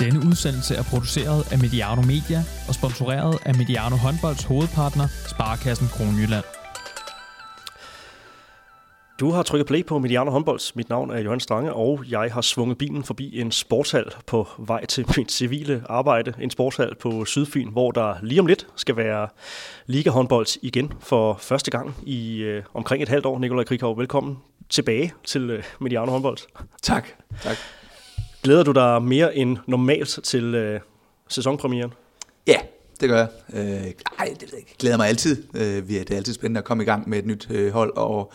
Denne 0.00 0.20
udsendelse 0.28 0.74
er 0.74 0.82
produceret 0.82 1.52
af 1.52 1.58
Mediano 1.58 2.02
Media 2.02 2.40
og 2.68 2.74
sponsoreret 2.74 3.38
af 3.44 3.54
Mediano 3.54 3.96
Håndbolds 3.96 4.44
hovedpartner, 4.44 5.06
Sparkassen 5.28 5.88
Kronjylland. 5.88 6.44
Du 9.20 9.30
har 9.30 9.42
trykket 9.42 9.66
play 9.66 9.84
på 9.86 9.98
Mediano 9.98 10.30
Håndbolds. 10.30 10.76
Mit 10.76 10.88
navn 10.88 11.10
er 11.10 11.18
Johan 11.18 11.40
Strange, 11.40 11.72
og 11.72 12.04
jeg 12.08 12.32
har 12.32 12.40
svunget 12.40 12.78
bilen 12.78 13.04
forbi 13.04 13.40
en 13.40 13.52
sportshal 13.52 14.04
på 14.26 14.48
vej 14.58 14.86
til 14.86 15.06
mit 15.16 15.32
civile 15.32 15.82
arbejde. 15.88 16.34
En 16.40 16.50
sportshal 16.50 16.94
på 16.94 17.24
Sydfyn, 17.24 17.70
hvor 17.70 17.90
der 17.90 18.14
lige 18.22 18.40
om 18.40 18.46
lidt 18.46 18.66
skal 18.76 18.96
være 18.96 19.28
Liga 19.86 20.10
Håndbolds 20.10 20.58
igen 20.62 20.92
for 21.00 21.36
første 21.40 21.70
gang 21.70 21.94
i 22.02 22.38
øh, 22.38 22.62
omkring 22.74 23.02
et 23.02 23.08
halvt 23.08 23.26
år. 23.26 23.38
Nikolaj 23.38 23.64
Krighav, 23.64 23.98
velkommen 23.98 24.38
tilbage 24.68 25.12
til 25.24 25.50
øh, 25.50 25.64
Mediano 25.80 26.10
Håndbolds. 26.10 26.46
Tak. 26.82 27.08
tak. 27.42 27.56
Glæder 28.42 28.62
du 28.62 28.72
dig 28.72 29.02
mere 29.02 29.36
end 29.36 29.56
normalt 29.66 30.18
til 30.22 30.54
øh, 30.54 30.80
sæsonpremieren? 31.28 31.92
Ja, 32.46 32.56
det 33.00 33.08
gør 33.08 33.16
jeg. 33.16 33.28
Øh, 33.52 33.92
ej, 34.18 34.34
det 34.40 34.52
jeg 34.52 34.62
glæder 34.78 34.96
mig 34.96 35.08
altid. 35.08 35.44
Øh, 35.54 35.88
det 35.88 36.10
er 36.10 36.16
altid 36.16 36.34
spændende 36.34 36.58
at 36.58 36.64
komme 36.64 36.82
i 36.82 36.86
gang 36.86 37.08
med 37.08 37.18
et 37.18 37.26
nyt 37.26 37.48
øh, 37.50 37.72
hold 37.72 37.96
og, 37.96 38.32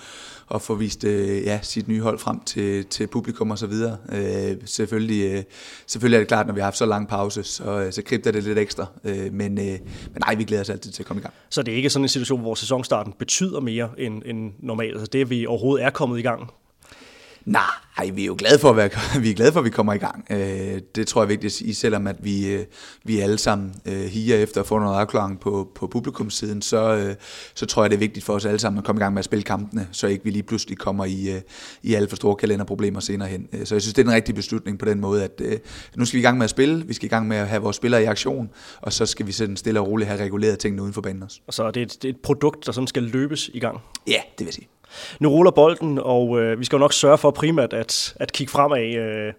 og 0.48 0.62
få 0.62 0.76
vist 0.76 1.04
øh, 1.04 1.44
ja, 1.44 1.60
sit 1.62 1.88
nye 1.88 2.02
hold 2.02 2.20
frem 2.20 2.40
til, 2.40 2.86
til 2.86 3.08
publikum 3.08 3.52
og 3.52 3.58
så 3.58 3.68
videre. 3.68 3.98
Øh, 4.12 4.58
selvfølgelig, 4.66 5.32
øh, 5.32 5.44
selvfølgelig 5.88 6.16
er 6.16 6.22
det 6.22 6.28
klart, 6.28 6.48
når 6.48 6.54
vi 6.54 6.60
har 6.60 6.66
haft 6.66 6.78
så 6.78 6.86
lang 6.86 7.08
pause, 7.08 7.44
så, 7.44 7.88
så 7.92 8.02
kribter 8.02 8.32
det 8.32 8.44
lidt 8.44 8.60
ekstra. 8.60 8.86
Øh, 9.04 9.34
men, 9.34 9.58
øh, 9.58 9.66
men 9.66 10.22
nej, 10.26 10.36
vi 10.36 10.44
glæder 10.44 10.62
os 10.62 10.70
altid 10.70 10.92
til 10.92 11.04
at 11.04 11.08
komme 11.08 11.20
i 11.20 11.24
gang. 11.24 11.34
Så 11.50 11.64
det 11.64 11.72
er 11.72 11.76
ikke 11.76 11.90
sådan 11.90 12.06
en 12.06 12.10
situation, 12.10 12.42
hvor 12.42 12.56
sæsonstarten 12.56 13.14
betyder 13.20 13.60
mere 13.60 13.90
end, 13.98 14.22
end 14.26 14.54
normalt? 14.60 14.94
Altså 14.94 15.08
det, 15.08 15.22
at 15.22 15.30
vi 15.30 15.46
overhovedet 15.46 15.86
er 15.86 15.90
kommet 15.90 16.20
i 16.20 16.22
gang, 16.22 16.52
Nej, 17.46 18.10
vi 18.14 18.22
er 18.22 18.26
jo 18.26 18.36
glade 18.38 18.60
for, 18.60 18.70
at, 18.70 18.76
være, 18.76 18.90
vi 19.24 19.30
er 19.30 19.34
glade 19.34 19.52
for, 19.52 19.60
at 19.60 19.66
vi 19.66 19.70
kommer 19.70 19.94
i 19.94 19.98
gang. 19.98 20.26
Øh, 20.30 20.82
det 20.96 21.08
tror 21.08 21.22
jeg 21.22 21.26
er 21.26 21.28
vigtigt 21.28 21.52
at 21.52 21.52
sige, 21.52 21.76
selvom 21.76 22.08
at 22.08 22.16
vi, 22.20 22.54
øh, 22.54 22.66
vi 23.04 23.20
alle 23.20 23.38
sammen 23.38 23.76
øh, 23.86 24.06
higer 24.06 24.38
efter 24.38 24.62
at 24.62 24.68
få 24.68 24.80
noget 24.80 25.00
afklaring 25.00 25.40
på, 25.40 25.72
på 25.76 25.88
publikumssiden, 25.88 26.62
så, 26.62 27.16
så 27.56 27.66
tror 27.66 27.84
jeg, 27.84 27.90
det 27.90 27.96
er 27.96 28.00
vigtigt 28.00 28.26
for 28.26 28.34
os 28.34 28.46
alle 28.46 28.60
sammen 28.60 28.78
at 28.78 28.86
komme 28.86 29.00
i 29.00 29.04
gang 29.04 29.14
med 29.14 29.20
at 29.20 29.26
spille 29.26 29.44
kampene, 29.44 29.88
så 29.92 30.08
ikke 30.08 30.24
vi 30.24 30.30
lige 30.30 30.44
pludselig 30.44 30.78
kommer 30.78 31.06
i, 31.06 31.42
i 31.84 31.94
alt 31.94 32.10
for 32.10 32.16
store 32.16 32.36
kalenderproblemer 32.36 33.00
senere 33.00 33.28
hen. 33.28 33.48
Så 33.66 33.76
jeg 33.76 33.82
synes, 33.82 33.94
det 33.94 34.02
er 34.02 34.08
en 34.08 34.16
rigtig 34.16 34.36
beslutning 34.36 34.80
på 34.80 34.86
den 34.86 35.00
måde, 35.00 35.24
at 35.24 35.42
nu 35.96 36.06
skal 36.06 36.18
vi 36.18 36.22
i 36.22 36.26
gang 36.26 36.38
med 36.38 36.44
at 36.44 36.50
spille, 36.50 36.86
vi 36.88 36.94
skal 36.94 37.06
i 37.06 37.10
gang 37.10 37.28
med 37.28 37.38
at 37.38 37.48
have 37.48 37.62
vores 37.62 37.76
spillere 37.76 38.04
i 38.04 38.06
aktion, 38.06 38.50
og 38.82 38.94
så 38.94 39.06
skal 39.06 39.28
vi 39.28 39.32
sådan 39.32 39.58
stille 39.58 39.80
og 39.80 39.88
roligt 39.88 40.10
have 40.10 40.24
reguleret 40.24 40.60
tingene 40.60 40.82
uden 40.82 40.94
for 40.94 41.02
banen 41.02 41.24
også. 41.24 41.40
Og 41.48 41.54
så 41.54 41.64
er 41.64 41.72
det 41.72 41.82
et, 41.82 42.02
det 42.02 42.10
er 42.10 42.14
et 42.14 42.20
produkt, 42.24 42.66
der 42.66 42.72
sådan 42.72 42.88
skal 42.88 43.04
løbes 43.04 43.50
i 43.54 43.60
gang? 43.60 43.78
Ja, 44.08 44.22
det 44.38 44.40
vil 44.40 44.46
jeg 44.46 44.54
sige. 44.54 44.68
Nu 45.20 45.30
ruller 45.30 45.52
bolden, 45.52 46.00
og 46.02 46.42
øh, 46.42 46.60
vi 46.60 46.66
skal 46.66 46.76
jo 46.76 46.80
nok 46.80 46.94
sørge 46.94 47.18
for 47.18 47.32
primært 47.32 47.74
at, 47.74 48.16
at 48.20 48.32
kigge 48.32 48.52
fremad. 48.52 48.96
Øh, 48.96 49.34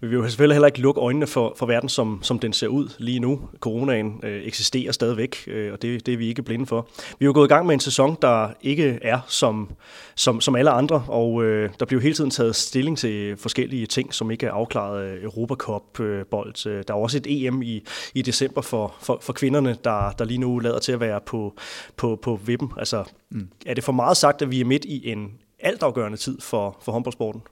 vi 0.00 0.08
vil 0.08 0.16
jo 0.16 0.28
selvfølgelig 0.28 0.54
heller 0.54 0.66
ikke 0.66 0.80
lukke 0.80 1.00
øjnene 1.00 1.26
for, 1.26 1.54
for 1.56 1.66
verden, 1.66 1.88
som, 1.88 2.20
som 2.22 2.38
den 2.38 2.52
ser 2.52 2.68
ud 2.68 2.88
lige 2.98 3.18
nu. 3.18 3.40
Coronaen 3.60 4.20
øh, 4.22 4.42
eksisterer 4.42 4.92
stadigvæk, 4.92 5.36
øh, 5.46 5.72
og 5.72 5.82
det, 5.82 6.06
det 6.06 6.14
er 6.14 6.18
vi 6.18 6.28
ikke 6.28 6.42
blinde 6.42 6.66
for. 6.66 6.88
Vi 7.18 7.24
er 7.24 7.26
jo 7.26 7.32
gået 7.34 7.46
i 7.46 7.52
gang 7.52 7.66
med 7.66 7.74
en 7.74 7.80
sæson, 7.80 8.16
der 8.22 8.48
ikke 8.62 8.98
er 9.02 9.20
som, 9.28 9.70
som, 10.14 10.40
som 10.40 10.56
alle 10.56 10.70
andre, 10.70 11.04
og 11.08 11.44
øh, 11.44 11.70
der 11.80 11.86
bliver 11.86 12.00
jo 12.00 12.02
hele 12.02 12.14
tiden 12.14 12.30
taget 12.30 12.56
stilling 12.56 12.98
til 12.98 13.36
forskellige 13.36 13.86
ting, 13.86 14.14
som 14.14 14.30
ikke 14.30 14.46
er 14.46 14.52
afklaret. 14.52 15.22
Europacup-bold. 15.22 16.66
Øh, 16.66 16.84
der 16.88 16.94
er 16.94 16.98
også 16.98 17.16
et 17.16 17.46
EM 17.46 17.62
i, 17.62 17.84
i 18.14 18.22
december 18.22 18.60
for, 18.60 18.94
for, 19.00 19.18
for 19.22 19.32
kvinderne, 19.32 19.76
der, 19.84 20.10
der 20.10 20.24
lige 20.24 20.38
nu 20.38 20.58
lader 20.58 20.78
til 20.78 20.92
at 20.92 21.00
være 21.00 21.20
på, 21.26 21.54
på, 21.96 22.18
på 22.22 22.40
vippen. 22.46 22.72
Altså, 22.76 23.04
mm. 23.30 23.48
er 23.66 23.74
det 23.74 23.84
for 23.84 23.92
meget 23.92 24.16
sagt, 24.16 24.42
at 24.42 24.50
vi 24.50 24.60
er 24.60 24.64
midt 24.64 24.84
i 24.84 25.01
en 25.02 25.32
altafgørende 25.60 26.18
tid 26.18 26.40
for, 26.40 26.78
for 26.82 26.92
håndboldsporten? 26.92 27.42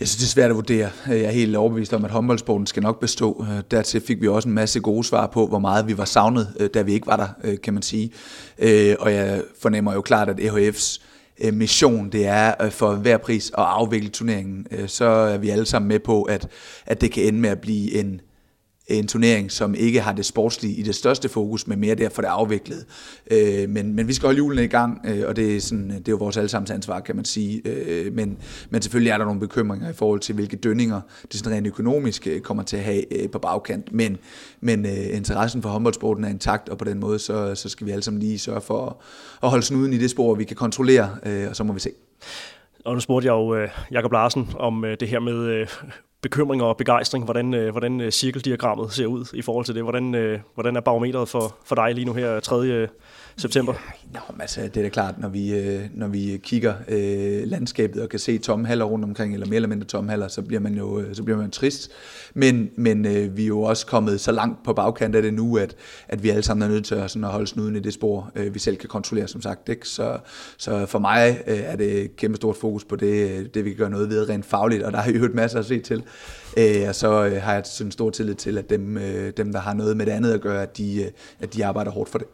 Jeg 0.00 0.08
synes, 0.08 0.16
det 0.16 0.24
er 0.24 0.28
svært 0.28 0.50
at 0.50 0.56
vurdere. 0.56 0.90
Jeg 1.06 1.20
er 1.20 1.30
helt 1.30 1.56
overbevist 1.56 1.92
om, 1.92 2.04
at 2.04 2.10
håndboldsporten 2.10 2.66
skal 2.66 2.82
nok 2.82 3.00
bestå. 3.00 3.46
Øh, 3.50 3.62
dertil 3.70 4.00
fik 4.00 4.20
vi 4.20 4.28
også 4.28 4.48
en 4.48 4.54
masse 4.54 4.80
gode 4.80 5.04
svar 5.04 5.26
på, 5.26 5.46
hvor 5.46 5.58
meget 5.58 5.86
vi 5.86 5.98
var 5.98 6.04
savnet, 6.04 6.54
øh, 6.60 6.70
da 6.74 6.82
vi 6.82 6.92
ikke 6.92 7.06
var 7.06 7.16
der, 7.16 7.28
øh, 7.44 7.60
kan 7.60 7.74
man 7.74 7.82
sige. 7.82 8.12
Og 8.98 9.12
jeg 9.12 9.42
fornemmer 9.60 9.92
jo 9.92 10.00
klart, 10.00 10.28
at 10.28 10.40
EHF's 10.40 11.02
mission, 11.52 12.10
det 12.10 12.26
er 12.26 12.70
for 12.70 12.94
hver 12.94 13.16
pris 13.16 13.50
at 13.50 13.64
afvikle 13.64 14.08
turneringen. 14.08 14.66
Så 14.86 15.04
er 15.04 15.38
vi 15.38 15.50
alle 15.50 15.66
sammen 15.66 15.88
med 15.88 15.98
på, 15.98 16.22
at, 16.22 16.48
at 16.86 17.00
det 17.00 17.12
kan 17.12 17.22
ende 17.24 17.38
med 17.38 17.50
at 17.50 17.60
blive 17.60 17.94
en 17.94 18.20
en 18.88 19.06
turnering, 19.06 19.52
som 19.52 19.74
ikke 19.74 20.00
har 20.00 20.12
det 20.12 20.24
sportslige 20.24 20.74
i 20.74 20.82
det 20.82 20.94
største 20.94 21.28
fokus, 21.28 21.66
men 21.66 21.80
mere 21.80 21.94
derfor 21.94 22.22
det 22.22 22.28
afviklet. 22.28 22.86
Øh, 23.30 23.68
men, 23.68 23.94
men 23.94 24.08
vi 24.08 24.12
skal 24.12 24.26
holde 24.26 24.38
julene 24.38 24.64
i 24.64 24.66
gang, 24.66 25.00
øh, 25.04 25.28
og 25.28 25.36
det 25.36 25.56
er, 25.56 25.60
sådan, 25.60 25.90
øh, 25.90 25.96
det 25.98 26.08
er 26.08 26.12
jo 26.12 26.16
vores 26.16 26.36
allesammens 26.36 26.70
ansvar, 26.70 27.00
kan 27.00 27.16
man 27.16 27.24
sige. 27.24 27.62
Øh, 27.64 28.12
men, 28.12 28.38
men 28.70 28.82
selvfølgelig 28.82 29.10
er 29.10 29.18
der 29.18 29.24
nogle 29.24 29.40
bekymringer 29.40 29.90
i 29.90 29.92
forhold 29.92 30.20
til, 30.20 30.34
hvilke 30.34 30.56
dønninger 30.56 31.00
det 31.32 31.40
sådan 31.40 31.56
rent 31.56 31.66
økonomisk 31.66 32.26
øh, 32.26 32.40
kommer 32.40 32.62
til 32.62 32.76
at 32.76 32.84
have 32.84 33.22
øh, 33.22 33.30
på 33.30 33.38
bagkant. 33.38 33.92
Men, 33.92 34.16
men 34.60 34.84
interessen 34.86 35.62
for 35.62 35.68
håndboldsporten 35.68 36.24
er 36.24 36.28
intakt, 36.28 36.68
og 36.68 36.78
på 36.78 36.84
den 36.84 37.00
måde, 37.00 37.18
så, 37.18 37.54
så 37.54 37.68
skal 37.68 37.86
vi 37.86 37.92
alle 37.92 38.02
sammen 38.02 38.22
lige 38.22 38.38
sørge 38.38 38.60
for 38.60 38.86
at, 38.86 38.92
at 39.42 39.50
holde 39.50 39.64
snuden 39.64 39.92
i 39.92 39.98
det 39.98 40.10
spor, 40.10 40.34
vi 40.34 40.44
kan 40.44 40.56
kontrollere, 40.56 41.10
og 41.48 41.56
så 41.56 41.64
må 41.64 41.72
vi 41.72 41.80
se. 41.80 41.90
Og 42.84 42.94
nu 42.94 43.00
spurgte 43.00 43.26
jeg 43.26 43.32
jo 43.32 43.54
øh, 43.54 43.68
Jakob 43.90 44.12
Larsen 44.12 44.48
om 44.58 44.84
øh, 44.84 44.96
det 45.00 45.08
her 45.08 45.20
med 45.20 45.34
øh, 45.34 45.66
bekymring 46.22 46.62
og 46.62 46.76
begejstring, 46.76 47.24
hvordan, 47.24 47.54
øh, 47.54 47.70
hvordan 47.70 48.00
øh, 48.00 48.10
cirkeldiagrammet 48.10 48.92
ser 48.92 49.06
ud 49.06 49.24
i 49.34 49.42
forhold 49.42 49.64
til 49.64 49.74
det. 49.74 49.82
Hvordan, 49.82 50.14
øh, 50.14 50.40
hvordan 50.54 50.76
er 50.76 50.80
barometeret 50.80 51.28
for, 51.28 51.56
for 51.64 51.74
dig 51.74 51.94
lige 51.94 52.04
nu 52.04 52.12
her 52.12 52.40
3 52.40 52.88
september? 53.38 53.74
Ja, 54.14 54.18
nå, 54.18 54.20
altså, 54.40 54.60
det 54.60 54.76
er 54.76 54.82
da 54.82 54.88
klart, 54.88 55.18
når 55.18 55.28
vi, 55.28 55.54
øh, 55.58 55.80
når 55.94 56.08
vi 56.08 56.40
kigger 56.42 56.74
øh, 56.88 57.42
landskabet 57.44 58.02
og 58.02 58.08
kan 58.08 58.18
se 58.18 58.38
tomme 58.38 58.66
haller 58.66 58.84
rundt 58.84 59.04
omkring, 59.04 59.34
eller 59.34 59.46
mere 59.46 59.56
eller 59.56 59.68
mindre 59.68 59.86
tomme 59.86 60.10
haller, 60.10 60.28
så 60.28 60.42
bliver 60.42 60.60
man 60.60 60.74
jo 60.74 61.00
øh, 61.00 61.14
så 61.14 61.22
bliver 61.22 61.38
man 61.38 61.50
trist. 61.50 61.90
Men, 62.34 62.70
men 62.76 63.06
øh, 63.06 63.36
vi 63.36 63.42
er 63.42 63.46
jo 63.46 63.62
også 63.62 63.86
kommet 63.86 64.20
så 64.20 64.32
langt 64.32 64.64
på 64.64 64.72
bagkant 64.72 65.14
af 65.14 65.22
det 65.22 65.34
nu, 65.34 65.56
at, 65.56 65.76
at 66.08 66.22
vi 66.22 66.30
alle 66.30 66.42
sammen 66.42 66.70
er 66.70 66.72
nødt 66.74 66.84
til 66.84 66.94
at, 66.94 67.10
sådan, 67.10 67.24
at 67.24 67.30
holde 67.30 67.46
snuden 67.46 67.76
i 67.76 67.80
det 67.80 67.94
spor, 67.94 68.30
øh, 68.34 68.54
vi 68.54 68.58
selv 68.58 68.76
kan 68.76 68.88
kontrollere, 68.88 69.28
som 69.28 69.42
sagt. 69.42 69.68
Ikke? 69.68 69.88
Så, 69.88 70.18
så 70.56 70.86
for 70.86 70.98
mig 70.98 71.42
øh, 71.46 71.58
er 71.58 71.76
det 71.76 72.16
kæmpe 72.16 72.36
stort 72.36 72.56
fokus 72.56 72.84
på 72.84 72.96
det, 72.96 73.30
øh, 73.30 73.46
det, 73.54 73.64
vi 73.64 73.70
kan 73.70 73.78
gøre 73.78 73.90
noget 73.90 74.08
ved 74.10 74.28
rent 74.28 74.46
fagligt, 74.46 74.82
og 74.82 74.92
der 74.92 74.98
har 74.98 75.12
jo 75.12 75.24
et 75.24 75.34
masser 75.34 75.58
at 75.58 75.66
se 75.66 75.80
til. 75.80 76.02
Øh, 76.58 76.88
og 76.88 76.94
så 76.94 77.24
øh, 77.24 77.42
har 77.42 77.54
jeg 77.54 77.62
sådan 77.66 77.90
stor 77.90 78.10
tillid 78.10 78.34
til, 78.34 78.58
at 78.58 78.70
dem, 78.70 78.98
øh, 78.98 79.32
dem, 79.36 79.52
der 79.52 79.60
har 79.60 79.74
noget 79.74 79.96
med 79.96 80.06
det 80.06 80.12
andet 80.12 80.32
at 80.32 80.40
gøre, 80.40 80.62
at 80.62 80.76
de, 80.76 81.02
øh, 81.02 81.10
at 81.40 81.54
de 81.54 81.66
arbejder 81.66 81.90
hårdt 81.90 82.10
for 82.10 82.18
det. 82.18 82.26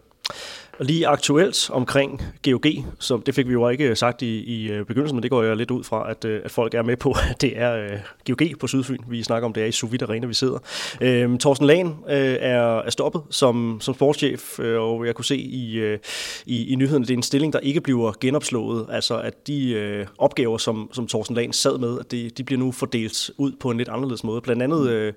Og 0.79 0.85
lige 0.85 1.07
aktuelt 1.07 1.71
omkring 1.71 2.23
GOG, 2.45 2.67
som 2.99 3.23
det 3.23 3.35
fik 3.35 3.49
vi 3.49 3.53
jo 3.53 3.69
ikke 3.69 3.85
øh, 3.85 3.97
sagt 3.97 4.23
i, 4.23 4.43
i 4.45 4.71
øh, 4.71 4.87
begyndelsen, 4.87 5.17
men 5.17 5.23
det 5.23 5.31
går 5.31 5.43
jeg 5.43 5.57
lidt 5.57 5.71
ud 5.71 5.85
fra, 5.85 6.11
at, 6.11 6.25
øh, 6.25 6.41
at 6.45 6.51
folk 6.51 6.75
er 6.75 6.83
med 6.83 6.97
på, 6.97 7.15
at 7.31 7.41
det 7.41 7.59
er 7.59 7.85
uh, 7.85 8.37
GOG 8.37 8.49
på 8.61 8.67
Sydfyn. 8.67 8.99
Vi 9.09 9.23
snakker 9.23 9.47
om, 9.47 9.53
det 9.53 9.62
er 9.62 9.67
i 9.67 9.73
Suvit 9.73 10.03
Arena, 10.03 10.27
vi 10.27 10.35
sidder. 10.35 10.59
Øhm, 11.01 11.33
uh, 11.33 11.39
Thorsten 11.39 11.67
Lahn 11.67 11.87
uh, 11.87 11.95
er, 12.07 12.79
er 12.79 12.91
stoppet 12.91 13.23
som, 13.31 13.79
som 13.81 13.95
sportschef, 13.95 14.59
uh, 14.59 14.65
og 14.65 15.07
jeg 15.07 15.15
kunne 15.15 15.25
se 15.25 15.37
i, 15.37 15.93
uh, 15.93 15.99
i, 16.47 16.73
i 16.73 16.77
nyhederne, 16.77 17.05
det 17.05 17.11
er 17.11 17.17
en 17.17 17.23
stilling, 17.23 17.53
der 17.53 17.59
ikke 17.59 17.81
bliver 17.81 18.12
genopslået. 18.21 18.87
Altså 18.91 19.19
at 19.19 19.47
de 19.47 20.01
uh, 20.01 20.09
opgaver, 20.19 20.59
som, 20.59 20.91
som 20.93 21.06
Thorsten 21.06 21.37
Lahn 21.37 21.53
sad 21.53 21.79
med, 21.79 21.99
at 22.01 22.11
de, 22.11 22.31
de 22.31 22.45
bliver 22.45 22.59
nu 22.59 22.73
fordelt 22.73 23.31
ud 23.39 23.53
på 23.61 23.71
en 23.71 23.79
lidt 23.79 23.89
anderledes 23.89 24.25
måde. 24.25 24.41
Blandt 24.41 24.62
andet 24.62 25.12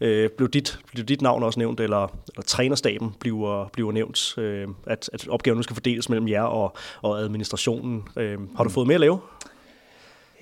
uh, 0.00 0.08
uh, 0.08 0.30
blev, 0.36 0.48
dit, 0.48 0.78
blev 0.92 1.04
dit 1.04 1.22
navn 1.22 1.42
også 1.42 1.58
nævnt, 1.58 1.80
eller, 1.80 2.04
eller 2.04 2.42
trænerstaben 2.46 3.14
bliver, 3.20 3.70
bliver 3.72 3.92
nævnt, 3.92 4.34
uh, 4.36 4.74
at 4.86 5.01
at, 5.12 5.28
opgaven 5.28 5.56
nu 5.56 5.62
skal 5.62 5.74
fordeles 5.74 6.08
mellem 6.08 6.28
jer 6.28 6.42
og, 6.42 6.76
og 7.02 7.20
administrationen. 7.20 8.02
Øh, 8.16 8.38
har 8.56 8.64
du 8.64 8.70
fået 8.70 8.86
mere 8.86 8.94
at 8.94 9.00
lave? 9.00 9.18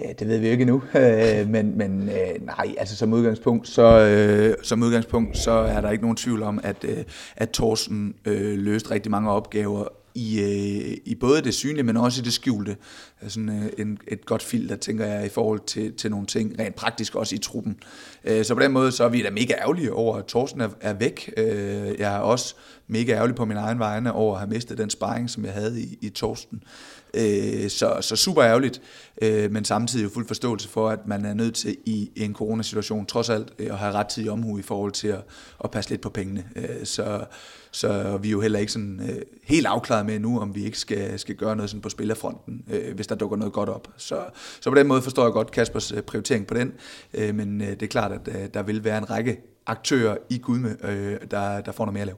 Ja, 0.00 0.12
det 0.18 0.28
ved 0.28 0.38
vi 0.38 0.46
jo 0.46 0.52
ikke 0.52 0.62
endnu, 0.62 0.82
øh, 0.94 1.48
men, 1.48 1.78
men 1.78 2.08
øh, 2.08 2.46
nej, 2.46 2.74
altså 2.78 2.96
som 2.96 3.12
udgangspunkt, 3.12 3.68
så, 3.68 3.82
øh, 3.82 4.54
som 4.62 4.82
udgangspunkt, 4.82 5.38
så 5.38 5.50
er 5.50 5.80
der 5.80 5.90
ikke 5.90 6.02
nogen 6.04 6.16
tvivl 6.16 6.42
om, 6.42 6.60
at, 6.62 6.84
øh, 6.84 7.04
at 7.36 7.50
Thorsten 7.50 8.14
øh, 8.24 8.58
løste 8.58 8.90
rigtig 8.90 9.10
mange 9.10 9.30
opgaver 9.30 9.84
i, 10.14 10.40
øh, 10.40 10.96
i 11.04 11.14
både 11.14 11.42
det 11.42 11.54
synlige, 11.54 11.82
men 11.82 11.96
også 11.96 12.20
i 12.20 12.24
det 12.24 12.32
skjulte. 12.32 12.76
Sådan 13.28 13.48
øh, 13.48 13.70
en, 13.78 13.98
et 14.08 14.26
godt 14.26 14.42
filter, 14.42 14.76
tænker 14.76 15.06
jeg, 15.06 15.26
i 15.26 15.28
forhold 15.28 15.60
til, 15.66 15.92
til 15.92 16.10
nogle 16.10 16.26
ting, 16.26 16.58
rent 16.58 16.74
praktisk 16.74 17.14
også 17.14 17.34
i 17.34 17.38
truppen. 17.38 17.76
Øh, 18.24 18.44
så 18.44 18.54
på 18.54 18.60
den 18.60 18.72
måde, 18.72 18.92
så 18.92 19.04
er 19.04 19.08
vi 19.08 19.22
da 19.22 19.30
mega 19.30 19.54
ærgerlige 19.54 19.92
over, 19.92 20.16
at 20.16 20.26
Thorsten 20.26 20.60
er, 20.60 20.68
er 20.80 20.92
væk. 20.92 21.32
Øh, 21.36 21.46
jeg 21.98 22.14
er 22.14 22.18
også 22.18 22.54
mega 22.88 23.12
ærgerlig 23.12 23.36
på 23.36 23.44
min 23.44 23.56
egen 23.56 23.78
vegne 23.78 24.12
over 24.12 24.34
at 24.34 24.40
have 24.40 24.50
mistet 24.50 24.78
den 24.78 24.90
sparring, 24.90 25.30
som 25.30 25.44
jeg 25.44 25.52
havde 25.52 25.80
i, 25.80 25.98
i 26.00 26.10
Thorsten. 26.10 26.62
Øh, 27.14 27.70
så, 27.70 27.96
så 28.00 28.16
super 28.16 28.44
ærgerligt, 28.44 28.82
øh, 29.22 29.52
men 29.52 29.64
samtidig 29.64 30.10
fuld 30.12 30.26
forståelse 30.26 30.68
for, 30.68 30.88
at 30.88 31.06
man 31.06 31.24
er 31.24 31.34
nødt 31.34 31.54
til 31.54 31.76
i 31.86 32.10
en 32.16 32.34
coronasituation 32.34 33.06
trods 33.06 33.30
alt 33.30 33.52
øh, 33.58 33.66
at 33.66 33.78
have 33.78 33.92
ret 33.92 34.06
tid 34.06 34.24
i 34.24 34.28
omhu 34.28 34.58
i 34.58 34.62
forhold 34.62 34.92
til 34.92 35.08
at, 35.08 35.24
at 35.64 35.70
passe 35.70 35.90
lidt 35.90 36.00
på 36.00 36.10
pengene. 36.10 36.44
Øh, 36.56 36.84
så, 36.84 37.24
så 37.70 38.18
vi 38.22 38.28
er 38.28 38.32
jo 38.32 38.40
heller 38.40 38.58
ikke 38.58 38.72
sådan 38.72 39.00
øh, 39.10 39.22
helt 39.42 39.66
afklaret 39.66 40.06
med 40.06 40.18
nu, 40.18 40.40
om 40.40 40.54
vi 40.54 40.64
ikke 40.64 40.78
skal, 40.78 41.18
skal 41.18 41.34
gøre 41.34 41.56
noget 41.56 41.70
sådan 41.70 41.82
på 41.82 41.88
spillerfronten, 41.88 42.64
øh, 42.70 42.94
hvis 42.94 43.06
der 43.06 43.14
dukker 43.14 43.36
noget 43.36 43.52
godt 43.52 43.68
op. 43.68 43.88
Så, 43.96 44.24
så 44.60 44.70
på 44.70 44.76
den 44.76 44.86
måde 44.86 45.02
forstår 45.02 45.22
jeg 45.24 45.32
godt 45.32 45.50
Kaspers 45.50 45.92
øh, 45.92 46.02
prioritering 46.02 46.46
på 46.46 46.54
den, 46.54 46.72
øh, 47.14 47.34
men 47.34 47.60
øh, 47.60 47.68
det 47.68 47.82
er 47.82 47.86
klart, 47.86 48.12
at 48.12 48.28
øh, 48.28 48.48
der 48.54 48.62
vil 48.62 48.84
være 48.84 48.98
en 48.98 49.10
række 49.10 49.40
aktører 49.66 50.16
i 50.30 50.38
Gudme, 50.38 50.76
øh, 50.82 51.18
der, 51.30 51.60
der 51.60 51.72
får 51.72 51.84
noget 51.84 51.94
mere 51.94 52.02
at 52.02 52.06
lave. 52.06 52.16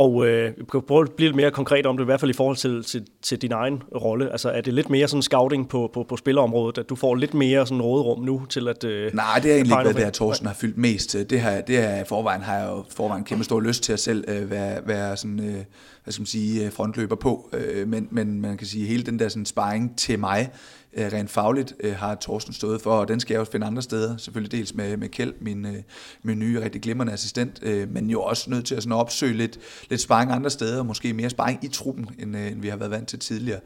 Og 0.00 0.26
øh, 0.26 0.52
kan 0.72 0.82
prøve 0.82 1.02
at 1.02 1.12
blive 1.12 1.28
lidt 1.28 1.36
mere 1.36 1.50
konkret 1.50 1.86
om 1.86 1.96
det, 1.96 2.04
i 2.04 2.06
hvert 2.06 2.20
fald 2.20 2.30
i 2.30 2.34
forhold 2.34 2.56
til, 2.56 2.84
til, 2.84 3.06
til 3.22 3.42
din 3.42 3.52
egen 3.52 3.82
rolle. 3.94 4.32
Altså 4.32 4.50
er 4.50 4.60
det 4.60 4.74
lidt 4.74 4.90
mere 4.90 5.08
sådan 5.08 5.22
scouting 5.22 5.68
på, 5.68 5.90
på, 5.94 6.02
på 6.08 6.16
spillerområdet, 6.16 6.78
at 6.78 6.88
du 6.88 6.96
får 6.96 7.14
lidt 7.14 7.34
mere 7.34 7.66
sådan 7.66 7.82
råderum 7.82 8.24
nu 8.24 8.46
til 8.48 8.68
at... 8.68 8.84
Øh, 8.84 9.14
Nej, 9.14 9.40
det 9.42 9.50
er 9.50 9.54
egentlig 9.54 9.72
ikke, 9.72 9.82
hvad 9.82 9.94
det 9.94 10.04
her 10.04 10.10
Thorsten 10.10 10.46
har 10.46 10.54
fyldt 10.54 10.78
mest. 10.78 11.16
Det 11.30 11.40
her, 11.40 11.60
det 11.60 11.76
her 11.76 12.04
forvejen 12.04 12.42
har 12.42 12.56
jeg 12.56 12.68
jo 12.68 12.84
forvejen 12.96 13.24
kæmpe 13.24 13.44
stor 13.44 13.60
lyst 13.60 13.82
til 13.82 13.92
at 13.92 14.00
selv 14.00 14.24
øh, 14.28 14.50
være, 14.50 14.80
være 14.86 15.16
sådan, 15.16 15.40
øh, 15.40 15.64
hvad 16.04 16.12
skal 16.12 16.20
man 16.20 16.26
sige, 16.26 16.64
øh, 16.64 16.72
frontløber 16.72 17.16
på. 17.16 17.50
Øh, 17.52 17.88
men, 17.88 18.08
men 18.10 18.40
man 18.40 18.56
kan 18.56 18.66
sige, 18.66 18.86
hele 18.86 19.02
den 19.02 19.18
der 19.18 19.28
sådan 19.28 19.46
sparring 19.46 19.98
til 19.98 20.18
mig, 20.18 20.50
øh, 20.92 21.12
rent 21.12 21.30
fagligt 21.30 21.74
øh, 21.80 21.94
har 21.94 22.14
Thorsten 22.20 22.52
stået 22.52 22.82
for, 22.82 22.92
og 22.92 23.08
den 23.08 23.20
skal 23.20 23.34
jeg 23.34 23.40
også 23.40 23.52
finde 23.52 23.66
andre 23.66 23.82
steder. 23.82 24.16
Selvfølgelig 24.16 24.52
dels 24.52 24.74
med, 24.74 24.96
med 24.96 25.08
Kjeld, 25.08 25.34
min, 25.40 25.66
øh, 25.66 25.82
min 26.22 26.38
nye, 26.38 26.64
rigtig 26.64 26.82
glimrende 26.82 27.12
assistent, 27.12 27.58
øh, 27.62 27.92
men 27.92 28.10
jo 28.10 28.22
også 28.22 28.50
nødt 28.50 28.66
til 28.66 28.74
at 28.74 28.82
sådan 28.82 28.92
opsøge 28.92 29.32
lidt, 29.32 29.58
lidt 29.90 30.00
sparring 30.00 30.32
andre 30.32 30.50
steder, 30.50 30.78
og 30.78 30.86
måske 30.86 31.12
mere 31.12 31.30
sparring 31.30 31.64
i 31.64 31.68
truppen, 31.68 32.08
end, 32.18 32.36
øh, 32.36 32.52
end 32.52 32.60
vi 32.60 32.68
har 32.68 32.76
været 32.76 32.90
vant 32.90 33.08
til 33.08 33.18
tidligere. 33.18 33.60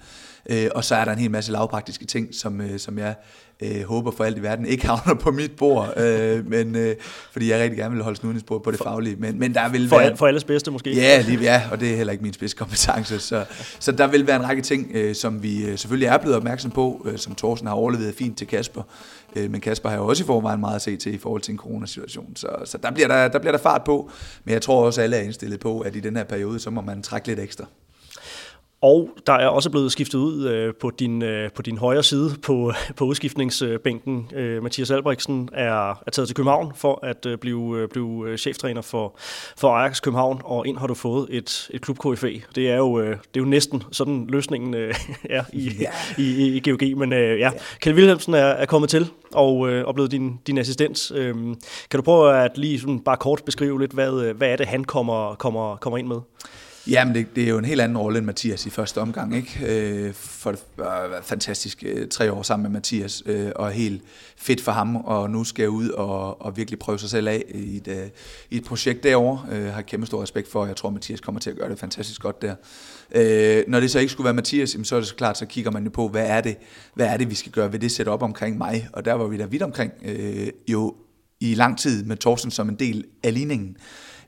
Øh, 0.50 0.68
og 0.74 0.84
så 0.84 0.94
er 0.94 1.04
der 1.04 1.12
en 1.12 1.18
hel 1.18 1.30
masse 1.30 1.52
lavpraktiske 1.52 2.04
ting, 2.04 2.34
som, 2.34 2.60
øh, 2.60 2.78
som 2.78 2.98
jeg 2.98 3.14
øh, 3.60 3.82
håber 3.82 4.10
for 4.10 4.24
alt 4.24 4.38
i 4.38 4.42
verden 4.42 4.66
ikke 4.66 4.86
havner 4.86 5.14
på 5.14 5.30
mit 5.30 5.52
bord, 5.56 6.00
øh, 6.00 6.46
men, 6.46 6.76
øh, 6.76 6.96
fordi 7.32 7.50
jeg 7.50 7.60
rigtig 7.60 7.78
gerne 7.78 7.94
vil 7.94 8.02
holde 8.02 8.18
snuden 8.18 8.40
på, 8.40 8.58
på 8.58 8.70
det 8.70 8.78
faglige. 8.78 9.16
Men, 9.18 9.38
men 9.38 9.54
der 9.54 9.68
vil 9.68 9.88
for, 9.88 9.98
være, 9.98 10.16
for 10.16 10.26
alles 10.26 10.44
bedste 10.44 10.70
måske? 10.70 10.94
Ja, 10.94 11.20
lige, 11.20 11.40
ja, 11.40 11.62
og 11.70 11.80
det 11.80 11.92
er 11.92 11.96
heller 11.96 12.12
ikke 12.12 12.24
min 12.24 12.32
spidskompetence. 12.32 13.18
Så, 13.18 13.44
så 13.78 13.92
der 13.92 14.06
vil 14.06 14.26
være 14.26 14.36
en 14.36 14.44
række 14.44 14.62
ting, 14.62 14.90
øh, 14.94 15.14
som 15.14 15.42
vi 15.42 15.64
øh, 15.64 15.78
selvfølgelig 15.78 16.06
er 16.06 16.18
blevet 16.18 16.36
opmærksom 16.36 16.70
på, 16.70 17.06
øh, 17.10 17.18
som 17.18 17.34
Thorsten 17.34 17.68
har 17.68 17.74
overlevet 17.74 18.14
fint 18.18 18.38
til 18.38 18.46
Kasper. 18.46 18.82
Øh, 19.36 19.50
men 19.50 19.60
Kasper 19.60 19.88
har 19.88 19.96
jo 19.96 20.06
også 20.06 20.22
i 20.22 20.26
forvejen 20.26 20.60
meget 20.60 20.76
at 20.76 20.82
se 20.82 20.96
til 20.96 21.14
i 21.14 21.18
forhold 21.18 21.42
til 21.42 21.52
en 21.52 21.58
coronasituation. 21.58 22.36
Så, 22.36 22.48
så 22.64 22.78
der, 22.78 22.90
bliver 22.90 23.08
der, 23.08 23.28
der 23.28 23.38
bliver 23.38 23.52
der 23.52 23.58
fart 23.58 23.84
på, 23.84 24.10
men 24.44 24.52
jeg 24.52 24.62
tror 24.62 24.86
også, 24.86 25.00
at 25.00 25.04
alle 25.04 25.16
er 25.16 25.22
indstillet 25.22 25.60
på, 25.60 25.80
at 25.80 25.96
i 25.96 26.00
den 26.00 26.16
her 26.16 26.24
periode, 26.24 26.60
så 26.60 26.70
må 26.70 26.80
man 26.80 27.02
trække 27.02 27.28
lidt 27.28 27.40
ekstra. 27.40 27.64
Og 28.84 29.10
der 29.26 29.32
er 29.32 29.46
også 29.46 29.70
blevet 29.70 29.92
skiftet 29.92 30.18
ud 30.18 30.48
øh, 30.48 30.74
på, 30.80 30.90
din, 30.90 31.22
øh, 31.22 31.50
på 31.52 31.62
din 31.62 31.78
højre 31.78 32.02
side 32.02 32.30
på, 32.42 32.72
på 32.96 33.04
udskiftningsbænken. 33.04 34.30
Øh, 34.34 34.62
Mathias 34.62 34.90
Albrechtsen 34.90 35.48
er, 35.52 36.02
er 36.06 36.10
taget 36.12 36.28
til 36.28 36.36
København 36.36 36.72
for 36.76 37.04
at 37.06 37.26
øh, 37.26 37.38
blive, 37.38 37.78
øh, 37.78 37.88
blive 37.88 38.28
øh, 38.28 38.38
cheftræner 38.38 38.82
for, 38.82 39.14
for 39.56 39.68
Ajax 39.68 40.02
København, 40.02 40.40
og 40.44 40.66
ind 40.66 40.78
har 40.78 40.86
du 40.86 40.94
fået 40.94 41.26
et, 41.30 41.70
et 41.70 41.80
klub 41.80 41.98
KFA. 41.98 42.30
Det 42.54 42.70
er 42.70 42.76
jo, 42.76 43.00
øh, 43.00 43.08
det 43.08 43.16
er 43.16 43.40
jo 43.40 43.44
næsten 43.44 43.82
sådan 43.92 44.26
løsningen 44.28 44.74
øh, 44.74 44.94
er 45.30 45.44
i, 45.52 45.70
yeah. 45.82 46.18
i, 46.18 46.46
i, 46.46 46.56
i 46.56 46.70
GOG. 46.70 46.98
Men 46.98 47.12
øh, 47.12 47.38
ja, 47.38 47.50
yeah. 47.50 47.52
Kjeld 47.80 47.96
Wilhelmsen 47.96 48.34
er, 48.34 48.38
er 48.38 48.66
kommet 48.66 48.90
til 48.90 49.10
og, 49.32 49.70
øh, 49.70 49.86
og 49.86 49.94
blevet 49.94 50.10
din, 50.10 50.40
din 50.46 50.58
assistent. 50.58 51.12
Øh, 51.14 51.34
kan 51.90 51.98
du 51.98 52.02
prøve 52.02 52.36
at 52.36 52.58
lige 52.58 52.80
sådan 52.80 53.00
bare 53.00 53.16
kort 53.16 53.42
beskrive 53.46 53.80
lidt, 53.80 53.92
hvad, 53.92 54.34
hvad 54.34 54.48
er 54.48 54.56
det, 54.56 54.66
han 54.66 54.84
kommer, 54.84 55.34
kommer, 55.34 55.76
kommer 55.76 55.98
ind 55.98 56.06
med? 56.06 56.20
Jamen, 56.88 57.14
det, 57.14 57.36
det 57.36 57.44
er 57.44 57.48
jo 57.48 57.58
en 57.58 57.64
helt 57.64 57.80
anden 57.80 57.98
rolle 57.98 58.18
end 58.18 58.26
Mathias 58.26 58.66
i 58.66 58.70
første 58.70 59.00
omgang, 59.00 59.36
ikke? 59.36 59.58
Øh, 59.66 60.14
for 60.14 60.50
det 60.50 60.60
øh, 60.78 60.84
var 60.84 61.20
fantastisk 61.22 61.82
øh, 61.86 62.08
tre 62.08 62.32
år 62.32 62.42
sammen 62.42 62.62
med 62.62 62.70
Mathias, 62.70 63.22
øh, 63.26 63.50
og 63.56 63.70
helt 63.70 64.02
fedt 64.36 64.60
for 64.60 64.72
ham, 64.72 64.96
og 64.96 65.30
nu 65.30 65.44
skal 65.44 65.62
jeg 65.62 65.70
ud 65.70 65.88
og, 65.88 66.42
og 66.42 66.56
virkelig 66.56 66.78
prøve 66.78 66.98
sig 66.98 67.10
selv 67.10 67.28
af 67.28 67.44
i 67.54 67.76
et, 67.76 67.88
øh, 67.88 68.06
i 68.50 68.56
et 68.56 68.64
projekt 68.64 69.02
derovre. 69.02 69.54
Jeg 69.54 69.74
har 69.74 69.82
kæmpe 69.82 70.06
stor 70.06 70.22
respekt 70.22 70.50
for, 70.50 70.60
og 70.60 70.68
jeg 70.68 70.76
tror, 70.76 70.90
Mathias 70.90 71.20
kommer 71.20 71.40
til 71.40 71.50
at 71.50 71.56
gøre 71.56 71.70
det 71.70 71.78
fantastisk 71.78 72.22
godt 72.22 72.42
der. 72.42 72.54
Øh, 73.14 73.64
når 73.68 73.80
det 73.80 73.90
så 73.90 73.98
ikke 73.98 74.12
skulle 74.12 74.24
være 74.24 74.34
Mathias, 74.34 74.76
så 74.82 74.96
er 74.96 75.00
det 75.00 75.08
så 75.08 75.14
klart, 75.14 75.38
så 75.38 75.46
kigger 75.46 75.70
man 75.70 75.84
jo 75.84 75.90
på, 75.90 76.08
hvad 76.08 76.26
er 76.26 76.40
det, 76.40 76.56
hvad 76.94 77.06
er 77.06 77.16
det 77.16 77.30
vi 77.30 77.34
skal 77.34 77.52
gøre 77.52 77.72
ved 77.72 77.78
det 77.78 77.92
setup 77.92 78.22
omkring 78.22 78.58
mig, 78.58 78.88
og 78.92 79.04
der 79.04 79.12
var 79.12 79.26
vi 79.26 79.36
der 79.36 79.46
vidt 79.46 79.62
omkring, 79.62 79.92
jo 80.68 80.94
i 81.40 81.54
lang 81.54 81.78
tid 81.78 82.04
med 82.04 82.16
Thorsten 82.16 82.50
som 82.50 82.68
en 82.68 82.74
del 82.74 83.04
af 83.22 83.34
ligningen. 83.34 83.76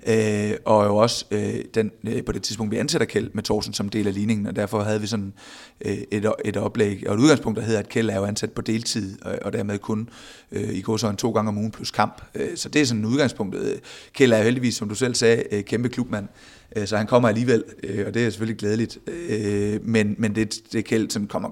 Øh, 0.08 0.56
og 0.64 0.86
jo 0.86 0.96
også 0.96 1.24
øh, 1.30 1.54
den, 1.74 1.90
øh, 2.04 2.24
på 2.24 2.32
det 2.32 2.42
tidspunkt, 2.42 2.72
vi 2.72 2.76
ansætter 2.76 3.06
Kjeld 3.06 3.30
med 3.32 3.42
Thorsen 3.42 3.74
som 3.74 3.88
del 3.88 4.06
af 4.06 4.14
ligningen, 4.14 4.46
og 4.46 4.56
derfor 4.56 4.82
havde 4.82 5.00
vi 5.00 5.06
sådan 5.06 5.32
øh, 5.80 5.98
et, 6.10 6.32
et 6.44 6.56
oplæg, 6.56 7.04
og 7.08 7.14
et 7.14 7.20
udgangspunkt, 7.20 7.58
der 7.58 7.64
hedder, 7.64 7.80
at 7.80 7.88
Kjeld 7.88 8.10
er 8.10 8.16
jo 8.16 8.24
ansat 8.24 8.52
på 8.52 8.62
deltid, 8.62 9.22
og, 9.22 9.38
og 9.42 9.52
dermed 9.52 9.78
kun 9.78 10.08
øh, 10.52 10.74
i 10.74 10.80
går 10.80 10.96
så 10.96 11.08
en 11.08 11.16
to 11.16 11.30
gange 11.30 11.48
om 11.48 11.58
ugen 11.58 11.70
plus 11.70 11.90
kamp. 11.90 12.22
Øh, 12.34 12.56
så 12.56 12.68
det 12.68 12.82
er 12.82 12.86
sådan 12.86 13.04
udgangspunktet. 13.04 13.80
Kjeld 14.12 14.32
er 14.32 14.42
heldigvis, 14.42 14.74
som 14.74 14.88
du 14.88 14.94
selv 14.94 15.14
sagde, 15.14 15.42
øh, 15.52 15.64
kæmpe 15.64 15.88
klubmand, 15.88 16.28
øh, 16.76 16.86
så 16.86 16.96
han 16.96 17.06
kommer 17.06 17.28
alligevel, 17.28 17.64
øh, 17.82 18.06
og 18.06 18.14
det 18.14 18.26
er 18.26 18.30
selvfølgelig 18.30 18.58
glædeligt. 18.58 18.98
Øh, 19.06 19.86
men, 19.88 20.14
men 20.18 20.34
det, 20.34 20.54
det 20.72 20.84
Kjeld 20.84 21.10
som 21.10 21.26
kommer 21.26 21.48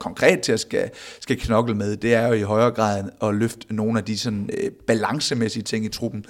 konkret 0.00 0.40
til 0.40 0.52
at 0.52 0.60
skal, 0.60 0.90
skal 1.20 1.40
knokle 1.40 1.74
med, 1.74 1.96
det 1.96 2.14
er 2.14 2.26
jo 2.26 2.32
i 2.32 2.42
højere 2.42 2.70
grad 2.70 3.04
at 3.22 3.34
løfte 3.34 3.74
nogle 3.74 3.98
af 3.98 4.04
de 4.04 4.18
sådan, 4.18 4.50
øh, 4.58 4.70
balancemæssige 4.86 5.62
ting 5.62 5.84
i 5.84 5.88
truppen, 5.88 6.24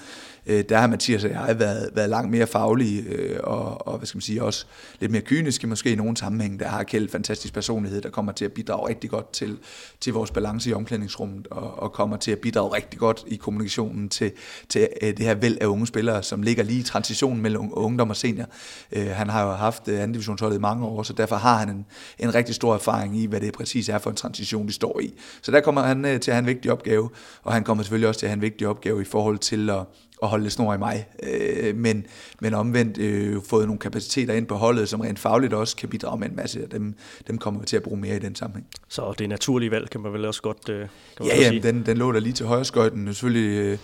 øh, 0.47 0.63
der 0.69 0.77
har 0.77 0.87
Mathias 0.87 1.23
og 1.23 1.29
jeg 1.29 1.59
været, 1.59 1.89
været 1.93 2.09
langt 2.09 2.31
mere 2.31 2.47
faglige 2.47 3.01
øh, 3.01 3.39
og, 3.43 3.87
og 3.87 3.97
hvad 3.97 4.07
skal 4.07 4.17
man 4.17 4.21
sige, 4.21 4.43
også 4.43 4.65
lidt 4.99 5.11
mere 5.11 5.21
kyniske 5.21 5.67
måske 5.67 5.91
i 5.91 5.95
nogle 5.95 6.17
sammenhæng. 6.17 6.59
Der 6.59 6.67
har 6.67 6.83
Kjeld 6.83 7.09
fantastisk 7.09 7.53
personlighed, 7.53 8.01
der 8.01 8.09
kommer 8.09 8.31
til 8.31 8.45
at 8.45 8.51
bidrage 8.51 8.89
rigtig 8.89 9.09
godt 9.09 9.33
til, 9.33 9.57
til 9.99 10.13
vores 10.13 10.31
balance 10.31 10.69
i 10.69 10.73
omklædningsrummet 10.73 11.47
og, 11.47 11.79
og 11.79 11.93
kommer 11.93 12.17
til 12.17 12.31
at 12.31 12.39
bidrage 12.39 12.75
rigtig 12.75 12.99
godt 12.99 13.23
i 13.27 13.35
kommunikationen 13.35 14.09
til, 14.09 14.31
til 14.69 14.87
øh, 15.01 15.17
det 15.17 15.19
her 15.19 15.35
væld 15.35 15.57
af 15.61 15.65
unge 15.65 15.87
spillere, 15.87 16.23
som 16.23 16.41
ligger 16.41 16.63
lige 16.63 16.79
i 16.79 16.83
transitionen 16.83 17.41
mellem 17.41 17.69
ungdom 17.71 18.09
og 18.09 18.15
senior. 18.15 18.45
Øh, 18.91 19.07
han 19.07 19.29
har 19.29 19.45
jo 19.45 19.51
haft 19.51 19.87
øh, 19.87 19.95
anden 19.95 20.11
divisionsholdet 20.11 20.57
i 20.57 20.59
mange 20.59 20.85
år, 20.85 21.03
så 21.03 21.13
derfor 21.13 21.35
har 21.35 21.57
han 21.57 21.69
en, 21.69 21.85
en 22.19 22.35
rigtig 22.35 22.55
stor 22.55 22.73
erfaring 22.73 23.17
i, 23.17 23.25
hvad 23.25 23.41
det 23.41 23.53
præcis 23.53 23.89
er 23.89 23.97
for 23.97 24.09
en 24.09 24.15
transition, 24.15 24.67
de 24.67 24.73
står 24.73 24.99
i. 24.99 25.13
Så 25.41 25.51
der 25.51 25.61
kommer 25.61 25.81
han 25.81 26.05
øh, 26.05 26.19
til 26.19 26.31
at 26.31 26.35
have 26.35 26.39
en 26.39 26.47
vigtig 26.47 26.71
opgave, 26.71 27.09
og 27.43 27.53
han 27.53 27.63
kommer 27.63 27.83
selvfølgelig 27.83 28.07
også 28.07 28.19
til 28.19 28.25
at 28.25 28.29
have 28.29 28.35
en 28.35 28.41
vigtig 28.41 28.67
opgave 28.67 29.01
i 29.01 29.05
forhold 29.05 29.37
til 29.37 29.69
at 29.69 29.85
at 30.23 30.29
holde 30.29 30.43
lidt 30.43 30.53
snor 30.53 30.73
i 30.73 30.77
mig. 30.77 31.07
Øh, 31.23 31.75
men, 31.75 32.05
men 32.41 32.53
omvendt 32.53 32.97
øh, 32.97 33.41
fået 33.49 33.65
nogle 33.65 33.79
kapaciteter 33.79 34.33
ind 34.33 34.45
på 34.45 34.55
holdet, 34.55 34.89
som 34.89 34.99
rent 34.99 35.19
fagligt 35.19 35.53
også 35.53 35.75
kan 35.75 35.89
bidrage 35.89 36.19
med 36.19 36.29
en 36.29 36.35
masse, 36.35 36.63
og 36.63 36.71
dem, 36.71 36.95
dem 37.27 37.37
kommer 37.37 37.59
vi 37.59 37.65
til 37.65 37.75
at 37.75 37.83
bruge 37.83 37.99
mere 37.99 38.15
i 38.15 38.19
den 38.19 38.35
sammenhæng. 38.35 38.67
Så 38.87 39.13
det 39.17 39.23
er 39.23 39.29
naturlige 39.29 39.71
valg, 39.71 39.89
kan 39.89 40.01
man 40.01 40.13
vel 40.13 40.25
også 40.25 40.41
godt 40.41 40.69
øh, 40.69 40.87
kan 41.17 41.25
ja, 41.25 41.51
ja, 41.51 41.59
den, 41.59 41.85
den 41.85 41.97
lå 41.97 42.11
der 42.11 42.19
lige 42.19 42.33
til 42.33 42.45
højre 42.45 42.65
skøjten. 42.65 43.07
Selvfølgelig 43.07 43.57
øh, 43.59 43.77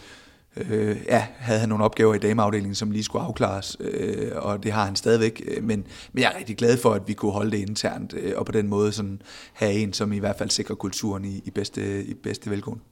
øh, 0.57 0.97
ja, 1.05 1.27
havde 1.37 1.59
han 1.59 1.69
nogle 1.69 1.83
opgaver 1.83 2.13
i 2.13 2.17
dameafdelingen, 2.17 2.75
som 2.75 2.91
lige 2.91 3.03
skulle 3.03 3.25
afklares, 3.25 3.77
øh, 3.79 4.31
og 4.35 4.63
det 4.63 4.71
har 4.71 4.85
han 4.85 4.95
stadigvæk. 4.95 5.41
Øh, 5.47 5.63
men, 5.63 5.87
men 6.13 6.23
jeg 6.23 6.31
er 6.33 6.37
rigtig 6.37 6.57
glad 6.57 6.77
for, 6.77 6.93
at 6.93 7.01
vi 7.07 7.13
kunne 7.13 7.31
holde 7.31 7.51
det 7.51 7.57
internt, 7.57 8.13
øh, 8.13 8.33
og 8.35 8.45
på 8.45 8.51
den 8.51 8.67
måde 8.67 8.91
sådan 8.91 9.21
have 9.53 9.73
en, 9.73 9.93
som 9.93 10.13
i 10.13 10.19
hvert 10.19 10.37
fald 10.37 10.49
sikrer 10.49 10.75
kulturen 10.75 11.25
i, 11.25 11.41
i, 11.45 11.51
bedste, 11.51 12.03
i 12.03 12.13
bedste 12.13 12.49
velgående. 12.49 12.83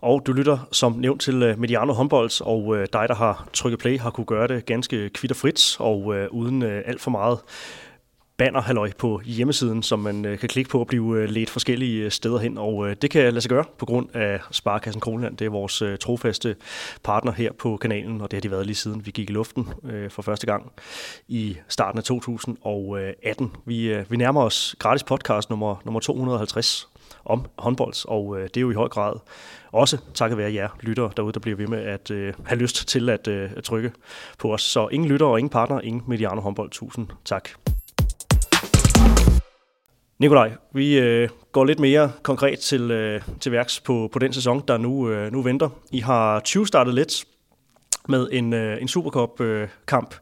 Og 0.00 0.26
du 0.26 0.32
lytter 0.32 0.68
som 0.72 0.92
nævnt 0.92 1.20
til 1.20 1.42
øh, 1.42 1.58
Mediano 1.58 1.92
Håndbolds, 1.92 2.40
og 2.40 2.76
øh, 2.76 2.86
dig, 2.92 3.08
der 3.08 3.14
har 3.14 3.48
trykket 3.52 3.78
play, 3.78 3.98
har 3.98 4.10
kunne 4.10 4.24
gøre 4.24 4.48
det 4.48 4.66
ganske 4.66 5.08
kvitterfrit 5.08 5.76
og 5.80 6.16
øh, 6.16 6.28
uden 6.30 6.62
øh, 6.62 6.82
alt 6.86 7.00
for 7.00 7.10
meget 7.10 7.38
bannerhalløj 8.36 8.92
på 8.98 9.20
hjemmesiden, 9.24 9.82
som 9.82 9.98
man 9.98 10.24
øh, 10.24 10.38
kan 10.38 10.48
klikke 10.48 10.70
på 10.70 10.80
og 10.80 10.86
blive 10.86 11.26
ledt 11.26 11.50
forskellige 11.50 12.10
steder 12.10 12.38
hen. 12.38 12.58
Og 12.58 13.02
det 13.02 13.10
kan 13.10 13.22
lade 13.22 13.40
sig 13.40 13.48
gøre 13.48 13.64
på 13.78 13.86
grund 13.86 14.08
af 14.14 14.40
Sparkassen 14.50 15.00
Kronland. 15.00 15.36
Det 15.36 15.44
er 15.44 15.50
vores 15.50 15.82
trofaste 16.00 16.56
partner 17.02 17.32
her 17.32 17.52
på 17.52 17.76
kanalen, 17.76 18.20
og 18.20 18.30
det 18.30 18.36
har 18.36 18.40
de 18.40 18.50
været 18.50 18.66
lige 18.66 18.76
siden 18.76 19.06
vi 19.06 19.10
gik 19.10 19.30
i 19.30 19.32
luften 19.32 19.68
for 20.08 20.22
første 20.22 20.46
gang 20.46 20.72
i 21.28 21.56
starten 21.68 21.98
af 21.98 22.04
2018. 22.04 23.56
Vi, 23.64 23.96
vi 24.08 24.16
nærmer 24.16 24.42
os 24.42 24.76
gratis 24.78 25.02
podcast 25.02 25.50
nummer, 25.50 25.76
nummer 25.84 26.00
250 26.00 26.88
om 27.28 27.46
håndbold, 27.58 28.08
og 28.08 28.38
øh, 28.38 28.42
det 28.42 28.56
er 28.56 28.60
jo 28.60 28.70
i 28.70 28.74
høj 28.74 28.88
grad 28.88 29.12
også 29.72 29.98
takket 30.14 30.38
være 30.38 30.52
jer 30.52 30.68
lyttere 30.80 31.10
derude, 31.16 31.32
der 31.32 31.40
bliver 31.40 31.56
ved 31.56 31.66
med 31.66 31.78
at 31.78 32.10
øh, 32.10 32.34
have 32.44 32.58
lyst 32.58 32.88
til 32.88 33.10
at, 33.10 33.28
øh, 33.28 33.50
at 33.56 33.64
trykke 33.64 33.92
på 34.38 34.52
os. 34.52 34.62
Så 34.62 34.88
ingen 34.88 35.08
lyttere 35.08 35.28
og 35.28 35.38
ingen 35.38 35.50
partner, 35.50 35.80
ingen 35.80 36.02
Mediano 36.06 36.40
håndbold. 36.40 36.70
Tusind 36.70 37.06
tak. 37.24 37.48
Nikolaj, 40.18 40.52
vi 40.72 40.98
øh, 40.98 41.28
går 41.52 41.64
lidt 41.64 41.78
mere 41.78 42.12
konkret 42.22 42.58
til, 42.58 42.90
øh, 42.90 43.20
til 43.40 43.52
værks 43.52 43.80
på, 43.80 44.08
på 44.12 44.18
den 44.18 44.32
sæson, 44.32 44.62
der 44.68 44.78
nu, 44.78 45.10
øh, 45.10 45.32
nu 45.32 45.42
venter. 45.42 45.68
I 45.92 45.98
har 45.98 46.40
20 46.40 46.66
startet 46.66 46.94
lidt 46.94 47.24
med 48.08 48.28
en, 48.32 48.52
øh, 48.52 48.82
en 48.82 48.88
Supercup-kamp. 48.88 50.14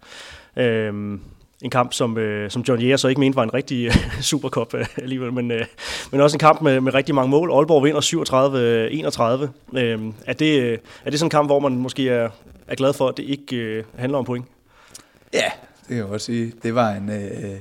Øh, 0.57 0.87
øhm, 0.87 1.21
en 1.63 1.71
kamp, 1.71 1.93
som, 1.93 2.19
øh, 2.19 2.51
som 2.51 2.65
John 2.69 2.81
Jæger 2.81 2.97
så 2.97 3.09
ikke 3.09 3.21
mente 3.21 3.37
var 3.37 3.43
en 3.43 3.55
rigtig 3.55 3.87
øh, 3.87 4.21
superkop 4.21 4.75
øh, 4.75 4.87
alligevel, 4.97 5.33
men, 5.33 5.51
øh, 5.51 5.67
men 6.13 6.21
også 6.21 6.35
en 6.35 6.39
kamp 6.39 6.63
med, 6.63 6.81
med 6.81 6.95
rigtig 6.95 7.15
mange 7.15 7.31
mål. 7.31 7.51
Aalborg 7.51 7.85
vinder 7.85 8.01
37-31. 9.73 9.79
Øh, 9.79 10.13
er, 10.27 10.33
det, 10.33 10.61
øh, 10.61 10.79
er 11.05 11.11
det 11.11 11.19
sådan 11.19 11.27
en 11.27 11.31
kamp, 11.31 11.49
hvor 11.49 11.59
man 11.59 11.77
måske 11.77 12.09
er, 12.09 12.29
er 12.67 12.75
glad 12.75 12.93
for, 12.93 13.09
at 13.09 13.17
det 13.17 13.23
ikke 13.23 13.57
øh, 13.57 13.85
handler 13.99 14.19
om 14.19 14.25
point? 14.25 14.47
Ja, 15.33 15.51
det 15.81 15.89
kan 15.89 15.97
jeg 15.97 16.05
også 16.05 16.27
sige. 16.27 16.53
Det 16.63 16.75
var 16.75 16.91
en... 16.91 17.11
Øh 17.11 17.59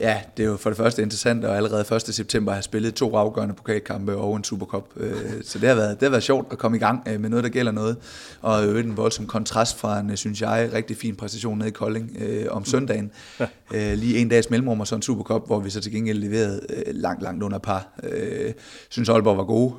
Ja, 0.00 0.20
det 0.36 0.42
er 0.42 0.46
jo 0.46 0.56
for 0.56 0.70
det 0.70 0.76
første 0.76 1.02
interessant 1.02 1.44
at 1.44 1.56
allerede 1.56 1.96
1. 1.96 2.02
september 2.02 2.52
have 2.52 2.62
spillet 2.62 2.94
to 2.94 3.16
afgørende 3.16 3.54
pokalkampe 3.54 4.16
og 4.16 4.36
en 4.36 4.44
Supercup. 4.44 4.84
Øh, 4.96 5.16
så 5.42 5.58
det 5.58 5.68
har, 5.68 5.76
været, 5.76 6.00
det 6.00 6.06
har 6.06 6.10
været 6.10 6.22
sjovt 6.22 6.46
at 6.52 6.58
komme 6.58 6.76
i 6.76 6.80
gang 6.80 7.02
øh, 7.08 7.20
med 7.20 7.30
noget, 7.30 7.44
der 7.44 7.50
gælder 7.50 7.72
noget. 7.72 7.96
Og 8.40 8.66
øvrigt 8.66 8.86
en 8.86 8.96
voldsom 8.96 9.26
kontrast 9.26 9.78
fra 9.78 10.00
en, 10.00 10.16
synes 10.16 10.40
jeg, 10.40 10.70
rigtig 10.72 10.96
fin 10.96 11.16
præstation 11.16 11.58
nede 11.58 11.68
i 11.68 11.72
Kolding 11.72 12.16
øh, 12.18 12.46
om 12.50 12.64
søndagen. 12.64 13.10
Ja. 13.40 13.94
Lige 13.94 14.18
en 14.18 14.28
dags 14.28 14.50
mellemrum 14.50 14.80
og 14.80 14.86
så 14.86 14.94
en 14.94 15.02
Supercup, 15.02 15.46
hvor 15.46 15.60
vi 15.60 15.70
så 15.70 15.80
til 15.80 15.92
gengæld 15.92 16.18
leverede 16.18 16.60
langt, 16.86 17.22
langt 17.22 17.42
under 17.42 17.58
par. 17.58 17.86
Jeg 18.02 18.54
synes 18.88 19.08
Aalborg 19.08 19.36
var 19.36 19.44
gode, 19.44 19.74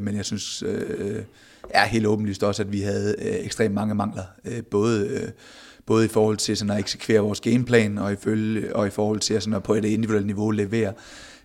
men 0.00 0.16
jeg 0.16 0.24
synes 0.24 0.64
er 1.70 1.84
helt 1.84 2.06
åbenlyst 2.06 2.42
også, 2.42 2.62
at 2.62 2.72
vi 2.72 2.80
havde 2.80 3.20
ekstremt 3.20 3.74
mange 3.74 3.94
mangler. 3.94 4.22
Både 4.70 5.32
både 5.86 6.04
i 6.04 6.08
forhold 6.08 6.36
til 6.36 6.56
sådan 6.56 6.70
at 6.70 6.78
eksekvere 6.78 7.20
vores 7.20 7.40
gameplan, 7.40 7.98
og 7.98 8.12
i, 8.12 8.16
følge, 8.16 8.76
og 8.76 8.86
i 8.86 8.90
forhold 8.90 9.20
til 9.20 9.40
sådan 9.40 9.54
at 9.54 9.62
på 9.62 9.74
et 9.74 9.84
individuelt 9.84 10.26
niveau 10.26 10.50
levere 10.50 10.92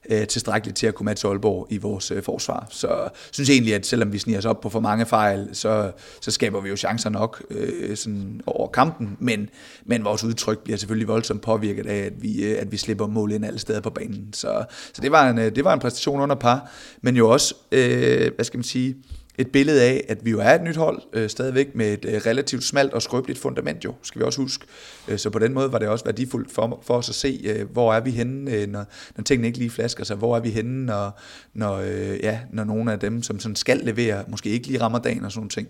øh, 0.10 0.27
tilstrækkeligt 0.27 0.77
til 0.77 0.88
at 0.88 0.96
kunne 0.96 1.06
matche 1.06 1.29
Aalborg 1.29 1.67
i 1.70 1.77
vores 1.77 2.12
øh, 2.12 2.24
forsvar. 2.24 2.67
Så 2.70 2.88
jeg 2.88 3.10
synes 3.32 3.50
egentlig, 3.50 3.75
at 3.75 3.86
selvom 3.86 4.13
vi 4.13 4.17
sniger 4.20 4.39
os 4.39 4.46
op 4.46 4.62
på 4.62 4.70
for 4.70 4.79
mange 4.79 5.06
fejl, 5.06 5.50
så, 5.53 5.91
så 6.22 6.32
skaber 6.32 6.62
vi 6.62 6.70
jo 6.70 6.75
chancer 6.75 7.10
nok 7.10 7.44
øh, 7.50 7.98
sådan 7.98 8.41
over 8.46 8.67
kampen, 8.67 9.17
men, 9.20 9.50
men 9.86 10.06
vores 10.06 10.24
udtryk 10.24 10.60
bliver 10.60 10.77
selvfølgelig 10.77 11.08
voldsomt 11.08 11.41
påvirket 11.41 11.86
af, 11.86 11.98
at 11.98 12.13
vi, 12.22 12.46
øh, 12.46 12.62
at 12.62 12.72
vi 12.72 12.77
slipper 12.77 13.08
mål 13.08 13.32
ind 13.32 13.46
alle 13.46 13.60
steder 13.60 13.82
på 13.82 13.89
banen. 13.89 14.34
Så, 14.34 14.65
så 14.94 15.01
det, 15.01 15.12
var 15.12 15.29
en, 15.29 15.38
øh, 15.38 15.56
det 15.56 15.63
var 15.63 15.74
en 15.74 15.79
præstation 15.79 16.22
under 16.22 16.36
par, 16.36 16.72
men 17.01 17.15
jo 17.15 17.29
også, 17.29 17.56
øh, 17.72 18.32
hvad 18.36 18.46
skal 18.46 18.58
man 18.58 18.63
sige, 18.63 18.96
et 19.38 19.51
billede 19.51 19.82
af, 19.82 20.06
at 20.10 20.25
vi 20.25 20.32
jo 20.32 20.39
er 20.39 20.50
et 20.50 20.63
nyt 20.63 20.75
hold, 20.75 21.01
øh, 21.13 21.29
stadigvæk 21.29 21.75
med 21.75 21.94
et 21.94 22.06
øh, 22.06 22.22
relativt 22.25 22.63
smalt 22.63 22.94
og 22.94 23.01
skrøbeligt 23.01 23.39
fundament 23.39 23.86
jo, 23.86 23.94
skal 24.01 24.20
vi 24.20 24.25
også 24.25 24.41
huske. 24.41 24.65
Øh, 25.08 25.17
så 25.17 25.29
på 25.29 25.39
den 25.39 25.53
måde 25.53 25.72
var 25.72 25.79
det 25.79 25.88
også 25.88 26.06
værdifuldt 26.06 26.51
for, 26.51 26.79
for 26.84 26.94
os 26.94 27.10
at 27.10 27.15
se, 27.15 27.41
øh, 27.44 27.72
hvor 27.72 27.94
er 27.94 28.00
vi 28.00 28.12
henne, 28.12 28.51
øh, 28.51 28.67
når, 28.67 28.86
når 29.17 29.24
tingene 29.24 29.48
ikke 29.48 29.60
lige 29.60 29.70
flasker 29.70 30.03
sig, 30.03 30.17
hvor 30.17 30.36
er 30.36 30.39
vi 30.39 30.50
henne, 30.50 30.86
når, 30.86 31.20
når, 31.53 31.77
øh, 31.77 32.20
ja, 32.24 32.39
når 32.53 32.63
nogle 32.63 32.91
af 32.91 33.00
dem, 33.00 33.24
som 33.24 33.39
sådan 33.39 33.56
skal 33.56 33.77
levere, 33.77 34.24
måske 34.27 34.50
ikke 34.50 34.67
lige 34.67 34.82
rammer 34.82 35.00
dagen 35.00 35.25
og 35.25 35.32
sådan 35.32 35.39
nogle 35.39 35.50
ting. 35.50 35.67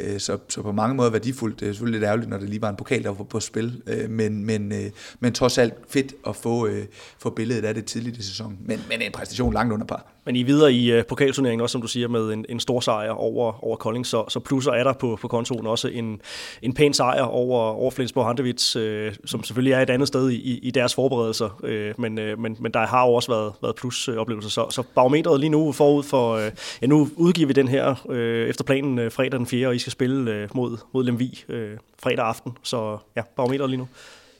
Øh, 0.00 0.20
så, 0.20 0.38
så 0.48 0.62
på 0.62 0.72
mange 0.72 0.94
måder 0.94 1.10
værdifuldt. 1.10 1.60
Det 1.60 1.68
er 1.68 1.72
selvfølgelig 1.72 2.00
lidt 2.00 2.08
ærgerligt, 2.08 2.30
når 2.30 2.38
det 2.38 2.48
lige 2.48 2.62
var 2.62 2.70
en 2.70 2.76
pokal, 2.76 3.02
der 3.02 3.10
var 3.10 3.24
på 3.24 3.40
spil, 3.40 3.82
øh, 3.86 4.10
men, 4.10 4.44
men, 4.44 4.72
øh, 4.72 4.90
men 5.20 5.32
trods 5.32 5.58
alt 5.58 5.74
fedt 5.88 6.14
at 6.26 6.36
få, 6.36 6.66
øh, 6.66 6.84
få 7.18 7.30
billedet 7.30 7.64
af 7.64 7.74
det 7.74 7.84
tidligt 7.84 8.16
i 8.16 8.22
sæsonen. 8.22 8.58
Men, 8.60 8.80
men 8.88 9.02
en 9.02 9.12
præstation 9.12 9.52
langt 9.52 9.72
under 9.72 9.86
par. 9.86 10.06
Men 10.26 10.36
I 10.36 10.42
videre 10.42 10.72
i 10.72 10.92
øh, 10.92 11.04
pokalturneringen 11.04 11.60
også, 11.60 11.72
som 11.72 11.82
du 11.82 11.88
siger, 11.88 12.08
med 12.08 12.32
en, 12.32 12.46
en 12.48 12.60
stor 12.60 12.80
sejr 12.80 13.10
over, 13.10 13.64
over 13.64 13.76
Kolding, 13.76 14.06
så, 14.06 14.24
så 14.28 14.40
plusser 14.40 14.72
er 14.72 14.84
der 14.84 14.92
på, 14.92 15.18
på 15.20 15.28
kontoen 15.28 15.66
også 15.66 15.88
en, 15.88 16.20
en 16.62 16.74
pæn 16.74 16.92
sejr 16.92 17.22
over, 17.22 17.60
over 17.60 17.90
Flensborg 17.90 18.26
Handevits, 18.26 18.76
øh, 18.76 19.14
som 19.24 19.44
selvfølgelig 19.44 19.72
er 19.72 19.80
et 19.80 19.90
andet 19.90 20.08
sted 20.08 20.30
i, 20.30 20.58
i 20.58 20.70
deres 20.70 20.94
forberedelser, 20.94 21.60
øh, 21.64 21.94
men, 21.98 22.14
men, 22.14 22.56
men 22.60 22.72
der 22.72 22.86
har 22.86 23.06
jo 23.06 23.14
også 23.14 23.32
været, 23.32 23.52
været 23.62 23.74
plusoplevelser. 23.76 24.50
Så, 24.50 24.66
så 24.70 24.82
barometret 24.94 25.40
lige 25.40 25.50
nu 25.50 25.72
forud 25.72 26.02
for, 26.02 26.38
ja 26.82 26.86
nu 26.86 27.08
udgiver 27.16 27.46
vi 27.46 27.52
den 27.52 27.68
her 27.68 27.94
uh, 28.04 28.16
efter 28.16 28.64
planen 28.64 29.10
fredag 29.10 29.38
den 29.38 29.46
4., 29.46 29.68
og 29.68 29.74
I 29.74 29.78
skal 29.84 29.90
spille 29.90 30.44
uh, 30.44 30.56
mod, 30.56 30.76
mod 30.94 31.04
Lemvi 31.04 31.44
uh, 31.48 31.54
fredag 32.02 32.24
aften, 32.24 32.52
så 32.62 32.98
ja, 33.16 33.22
barometret 33.36 33.70
lige 33.70 33.78
nu. 33.78 33.88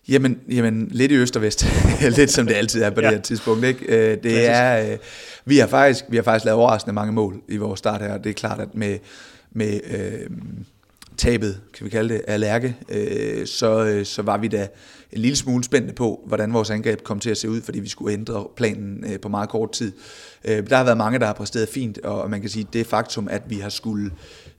Jamen, 0.09 0.41
jamen, 0.51 0.89
lidt 0.91 1.13
i 1.13 1.15
øst 1.15 1.37
og 1.37 1.43
vest. 1.43 1.67
lidt 2.17 2.31
som 2.31 2.47
det 2.47 2.55
altid 2.55 2.83
er 2.83 2.91
på 2.91 3.01
ja. 3.01 3.07
det 3.07 3.17
her 3.17 3.23
tidspunkt. 3.23 3.65
Ikke? 3.65 4.11
Det 4.11 4.21
Klassisk. 4.21 4.49
er, 4.51 4.93
øh, 4.93 4.99
vi, 5.45 5.59
har 5.59 5.67
faktisk, 5.67 6.05
vi 6.09 6.17
har 6.17 6.23
faktisk 6.23 6.45
lavet 6.45 6.61
overraskende 6.61 6.95
mange 6.95 7.13
mål 7.13 7.43
i 7.49 7.57
vores 7.57 7.79
start 7.79 8.01
her. 8.01 8.19
Det 8.19 8.31
er 8.31 8.35
klart, 8.35 8.61
at 8.61 8.75
med, 8.75 8.99
med 9.53 9.81
øh, 9.91 10.31
tabet, 11.17 11.61
kan 11.75 11.85
vi 11.85 11.91
kalde 11.91 12.15
det, 12.15 12.23
af 12.29 12.41
Lærke, 12.41 12.77
øh, 12.89 13.47
så, 13.47 13.85
øh, 13.85 14.07
så 14.07 14.23
var 14.23 14.39
vi 14.39 14.49
da 14.49 14.69
en 15.13 15.21
lille 15.21 15.37
smule 15.37 15.65
spændte 15.65 15.95
på, 15.95 16.21
hvordan 16.27 16.53
vores 16.53 16.71
angreb 16.71 17.03
kom 17.03 17.21
til 17.21 17.31
at 17.31 17.37
se 17.37 17.51
ud, 17.51 17.61
fordi 17.61 17.81
vi 17.81 17.89
skulle 17.89 18.13
ændre 18.13 18.47
planen 18.57 19.05
øh, 19.13 19.21
på 19.21 19.29
meget 19.29 19.49
kort 19.49 19.73
tid. 19.73 19.93
Øh, 20.45 20.71
der 20.71 20.77
har 20.77 20.85
været 20.85 20.99
mange, 20.99 21.19
der 21.19 21.27
har 21.27 21.33
præsteret 21.33 21.69
fint, 21.69 21.99
og 21.99 22.31
man 22.31 22.41
kan 22.41 22.51
sige, 22.51 22.67
det 22.73 22.87
faktum, 22.87 23.29
at 23.31 23.43
vi 23.49 23.59
har 23.59 23.69
skulle 23.69 24.11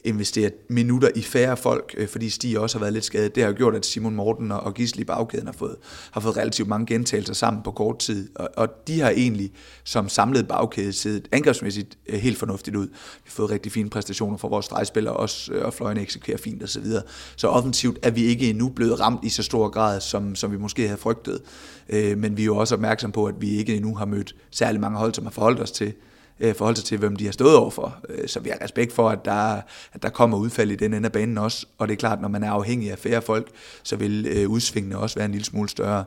investeret 0.06 0.54
minutter 0.70 1.10
i 1.16 1.22
færre 1.22 1.58
folk, 1.58 1.96
øh, 1.98 2.08
fordi 2.08 2.30
Stig 2.30 2.60
også 2.60 2.78
har 2.78 2.84
været 2.84 2.94
lidt 2.94 3.06
skadet. 3.06 3.36
Det 3.36 3.44
har 3.44 3.50
jo 3.50 3.56
gjort, 3.58 3.76
at 3.76 3.86
Simon 3.86 4.16
Morten 4.16 4.52
og 4.52 4.74
Gisli 4.74 5.02
i 5.02 5.06
bagkæden 5.06 5.46
har 5.46 5.54
fået, 5.54 5.76
har 6.12 6.22
fået 6.22 6.38
relativt 6.38 6.68
mange 6.68 6.86
gentagelser 6.86 7.34
sammen 7.34 7.64
på 7.64 7.72
kort 7.72 8.00
tid. 8.00 8.30
Og, 8.36 8.50
og 8.58 8.88
de 8.88 9.00
har 9.00 9.10
egentlig 9.10 9.52
som 9.84 10.10
samlet 10.10 10.48
bagkæde 10.48 10.94
siddet 10.94 11.28
angrebsmæssigt 11.32 11.98
øh, 12.08 12.20
helt 12.20 12.38
fornuftigt 12.38 12.76
ud. 12.76 12.88
Vi 12.88 13.24
har 13.26 13.32
fået 13.32 13.52
rigtig 13.52 13.72
fine 13.72 13.90
præstationer 13.90 14.38
fra 14.38 14.48
vores 14.48 14.66
stregspillere 14.66 15.14
også, 15.14 15.54
øh, 15.54 15.66
og 15.66 15.74
fløjene 15.74 16.02
eksekverer 16.02 16.38
fint 16.38 16.64
osv. 16.64 16.68
Så, 16.68 16.80
videre. 16.80 17.04
så 17.36 17.48
offensivt 17.48 18.00
er 18.04 18.12
vi 18.12 18.24
ikke 18.26 18.50
endnu 18.50 18.70
blevet 18.70 19.00
ramt 19.00 19.24
i 19.24 19.30
så 19.30 19.44
stor 19.44 19.70
grad, 19.70 20.02
som, 20.02 20.36
som 20.36 20.52
vi 20.52 20.58
måske 20.58 20.88
havde 20.88 21.00
frygtet. 21.00 21.42
Øh, 21.90 22.18
men 22.18 22.38
vi 22.38 22.42
er 22.42 22.46
jo 22.46 22.58
også 22.58 22.76
opmærksom 22.76 23.12
på, 23.12 23.26
at 23.26 23.36
vi 23.40 23.50
ikke 23.50 23.76
endnu 23.76 23.96
har 23.96 24.06
mødt 24.06 24.36
særlig 24.52 24.82
mange 24.82 24.98
hold, 24.98 25.14
som 25.14 25.24
har 25.24 25.32
forholdt 25.32 25.60
os 25.60 25.72
til 25.76 25.94
øh, 26.40 26.56
forhold 26.56 26.76
sig 26.76 26.86
til, 26.86 26.98
hvem 26.98 27.16
de 27.16 27.26
har 27.26 27.32
stået 27.32 27.56
overfor. 27.56 27.98
Øh, 28.10 28.28
så 28.28 28.40
vi 28.40 28.50
har 28.50 28.58
respekt 28.62 28.94
for, 28.94 29.10
at 29.10 29.26
der, 29.26 29.62
at 29.94 30.04
der 30.04 30.10
kommer 30.10 30.38
udfald 30.38 30.72
i 30.72 30.76
den 30.76 30.94
ende 30.94 31.06
af 31.06 31.12
banen 31.12 31.38
også. 31.38 31.66
Og 31.78 31.88
det 31.88 31.94
er 31.94 31.98
klart, 31.98 32.22
når 32.22 32.28
man 32.28 32.44
er 32.44 32.52
afhængig 32.52 32.92
af 32.92 33.00
færre 33.00 33.22
folk, 33.22 33.48
så 33.84 33.96
vil 33.96 34.28
øh, 34.30 34.50
udsvingene 34.50 34.98
også 34.98 35.16
være 35.16 35.26
en 35.26 35.32
lille 35.32 35.46
smule 35.46 35.70
større. 35.70 36.06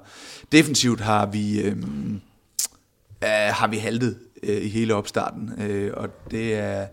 Defensivt 0.52 1.00
har 1.00 1.26
vi, 1.26 1.60
øh, 1.60 1.76
øh, 3.24 3.28
har 3.50 3.68
vi 3.68 3.76
haltet 3.76 4.18
øh, 4.42 4.62
i 4.62 4.68
hele 4.68 4.94
opstarten, 4.94 5.52
øh, 5.62 5.92
og 5.96 6.08
det 6.30 6.54
er... 6.54 6.86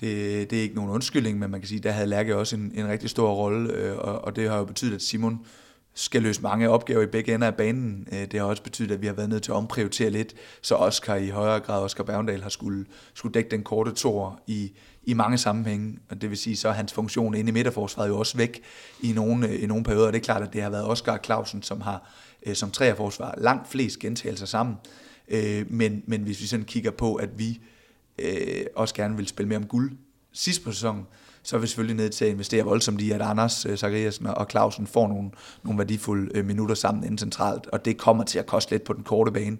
Det, 0.00 0.50
det 0.50 0.58
er 0.58 0.62
ikke 0.62 0.74
nogen 0.74 0.90
undskyldning, 0.90 1.38
men 1.38 1.50
man 1.50 1.60
kan 1.60 1.68
sige, 1.68 1.80
der 1.80 1.90
havde 1.90 2.06
Lærke 2.06 2.36
også 2.36 2.56
en, 2.56 2.72
en 2.74 2.88
rigtig 2.88 3.10
stor 3.10 3.32
rolle, 3.32 3.72
øh, 3.72 3.98
og, 3.98 4.24
og 4.24 4.36
det 4.36 4.50
har 4.50 4.58
jo 4.58 4.64
betydet, 4.64 4.94
at 4.94 5.02
Simon 5.02 5.32
øh, 5.32 5.61
skal 5.94 6.22
løse 6.22 6.42
mange 6.42 6.70
opgaver 6.70 7.02
i 7.02 7.06
begge 7.06 7.34
ender 7.34 7.46
af 7.46 7.54
banen. 7.54 8.08
Øh, 8.12 8.20
det 8.20 8.40
har 8.40 8.46
også 8.46 8.62
betydet, 8.62 8.90
at 8.90 9.02
vi 9.02 9.06
har 9.06 9.14
været 9.14 9.28
nødt 9.28 9.42
til 9.42 9.50
at 9.50 9.56
omprioritere 9.56 10.10
lidt, 10.10 10.34
så 10.62 10.74
Oscar 10.74 11.16
i 11.16 11.28
højere 11.28 11.60
grad, 11.60 11.82
Oscar 11.82 12.04
Bergendal, 12.04 12.42
har 12.42 12.48
skulle, 12.48 12.84
skulle 13.14 13.32
dække 13.32 13.50
den 13.50 13.62
korte 13.62 13.92
tor 13.92 14.40
i, 14.46 14.72
i 15.04 15.14
mange 15.14 15.38
sammenhænge, 15.38 15.98
og 16.10 16.20
det 16.20 16.30
vil 16.30 16.38
sige, 16.38 16.56
så 16.56 16.68
er 16.68 16.72
hans 16.72 16.92
funktion 16.92 17.34
inde 17.34 17.48
i 17.48 17.52
midterforsvaret 17.52 18.08
jo 18.08 18.18
også 18.18 18.36
væk 18.36 18.62
i 19.00 19.12
nogle, 19.12 19.48
øh, 19.48 19.62
i 19.62 19.66
nogle 19.66 19.84
perioder, 19.84 20.06
og 20.06 20.12
det 20.12 20.18
er 20.18 20.24
klart, 20.24 20.42
at 20.42 20.52
det 20.52 20.62
har 20.62 20.70
været 20.70 20.86
Oscar 20.86 21.20
Clausen, 21.24 21.62
som 21.62 21.80
har 21.80 22.10
øh, 22.46 22.54
som 22.54 22.70
træerforsvar 22.70 23.34
langt 23.38 23.70
flest 23.70 23.98
gentagelser 23.98 24.46
sammen, 24.46 24.76
men, 25.68 26.02
men 26.06 26.22
hvis 26.22 26.40
vi 26.40 26.46
sådan 26.46 26.64
kigger 26.64 26.90
på, 26.90 27.14
at 27.14 27.38
vi 27.38 27.60
også 28.74 28.94
gerne 28.94 29.16
vil 29.16 29.26
spille 29.26 29.48
mere 29.48 29.58
om 29.58 29.66
guld 29.66 29.92
sidst 30.32 30.64
på 30.64 30.72
sæsonen, 30.72 31.06
så 31.42 31.56
er 31.56 31.60
vi 31.60 31.66
selvfølgelig 31.66 31.96
nødt 31.96 32.12
til 32.12 32.24
at 32.24 32.30
investere 32.30 32.64
voldsomt 32.64 33.00
i, 33.00 33.10
at 33.10 33.22
Anders 33.22 33.66
øh, 33.66 33.76
Zachariasen 33.76 34.26
og 34.26 34.46
Clausen 34.50 34.86
får 34.86 35.08
nogle, 35.08 35.30
nogle 35.62 35.78
værdifulde 35.78 36.38
øh, 36.38 36.46
minutter 36.46 36.74
sammen 36.74 37.04
inden 37.04 37.18
centralt, 37.18 37.66
og 37.66 37.84
det 37.84 37.98
kommer 37.98 38.24
til 38.24 38.38
at 38.38 38.46
koste 38.46 38.70
lidt 38.70 38.84
på 38.84 38.92
den 38.92 39.04
korte 39.04 39.32
bane, 39.32 39.58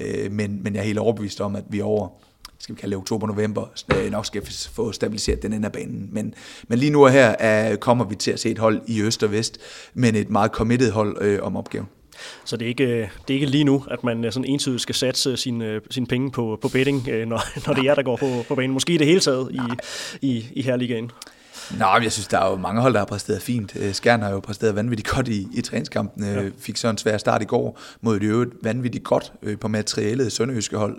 øh, 0.00 0.32
men, 0.32 0.62
men 0.62 0.74
jeg 0.74 0.80
er 0.80 0.84
helt 0.84 0.98
overbevist 0.98 1.40
om, 1.40 1.56
at 1.56 1.64
vi 1.68 1.80
over 1.80 2.08
skal 2.58 2.74
vi 2.74 2.80
kalde 2.80 2.90
det 2.90 3.00
oktober-november, 3.00 3.66
nok 4.10 4.26
skal 4.26 4.42
få 4.72 4.92
stabiliseret 4.92 5.42
den 5.42 5.52
ende 5.52 5.66
af 5.66 5.72
banen. 5.72 6.08
Men, 6.12 6.34
men 6.68 6.78
lige 6.78 6.90
nu 6.90 7.04
og 7.04 7.12
her 7.12 7.34
er, 7.38 7.76
kommer 7.76 8.04
vi 8.04 8.14
til 8.14 8.30
at 8.30 8.40
se 8.40 8.50
et 8.50 8.58
hold 8.58 8.82
i 8.86 9.02
øst 9.02 9.22
og 9.22 9.32
vest, 9.32 9.58
men 9.94 10.14
et 10.14 10.30
meget 10.30 10.50
committed 10.50 10.90
hold 10.90 11.16
øh, 11.20 11.42
om 11.42 11.56
opgaven. 11.56 11.88
Så 12.44 12.56
det 12.56 12.64
er, 12.64 12.68
ikke, 12.68 12.86
det 13.28 13.34
er 13.34 13.34
ikke 13.34 13.46
lige 13.46 13.64
nu, 13.64 13.84
at 13.90 14.04
man 14.04 14.32
sådan 14.32 14.44
entydigt 14.44 14.82
skal 14.82 14.94
satse 14.94 15.36
sine, 15.36 15.80
sine 15.90 16.06
penge 16.06 16.30
på, 16.30 16.58
på 16.62 16.68
betting, 16.68 17.08
øh, 17.08 17.28
når, 17.28 17.42
når 17.66 17.74
det 17.74 17.80
er 17.80 17.84
jer, 17.84 17.94
der 17.94 18.02
går 18.02 18.16
på, 18.16 18.44
på 18.48 18.54
banen. 18.54 18.70
Måske 18.70 18.92
i 18.92 18.96
det 18.96 19.06
hele 19.06 19.20
taget 19.20 19.50
i, 19.52 19.60
i, 20.26 20.46
i 20.52 20.62
Herligaen. 20.62 21.10
Nå, 21.78 21.86
jeg 22.02 22.12
synes, 22.12 22.26
der 22.26 22.38
er 22.38 22.50
jo 22.50 22.56
mange 22.56 22.80
hold, 22.80 22.92
der 22.92 22.98
har 22.98 23.06
præsteret 23.06 23.42
fint. 23.42 23.76
Øh, 23.76 23.94
Skjern 23.94 24.22
har 24.22 24.30
jo 24.30 24.40
præsteret 24.40 24.76
vanvittigt 24.76 25.08
godt 25.08 25.28
i, 25.28 25.48
i 25.52 25.60
træningskampen. 25.60 26.24
Ja. 26.24 26.48
Fik 26.58 26.76
så 26.76 26.88
en 26.88 26.98
svær 26.98 27.18
start 27.18 27.42
i 27.42 27.44
går 27.44 27.80
mod 28.00 28.16
et 28.16 28.22
øvrigt 28.22 28.50
vanvittigt 28.62 29.04
godt 29.04 29.32
øh, 29.42 29.58
på 29.58 29.68
materialet 29.68 30.32
sønderjyske 30.32 30.76
hold. 30.76 30.98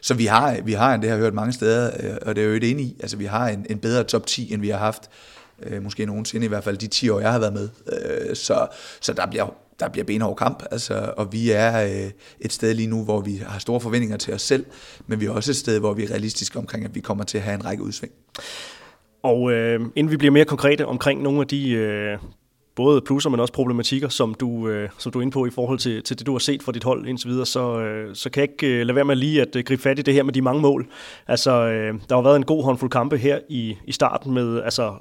Så 0.00 0.14
vi 0.14 0.26
har, 0.26 0.56
vi 0.64 0.72
har, 0.72 0.96
det 0.96 1.08
har 1.08 1.16
jeg 1.16 1.22
hørt 1.22 1.34
mange 1.34 1.52
steder, 1.52 1.90
og 2.26 2.36
det 2.36 2.44
er 2.44 2.48
jo 2.48 2.54
et 2.54 2.70
enig 2.70 2.84
i, 2.84 2.96
altså 3.00 3.16
vi 3.16 3.24
har 3.24 3.48
en, 3.48 3.66
en 3.70 3.78
bedre 3.78 4.04
top 4.04 4.26
10, 4.26 4.52
end 4.52 4.60
vi 4.60 4.68
har 4.68 4.78
haft 4.78 5.02
måske 5.82 6.06
nogensinde, 6.06 6.44
i 6.44 6.48
hvert 6.48 6.64
fald 6.64 6.76
de 6.76 6.86
10 6.86 7.08
år, 7.08 7.20
jeg 7.20 7.32
har 7.32 7.38
været 7.38 7.52
med. 7.52 7.68
Så, 8.34 8.66
så 9.00 9.12
der 9.12 9.26
bliver 9.26 9.54
der 9.80 9.88
bliver 9.88 10.04
benhård 10.04 10.36
kamp, 10.36 10.62
altså, 10.70 11.12
og 11.16 11.32
vi 11.32 11.50
er 11.50 11.84
øh, 11.84 12.10
et 12.40 12.52
sted 12.52 12.74
lige 12.74 12.88
nu, 12.88 13.04
hvor 13.04 13.20
vi 13.20 13.42
har 13.46 13.58
store 13.58 13.80
forventninger 13.80 14.16
til 14.16 14.34
os 14.34 14.42
selv, 14.42 14.64
men 15.06 15.20
vi 15.20 15.26
er 15.26 15.30
også 15.30 15.50
et 15.50 15.56
sted, 15.56 15.78
hvor 15.78 15.92
vi 15.92 16.04
er 16.04 16.10
realistiske 16.10 16.58
omkring, 16.58 16.84
at 16.84 16.94
vi 16.94 17.00
kommer 17.00 17.24
til 17.24 17.38
at 17.38 17.44
have 17.44 17.54
en 17.54 17.64
række 17.64 17.82
udsving. 17.82 18.12
Og 19.22 19.52
øh, 19.52 19.80
inden 19.96 20.10
vi 20.10 20.16
bliver 20.16 20.32
mere 20.32 20.44
konkrete 20.44 20.86
omkring 20.86 21.22
nogle 21.22 21.40
af 21.40 21.46
de 21.46 21.70
øh, 21.70 22.18
både 22.76 23.00
plusser, 23.00 23.30
men 23.30 23.40
også 23.40 23.52
problematikker, 23.52 24.08
som 24.08 24.34
du, 24.34 24.68
øh, 24.68 24.88
som 24.98 25.12
du 25.12 25.18
er 25.18 25.22
inde 25.22 25.32
på 25.32 25.46
i 25.46 25.50
forhold 25.50 25.78
til, 25.78 26.02
til 26.02 26.18
det, 26.18 26.26
du 26.26 26.32
har 26.32 26.38
set 26.38 26.62
fra 26.62 26.72
dit 26.72 26.84
hold 26.84 27.08
indtil 27.08 27.28
videre, 27.28 27.46
så, 27.46 27.80
øh, 27.80 28.14
så 28.14 28.30
kan 28.30 28.40
jeg 28.40 28.50
ikke 28.50 28.80
øh, 28.80 28.86
lade 28.86 28.96
være 28.96 29.04
med 29.04 29.16
lige 29.16 29.42
at 29.42 29.56
øh, 29.56 29.64
gribe 29.64 29.82
fat 29.82 29.98
i 29.98 30.02
det 30.02 30.14
her 30.14 30.22
med 30.22 30.32
de 30.32 30.42
mange 30.42 30.60
mål. 30.60 30.86
Altså, 31.28 31.50
øh, 31.50 31.94
der 32.08 32.14
har 32.14 32.22
været 32.22 32.36
en 32.36 32.44
god 32.44 32.64
håndfuld 32.64 32.90
kampe 32.90 33.16
her 33.18 33.38
i, 33.48 33.76
i 33.84 33.92
starten 33.92 34.34
med 34.34 34.62
altså, 34.62 34.94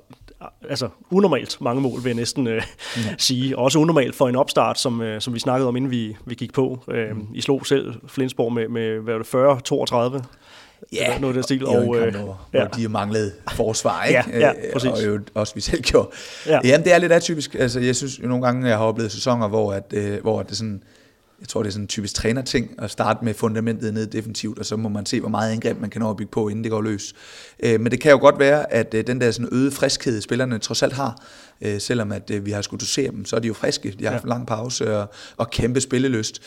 altså 0.70 0.90
unormalt 1.12 1.62
mange 1.62 1.82
mål, 1.82 2.04
vil 2.04 2.10
jeg 2.10 2.16
næsten 2.16 2.48
øh, 2.48 2.64
ja. 2.98 3.02
sige. 3.18 3.58
Også 3.58 3.80
unormalt 3.80 4.16
for 4.16 4.30
en 4.30 4.36
opstart, 4.36 4.80
som, 4.80 5.02
øh, 5.02 5.22
som 5.22 5.34
vi 5.34 5.40
snakkede 5.40 5.68
om, 5.68 5.76
inden 5.76 5.92
vi, 5.92 6.18
vi 6.26 6.36
gik 6.36 6.54
på. 6.54 6.84
Øh, 6.92 7.16
mm. 7.16 7.28
I 7.34 7.42
slog 7.42 7.66
selv 7.66 7.94
Flensborg 8.08 8.54
med, 8.54 8.68
med 8.68 9.00
hvad 9.00 9.16
var 9.34 9.58
det, 10.18 10.22
40-32 10.22 10.26
Ja, 10.94 11.20
noget 11.20 11.34
af 11.34 11.34
den 11.34 11.44
stil. 11.44 11.66
Og, 11.66 11.98
øh, 11.98 12.16
hvor, 12.16 12.42
ja. 12.54 12.66
de 12.76 12.82
har 12.82 12.90
manglet 12.90 13.34
forsvar, 13.56 14.04
ikke? 14.04 14.24
Ja, 14.34 14.40
ja, 14.40 14.54
præcis. 14.74 14.90
Og 14.90 15.06
jo 15.06 15.20
også 15.34 15.56
vi 15.56 15.62
selv 15.62 15.82
gjorde. 15.82 16.10
Ja. 16.48 16.60
Jamen, 16.64 16.84
det 16.84 16.94
er 16.94 16.98
lidt 16.98 17.12
atypisk. 17.12 17.56
Altså, 17.60 17.80
jeg 17.80 17.96
synes 17.96 18.20
jo 18.24 18.28
nogle 18.28 18.46
gange, 18.46 18.68
jeg 18.68 18.78
har 18.78 18.86
oplevet 18.86 19.12
sæsoner, 19.12 19.48
hvor, 19.48 19.74
at, 19.74 19.94
øh, 19.94 20.22
hvor 20.22 20.44
det 20.44 20.58
sådan, 20.58 20.84
jeg 21.42 21.48
tror, 21.48 21.64
det 21.64 21.70
er 21.70 21.72
sådan 21.72 21.84
en 21.84 21.88
typisk 21.88 22.14
trænerting 22.14 22.76
at 22.78 22.92
starte 22.92 23.26
med 23.26 23.34
fundamentet 23.34 23.94
ned 23.94 24.08
defensivt, 24.08 24.60
og 24.60 24.66
så 24.66 24.76
må 24.76 24.90
man 24.90 25.06
se, 25.06 25.20
hvor 25.20 25.30
meget 25.30 25.52
angreb 25.52 25.80
man 25.80 25.90
kan 25.90 26.02
nå 26.02 26.10
at 26.10 26.18
bygge 26.18 26.32
på, 26.32 26.50
inden 26.50 26.64
det 26.64 26.72
går 26.72 26.82
løs. 26.82 27.14
Øh, 27.60 27.80
men 27.80 27.92
det 27.92 28.02
kan 28.02 28.12
jo 28.12 28.18
godt 28.18 28.40
være, 28.40 28.74
at 28.74 28.94
øh, 28.94 29.08
den 29.08 29.22
der 29.22 29.32
sådan 29.32 29.50
øde 29.52 29.72
friskhed, 29.72 30.22
spillerne 30.22 30.60
trods 30.60 30.84
alt 30.84 30.94
har, 30.94 31.24
øh, 31.62 31.82
selvom 31.82 32.12
at 32.12 32.32
øh, 32.32 32.46
vi 32.46 32.52
har 32.52 32.62
skulle 32.62 32.80
dosere 32.80 33.12
dem, 33.12 33.26
så 33.26 33.36
er 33.36 33.40
de 33.40 33.48
jo 33.48 33.54
friske. 33.54 33.96
De 34.00 34.04
har 34.04 34.12
haft 34.12 34.24
en 34.24 34.30
lang 34.30 34.48
pause 34.48 34.98
og, 34.98 35.14
og 35.38 35.50
kæmpe 35.50 35.82
spillelyst. 35.82 36.42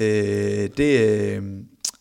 Øh, 0.00 0.68
det, 0.76 1.00
øh, 1.00 1.42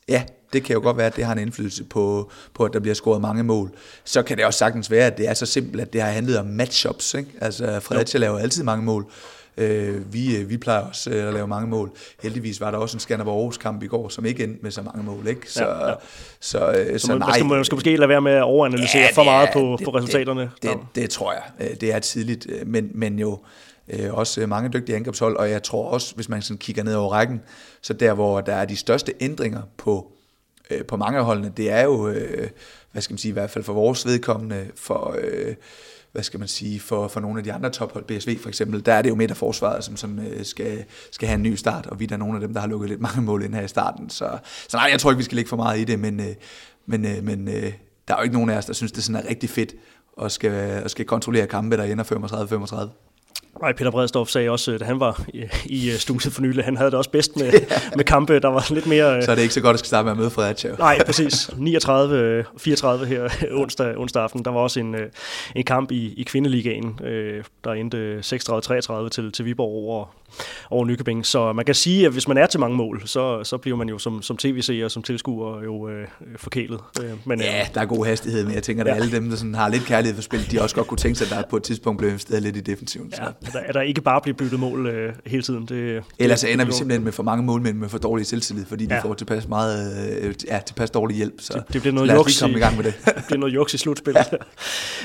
ja, 0.08 0.24
det 0.54 0.64
kan 0.64 0.74
jo 0.74 0.82
godt 0.82 0.98
være, 0.98 1.08
at 1.08 1.16
det 1.16 1.26
har 1.26 1.34
en 1.34 1.40
indflydelse 1.40 1.84
på, 1.84 2.32
på, 2.54 2.66
at 2.66 2.74
der 2.74 2.80
bliver 2.80 2.96
scoret 2.96 3.22
mange 3.22 3.44
mål. 3.44 3.72
Så 4.04 4.24
kan 4.24 4.38
det 4.38 4.46
også 4.46 4.58
sagtens 4.58 4.92
være, 4.92 5.06
at 5.06 5.18
det 5.18 5.30
er 5.30 5.34
så 5.34 5.46
simpelt, 5.46 5.82
at 5.82 5.94
det 5.94 6.02
har 6.02 6.10
handlet 6.10 6.40
om 6.40 6.46
matchups. 6.46 7.14
Ikke? 7.14 7.30
Altså, 7.42 7.80
Fredericia 7.80 8.20
laver 8.20 8.40
altid 8.40 8.64
mange 8.64 8.86
mål. 8.86 9.12
Øh, 9.58 10.14
vi, 10.14 10.44
vi 10.44 10.58
plejer 10.58 10.82
også 10.82 11.10
at 11.10 11.34
lave 11.34 11.48
mange 11.48 11.68
mål. 11.68 11.92
Heldigvis 12.24 12.62
var 12.62 12.72
der 12.72 12.78
også 12.78 12.96
en 12.96 13.00
Skanderborg 13.00 13.38
Aarhus 13.38 13.58
kamp 13.58 13.84
i 13.84 13.88
går, 13.88 14.10
som 14.10 14.26
ikke 14.26 14.44
endte 14.44 14.64
med 14.64 14.72
så 14.72 14.82
mange 14.82 15.04
mål. 15.04 15.28
Ikke? 15.28 15.52
Så, 15.52 15.66
ja, 15.66 15.88
ja. 15.88 15.94
så, 16.40 16.86
så, 16.98 17.08
så, 17.08 17.18
nej. 17.18 17.32
Skal 17.34 17.46
man 17.46 17.66
skal 17.66 17.76
måske 17.76 17.96
lade 17.96 18.10
være 18.10 18.22
med 18.22 18.32
at 18.32 18.44
overanalysere 18.44 19.02
ja, 19.02 19.10
for 19.14 19.24
meget 19.24 19.50
på, 19.54 19.76
det, 19.80 19.86
på 19.86 19.92
resultaterne. 19.92 20.42
Det, 20.42 20.52
det, 20.62 20.78
det, 20.96 21.10
tror 21.10 21.34
jeg. 21.34 21.82
Det 21.82 21.94
er 21.94 22.00
tidligt, 22.00 22.48
men, 22.66 22.92
men 22.94 23.20
jo 23.20 23.40
også 24.10 24.48
mange 24.48 24.70
dygtige 24.70 24.96
angrebshold, 24.96 25.38
og 25.38 25.50
jeg 25.50 25.64
tror 25.64 25.90
også, 25.90 26.16
hvis 26.16 26.30
man 26.30 26.42
sådan 26.42 26.58
kigger 26.58 26.84
ned 26.84 26.96
over 26.96 27.12
rækken, 27.12 27.42
så 27.82 27.94
der, 27.94 28.14
hvor 28.14 28.42
der 28.42 28.54
er 28.54 28.66
de 28.66 28.76
største 28.76 29.14
ændringer 29.20 29.62
på, 29.78 30.12
på 30.88 30.98
mange 30.98 31.20
af 31.20 31.26
holdene, 31.26 31.52
det 31.58 31.72
er 31.72 31.84
jo, 31.84 32.14
hvad 32.92 33.02
skal 33.02 33.14
man 33.14 33.18
sige, 33.18 33.30
i 33.30 33.34
hvert 33.34 33.50
fald 33.50 33.64
for 33.64 33.74
vores 33.74 34.06
vedkommende, 34.06 34.66
for, 34.76 35.16
øh, 35.22 35.56
hvad 36.18 36.24
skal 36.24 36.40
man 36.40 36.48
sige, 36.48 36.80
for, 36.80 37.08
for 37.08 37.20
nogle 37.20 37.38
af 37.38 37.44
de 37.44 37.54
andre 37.54 37.70
tophold, 37.70 38.04
BSV 38.04 38.40
for 38.40 38.50
eksempel, 38.50 38.86
der 38.86 38.94
er 38.94 39.02
det 39.02 39.10
jo 39.10 39.16
midterforsvaret, 39.16 39.84
som, 39.84 39.98
som 39.98 40.20
øh, 40.20 40.46
skal, 40.46 40.86
skal 41.12 41.28
have 41.28 41.36
en 41.36 41.44
ny 41.44 41.56
start, 41.56 41.86
og 41.88 42.00
vi 42.00 42.04
er 42.04 42.08
der 42.08 42.18
nogle 42.18 42.36
af 42.36 42.42
dem, 42.42 42.54
der 42.54 42.62
har 42.62 42.68
lukket 42.68 42.90
lidt 42.90 43.02
mange 43.02 43.22
mål 43.22 43.44
ind 43.44 43.54
her 43.54 43.62
i 43.62 43.68
starten. 43.68 44.10
Så, 44.10 44.38
så 44.68 44.78
nej, 44.78 44.90
jeg 44.92 45.00
tror 45.00 45.12
ikke, 45.12 45.18
vi 45.18 45.24
skal 45.24 45.36
lægge 45.36 45.50
for 45.50 45.58
meget 45.58 45.80
i 45.80 45.84
det, 45.84 46.00
men, 46.00 46.20
øh, 46.20 46.36
men, 46.86 47.06
øh, 47.06 47.24
men 47.24 47.48
der 47.48 48.14
er 48.14 48.18
jo 48.18 48.22
ikke 48.24 48.36
nogen 48.36 48.50
af 48.50 48.58
os, 48.58 48.66
der 48.66 48.74
synes, 48.74 48.92
det 48.92 49.04
sådan 49.04 49.24
er 49.26 49.30
rigtig 49.30 49.50
fedt 49.50 49.76
at 50.22 50.32
skal, 50.32 50.84
og 50.84 50.90
skal 50.90 51.06
kontrollere 51.06 51.48
kampe, 51.48 51.78
der 51.78 51.84
ender 51.84 52.04
35-35. 52.04 52.90
Nej, 53.62 53.74
Peter 53.74 53.92
Bredstorff 53.92 54.32
sagde 54.32 54.50
også, 54.50 54.78
da 54.78 54.86
han 54.86 55.00
var 55.00 55.26
i, 55.66 55.92
øh, 55.92 55.98
studiet 55.98 56.34
for 56.34 56.42
nylig, 56.42 56.66
han 56.66 56.78
havde 56.78 56.92
det 56.92 56.98
også 56.98 57.10
bedst 57.10 57.36
med, 57.36 57.52
med 57.98 58.04
kampe, 58.04 58.40
der 58.40 58.48
var 58.48 58.74
lidt 58.74 58.88
mere... 58.88 59.24
Så 59.24 59.32
er 59.32 59.36
det 59.36 59.42
ikke 59.42 59.54
så 59.54 59.62
godt, 59.62 59.74
at 59.74 59.80
skal 59.80 59.88
starte 59.88 60.04
med 60.04 60.12
at 60.12 60.18
møde 60.18 60.30
Fredericia. 60.30 60.76
Nej, 60.80 61.04
præcis. 61.06 61.50
39, 61.58 62.46
34 62.58 63.06
her 63.06 63.30
onsdag, 63.52 63.98
onsdag 63.98 64.24
aften. 64.24 64.46
Der 64.46 64.52
var 64.52 64.60
også 64.60 64.80
en, 64.80 64.96
øh, 64.96 65.10
en 65.56 65.64
kamp 65.64 65.92
i, 65.92 66.14
i 66.18 66.24
kvindeligaen, 66.24 67.00
øh, 67.04 67.44
der 67.64 67.72
endte 67.72 68.20
36-33 68.20 69.10
til, 69.10 69.32
til 69.32 69.46
Viborg 69.46 69.90
over, 69.90 70.06
over 70.70 70.86
Nykøbing. 70.86 71.26
Så 71.26 71.54
man 71.54 71.66
kan 71.66 71.76
sige, 71.76 72.06
at 72.06 72.12
hvis 72.12 72.28
man 72.28 72.38
er 72.38 72.46
til 72.46 72.60
mange 72.60 72.78
mål, 72.78 73.02
så, 73.06 73.44
så 73.44 73.58
bliver 73.58 73.78
man 73.78 73.90
jo 73.90 73.98
som, 73.98 74.22
som 74.22 74.38
tv-seer 74.38 74.86
og 74.86 74.92
som 74.92 75.04
tilskuer 75.04 75.64
jo 75.64 75.90
øh, 75.90 76.08
forkælet. 76.38 76.80
Men, 77.26 77.40
ja, 77.40 77.60
øh, 77.60 77.68
der 77.74 77.82
er 77.82 77.86
god 77.86 78.06
hastighed, 78.06 78.46
men 78.46 78.54
jeg 78.54 78.64
tænker, 78.64 78.84
at 78.84 78.90
ja. 78.90 78.96
alle 78.96 79.12
dem, 79.12 79.30
der 79.30 79.38
sådan 79.38 79.56
har 79.56 79.70
lidt 79.70 79.84
kærlighed 79.84 80.16
for 80.16 80.22
spil, 80.22 80.52
de 80.52 80.62
også 80.62 80.76
godt 80.76 80.88
kunne 80.88 80.98
tænke 80.98 81.18
sig, 81.18 81.26
at 81.26 81.32
der 81.32 81.50
på 81.50 81.58
et 81.58 81.64
tidspunkt 81.64 81.98
blev 81.98 82.10
investeret 82.10 82.44
lidt 82.44 82.58
i 82.58 82.62
defensiven. 82.62 83.12
Så. 83.12 83.22
Ja, 83.54 83.60
der, 83.60 83.66
er 83.66 83.72
der 83.72 83.82
ikke 83.82 84.02
bare 84.02 84.22
bliver 84.22 84.36
byttet 84.38 84.60
mål 84.60 84.88
øh, 84.88 85.14
hele 85.26 85.44
tiden. 85.44 85.66
Det, 85.66 86.04
Ellers 86.20 86.42
det, 86.42 86.54
ender 86.54 86.66
vi 86.66 86.72
simpelthen 86.72 87.04
med 87.04 87.12
for 87.12 87.24
mange 87.24 87.44
målmænd 87.44 87.78
med 87.78 87.90
for 87.90 87.98
dårlig 87.98 88.26
selvtillid, 88.26 88.66
fordi 88.66 88.86
de 88.86 88.96
ja. 88.96 89.02
får 89.02 89.14
tilpas, 89.14 89.48
meget, 89.48 90.10
øh, 90.22 90.34
ja, 90.48 90.60
tilpas 90.66 90.92
dårlig 90.92 91.18
hjælp. 91.18 91.34
Så 91.40 91.54
det, 91.54 91.74
det 91.74 91.82
bliver 91.82 91.94
noget 91.94 92.14
juks 92.14 92.42
i, 92.42 92.46
i, 92.46 92.60
gang 92.60 92.76
med 92.76 92.84
det. 92.84 92.94
det 93.06 93.24
bliver 93.28 93.40
noget 93.40 93.56
juks 93.56 93.74
i 93.74 93.78
slutspillet. 93.78 94.26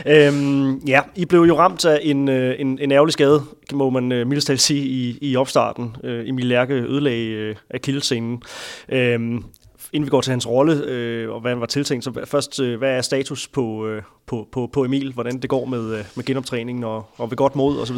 Ja. 0.05 0.27
øhm, 0.29 0.79
ja, 0.79 1.01
I 1.15 1.25
blev 1.25 1.41
jo 1.41 1.59
ramt 1.59 1.85
af 1.85 1.99
en, 2.03 2.29
øh, 2.29 2.55
en, 2.59 2.79
en 2.79 2.93
ærgerlig 2.93 3.13
skade, 3.13 3.43
må 3.73 3.91
man 3.91 4.13
øh, 4.13 4.27
mildest 4.27 4.65
sige, 4.65 4.85
i, 4.85 5.19
i 5.21 5.37
opstarten. 5.37 5.97
Øh, 6.05 6.29
Emil 6.29 6.47
Lærke 6.47 6.75
ødelagde 6.75 7.27
øh, 7.27 7.57
akillescenen. 7.71 8.43
Øhm, 8.89 9.45
inden 9.93 10.07
vi 10.07 10.11
går 10.11 10.21
til 10.21 10.31
hans 10.31 10.49
rolle, 10.49 10.85
øh, 10.85 11.31
og 11.31 11.41
hvad 11.41 11.51
han 11.51 11.61
var 11.61 11.67
tiltænkt, 11.67 12.05
så 12.05 12.25
først, 12.25 12.61
øh, 12.61 12.79
hvad 12.79 12.97
er 12.97 13.01
status 13.01 13.49
på, 13.49 13.87
øh, 13.87 14.03
på, 14.27 14.49
på, 14.53 14.71
på 14.73 14.85
Emil? 14.85 15.13
Hvordan 15.13 15.39
det 15.39 15.51
går 15.51 15.65
med, 15.65 15.99
øh, 15.99 16.05
med 16.17 16.25
genoptræningen 16.25 16.85
og, 16.85 17.07
og 17.17 17.31
ved 17.31 17.37
godt 17.37 17.57
mod 17.57 17.79
osv.? 17.79 17.97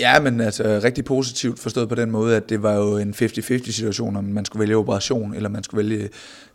Ja, 0.00 0.20
men 0.20 0.40
altså 0.40 0.80
rigtig 0.84 1.04
positivt 1.04 1.58
forstået 1.58 1.88
på 1.88 1.94
den 1.94 2.10
måde, 2.10 2.36
at 2.36 2.48
det 2.48 2.62
var 2.62 2.74
jo 2.74 2.98
en 2.98 3.14
50-50 3.22 3.72
situation, 3.72 4.16
om 4.16 4.24
man 4.24 4.44
skulle 4.44 4.60
vælge 4.60 4.76
operation, 4.76 5.34
eller 5.34 5.48
man 5.48 5.64
skulle 5.64 5.88
vælge 5.88 6.08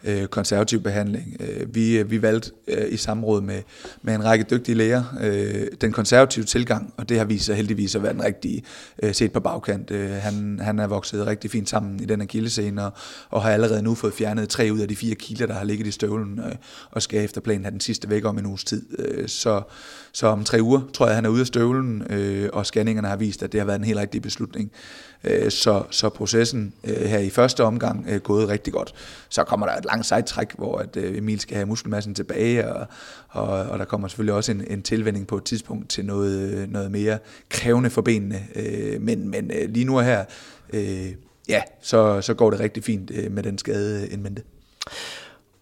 øh, 0.04 0.26
konservativ 0.28 0.84
behandling. 0.84 1.38
Øh, 1.40 1.76
vi, 1.76 1.98
øh, 1.98 2.12
vi 2.12 2.22
valgte 2.22 2.52
øh, 2.68 2.94
i 2.94 2.98
samråd 2.98 3.42
med, 3.42 3.62
med 4.02 4.16
en 4.16 4.24
række 4.26 4.46
dygtige 4.50 4.76
læger 4.76 5.04
øh, 5.22 5.68
den 5.82 5.92
konservative 5.92 6.46
tilgang, 6.46 6.94
og 6.98 7.10
det 7.10 7.18
har 7.18 7.26
vist 7.26 7.46
sig 7.46 7.56
heldigvis 7.56 7.96
at 7.96 8.04
være 8.04 8.14
den 8.14 8.24
rigtige 8.24 8.64
øh, 9.04 9.14
set 9.14 9.32
på 9.32 9.40
bagkant. 9.40 9.92
Øh, 9.92 10.12
han, 10.12 10.60
han 10.62 10.80
er 10.80 10.88
vokset 10.88 11.28
rigtig 11.28 11.52
fint 11.52 11.70
sammen 11.70 12.00
i 12.00 12.06
den 12.06 12.22
akillescene, 12.22 12.86
og, 12.86 12.92
og 13.30 13.42
har 13.42 13.52
allerede 13.52 13.82
nu 13.82 13.96
fået 13.96 14.14
fjernet 14.14 14.50
tre 14.50 14.70
ud 14.74 14.80
af 14.80 14.88
de 14.88 14.96
fire 14.96 15.16
kilder, 15.16 15.46
der 15.46 15.54
har 15.54 15.64
ligget 15.64 15.88
i 15.88 15.92
støvlen, 15.92 16.40
øh, 16.40 16.56
og 16.92 17.02
skal 17.02 17.24
efter 17.24 17.42
planen 17.42 17.64
have 17.64 17.72
den 17.72 17.80
sidste 17.80 18.10
væk 18.10 18.26
om 18.26 18.38
en 18.38 18.46
uges 18.46 18.64
tid. 18.64 19.00
Øh, 19.00 19.28
så, 19.28 19.62
så 20.12 20.28
om 20.28 20.44
tre 20.44 20.62
uger 20.62 20.82
tror 20.94 21.06
jeg, 21.06 21.16
han 21.16 21.26
er 21.26 21.30
ude 21.30 21.42
af 21.42 21.48
støvlen, 21.48 22.04
øh, 22.10 22.50
og 22.54 22.66
scanningerne 22.66 23.08
har 23.08 23.16
vist, 23.16 23.31
at 23.38 23.52
det 23.52 23.60
har 23.60 23.66
været 23.66 23.80
en 23.80 23.86
helt 23.86 24.00
rigtig 24.00 24.22
beslutning. 24.22 24.72
Øh, 25.24 25.52
så, 25.52 25.84
så 25.90 26.10
processen 26.10 26.74
øh, 26.84 27.02
her 27.02 27.20
i 27.20 27.30
første 27.30 27.64
omgang 27.64 28.06
øh, 28.08 28.16
er 28.16 28.20
gået 28.20 28.50
rigtig 28.50 28.74
godt. 28.74 28.94
Så 29.30 29.44
kommer 29.44 29.66
der 29.66 29.76
et 29.76 29.86
langt 29.86 30.06
sejtræk, 30.06 30.54
hvor 30.58 30.78
at 30.78 30.98
øh, 30.98 31.18
Emil 31.18 31.40
skal 31.40 31.56
have 31.56 31.66
muskelmassen 31.66 32.16
tilbage, 32.16 32.74
og, 32.74 32.88
og, 33.30 33.48
og 33.48 33.80
der 33.80 33.86
kommer 33.86 34.08
selvfølgelig 34.08 34.34
også 34.34 34.52
en, 34.52 34.64
en 34.68 34.82
tilvænding 34.82 35.28
på 35.28 35.38
et 35.38 35.44
tidspunkt 35.44 35.90
til 35.90 36.06
noget, 36.06 36.52
øh, 36.52 36.72
noget 36.72 36.92
mere 36.92 37.18
krævende 37.50 37.90
for 37.90 38.02
benene. 38.02 38.40
Øh, 38.56 39.02
men, 39.02 39.30
men 39.30 39.52
lige 39.68 39.86
nu 39.86 40.00
her, 40.00 40.26
ja, 41.50 41.62
så, 41.82 42.22
så 42.22 42.34
går 42.34 42.50
det 42.52 42.60
rigtig 42.60 42.84
fint 42.84 43.32
med 43.32 43.44
den 43.44 43.58
skade 43.58 44.08
in. 44.08 44.28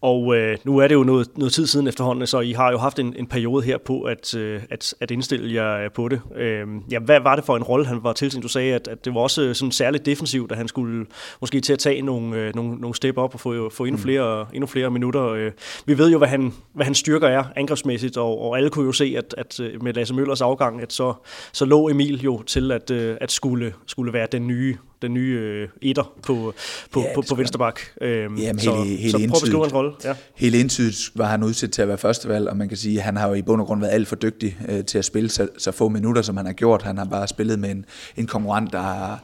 Og 0.01 0.35
øh, 0.35 0.57
nu 0.63 0.77
er 0.77 0.87
det 0.87 0.95
jo 0.95 1.03
noget, 1.03 1.37
noget 1.37 1.53
tid 1.53 1.67
siden 1.67 1.87
efterhånden, 1.87 2.27
så 2.27 2.39
I 2.39 2.51
har 2.51 2.71
jo 2.71 2.77
haft 2.77 2.99
en, 2.99 3.15
en 3.17 3.27
periode 3.27 3.63
her 3.63 3.77
på 3.77 4.01
at, 4.01 4.35
øh, 4.35 4.61
at, 4.69 4.93
at 4.99 5.11
indstille 5.11 5.53
jer 5.53 5.89
på 5.89 6.07
det. 6.07 6.21
Øh, 6.35 6.67
ja, 6.91 6.99
hvad 6.99 7.19
var 7.19 7.35
det 7.35 7.45
for 7.45 7.57
en 7.57 7.63
rolle, 7.63 7.85
han 7.85 8.03
var 8.03 8.13
til? 8.13 8.43
Du 8.43 8.47
sagde, 8.47 8.75
at, 8.75 8.87
at 8.87 9.05
det 9.05 9.13
var 9.13 9.21
også 9.21 9.53
sådan 9.53 9.71
særligt 9.71 10.05
defensivt, 10.05 10.51
at 10.51 10.57
han 10.57 10.67
skulle 10.67 11.05
måske 11.41 11.61
til 11.61 11.73
at 11.73 11.79
tage 11.79 12.01
nogle, 12.01 12.37
øh, 12.37 12.55
nogle, 12.55 12.75
nogle 12.75 12.95
step 12.95 13.17
op 13.17 13.33
og 13.33 13.39
få, 13.39 13.69
få 13.69 13.85
endnu, 13.85 13.97
mm. 13.97 14.03
flere, 14.03 14.45
endnu 14.53 14.67
flere 14.67 14.91
minutter. 14.91 15.27
Øh, 15.27 15.51
vi 15.85 15.97
ved 15.97 16.11
jo, 16.11 16.17
hvad 16.17 16.27
han, 16.27 16.53
hvad 16.73 16.85
han 16.85 16.95
styrker 16.95 17.27
er 17.27 17.43
angrebsmæssigt, 17.55 18.17
og, 18.17 18.41
og 18.41 18.57
alle 18.57 18.69
kunne 18.69 18.85
jo 18.85 18.91
se, 18.91 19.13
at, 19.17 19.35
at 19.37 19.59
øh, 19.59 19.83
med 19.83 19.93
Lasse 19.93 20.13
Møllers 20.13 20.41
afgang, 20.41 20.81
at 20.81 20.93
så, 20.93 21.13
så 21.53 21.65
lå 21.65 21.89
Emil 21.89 22.21
jo 22.21 22.41
til 22.41 22.71
at, 22.71 22.91
øh, 22.91 23.17
at 23.21 23.31
skulle, 23.31 23.73
skulle 23.85 24.13
være 24.13 24.27
den 24.31 24.47
nye 24.47 24.77
den 25.01 25.13
nye 25.13 25.39
øh, 25.39 25.67
etter 25.81 26.13
på, 26.23 26.53
på, 26.91 27.01
ja, 27.01 27.13
på, 27.15 27.23
på 27.29 27.35
Vensterbak. 27.35 27.79
Øhm, 28.01 28.37
Jamen, 28.37 28.59
så, 28.59 28.75
hele, 28.75 28.97
hele 28.97 29.11
så 29.11 29.17
prøv 29.17 29.23
at 29.23 29.41
beskrive 29.41 29.61
hans 29.61 29.73
rolle. 29.73 29.91
Ja. 30.03 30.15
Helt 30.35 30.55
entydigt 30.55 31.11
var 31.15 31.25
han 31.25 31.43
udsat 31.43 31.71
til 31.71 31.81
at 31.81 31.87
være 31.87 31.97
førstevalg, 31.97 32.49
og 32.49 32.57
man 32.57 32.67
kan 32.67 32.77
sige, 32.77 32.97
at 32.97 33.03
han 33.03 33.17
har 33.17 33.27
jo 33.27 33.33
i 33.33 33.41
bund 33.41 33.61
og 33.61 33.67
grund 33.67 33.81
været 33.81 33.91
alt 33.91 34.07
for 34.07 34.15
dygtig 34.15 34.57
øh, 34.69 34.85
til 34.85 34.97
at 34.97 35.05
spille 35.05 35.29
så, 35.29 35.47
så 35.57 35.71
få 35.71 35.89
minutter, 35.89 36.21
som 36.21 36.37
han 36.37 36.45
har 36.45 36.53
gjort. 36.53 36.81
Han 36.81 36.97
har 36.97 37.05
bare 37.05 37.27
spillet 37.27 37.59
med 37.59 37.71
en, 37.71 37.85
en 38.17 38.27
konkurrent, 38.27 38.71
der, 38.73 39.17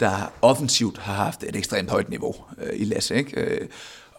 der 0.00 0.32
offensivt 0.42 0.98
har 0.98 1.14
haft 1.14 1.42
et 1.42 1.56
ekstremt 1.56 1.90
højt 1.90 2.10
niveau 2.10 2.34
øh, 2.62 2.80
i 2.80 2.84
Lasse. 2.84 3.14
Ikke? 3.14 3.40
Øh, 3.40 3.68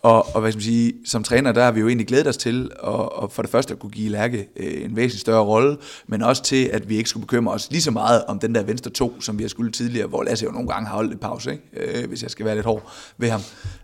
og, 0.02 0.36
og 0.36 0.42
hvad 0.42 0.52
skal 0.52 0.58
man 0.58 0.64
sige, 0.64 0.94
som 1.06 1.24
træner, 1.24 1.52
der 1.52 1.64
har 1.64 1.72
vi 1.72 1.80
jo 1.80 1.88
egentlig 1.88 2.08
glædet 2.08 2.28
os 2.28 2.38
til 2.38 2.72
at, 2.74 2.90
og 2.90 3.32
for 3.32 3.42
det 3.42 3.52
første 3.52 3.74
at 3.74 3.80
kunne 3.80 3.90
give 3.90 4.10
Lærke 4.10 4.48
øh, 4.56 4.86
en 4.86 4.96
væsentlig 4.96 5.20
større 5.20 5.44
rolle, 5.44 5.78
men 6.08 6.22
også 6.22 6.44
til, 6.44 6.66
at 6.66 6.90
vi 6.90 6.98
ikke 6.98 7.10
skulle 7.10 7.26
bekymre 7.26 7.54
os 7.54 7.72
lige 7.72 7.82
så 7.82 7.92
meget 7.92 8.26
om 8.26 8.40
den 8.40 8.56
der 8.56 8.64
venstre 8.64 8.92
to, 8.92 9.22
som 9.22 9.38
vi 9.38 9.44
har 9.44 9.48
skulle 9.48 9.72
tidligere, 9.72 10.08
hvor 10.08 10.24
Lasse 10.24 10.46
jo 10.46 10.52
nogle 10.52 10.68
gange 10.68 10.88
har 10.88 10.96
holdt 10.96 11.14
et 11.14 11.20
pause, 11.20 11.52
ikke? 11.52 12.02
Øh, 12.02 12.08
hvis 12.08 12.24
jeg 12.24 12.32
skal 12.32 12.46
være 12.46 12.56
lidt 12.56 12.66
hård 12.66 12.92
ved 13.18 13.30
ham. 13.30 13.42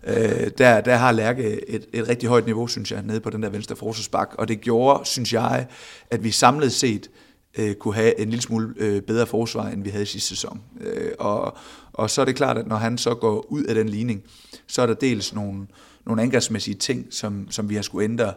Øh, 0.07 0.51
der, 0.57 0.81
der 0.81 0.95
har 0.95 1.11
Lærke 1.11 1.69
et, 1.69 1.85
et 1.93 2.07
rigtig 2.09 2.29
højt 2.29 2.45
niveau, 2.45 2.67
synes 2.67 2.91
jeg, 2.91 3.01
nede 3.03 3.19
på 3.19 3.29
den 3.29 3.43
der 3.43 3.49
venstre 3.49 3.75
forsvarsbak, 3.75 4.35
og 4.37 4.47
det 4.47 4.61
gjorde, 4.61 5.05
synes 5.05 5.33
jeg, 5.33 5.67
at 6.11 6.23
vi 6.23 6.31
samlet 6.31 6.71
set 6.71 7.09
øh, 7.57 7.75
kunne 7.75 7.95
have 7.95 8.19
en 8.19 8.29
lille 8.29 8.41
smule 8.41 8.73
øh, 8.77 9.01
bedre 9.01 9.25
forsvar, 9.25 9.67
end 9.67 9.83
vi 9.83 9.89
havde 9.89 10.05
sidste 10.05 10.29
sæson. 10.29 10.61
Øh, 10.81 11.11
og, 11.19 11.57
og 11.93 12.09
så 12.09 12.21
er 12.21 12.25
det 12.25 12.35
klart, 12.35 12.57
at 12.57 12.67
når 12.67 12.75
han 12.75 12.97
så 12.97 13.15
går 13.15 13.45
ud 13.51 13.63
af 13.63 13.75
den 13.75 13.89
ligning, 13.89 14.23
så 14.67 14.81
er 14.81 14.85
der 14.85 14.93
dels 14.93 15.33
nogle 15.33 15.67
nogle 16.05 16.21
angrebsmæssige 16.21 16.75
ting, 16.75 17.07
som, 17.09 17.51
som 17.51 17.69
vi 17.69 17.75
har 17.75 17.81
skulle 17.81 18.03
ændre 18.03 18.33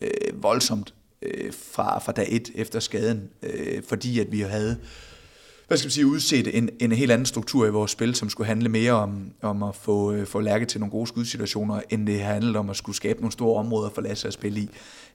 øh, 0.00 0.42
voldsomt 0.42 0.94
øh, 1.22 1.52
fra, 1.72 1.98
fra 1.98 2.12
dag 2.12 2.26
et 2.30 2.50
efter 2.54 2.80
skaden, 2.80 3.30
øh, 3.42 3.82
fordi 3.88 4.20
at 4.20 4.32
vi 4.32 4.40
havde 4.40 4.76
hvad 5.68 5.78
skal 5.78 5.86
man 5.86 5.92
sige, 5.92 6.06
udset 6.06 6.58
en, 6.58 6.70
en 6.80 6.92
helt 6.92 7.12
anden 7.12 7.26
struktur 7.26 7.66
i 7.66 7.70
vores 7.70 7.90
spil, 7.90 8.14
som 8.14 8.28
skulle 8.28 8.46
handle 8.46 8.68
mere 8.68 8.92
om, 8.92 9.32
om 9.42 9.62
at 9.62 9.74
få, 9.74 10.12
øh, 10.12 10.26
få 10.26 10.40
Lærke 10.40 10.66
til 10.66 10.80
nogle 10.80 10.90
gode 10.90 11.06
skudsituationer, 11.06 11.80
end 11.90 12.06
det 12.06 12.20
handlede 12.20 12.58
om 12.58 12.70
at 12.70 12.76
skulle 12.76 12.96
skabe 12.96 13.20
nogle 13.20 13.32
store 13.32 13.58
områder 13.58 13.90
for 13.90 14.02
Lasse 14.02 14.28
at 14.28 14.34
spille 14.34 14.60
i. 14.60 14.68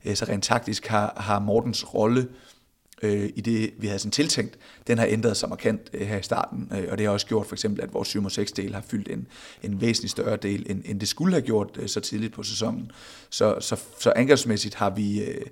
Øh, 0.05 0.15
så 0.15 0.25
rent 0.25 0.43
taktisk 0.43 0.87
har, 0.87 1.13
har 1.17 1.39
Mortens 1.39 1.93
rolle 1.93 2.21
øh, 2.21 2.27
øh, 3.01 3.29
i 3.35 3.41
det, 3.41 3.73
vi 3.77 3.87
havde 3.87 3.99
sådan 3.99 4.11
tiltænkt, 4.11 4.57
den 4.87 4.97
har 4.97 5.05
ændret 5.05 5.37
sig 5.37 5.49
markant 5.49 5.89
øh, 5.93 6.07
her 6.07 6.19
i 6.19 6.23
starten, 6.23 6.71
øh, 6.71 6.87
og 6.91 6.97
det 6.97 7.05
har 7.05 7.13
også 7.13 7.27
gjort 7.27 7.45
for 7.45 7.55
eksempel, 7.55 7.83
at 7.83 7.93
vores 7.93 8.07
7 8.07 8.29
6 8.29 8.51
del 8.51 8.73
har 8.73 8.81
fyldt 8.81 9.07
en, 9.07 9.27
en 9.63 9.81
væsentlig 9.81 10.09
større 10.09 10.35
del, 10.35 10.65
end, 10.69 10.81
end 10.85 10.99
det 10.99 11.07
skulle 11.07 11.33
have 11.33 11.45
gjort 11.45 11.77
øh, 11.79 11.87
så 11.87 11.99
tidligt 11.99 12.33
på 12.33 12.43
sæsonen. 12.43 12.91
Så, 13.29 13.55
så, 13.59 13.79
så 13.99 14.13
angrebsmæssigt 14.15 14.75
har 14.75 14.89
vi, 14.89 15.23
øh, 15.23 15.45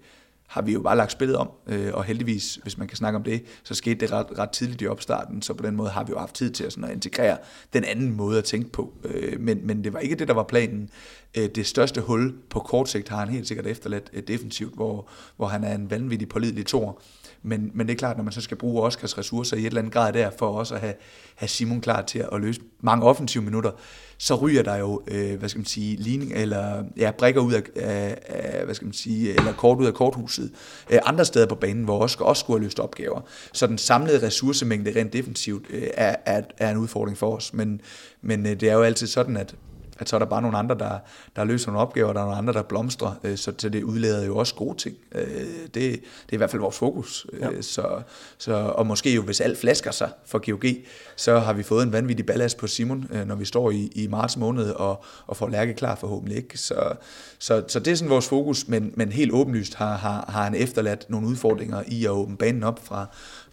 har 0.47 0.61
vi 0.61 0.73
jo 0.73 0.81
bare 0.81 0.97
lagt 0.97 1.11
spillet 1.11 1.37
om, 1.37 1.49
øh, 1.67 1.93
og 1.93 2.03
heldigvis, 2.03 2.59
hvis 2.63 2.77
man 2.77 2.87
kan 2.87 2.97
snakke 2.97 3.17
om 3.17 3.23
det, 3.23 3.43
så 3.63 3.73
skete 3.73 3.99
det 3.99 4.11
ret, 4.11 4.39
ret 4.39 4.49
tidligt 4.49 4.81
i 4.81 4.87
opstarten, 4.87 5.41
så 5.41 5.53
på 5.53 5.65
den 5.65 5.75
måde 5.75 5.89
har 5.89 6.03
vi 6.03 6.09
jo 6.11 6.19
haft 6.19 6.35
tid 6.35 6.51
til 6.51 6.63
at, 6.63 6.73
sådan 6.73 6.89
at 6.89 6.95
integrere 6.95 7.37
den 7.73 7.83
anden 7.83 8.11
måde 8.11 8.37
at 8.37 8.43
tænke 8.43 8.69
på. 8.69 8.93
Øh, 9.03 9.39
men, 9.39 9.67
men 9.67 9.83
det 9.83 9.93
var 9.93 9.99
ikke 9.99 10.15
det, 10.15 10.27
der 10.27 10.33
var 10.33 10.43
planen. 10.43 10.89
Øh, 11.37 11.49
det 11.49 11.65
største 11.65 12.01
hul 12.01 12.33
på 12.49 12.59
kort 12.59 12.89
sigt 12.89 13.09
har 13.09 13.17
han 13.17 13.29
helt 13.29 13.47
sikkert 13.47 13.67
efterladt 13.67 14.09
øh, 14.13 14.23
defensivt, 14.27 14.75
hvor, 14.75 15.07
hvor 15.37 15.47
han 15.47 15.63
er 15.63 15.75
en 15.75 15.89
vanvittig 15.89 16.29
pålidelig 16.29 16.65
tor, 16.65 17.01
men, 17.45 17.71
men 17.73 17.87
det 17.87 17.93
er 17.93 17.97
klart, 17.97 18.17
når 18.17 18.23
man 18.23 18.33
så 18.33 18.41
skal 18.41 18.57
bruge 18.57 18.81
Oscars 18.81 19.17
ressourcer 19.17 19.57
i 19.57 19.59
et 19.59 19.65
eller 19.65 19.79
andet 19.79 19.93
grad 19.93 20.13
der, 20.13 20.29
for 20.39 20.47
også 20.47 20.75
at 20.75 20.79
have, 20.79 20.93
have 21.35 21.49
Simon 21.49 21.81
klar 21.81 22.01
til 22.01 22.25
at 22.31 22.41
løse 22.41 22.61
mange 22.81 23.05
offensive 23.05 23.43
minutter, 23.43 23.71
så 24.17 24.35
ryger 24.35 24.63
der 24.63 24.75
jo, 24.75 25.01
øh, 25.07 25.39
hvad 25.39 25.49
skal 25.49 25.59
man 25.59 25.65
sige, 25.65 25.95
ligning, 25.95 26.33
eller 26.33 26.83
ja, 26.97 27.11
brækker 27.11 27.41
ud 27.41 27.53
af, 27.53 27.63
af, 27.75 28.17
af, 28.27 28.65
hvad 28.65 28.75
skal 28.75 28.85
man 28.85 28.93
sige, 28.93 29.29
eller 29.29 29.53
kort 29.53 29.79
ud 29.79 29.85
af 29.85 29.93
korthuset, 29.93 30.51
øh, 30.89 30.99
andre 31.05 31.25
steder 31.25 31.45
på 31.45 31.55
banen, 31.55 31.83
hvor 31.83 31.99
Oscar 31.99 32.25
også 32.25 32.39
skulle 32.39 32.59
have 32.59 32.63
løst 32.63 32.79
opgaver. 32.79 33.21
Så 33.53 33.67
den 33.67 33.77
samlede 33.77 34.27
ressourcemængde 34.27 34.99
rent 34.99 35.13
defensivt 35.13 35.65
øh, 35.69 35.87
er, 35.93 36.15
er, 36.25 36.41
er 36.57 36.71
en 36.71 36.77
udfordring 36.77 37.17
for 37.17 37.35
os, 37.35 37.53
men, 37.53 37.81
men 38.21 38.45
øh, 38.45 38.59
det 38.59 38.69
er 38.69 38.73
jo 38.73 38.81
altid 38.81 39.07
sådan, 39.07 39.37
at 39.37 39.55
at 39.99 40.09
så 40.09 40.15
er 40.15 40.19
der 40.19 40.25
bare 40.25 40.41
nogle 40.41 40.57
andre, 40.57 40.75
der, 40.79 40.99
der 41.35 41.43
løser 41.43 41.67
nogle 41.71 41.81
opgaver, 41.87 42.13
der 42.13 42.19
er 42.19 42.23
nogle 42.25 42.37
andre, 42.37 42.53
der 42.53 42.61
blomstrer, 42.61 43.11
øh, 43.23 43.37
så, 43.37 43.53
så 43.57 43.69
det 43.69 43.83
udleder 43.83 44.25
jo 44.25 44.37
også 44.37 44.55
gode 44.55 44.77
ting. 44.77 44.95
Øh, 45.11 45.25
det, 45.63 45.73
det 45.73 45.91
er 46.29 46.33
i 46.33 46.37
hvert 46.37 46.51
fald 46.51 46.61
vores 46.61 46.77
fokus. 46.77 47.27
Øh, 47.33 47.41
ja. 47.41 47.61
så, 47.61 48.01
så, 48.37 48.53
og 48.53 48.87
måske 48.87 49.13
jo, 49.13 49.21
hvis 49.21 49.41
alt 49.41 49.57
flasker 49.57 49.91
sig 49.91 50.09
for 50.25 50.51
GOG, 50.51 50.85
så 51.15 51.39
har 51.39 51.53
vi 51.53 51.63
fået 51.63 51.83
en 51.83 51.91
vanvittig 51.91 52.25
ballast 52.25 52.57
på 52.57 52.67
Simon, 52.67 53.07
når 53.25 53.35
vi 53.35 53.45
står 53.45 53.71
i, 53.71 53.91
i 53.95 54.07
marts 54.07 54.37
måned 54.37 54.69
og, 54.69 55.03
og 55.27 55.37
får 55.37 55.49
Lærke 55.49 55.73
klar 55.73 55.95
forhåbentlig. 55.95 56.37
Ikke? 56.37 56.57
Så, 56.57 56.95
så, 57.39 57.63
så 57.67 57.79
det 57.79 57.91
er 57.91 57.95
sådan 57.95 58.09
vores 58.09 58.27
fokus, 58.27 58.67
men, 58.67 58.91
men 58.95 59.11
helt 59.11 59.31
åbenlyst 59.31 59.75
har, 59.75 59.97
har, 59.97 60.25
har 60.27 60.43
han 60.43 60.55
efterladt 60.55 61.09
nogle 61.09 61.27
udfordringer 61.27 61.83
i 61.87 62.05
at 62.05 62.11
åbne 62.11 62.37
banen 62.37 62.63
op 62.63 62.85
fra, 62.85 63.05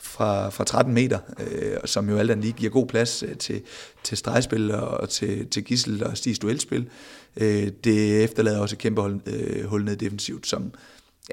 fra, 0.03 0.49
fra 0.51 0.65
13 0.65 0.95
meter, 0.95 1.19
øh, 1.39 1.77
som 1.85 2.09
jo 2.09 2.19
alt 2.19 2.31
andet 2.31 2.45
lige 2.45 2.57
giver 2.57 2.71
god 2.71 2.87
plads 2.87 3.23
øh, 3.23 3.37
til, 3.37 3.63
til 4.05 4.19
stregspil 4.19 4.75
og 4.75 5.09
til, 5.09 5.47
til 5.47 5.65
gissel 5.65 6.05
og 6.05 6.17
Stigs 6.17 6.39
duelspil. 6.39 6.89
Øh, 7.37 7.71
det 7.85 8.25
efterlader 8.25 8.61
også 8.61 8.75
et 8.75 8.79
kæmpe 8.79 9.03
hul, 9.03 9.21
øh, 9.27 9.65
hul 9.65 9.85
ned 9.85 9.97
defensivt, 9.97 10.47
som, 10.47 10.73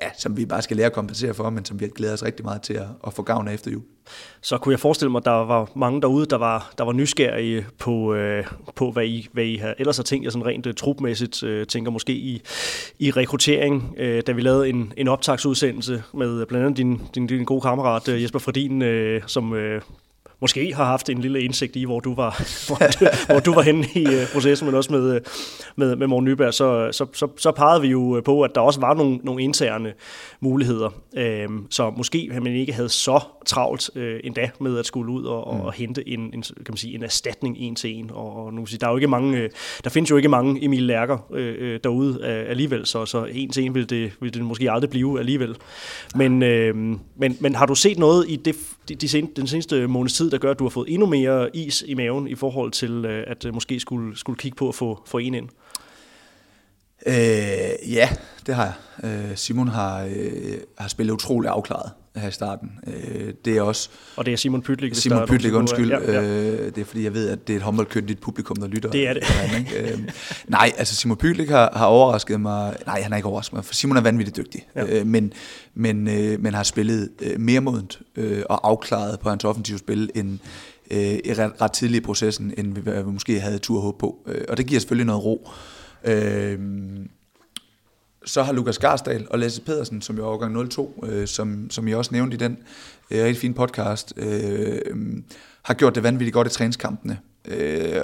ja, 0.01 0.09
som 0.17 0.37
vi 0.37 0.45
bare 0.45 0.61
skal 0.61 0.77
lære 0.77 0.85
at 0.85 0.93
kompensere 0.93 1.33
for, 1.33 1.49
men 1.49 1.65
som 1.65 1.79
vi 1.79 1.87
glæder 1.87 2.13
os 2.13 2.23
rigtig 2.23 2.45
meget 2.45 2.61
til 2.61 2.73
at, 2.73 2.87
at 3.07 3.13
få 3.13 3.23
gavn 3.23 3.47
af 3.47 3.53
efter 3.53 3.71
jul. 3.71 3.83
Så 4.41 4.57
kunne 4.57 4.71
jeg 4.71 4.79
forestille 4.79 5.11
mig, 5.11 5.19
at 5.19 5.25
der 5.25 5.31
var 5.31 5.69
mange 5.75 6.01
derude, 6.01 6.25
der 6.25 6.37
var, 6.37 6.73
der 6.77 6.83
var 6.83 6.91
nysgerrige 6.91 7.65
på, 7.77 8.13
øh, 8.13 8.45
på 8.75 8.91
hvad, 8.91 9.05
I, 9.05 9.27
hvad 9.31 9.43
I 9.43 9.55
har, 9.55 9.75
ellers 9.77 9.97
har 9.97 10.03
tænkt 10.03 10.25
jer 10.25 10.31
sådan 10.31 10.45
rent 10.45 10.65
uh, 10.67 10.73
trupmæssigt. 10.73 11.43
Øh, 11.43 11.67
tænker 11.67 11.91
måske 11.91 12.13
i, 12.13 12.41
i 12.99 13.11
rekruttering, 13.11 13.93
øh, 13.97 14.23
da 14.27 14.31
vi 14.31 14.41
lavede 14.41 14.69
en, 14.69 14.93
en 14.97 15.07
optagsudsendelse 15.07 16.03
med 16.13 16.45
blandt 16.45 16.65
andet 16.65 16.77
din, 16.77 17.01
din, 17.15 17.27
din 17.27 17.45
gode 17.45 17.61
kammerat 17.61 18.07
øh, 18.07 18.23
Jesper 18.23 18.39
Fredin, 18.39 18.81
øh, 18.81 19.21
som 19.27 19.53
øh, 19.53 19.81
måske 20.41 20.73
har 20.75 20.85
haft 20.85 21.09
en 21.09 21.21
lille 21.21 21.41
indsigt 21.41 21.75
i, 21.75 21.85
hvor 21.85 21.99
du 21.99 22.15
var, 22.15 22.43
hvor 22.67 22.77
du, 22.77 23.15
hvor 23.25 23.39
du 23.39 23.53
var 23.53 23.61
henne 23.61 23.85
i 23.95 24.05
uh, 24.05 24.31
processen, 24.33 24.65
men 24.65 24.75
også 24.75 24.91
med, 24.91 25.19
med, 25.75 25.95
med 25.95 26.07
Morten 26.07 26.25
Nyberg, 26.25 26.53
så, 26.53 26.89
så, 26.91 27.05
så, 27.13 27.27
så 27.37 27.51
pegede 27.51 27.81
vi 27.81 27.87
jo 27.87 28.21
på, 28.25 28.41
at 28.41 28.55
der 28.55 28.61
også 28.61 28.79
var 28.79 28.93
nogle, 28.93 29.19
nogle 29.23 29.43
interne 29.43 29.93
muligheder. 30.39 30.89
Øhm, 31.17 31.67
så 31.69 31.89
måske 31.97 32.29
man 32.41 32.55
ikke 32.55 32.73
havde 32.73 32.89
så 32.89 33.19
travlt 33.45 33.89
øh, 33.95 34.19
endda 34.23 34.49
med 34.59 34.77
at 34.77 34.85
skulle 34.85 35.11
ud 35.11 35.23
og, 35.23 35.55
mm. 35.55 35.61
og 35.61 35.73
hente 35.73 36.09
en, 36.09 36.19
en, 36.19 36.41
kan 36.41 36.65
man 36.69 36.77
sige, 36.77 36.95
en 36.95 37.03
erstatning 37.03 37.57
en 37.57 37.75
til 37.75 37.95
en. 37.95 38.11
Og, 38.13 38.45
og 38.45 38.53
nu 38.53 38.65
sige, 38.65 38.79
der, 38.79 38.87
er 38.87 38.91
jo 38.91 38.97
ikke 38.97 39.07
mange, 39.07 39.37
øh, 39.37 39.49
der 39.83 39.89
findes 39.89 40.11
jo 40.11 40.17
ikke 40.17 40.29
mange 40.29 40.63
Emil 40.65 40.83
Lærker 40.83 41.17
øh, 41.33 41.55
øh 41.59 41.79
derude 41.83 42.19
øh, 42.23 42.49
alligevel, 42.49 42.85
så, 42.85 43.05
så 43.05 43.25
en 43.31 43.49
til 43.49 43.65
en 43.65 43.75
vil 43.75 43.89
det, 43.89 44.11
vil 44.21 44.33
det 44.33 44.45
måske 44.45 44.71
aldrig 44.71 44.89
blive 44.89 45.19
alligevel. 45.19 45.55
Men, 46.15 46.43
øh, 46.43 46.75
men, 47.17 47.37
men 47.39 47.55
har 47.55 47.65
du 47.65 47.75
set 47.75 47.97
noget 47.97 48.25
i 48.29 48.35
det, 48.35 48.55
de, 48.89 48.95
de 48.95 49.09
sen, 49.09 49.29
den 49.35 49.47
seneste 49.47 49.87
måneds 49.87 50.13
tid, 50.13 50.28
der 50.31 50.37
gør, 50.37 50.51
at 50.51 50.59
du 50.59 50.63
har 50.63 50.69
fået 50.69 50.93
endnu 50.93 51.05
mere 51.05 51.55
is 51.55 51.83
i 51.87 51.93
maven 51.93 52.27
i 52.27 52.35
forhold 52.35 52.71
til, 52.71 53.05
øh, 53.05 53.23
at 53.27 53.45
øh, 53.45 53.53
måske 53.53 53.79
skulle, 53.79 54.17
skulle 54.17 54.37
kigge 54.37 54.55
på 54.55 54.67
at 54.67 54.75
få, 54.75 55.03
få 55.05 55.17
en 55.17 55.33
ind? 55.33 55.49
Øh, 57.05 57.93
ja, 57.93 58.09
det 58.45 58.55
har 58.55 58.77
jeg. 59.03 59.29
Øh, 59.29 59.37
Simon 59.37 59.67
har, 59.67 60.03
øh, 60.03 60.57
har 60.77 60.87
spillet 60.87 61.13
utrolig 61.13 61.49
afklaret 61.49 61.91
her 62.19 62.27
i 62.27 62.31
starten. 62.31 62.71
Øh, 62.87 63.33
det 63.45 63.57
er 63.57 63.61
også... 63.61 63.89
Og 64.15 64.25
det 64.25 64.33
er 64.33 64.37
Simon 64.37 64.61
Pytlik. 64.61 64.95
Simon 64.95 65.27
Pytlik, 65.27 65.53
undskyld. 65.53 65.89
Ja, 65.89 66.11
ja. 66.11 66.21
Øh, 66.21 66.65
det 66.75 66.77
er 66.77 66.85
fordi, 66.85 67.03
jeg 67.03 67.13
ved, 67.13 67.29
at 67.29 67.47
det 67.47 67.53
er 67.53 67.57
et 67.57 67.63
håndboldkyndigt 67.63 68.21
publikum, 68.21 68.55
der 68.55 68.67
lytter. 68.67 68.91
Det 68.91 69.07
er 69.07 69.13
det. 69.13 69.23
Han, 69.23 69.59
ikke? 69.59 69.93
øh, 69.93 69.99
nej, 70.47 70.71
altså 70.77 70.95
Simon 70.95 71.17
Pytlik 71.17 71.49
har, 71.49 71.71
har 71.75 71.85
overrasket 71.85 72.41
mig. 72.41 72.77
Nej, 72.85 73.01
han 73.01 73.11
har 73.11 73.17
ikke 73.17 73.29
overrasket 73.29 73.53
mig, 73.53 73.65
for 73.65 73.73
Simon 73.73 73.97
er 73.97 74.01
vanvittigt 74.01 74.37
dygtig. 74.37 74.67
Ja. 74.75 74.99
Øh, 74.99 75.07
men, 75.07 75.33
men, 75.73 76.07
øh, 76.07 76.41
men 76.41 76.53
har 76.53 76.63
spillet 76.63 77.09
øh, 77.21 77.39
mere 77.39 77.61
modent 77.61 77.99
øh, 78.15 78.43
og 78.49 78.69
afklaret 78.69 79.19
på 79.19 79.29
hans 79.29 79.43
offensive 79.43 79.77
spil, 79.77 80.09
end, 80.15 80.39
øh, 80.91 80.99
i 80.99 81.33
ret, 81.33 81.51
ret 81.61 81.71
tidlig 81.71 81.97
i 81.97 82.01
processen, 82.01 82.53
end 82.57 82.73
vi, 82.73 82.81
vi 82.91 83.11
måske 83.11 83.39
havde 83.39 83.57
tur 83.57 83.79
håb 83.79 83.99
på. 83.99 84.17
Øh, 84.27 84.41
og 84.49 84.57
det 84.57 84.65
giver 84.65 84.79
selvfølgelig 84.79 85.05
noget 85.05 85.23
ro. 85.23 85.49
Øh, 86.05 86.59
så 88.25 88.43
har 88.43 88.53
Lukas 88.53 88.77
Garsdal 88.77 89.27
og 89.29 89.39
Lasse 89.39 89.61
Pedersen, 89.61 90.01
som 90.01 90.17
jo 90.17 90.23
er 90.23 90.27
overgang 90.27 90.69
02, 90.71 91.03
øh, 91.07 91.27
som, 91.27 91.69
som 91.69 91.87
jeg 91.87 91.97
også 91.97 92.13
nævnte 92.13 92.35
i 92.35 92.37
den 92.37 92.57
øh, 93.11 93.23
rigtig 93.23 93.41
fine 93.41 93.53
podcast, 93.53 94.13
øh, 94.17 94.81
har 95.63 95.73
gjort 95.73 95.95
det 95.95 96.03
vanvittigt 96.03 96.33
godt 96.33 96.47
i 96.47 96.51
træningskampene. 96.51 97.19
Øh, 97.45 98.01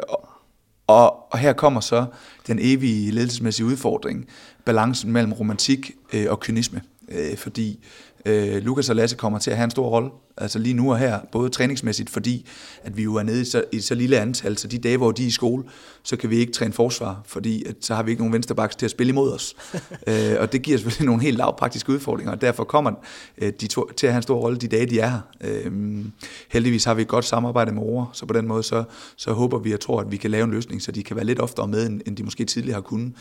og, 0.87 1.33
og 1.33 1.39
her 1.39 1.53
kommer 1.53 1.81
så 1.81 2.05
den 2.47 2.59
evige 2.61 3.11
ledelsesmæssige 3.11 3.65
udfordring, 3.65 4.27
balancen 4.65 5.11
mellem 5.11 5.33
romantik 5.33 5.91
øh, 6.13 6.25
og 6.29 6.39
kynisme. 6.39 6.81
Øh, 7.09 7.37
fordi 7.37 7.85
øh, 8.25 8.63
Lukas 8.63 8.89
og 8.89 8.95
Lasse 8.95 9.15
kommer 9.15 9.39
til 9.39 9.51
at 9.51 9.57
have 9.57 9.63
en 9.63 9.71
stor 9.71 9.89
rolle, 9.89 10.09
altså 10.37 10.59
lige 10.59 10.73
nu 10.73 10.91
og 10.91 10.99
her, 10.99 11.19
både 11.31 11.49
træningsmæssigt, 11.49 12.09
fordi 12.09 12.45
at 12.83 12.97
vi 12.97 13.03
jo 13.03 13.15
er 13.15 13.23
nede 13.23 13.41
i 13.41 13.45
så, 13.45 13.63
i 13.71 13.79
så 13.79 13.95
lille 13.95 14.19
antal, 14.19 14.57
så 14.57 14.67
de 14.67 14.77
dage, 14.77 14.97
hvor 14.97 15.11
de 15.11 15.23
er 15.23 15.27
i 15.27 15.31
skole, 15.31 15.63
så 16.03 16.17
kan 16.17 16.29
vi 16.29 16.37
ikke 16.37 16.53
træne 16.53 16.73
forsvar, 16.73 17.21
fordi 17.25 17.65
at, 17.65 17.75
så 17.81 17.95
har 17.95 18.03
vi 18.03 18.11
ikke 18.11 18.21
nogen 18.21 18.33
vensterbaks 18.33 18.75
til 18.75 18.85
at 18.85 18.91
spille 18.91 19.11
imod 19.11 19.31
os. 19.31 19.55
øh, 20.07 20.35
og 20.39 20.51
det 20.53 20.61
giver 20.61 20.77
selvfølgelig 20.77 21.05
nogle 21.05 21.21
helt 21.21 21.37
lavpraktiske 21.37 21.91
udfordringer, 21.91 22.31
og 22.31 22.41
derfor 22.41 22.63
kommer 22.63 22.91
øh, 23.37 23.53
de 23.61 23.67
to, 23.67 23.91
til 23.97 24.07
at 24.07 24.13
have 24.13 24.17
en 24.17 24.23
stor 24.23 24.39
rolle 24.39 24.57
de 24.57 24.67
dage, 24.67 24.85
de 24.85 24.99
er 24.99 25.09
her. 25.09 25.19
Øh, 25.41 26.05
heldigvis 26.49 26.83
har 26.83 26.93
vi 26.93 27.01
et 27.01 27.07
godt 27.07 27.25
samarbejde 27.25 27.71
med 27.71 27.81
Ore, 27.81 28.07
så 28.13 28.25
på 28.25 28.33
den 28.33 28.47
måde, 28.47 28.63
så, 28.63 28.83
så 29.15 29.33
håber 29.33 29.59
vi 29.59 29.73
og 29.73 29.79
tror, 29.79 30.01
at 30.01 30.11
vi 30.11 30.17
kan 30.17 30.31
lave 30.31 30.43
en 30.43 30.51
løsning, 30.51 30.81
så 30.81 30.91
de 30.91 31.03
kan 31.03 31.15
være 31.15 31.25
lidt 31.25 31.39
oftere 31.39 31.67
med, 31.67 31.87
end, 31.87 32.01
end 32.05 32.17
de 32.17 32.23
måske 32.23 32.45
tidligere 32.45 32.73
har 32.73 32.81
kunnet. 32.81 33.13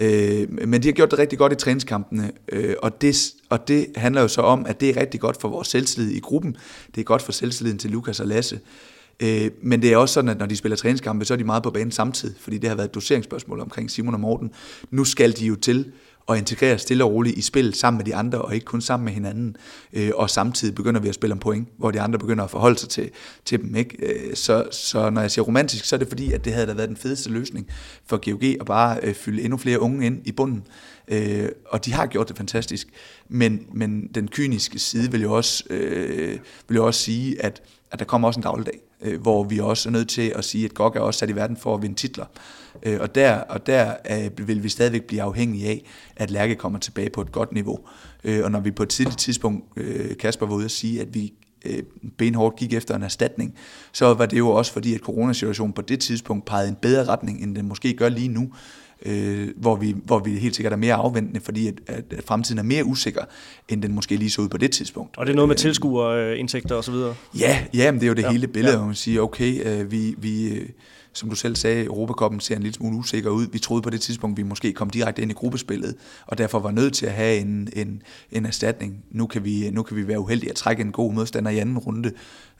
Øh, 0.00 0.68
men 0.68 0.82
de 0.82 0.88
har 0.88 0.92
gjort 0.92 1.10
det 1.10 1.18
rigtig 1.18 1.38
godt 1.38 1.52
i 1.52 1.56
træningskampene, 1.56 2.32
øh, 2.48 2.74
og, 2.82 3.00
det, 3.00 3.34
og 3.48 3.68
det 3.68 3.86
handler 3.96 4.22
jo 4.22 4.28
så 4.28 4.40
om, 4.40 4.66
at 4.66 4.80
det 4.80 4.90
er 4.90 5.00
rigtig 5.00 5.20
godt 5.20 5.40
for 5.40 5.48
vores 5.48 5.68
selvtillid 5.68 6.10
i 6.10 6.20
gruppen. 6.20 6.56
Det 6.94 7.00
er 7.00 7.04
godt 7.04 7.22
for 7.22 7.32
selvtilliden 7.32 7.78
til 7.78 7.90
Lukas 7.90 8.20
og 8.20 8.26
Lasse. 8.26 8.60
Øh, 9.20 9.50
men 9.62 9.82
det 9.82 9.92
er 9.92 9.96
også 9.96 10.12
sådan, 10.12 10.30
at 10.30 10.38
når 10.38 10.46
de 10.46 10.56
spiller 10.56 10.76
træningskampe, 10.76 11.24
så 11.24 11.34
er 11.34 11.38
de 11.38 11.44
meget 11.44 11.62
på 11.62 11.70
banen 11.70 11.90
samtidig, 11.90 12.36
fordi 12.38 12.58
det 12.58 12.68
har 12.68 12.76
været 12.76 12.88
et 12.88 12.94
doseringsspørgsmål 12.94 13.60
omkring 13.60 13.90
Simon 13.90 14.14
og 14.14 14.20
Morten. 14.20 14.50
Nu 14.90 15.04
skal 15.04 15.36
de 15.36 15.46
jo 15.46 15.56
til 15.56 15.92
og 16.26 16.38
integrere 16.38 16.78
stille 16.78 17.04
og 17.04 17.12
roligt 17.12 17.38
i 17.38 17.42
spillet 17.42 17.76
sammen 17.76 17.98
med 17.98 18.04
de 18.04 18.14
andre, 18.14 18.42
og 18.42 18.54
ikke 18.54 18.64
kun 18.64 18.80
sammen 18.80 19.04
med 19.04 19.12
hinanden. 19.12 19.56
Øh, 19.92 20.10
og 20.14 20.30
samtidig 20.30 20.74
begynder 20.74 21.00
vi 21.00 21.08
at 21.08 21.14
spille 21.14 21.32
om 21.32 21.38
point, 21.38 21.68
hvor 21.78 21.90
de 21.90 22.00
andre 22.00 22.18
begynder 22.18 22.44
at 22.44 22.50
forholde 22.50 22.78
sig 22.78 22.88
til, 22.88 23.10
til 23.44 23.62
dem. 23.62 23.76
Ikke? 23.76 23.96
Øh, 24.06 24.36
så, 24.36 24.68
så 24.70 25.10
når 25.10 25.20
jeg 25.20 25.30
siger 25.30 25.44
romantisk, 25.44 25.84
så 25.84 25.96
er 25.96 25.98
det 25.98 26.08
fordi, 26.08 26.32
at 26.32 26.44
det 26.44 26.52
havde 26.52 26.66
da 26.66 26.72
været 26.72 26.88
den 26.88 26.96
fedeste 26.96 27.30
løsning 27.30 27.66
for 28.06 28.30
GOG 28.30 28.60
at 28.60 28.66
bare 28.66 28.98
øh, 29.02 29.14
fylde 29.14 29.42
endnu 29.42 29.56
flere 29.56 29.80
unge 29.80 30.06
ind 30.06 30.20
i 30.24 30.32
bunden. 30.32 30.62
Øh, 31.08 31.48
og 31.66 31.84
de 31.84 31.92
har 31.92 32.06
gjort 32.06 32.28
det 32.28 32.36
fantastisk. 32.36 32.88
Men, 33.28 33.66
men 33.72 34.08
den 34.14 34.28
kyniske 34.28 34.78
side 34.78 35.10
vil 35.10 35.22
jo 35.22 35.32
også, 35.32 35.64
øh, 35.70 36.38
vil 36.68 36.76
jo 36.76 36.86
også 36.86 37.00
sige, 37.00 37.42
at, 37.42 37.62
at 37.90 37.98
der 37.98 38.04
kommer 38.04 38.28
også 38.28 38.40
en 38.40 38.44
dagligdag, 38.44 38.80
øh, 39.02 39.20
hvor 39.20 39.44
vi 39.44 39.58
også 39.58 39.88
er 39.88 39.90
nødt 39.90 40.08
til 40.08 40.32
at 40.36 40.44
sige, 40.44 40.64
at 40.64 40.74
GOG 40.74 40.96
er 40.96 41.00
også 41.00 41.18
sat 41.18 41.30
i 41.30 41.36
verden 41.36 41.56
for 41.56 41.74
at 41.74 41.82
vinde 41.82 41.96
titler. 41.96 42.26
Øh, 42.82 43.00
og 43.00 43.14
der, 43.14 43.34
og 43.34 43.66
der 43.66 43.94
øh, 44.10 44.48
vil 44.48 44.62
vi 44.62 44.68
stadigvæk 44.68 45.04
blive 45.04 45.22
afhængige 45.22 45.68
af, 45.68 45.84
at 46.16 46.30
Lærke 46.30 46.54
kommer 46.54 46.78
tilbage 46.78 47.10
på 47.10 47.20
et 47.20 47.32
godt 47.32 47.52
niveau. 47.52 47.78
Øh, 48.24 48.44
og 48.44 48.50
når 48.50 48.60
vi 48.60 48.70
på 48.70 48.82
et 48.82 48.88
tidligt 48.88 49.18
tidspunkt, 49.18 49.64
øh, 49.76 50.16
Kasper 50.16 50.46
var 50.46 50.54
ude 50.54 50.64
at 50.64 50.70
sige, 50.70 51.00
at 51.00 51.14
vi 51.14 51.32
øh, 51.64 51.82
benhårdt 52.18 52.56
gik 52.56 52.72
efter 52.72 52.96
en 52.96 53.02
erstatning, 53.02 53.54
så 53.92 54.14
var 54.14 54.26
det 54.26 54.38
jo 54.38 54.50
også 54.50 54.72
fordi, 54.72 54.94
at 54.94 55.00
coronasituationen 55.00 55.72
på 55.72 55.82
det 55.82 56.00
tidspunkt 56.00 56.44
pegede 56.44 56.68
en 56.68 56.76
bedre 56.82 57.04
retning, 57.04 57.42
end 57.42 57.56
den 57.56 57.68
måske 57.68 57.92
gør 57.92 58.08
lige 58.08 58.28
nu 58.28 58.52
øh, 59.02 59.48
hvor, 59.56 59.76
vi, 59.76 59.96
hvor 60.04 60.18
vi 60.18 60.38
helt 60.38 60.56
sikkert 60.56 60.72
er 60.72 60.76
mere 60.76 60.94
afventende, 60.94 61.40
fordi 61.40 61.68
at, 61.68 61.74
at, 61.86 62.04
fremtiden 62.26 62.58
er 62.58 62.62
mere 62.62 62.84
usikker, 62.84 63.24
end 63.68 63.82
den 63.82 63.92
måske 63.92 64.16
lige 64.16 64.30
så 64.30 64.42
ud 64.42 64.48
på 64.48 64.58
det 64.58 64.70
tidspunkt. 64.70 65.16
Og 65.16 65.26
det 65.26 65.32
er 65.32 65.36
noget 65.36 65.48
med 65.48 65.56
tilskuerindtægter 65.56 66.74
osv.? 66.74 66.94
Ja, 67.38 67.64
ja 67.74 67.90
men 67.90 68.00
det 68.00 68.06
er 68.06 68.08
jo 68.08 68.14
det 68.14 68.22
ja. 68.22 68.30
hele 68.30 68.46
billede, 68.46 68.72
ja. 68.72 68.78
hvor 68.78 68.86
man 68.86 68.94
siger, 68.94 69.20
okay, 69.20 69.66
øh, 69.66 69.90
vi, 69.90 70.14
vi, 70.18 70.60
som 71.12 71.28
du 71.28 71.36
selv 71.36 71.56
sagde, 71.56 71.84
Europakoppen 71.84 72.40
ser 72.40 72.56
en 72.56 72.62
lille 72.62 72.74
smule 72.74 72.96
usikker 72.96 73.30
ud. 73.30 73.46
Vi 73.52 73.58
troede 73.58 73.82
på 73.82 73.90
det 73.90 74.00
tidspunkt, 74.00 74.36
vi 74.36 74.42
måske 74.42 74.72
kom 74.72 74.90
direkte 74.90 75.22
ind 75.22 75.30
i 75.30 75.34
gruppespillet, 75.34 75.94
og 76.26 76.38
derfor 76.38 76.58
var 76.58 76.70
nødt 76.70 76.94
til 76.94 77.06
at 77.06 77.12
have 77.12 77.38
en, 77.38 77.68
en, 77.76 78.02
en 78.32 78.46
erstatning. 78.46 79.04
Nu 79.10 79.26
kan, 79.26 79.44
vi, 79.44 79.70
nu 79.70 79.82
kan 79.82 79.96
vi 79.96 80.08
være 80.08 80.20
uheldige 80.20 80.50
at 80.50 80.56
trække 80.56 80.82
en 80.82 80.92
god 80.92 81.12
modstander 81.12 81.50
i 81.50 81.58
anden 81.58 81.78
runde, 81.78 82.08
øh, 82.08 82.12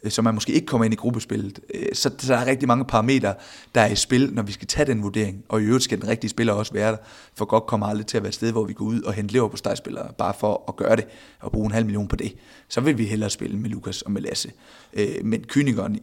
Øh, 0.05 0.11
så 0.11 0.23
man 0.23 0.35
måske 0.35 0.53
ikke 0.53 0.67
kommer 0.67 0.85
ind 0.85 0.95
i 0.95 0.97
gruppespillet. 0.97 1.61
Øh, 1.75 1.87
så, 1.93 2.09
der 2.09 2.37
er 2.37 2.47
rigtig 2.47 2.69
mange 2.69 2.85
parametre, 2.85 3.35
der 3.75 3.81
er 3.81 3.87
i 3.87 3.97
spil, 3.97 4.33
når 4.33 4.43
vi 4.43 4.53
skal 4.53 4.69
tage 4.69 4.87
den 4.87 5.03
vurdering. 5.03 5.45
Og 5.49 5.63
i 5.63 5.65
øvrigt 5.65 5.85
skal 5.85 6.01
den 6.01 6.09
rigtige 6.09 6.31
spiller 6.31 6.53
også 6.53 6.73
være 6.73 6.91
der, 6.91 6.97
for 7.35 7.45
godt 7.45 7.67
kommer 7.67 7.87
aldrig 7.87 8.07
til 8.07 8.17
at 8.17 8.23
være 8.23 8.29
et 8.29 8.35
sted, 8.35 8.53
hvor 8.53 8.65
vi 8.65 8.73
går 8.73 8.85
ud 8.85 9.03
og 9.03 9.13
henter 9.13 9.33
lever 9.33 9.49
på 9.49 9.57
stegspillere, 9.57 10.13
bare 10.19 10.35
for 10.41 10.65
at 10.69 10.77
gøre 10.77 10.97
det 10.97 11.05
og 11.41 11.53
bruge 11.53 11.67
en 11.67 11.73
halv 11.73 11.87
million 11.87 12.09
på 12.09 12.17
det. 12.17 12.35
Så 12.69 12.81
vil 12.81 12.99
vi 12.99 13.05
hellere 13.05 13.31
spille 13.31 13.59
med 13.59 13.71
Lukas 13.71 14.03
og 14.03 14.11
med 14.11 14.23
Lasse. 14.23 14.53
Øh, 14.93 15.25
men 15.25 15.45
kynikeren 15.45 16.01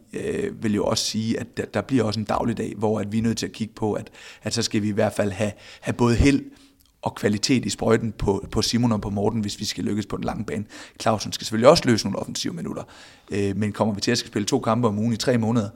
vil 0.62 0.76
jo 0.76 0.86
også 0.86 1.06
sige, 1.06 1.40
at 1.40 1.58
der, 1.58 1.66
der 1.66 1.82
bliver 1.82 2.04
også 2.04 2.20
en 2.20 2.26
dagligdag, 2.26 2.74
hvor 2.78 3.00
at 3.00 3.12
vi 3.12 3.18
er 3.18 3.22
nødt 3.22 3.38
til 3.38 3.46
at 3.46 3.52
kigge 3.52 3.74
på, 3.74 3.94
at, 3.94 4.10
at 4.44 4.54
så 4.54 4.62
skal 4.62 4.82
vi 4.82 4.88
i 4.88 4.92
hvert 4.92 5.14
fald 5.14 5.32
have, 5.32 5.52
have 5.82 5.94
både 5.94 6.16
held 6.16 6.42
og 7.04 7.16
kvalitet 7.16 7.66
i 7.66 7.70
sprøjten 7.70 8.12
på, 8.12 8.46
på 8.52 8.62
Simon 8.62 8.92
og 8.92 9.02
på 9.02 9.10
Morten, 9.10 9.42
hvis 9.42 9.60
vi 9.60 9.66
skal 9.66 9.84
lykkes 9.84 10.06
på 10.06 10.18
den 10.18 10.24
lange 10.24 10.46
bane. 10.46 10.66
Clausen 11.02 11.32
skal 11.32 11.46
selvfølgelig 11.46 11.70
også 11.70 11.84
løse 11.86 12.06
nogle 12.06 12.20
offensive 12.20 12.54
minutter, 12.54 12.84
øh, 13.32 13.58
men 13.58 13.72
kommer 13.72 13.94
vi 13.94 14.02
til 14.02 14.12
at 14.12 14.18
skal 14.18 14.28
spille 14.28 14.46
to 14.46 14.60
kampe 14.60 14.88
om 14.88 15.00
ugen 15.00 15.14
i 15.14 15.18
tre 15.18 15.38
måneder, 15.38 15.70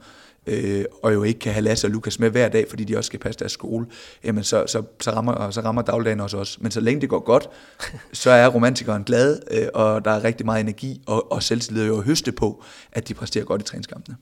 øh, 0.46 0.84
og 1.02 1.14
jo 1.14 1.22
ikke 1.22 1.40
kan 1.40 1.52
have 1.52 1.62
Lasse 1.62 1.86
og 1.86 1.90
Lukas 1.90 2.18
med 2.18 2.30
hver 2.30 2.48
dag, 2.48 2.66
fordi 2.68 2.84
de 2.84 2.96
også 2.96 3.08
skal 3.08 3.20
passe 3.20 3.38
deres 3.38 3.52
skole, 3.52 3.86
jamen 4.24 4.44
så, 4.44 4.64
så, 4.66 4.82
så, 5.00 5.10
rammer, 5.10 5.50
så 5.50 5.60
rammer 5.60 5.82
dagligdagen 5.82 6.20
også 6.20 6.36
os. 6.36 6.58
Men 6.60 6.70
så 6.70 6.80
længe 6.80 7.00
det 7.00 7.08
går 7.08 7.20
godt, 7.20 7.48
så 8.12 8.30
er 8.30 8.48
romantikeren 8.48 9.04
glad, 9.04 9.40
øh, 9.50 9.68
og 9.74 10.04
der 10.04 10.10
er 10.10 10.24
rigtig 10.24 10.46
meget 10.46 10.60
energi 10.60 11.02
og, 11.06 11.32
og 11.32 11.42
selvtillid 11.42 11.92
at 11.92 12.02
høste 12.02 12.32
på, 12.32 12.62
at 12.92 13.08
de 13.08 13.14
præsterer 13.14 13.44
godt 13.44 13.62
i 13.62 13.64
træningskampene. 13.64 14.16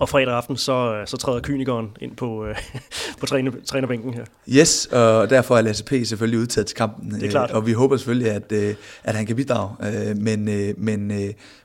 Og 0.00 0.08
fredag 0.08 0.34
aften, 0.34 0.56
så, 0.56 1.02
så 1.06 1.16
træder 1.16 1.40
kynikeren 1.40 1.88
ind 2.00 2.16
på, 2.16 2.46
øh, 2.46 2.56
på 3.20 3.26
træner, 3.26 3.52
trænerbænken 3.66 4.14
her. 4.14 4.24
Yes, 4.48 4.86
og 4.86 5.30
derfor 5.30 5.56
er 5.56 5.60
Lasse 5.60 5.84
P. 5.84 5.92
selvfølgelig 6.04 6.40
udtaget 6.40 6.66
til 6.66 6.76
kampen. 6.76 7.10
Det 7.10 7.22
er 7.22 7.30
klart. 7.30 7.50
Og 7.50 7.66
vi 7.66 7.72
håber 7.72 7.96
selvfølgelig, 7.96 8.30
at, 8.30 8.52
øh, 8.52 8.74
at 9.04 9.14
han 9.14 9.26
kan 9.26 9.36
bidrage. 9.36 9.70
Øh, 9.82 10.16
men, 10.16 10.48
øh, 10.48 10.74
men, 10.76 11.12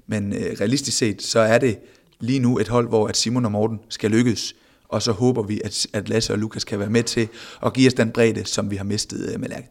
men 0.08 0.34
realistisk 0.62 0.98
set, 0.98 1.22
så 1.22 1.40
er 1.40 1.58
det 1.58 1.78
lige 2.20 2.40
nu 2.40 2.60
et 2.60 2.68
hold, 2.68 2.88
hvor 2.88 3.08
at 3.08 3.18
Simon 3.18 3.46
og 3.46 3.52
Morten 3.52 3.80
skal 3.90 4.12
lykkes. 4.12 4.56
Og 4.90 5.02
så 5.02 5.12
håber 5.12 5.44
vi, 5.44 5.62
at, 5.64 5.88
at 5.94 6.10
Lasse 6.10 6.34
og 6.34 6.40
Lukas 6.40 6.64
kan 6.64 6.80
være 6.80 6.90
med 6.90 7.04
til 7.04 7.28
at 7.66 7.74
give 7.74 7.88
os 7.88 7.94
den 7.94 8.12
bredde, 8.12 8.46
som 8.46 8.72
vi 8.72 8.76
har 8.76 8.84
mistet 8.84 9.40
med 9.40 9.50
Lærke. 9.50 9.68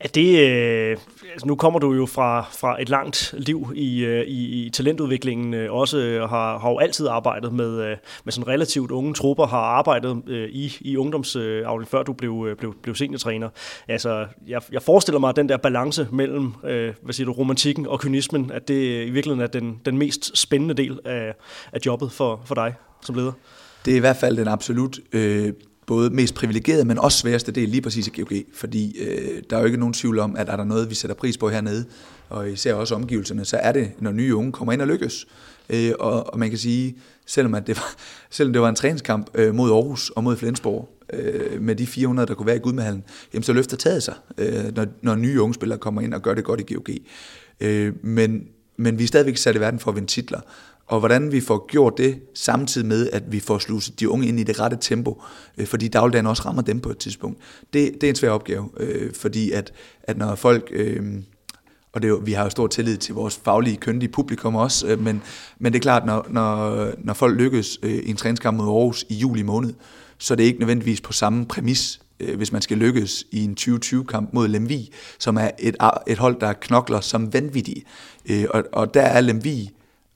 Er 0.00 0.08
det, 0.08 0.40
øh, 0.40 0.96
altså 1.32 1.46
nu 1.46 1.54
kommer 1.54 1.78
du 1.78 1.92
jo 1.92 2.06
fra, 2.06 2.46
fra 2.52 2.82
et 2.82 2.88
langt 2.88 3.34
liv 3.38 3.72
i, 3.74 4.04
øh, 4.04 4.26
i, 4.26 4.66
i 4.66 4.70
talentudviklingen, 4.70 5.54
øh, 5.54 5.72
også 5.72 6.18
og 6.22 6.28
har, 6.28 6.58
har 6.58 6.70
jo 6.70 6.78
altid 6.78 7.06
arbejdet 7.06 7.52
med, 7.52 7.80
øh, 7.80 7.96
med 8.24 8.32
sådan 8.32 8.48
relativt 8.48 8.90
unge 8.90 9.14
trupper, 9.14 9.46
har 9.46 9.58
arbejdet 9.58 10.22
øh, 10.26 10.48
i, 10.48 10.76
i 10.80 10.96
ungdomsafdelingen, 10.96 11.86
før 11.86 12.02
du 12.02 12.12
blev, 12.12 12.46
øh, 12.48 12.56
blev, 12.56 12.74
blev 12.82 12.94
seniortræner. 12.94 13.48
Altså, 13.88 14.26
jeg, 14.46 14.62
jeg 14.72 14.82
forestiller 14.82 15.18
mig, 15.18 15.28
at 15.28 15.36
den 15.36 15.48
der 15.48 15.56
balance 15.56 16.08
mellem 16.12 16.52
øh, 16.64 16.94
hvad 17.02 17.14
siger 17.14 17.26
du, 17.26 17.32
romantikken 17.32 17.86
og 17.86 18.00
kynismen, 18.00 18.50
at 18.50 18.68
det 18.68 18.74
øh, 18.74 19.06
i 19.06 19.10
virkeligheden 19.10 19.40
er 19.40 19.46
den, 19.46 19.80
den 19.84 19.98
mest 19.98 20.38
spændende 20.38 20.74
del 20.74 20.98
af, 21.04 21.34
af 21.72 21.78
jobbet 21.86 22.12
for, 22.12 22.42
for 22.44 22.54
dig 22.54 22.74
som 23.02 23.14
leder. 23.14 23.32
Det 23.84 23.92
er 23.92 23.96
i 23.96 24.00
hvert 24.00 24.16
fald 24.16 24.36
den 24.36 24.48
absolut 24.48 24.98
øh, 25.12 25.52
både 25.86 26.10
mest 26.10 26.34
privilegerede, 26.34 26.84
men 26.84 26.98
også 26.98 27.18
sværeste 27.18 27.52
del 27.52 27.68
lige 27.68 27.82
præcis 27.82 28.06
i 28.06 28.10
GOG, 28.20 28.32
fordi 28.54 28.98
øh, 28.98 29.42
der 29.50 29.56
er 29.56 29.60
jo 29.60 29.66
ikke 29.66 29.78
nogen 29.78 29.94
tvivl 29.94 30.18
om, 30.18 30.36
at 30.36 30.48
er 30.48 30.56
der 30.56 30.64
noget, 30.64 30.90
vi 30.90 30.94
sætter 30.94 31.14
pris 31.14 31.38
på 31.38 31.48
hernede, 31.48 31.84
og 32.28 32.50
især 32.50 32.74
også 32.74 32.94
omgivelserne, 32.94 33.44
så 33.44 33.56
er 33.56 33.72
det, 33.72 33.90
når 33.98 34.12
nye 34.12 34.34
unge 34.34 34.52
kommer 34.52 34.72
ind 34.72 34.82
og 34.82 34.88
lykkes. 34.88 35.26
Øh, 35.70 35.92
og, 35.98 36.32
og 36.32 36.38
man 36.38 36.48
kan 36.48 36.58
sige, 36.58 36.96
selvom, 37.26 37.54
at 37.54 37.66
det, 37.66 37.76
var, 37.76 37.94
selvom 38.30 38.52
det 38.52 38.62
var 38.62 38.68
en 38.68 38.74
træningskamp 38.74 39.30
øh, 39.34 39.54
mod 39.54 39.70
Aarhus 39.70 40.10
og 40.10 40.24
mod 40.24 40.36
Flensborg, 40.36 40.88
øh, 41.12 41.62
med 41.62 41.76
de 41.76 41.86
400, 41.86 42.28
der 42.28 42.34
kunne 42.34 42.46
være 42.46 42.56
i 42.56 42.58
Gudmehallen, 42.58 43.04
jamen 43.34 43.42
så 43.42 43.52
løfter 43.52 43.76
taget 43.76 44.02
sig, 44.02 44.14
øh, 44.38 44.76
når, 44.76 44.86
når 45.02 45.14
nye 45.14 45.40
unge 45.40 45.54
spillere 45.54 45.78
kommer 45.78 46.00
ind 46.00 46.14
og 46.14 46.22
gør 46.22 46.34
det 46.34 46.44
godt 46.44 46.60
i 46.60 46.74
GOG. 46.74 46.88
Øh, 47.60 47.92
men, 48.02 48.42
men 48.76 48.98
vi 48.98 49.04
er 49.04 49.08
stadigvæk 49.08 49.36
sat 49.36 49.56
i 49.56 49.60
verden 49.60 49.80
for 49.80 49.90
at 49.90 49.94
vinde 49.94 50.08
titler, 50.08 50.40
og 50.86 50.98
hvordan 50.98 51.32
vi 51.32 51.40
får 51.40 51.66
gjort 51.66 51.98
det, 51.98 52.20
samtidig 52.34 52.86
med, 52.86 53.10
at 53.12 53.32
vi 53.32 53.40
får 53.40 53.58
sluset 53.58 54.00
de 54.00 54.08
unge 54.08 54.26
ind 54.26 54.40
i 54.40 54.42
det 54.42 54.60
rette 54.60 54.78
tempo, 54.80 55.22
øh, 55.58 55.66
fordi 55.66 55.88
dagligdagen 55.88 56.26
også 56.26 56.42
rammer 56.42 56.62
dem 56.62 56.80
på 56.80 56.90
et 56.90 56.98
tidspunkt. 56.98 57.38
Det, 57.72 57.92
det 58.00 58.04
er 58.04 58.08
en 58.08 58.16
svær 58.16 58.30
opgave, 58.30 58.68
øh, 58.76 59.14
fordi 59.14 59.50
at, 59.50 59.72
at 60.02 60.18
når 60.18 60.34
folk... 60.34 60.68
Øh, 60.72 61.02
og 61.92 62.02
det 62.02 62.08
er 62.08 62.10
jo, 62.10 62.20
vi 62.24 62.32
har 62.32 62.44
jo 62.44 62.50
stor 62.50 62.66
tillid 62.66 62.96
til 62.96 63.14
vores 63.14 63.40
faglige, 63.44 63.76
køndige 63.76 64.12
publikum 64.12 64.54
også, 64.54 64.86
øh, 64.86 65.00
men, 65.00 65.22
men 65.58 65.72
det 65.72 65.78
er 65.78 65.82
klart, 65.82 66.06
når, 66.06 66.26
når, 66.30 66.90
når 66.98 67.14
folk 67.14 67.38
lykkes 67.38 67.78
øh, 67.82 67.92
i 67.92 68.10
en 68.10 68.16
træningskamp 68.16 68.56
mod 68.56 68.66
Aarhus 68.66 69.04
i 69.08 69.14
juli 69.14 69.42
måned, 69.42 69.74
så 70.18 70.34
er 70.34 70.36
det 70.36 70.44
ikke 70.44 70.58
nødvendigvis 70.58 71.00
på 71.00 71.12
samme 71.12 71.46
præmis, 71.46 72.00
øh, 72.20 72.36
hvis 72.36 72.52
man 72.52 72.62
skal 72.62 72.76
lykkes 72.78 73.24
i 73.30 73.44
en 73.44 73.56
2020-kamp 73.60 74.32
mod 74.32 74.48
Lemvi, 74.48 74.92
som 75.18 75.36
er 75.36 75.50
et, 75.58 75.76
et 76.06 76.18
hold, 76.18 76.40
der 76.40 76.52
knokler 76.52 77.00
som 77.00 77.32
vanvittige. 77.32 77.84
Øh, 78.30 78.44
og, 78.50 78.64
og 78.72 78.94
der 78.94 79.02
er 79.02 79.20
Lemvi 79.20 79.70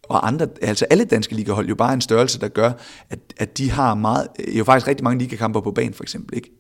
og 0.09 0.27
andre, 0.27 0.47
altså 0.62 0.87
alle 0.90 1.05
danske 1.05 1.35
ligahold, 1.35 1.68
jo 1.68 1.75
bare 1.75 1.94
en 1.94 2.01
størrelse, 2.01 2.40
der 2.40 2.49
gør, 2.49 2.73
at, 3.11 3.18
at 3.37 3.59
de 3.59 3.71
har 3.71 3.94
meget, 3.94 4.29
jo 4.49 4.64
faktisk 4.64 4.88
rigtig 4.88 5.05
mange 5.05 5.18
ligakamper 5.18 5.61
på 5.61 5.71
banen 5.71 5.94
for 5.94 6.03
eksempel, 6.03 6.37
ikke? 6.37 6.51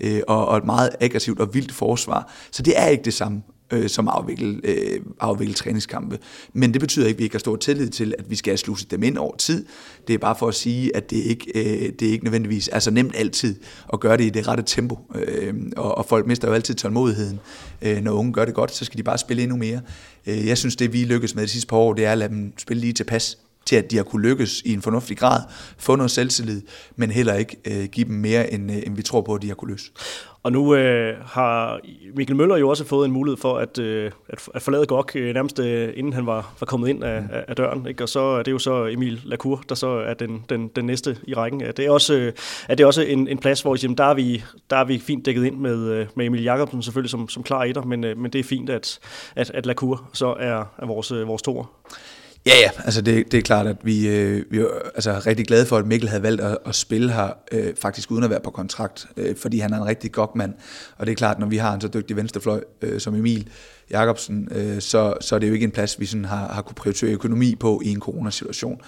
Øh, 0.00 0.22
og, 0.28 0.48
og 0.48 0.56
et 0.56 0.64
meget 0.64 0.90
aggressivt 1.00 1.40
og 1.40 1.54
vildt 1.54 1.72
forsvar. 1.72 2.32
Så 2.50 2.62
det 2.62 2.80
er 2.80 2.86
ikke 2.86 3.04
det 3.04 3.14
samme 3.14 3.42
øh, 3.72 3.88
som 3.88 4.08
afvikle, 4.08 4.60
øh, 4.64 5.00
afvikle 5.20 5.54
træningskampe. 5.54 6.18
Men 6.52 6.72
det 6.72 6.80
betyder 6.80 7.06
ikke, 7.06 7.16
at 7.16 7.18
vi 7.18 7.24
ikke 7.24 7.34
har 7.34 7.38
stor 7.38 7.56
tillid 7.56 7.88
til, 7.88 8.14
at 8.18 8.30
vi 8.30 8.36
skal 8.36 8.50
have 8.50 8.58
sluset 8.58 8.90
dem 8.90 9.02
ind 9.02 9.18
over 9.18 9.36
tid. 9.36 9.64
Det 10.08 10.14
er 10.14 10.18
bare 10.18 10.36
for 10.38 10.48
at 10.48 10.54
sige, 10.54 10.96
at 10.96 11.10
det 11.10 11.16
ikke, 11.16 11.52
øh, 11.54 11.92
det 11.92 12.08
er 12.08 12.12
ikke 12.12 12.24
nødvendigvis 12.24 12.70
er 12.72 12.78
så 12.78 12.90
nemt 12.90 13.16
altid 13.16 13.56
at 13.92 14.00
gøre 14.00 14.16
det 14.16 14.24
i 14.24 14.30
det 14.30 14.48
rette 14.48 14.62
tempo. 14.66 14.98
Øh, 15.14 15.54
og, 15.76 15.98
og 15.98 16.06
folk 16.06 16.26
mister 16.26 16.48
jo 16.48 16.54
altid 16.54 16.74
tålmodigheden. 16.74 17.40
Øh, 17.82 18.00
når 18.00 18.12
unge 18.12 18.32
gør 18.32 18.44
det 18.44 18.54
godt, 18.54 18.74
så 18.74 18.84
skal 18.84 18.98
de 18.98 19.02
bare 19.02 19.18
spille 19.18 19.42
endnu 19.42 19.56
mere. 19.56 19.80
Øh, 20.26 20.46
jeg 20.46 20.58
synes, 20.58 20.76
det 20.76 20.92
vi 20.92 21.04
lykkes 21.04 21.34
med 21.34 21.42
de 21.42 21.48
sidste 21.48 21.68
par 21.68 21.76
år, 21.76 21.92
det 21.92 22.04
er 22.04 22.12
at 22.12 22.18
lade 22.18 22.30
dem 22.30 22.52
spille 22.58 22.80
lige 22.80 22.92
tilpas 22.92 23.38
til, 23.68 23.76
at 23.76 23.90
de 23.90 23.96
har 23.96 24.04
kunne 24.04 24.22
lykkes 24.22 24.62
i 24.64 24.72
en 24.72 24.82
fornuftig 24.82 25.16
grad, 25.16 25.42
få 25.78 25.96
noget 25.96 26.10
selvtillid, 26.10 26.62
men 26.96 27.10
heller 27.10 27.34
ikke 27.34 27.56
øh, 27.64 27.88
give 27.92 28.06
dem 28.06 28.14
mere, 28.14 28.52
end, 28.52 28.72
øh, 28.72 28.78
end 28.86 28.96
vi 28.96 29.02
tror 29.02 29.20
på, 29.20 29.34
at 29.34 29.42
de 29.42 29.48
har 29.48 29.54
kunne 29.54 29.70
løse. 29.70 29.90
Og 30.42 30.52
nu 30.52 30.74
øh, 30.74 31.16
har 31.24 31.80
Mikkel 32.14 32.36
Møller 32.36 32.56
jo 32.56 32.68
også 32.68 32.84
fået 32.84 33.06
en 33.06 33.12
mulighed 33.12 33.36
for 33.36 33.58
at, 33.58 33.78
øh, 33.78 34.10
at, 34.28 34.48
at 34.54 34.62
forlade 34.62 34.86
GOG 34.86 35.16
øh, 35.16 35.34
nærmest 35.34 35.58
øh, 35.58 35.92
inden 35.96 36.12
han 36.12 36.26
var, 36.26 36.54
var 36.60 36.64
kommet 36.64 36.88
ind 36.88 37.04
af, 37.04 37.22
af 37.48 37.56
døren. 37.56 37.86
Ikke? 37.86 38.04
Og 38.04 38.08
så 38.08 38.20
er 38.20 38.42
det 38.42 38.52
jo 38.52 38.58
så 38.58 38.86
Emil 38.86 39.20
Lacour, 39.24 39.62
der 39.68 39.74
så 39.74 39.86
er 39.88 40.14
den, 40.14 40.44
den, 40.48 40.68
den 40.68 40.84
næste 40.84 41.16
i 41.26 41.34
rækken. 41.34 41.60
Er 41.60 41.72
det 41.72 41.90
også, 41.90 42.14
øh, 42.14 42.32
er 42.68 42.74
det 42.74 42.86
også 42.86 43.02
en, 43.02 43.28
en 43.28 43.38
plads, 43.38 43.62
hvor 43.62 43.78
jamen, 43.82 43.98
der, 43.98 44.04
er 44.04 44.14
vi, 44.14 44.42
der 44.70 44.76
er 44.76 44.84
vi 44.84 44.98
fint 44.98 45.26
dækket 45.26 45.44
ind 45.44 45.56
med, 45.56 45.90
øh, 45.90 46.06
med 46.14 46.26
Emil 46.26 46.42
Jacobsen 46.42 46.82
selvfølgelig 46.82 47.10
som, 47.10 47.28
som 47.28 47.42
klar 47.42 47.64
etter, 47.64 47.82
men, 47.82 48.04
øh, 48.04 48.18
men 48.18 48.32
det 48.32 48.38
er 48.38 48.44
fint, 48.44 48.70
at, 48.70 48.98
at, 49.36 49.50
at 49.50 49.66
Lacour 49.66 50.08
så 50.12 50.34
er, 50.40 50.64
er 50.78 50.86
vores, 50.86 51.12
øh, 51.12 51.28
vores 51.28 51.42
toer. 51.42 51.64
Ja, 52.48 52.60
ja, 52.60 52.70
altså 52.84 53.00
det, 53.00 53.32
det 53.32 53.38
er 53.38 53.42
klart, 53.42 53.66
at 53.66 53.76
vi, 53.82 54.08
øh, 54.08 54.44
vi 54.50 54.58
er 54.58 54.66
altså 54.94 55.22
rigtig 55.26 55.46
glade 55.46 55.66
for, 55.66 55.76
at 55.76 55.86
Mikkel 55.86 56.08
havde 56.08 56.22
valgt 56.22 56.40
at, 56.40 56.58
at 56.66 56.74
spille 56.74 57.12
her, 57.12 57.28
øh, 57.52 57.74
faktisk 57.80 58.10
uden 58.10 58.24
at 58.24 58.30
være 58.30 58.40
på 58.40 58.50
kontrakt, 58.50 59.06
øh, 59.16 59.36
fordi 59.36 59.58
han 59.58 59.72
er 59.72 59.76
en 59.76 59.86
rigtig 59.86 60.12
godt 60.12 60.36
mand. 60.36 60.54
Og 60.96 61.06
det 61.06 61.12
er 61.12 61.16
klart, 61.16 61.38
når 61.38 61.46
vi 61.46 61.56
har 61.56 61.74
en 61.74 61.80
så 61.80 61.88
dygtig 61.88 62.16
venstrefløj 62.16 62.60
øh, 62.82 63.00
som 63.00 63.14
Emil 63.14 63.48
Jakobsen, 63.90 64.48
øh, 64.50 64.80
så, 64.80 65.14
så 65.20 65.34
er 65.34 65.38
det 65.38 65.48
jo 65.48 65.52
ikke 65.52 65.64
en 65.64 65.70
plads, 65.70 66.00
vi 66.00 66.06
sådan 66.06 66.24
har, 66.24 66.52
har 66.52 66.62
kunne 66.62 66.74
prioritere 66.74 67.10
økonomi 67.10 67.54
på 67.54 67.80
i 67.84 67.88
en 67.88 68.00
coronasituation. 68.00 68.80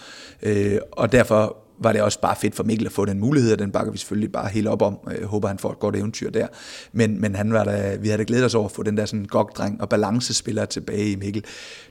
Øh, 0.42 0.78
og 0.92 1.12
derfor 1.12 1.56
var 1.80 1.92
det 1.92 2.02
også 2.02 2.20
bare 2.20 2.36
fedt 2.36 2.54
for 2.54 2.64
Mikkel 2.64 2.86
at 2.86 2.92
få 2.92 3.04
den 3.04 3.20
mulighed, 3.20 3.52
og 3.52 3.58
den 3.58 3.70
bakker 3.70 3.92
vi 3.92 3.98
selvfølgelig 3.98 4.32
bare 4.32 4.48
helt 4.48 4.68
op 4.68 4.82
om. 4.82 4.98
Øh, 5.10 5.20
jeg 5.20 5.26
håber, 5.26 5.48
han 5.48 5.58
får 5.58 5.72
et 5.72 5.78
godt 5.78 5.96
eventyr 5.96 6.30
der. 6.30 6.46
Men, 6.92 7.20
men 7.20 7.34
han 7.34 7.52
var 7.52 7.64
da, 7.64 7.96
vi 8.00 8.08
havde 8.08 8.24
glædet 8.24 8.44
os 8.44 8.54
over 8.54 8.64
at 8.64 8.72
få 8.72 8.82
den 8.82 8.96
der 8.96 9.06
sådan 9.06 9.24
gokdreng 9.24 9.80
og 9.80 9.88
balancespiller 9.88 10.64
tilbage 10.64 11.10
i 11.10 11.16
Mikkel. 11.16 11.44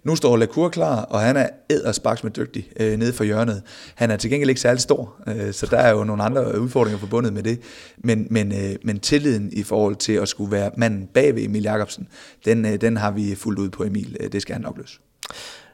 Nu 0.04 0.16
står 0.16 0.38
Lacour 0.38 0.70
klar, 0.70 1.02
og 1.02 1.20
han 1.20 1.38
er 1.38 1.48
eddersparks 1.70 2.24
med 2.24 2.32
dygtig 2.32 2.70
øh, 2.80 2.98
nede 2.98 3.14
for 3.14 3.24
hjørnet. 3.24 3.62
Han 3.96 4.12
er 4.12 4.18
til 4.18 4.30
gengæld 4.30 4.50
ikke 4.50 4.62
særlig 4.62 4.82
stor, 4.82 5.16
øh, 5.28 5.54
så 5.54 5.66
der 5.66 5.78
er 5.78 5.92
jo 5.92 6.04
nogle 6.04 6.24
andre 6.24 6.62
udfordringer 6.62 7.00
forbundet 7.00 7.34
med 7.34 7.44
det. 7.44 7.60
Men, 7.98 8.28
men, 8.30 8.52
øh, 8.52 8.76
men 8.84 9.00
tilliden 9.00 9.50
i 9.54 9.64
forhold 9.64 9.96
til 9.96 10.14
at 10.14 10.28
skulle 10.28 10.52
være 10.52 10.72
manden 10.78 11.08
bag 11.14 11.36
ved 11.36 11.44
Emil 11.44 11.64
Jakobsen, 11.64 12.08
den, 12.46 12.66
øh, 12.66 12.82
den 12.82 12.98
har 12.98 13.12
vi 13.12 13.36
fuldt 13.36 13.60
ud 13.60 13.70
på 13.70 13.84
Emil. 13.84 14.18
Øh, 14.20 14.32
det 14.32 14.42
skal 14.42 14.54
han 14.54 14.62
nok 14.62 14.78
løse. 14.78 15.00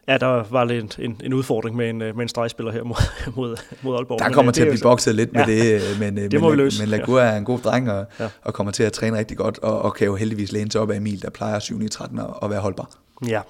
Ja, 0.08 0.18
der 0.18 0.44
var 0.50 0.64
lidt 0.64 1.00
en, 1.00 1.22
en 1.24 1.34
udfordring 1.34 1.76
med 1.76 1.90
en, 1.90 1.98
med 1.98 2.20
en 2.20 2.28
stregspiller 2.28 2.72
her 2.72 2.84
mod, 2.84 2.96
mod, 3.38 3.58
mod 3.82 3.96
Aalborg. 3.96 4.20
Der 4.20 4.26
kommer 4.26 4.44
men, 4.44 4.54
til 4.54 4.62
at 4.62 4.68
blive 4.68 4.82
bokset 4.82 5.16
lidt 5.16 5.30
ja, 5.34 5.46
med 5.46 5.56
det, 5.80 6.00
men, 6.00 6.32
det 6.32 6.42
må 6.42 6.50
men, 6.50 6.58
vi 6.58 6.64
løse. 6.64 6.82
men 6.82 6.90
Lagur 6.90 7.20
er 7.20 7.38
en 7.38 7.46
god 7.46 7.60
dreng 7.60 7.92
og, 7.92 8.06
ja. 8.20 8.28
og 8.42 8.54
kommer 8.54 8.72
til 8.72 8.84
at 8.84 8.94
træne 8.94 9.18
rigtig 9.18 9.38
godt, 9.38 9.60
og, 9.60 9.82
og 9.82 9.96
kan 9.96 10.08
jo 10.08 10.16
heldigvis 10.16 10.52
læne 10.52 10.72
sig 10.72 10.82
op 10.82 10.92
af 10.92 10.96
Emil, 10.96 11.22
der 11.22 11.30
plejer 11.30 11.60
7 11.60 11.82
i 11.82 11.90
13 11.90 12.20
og 12.20 12.50
være 12.50 12.60
holdbar. 12.60 12.90
Ja. 13.28 13.42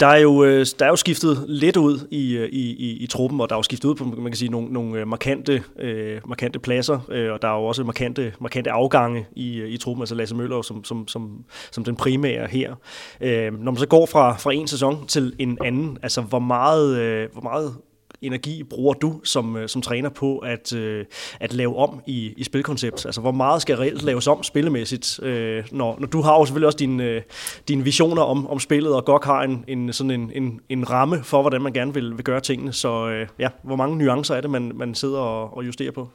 Der 0.00 0.06
er, 0.06 0.16
jo, 0.16 0.44
øh, 0.44 0.66
der 0.78 0.84
er 0.84 0.88
jo 0.88 0.96
skiftet 0.96 1.44
lidt 1.48 1.76
ud 1.76 2.08
i, 2.10 2.36
øh, 2.36 2.48
i, 2.48 2.70
i, 2.70 2.96
i 2.96 3.06
truppen, 3.06 3.40
og 3.40 3.48
der 3.48 3.54
er 3.54 3.58
jo 3.58 3.62
skiftet 3.62 3.88
ud 3.88 3.94
på 3.94 4.04
man 4.04 4.24
kan 4.24 4.34
sige, 4.34 4.50
nogle, 4.50 4.72
nogle 4.72 5.00
øh, 5.00 5.08
markante, 5.08 5.62
øh, 5.78 6.20
markante 6.28 6.58
pladser, 6.58 7.00
øh, 7.08 7.32
og 7.32 7.42
der 7.42 7.48
er 7.48 7.52
jo 7.52 7.64
også 7.64 7.84
markante, 7.84 8.32
markante 8.40 8.70
afgange 8.70 9.26
i, 9.36 9.62
i 9.62 9.76
truppen, 9.76 10.02
altså 10.02 10.14
Lasse 10.14 10.34
Møller 10.34 10.62
som, 10.62 10.84
som, 10.84 11.08
som, 11.08 11.44
som 11.70 11.84
den 11.84 11.96
primære 11.96 12.46
her. 12.46 12.74
Øh, 13.20 13.52
når 13.52 13.72
man 13.72 13.76
så 13.76 13.86
går 13.86 14.06
fra, 14.06 14.36
fra 14.36 14.52
en 14.52 14.68
sæson 14.68 15.06
til 15.06 15.34
en 15.38 15.58
anden, 15.64 15.98
altså 16.02 16.20
hvor 16.20 16.38
meget, 16.38 16.98
øh, 16.98 17.28
hvor 17.32 17.42
meget 17.42 17.76
energi 18.22 18.62
bruger 18.62 18.94
du 18.94 19.20
som, 19.24 19.56
øh, 19.56 19.68
som 19.68 19.82
træner 19.82 20.08
på 20.08 20.38
at, 20.38 20.72
øh, 20.72 21.04
at 21.40 21.52
lave 21.52 21.76
om 21.76 22.00
i, 22.06 22.34
i 22.36 22.44
spilkoncept? 22.44 23.06
Altså, 23.06 23.20
hvor 23.20 23.32
meget 23.32 23.62
skal 23.62 23.76
reelt 23.76 24.02
laves 24.02 24.26
om 24.26 24.42
spillemæssigt? 24.42 25.20
Øh, 25.22 25.64
når, 25.72 25.96
når 26.00 26.06
du 26.06 26.20
har 26.20 26.34
jo 26.34 26.44
selvfølgelig 26.44 26.66
også 26.66 26.78
dine, 26.78 27.04
øh, 27.04 27.22
dine 27.68 27.84
visioner 27.84 28.22
om, 28.22 28.46
om 28.46 28.60
spillet, 28.60 28.94
og 28.94 29.04
godt 29.04 29.24
har 29.24 29.42
en, 29.42 29.64
en, 29.68 29.92
sådan 29.92 30.10
en, 30.10 30.30
en, 30.34 30.60
en 30.68 30.90
ramme 30.90 31.24
for, 31.24 31.40
hvordan 31.40 31.62
man 31.62 31.72
gerne 31.72 31.94
vil, 31.94 32.16
vil 32.16 32.24
gøre 32.24 32.40
tingene. 32.40 32.72
Så 32.72 33.08
øh, 33.08 33.28
ja, 33.38 33.48
hvor 33.62 33.76
mange 33.76 33.98
nuancer 33.98 34.34
er 34.34 34.40
det, 34.40 34.50
man, 34.50 34.72
man 34.74 34.94
sidder 34.94 35.18
og, 35.18 35.56
og 35.56 35.66
justerer 35.66 35.92
på? 35.92 36.08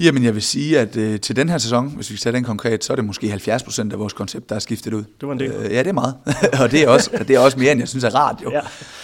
Jamen, 0.00 0.24
jeg 0.24 0.34
vil 0.34 0.42
sige, 0.42 0.78
at 0.78 0.96
øh, 0.96 1.20
til 1.20 1.36
den 1.36 1.48
her 1.48 1.58
sæson, 1.58 1.92
hvis 1.94 2.10
vi 2.10 2.16
sætter 2.16 2.38
den 2.38 2.44
konkret, 2.44 2.84
så 2.84 2.92
er 2.92 2.94
det 2.94 3.04
måske 3.04 3.30
70 3.30 3.62
procent 3.62 3.92
af 3.92 3.98
vores 3.98 4.12
koncept, 4.12 4.48
der 4.48 4.54
er 4.54 4.58
skiftet 4.58 4.94
ud. 4.94 5.04
Det 5.20 5.28
var 5.28 5.32
en 5.32 5.40
del. 5.40 5.50
Øh, 5.50 5.72
ja, 5.72 5.78
det 5.78 5.86
er 5.86 5.92
meget. 5.92 6.14
og 6.62 6.70
det 6.70 6.82
er, 6.82 6.88
også, 6.88 7.10
det 7.28 7.30
er 7.30 7.38
også 7.38 7.58
mere, 7.58 7.72
end 7.72 7.80
jeg 7.80 7.88
synes 7.88 8.04
er 8.04 8.14
rart 8.14 8.42
jo. 8.44 8.52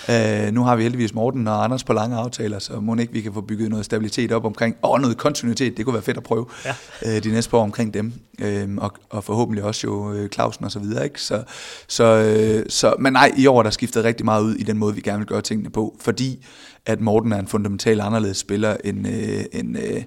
Ja. 0.09 0.46
Øh, 0.46 0.52
nu 0.52 0.62
har 0.62 0.76
vi 0.76 0.83
heldigvis 0.83 1.14
Morten 1.14 1.48
og 1.48 1.64
Anders 1.64 1.85
på 1.85 1.92
lange 1.92 2.16
aftaler, 2.16 2.59
så 2.59 2.81
må 2.81 2.96
ikke 2.96 3.12
vi 3.12 3.20
kan 3.20 3.33
få 3.35 3.40
bygget 3.40 3.70
noget 3.70 3.85
stabilitet 3.85 4.33
op 4.33 4.44
omkring, 4.44 4.76
og 4.83 5.00
noget 5.00 5.16
kontinuitet, 5.16 5.76
det 5.76 5.85
kunne 5.85 5.94
være 5.94 6.02
fedt 6.02 6.16
at 6.16 6.22
prøve 6.22 6.46
ja. 6.64 6.74
øh, 7.07 7.24
de 7.24 7.28
næste 7.31 7.50
par 7.50 7.59
år 7.59 7.62
omkring 7.62 7.94
dem. 7.94 8.12
Øh, 8.40 8.68
og, 8.76 8.92
og 9.11 9.24
forhåbentlig 9.24 9.64
også 9.64 9.87
jo 9.87 10.12
øh, 10.12 10.28
Clausen 10.28 10.64
og 10.64 10.72
så 10.72 10.78
videre. 10.78 11.05
Ikke? 11.05 11.20
Så, 11.20 11.42
så, 11.88 12.05
øh, 12.05 12.64
så, 12.68 12.94
men 12.98 13.12
nej, 13.12 13.33
i 13.37 13.46
år 13.46 13.59
er 13.59 13.62
der 13.62 13.70
skiftet 13.70 14.05
rigtig 14.05 14.24
meget 14.24 14.42
ud 14.42 14.55
i 14.55 14.62
den 14.62 14.78
måde, 14.78 14.94
vi 14.94 15.00
gerne 15.00 15.18
vil 15.18 15.26
gøre 15.26 15.42
tingene 15.42 15.70
på, 15.70 15.96
fordi 16.00 16.46
at 16.87 17.00
Morten 17.00 17.33
er 17.33 17.38
en 17.38 17.48
fundamental 17.48 18.00
anderledes 18.00 18.37
spiller 18.37 18.76
end, 18.85 19.09
øh, 19.09 19.44
end 19.52 19.78
øh, 19.78 20.02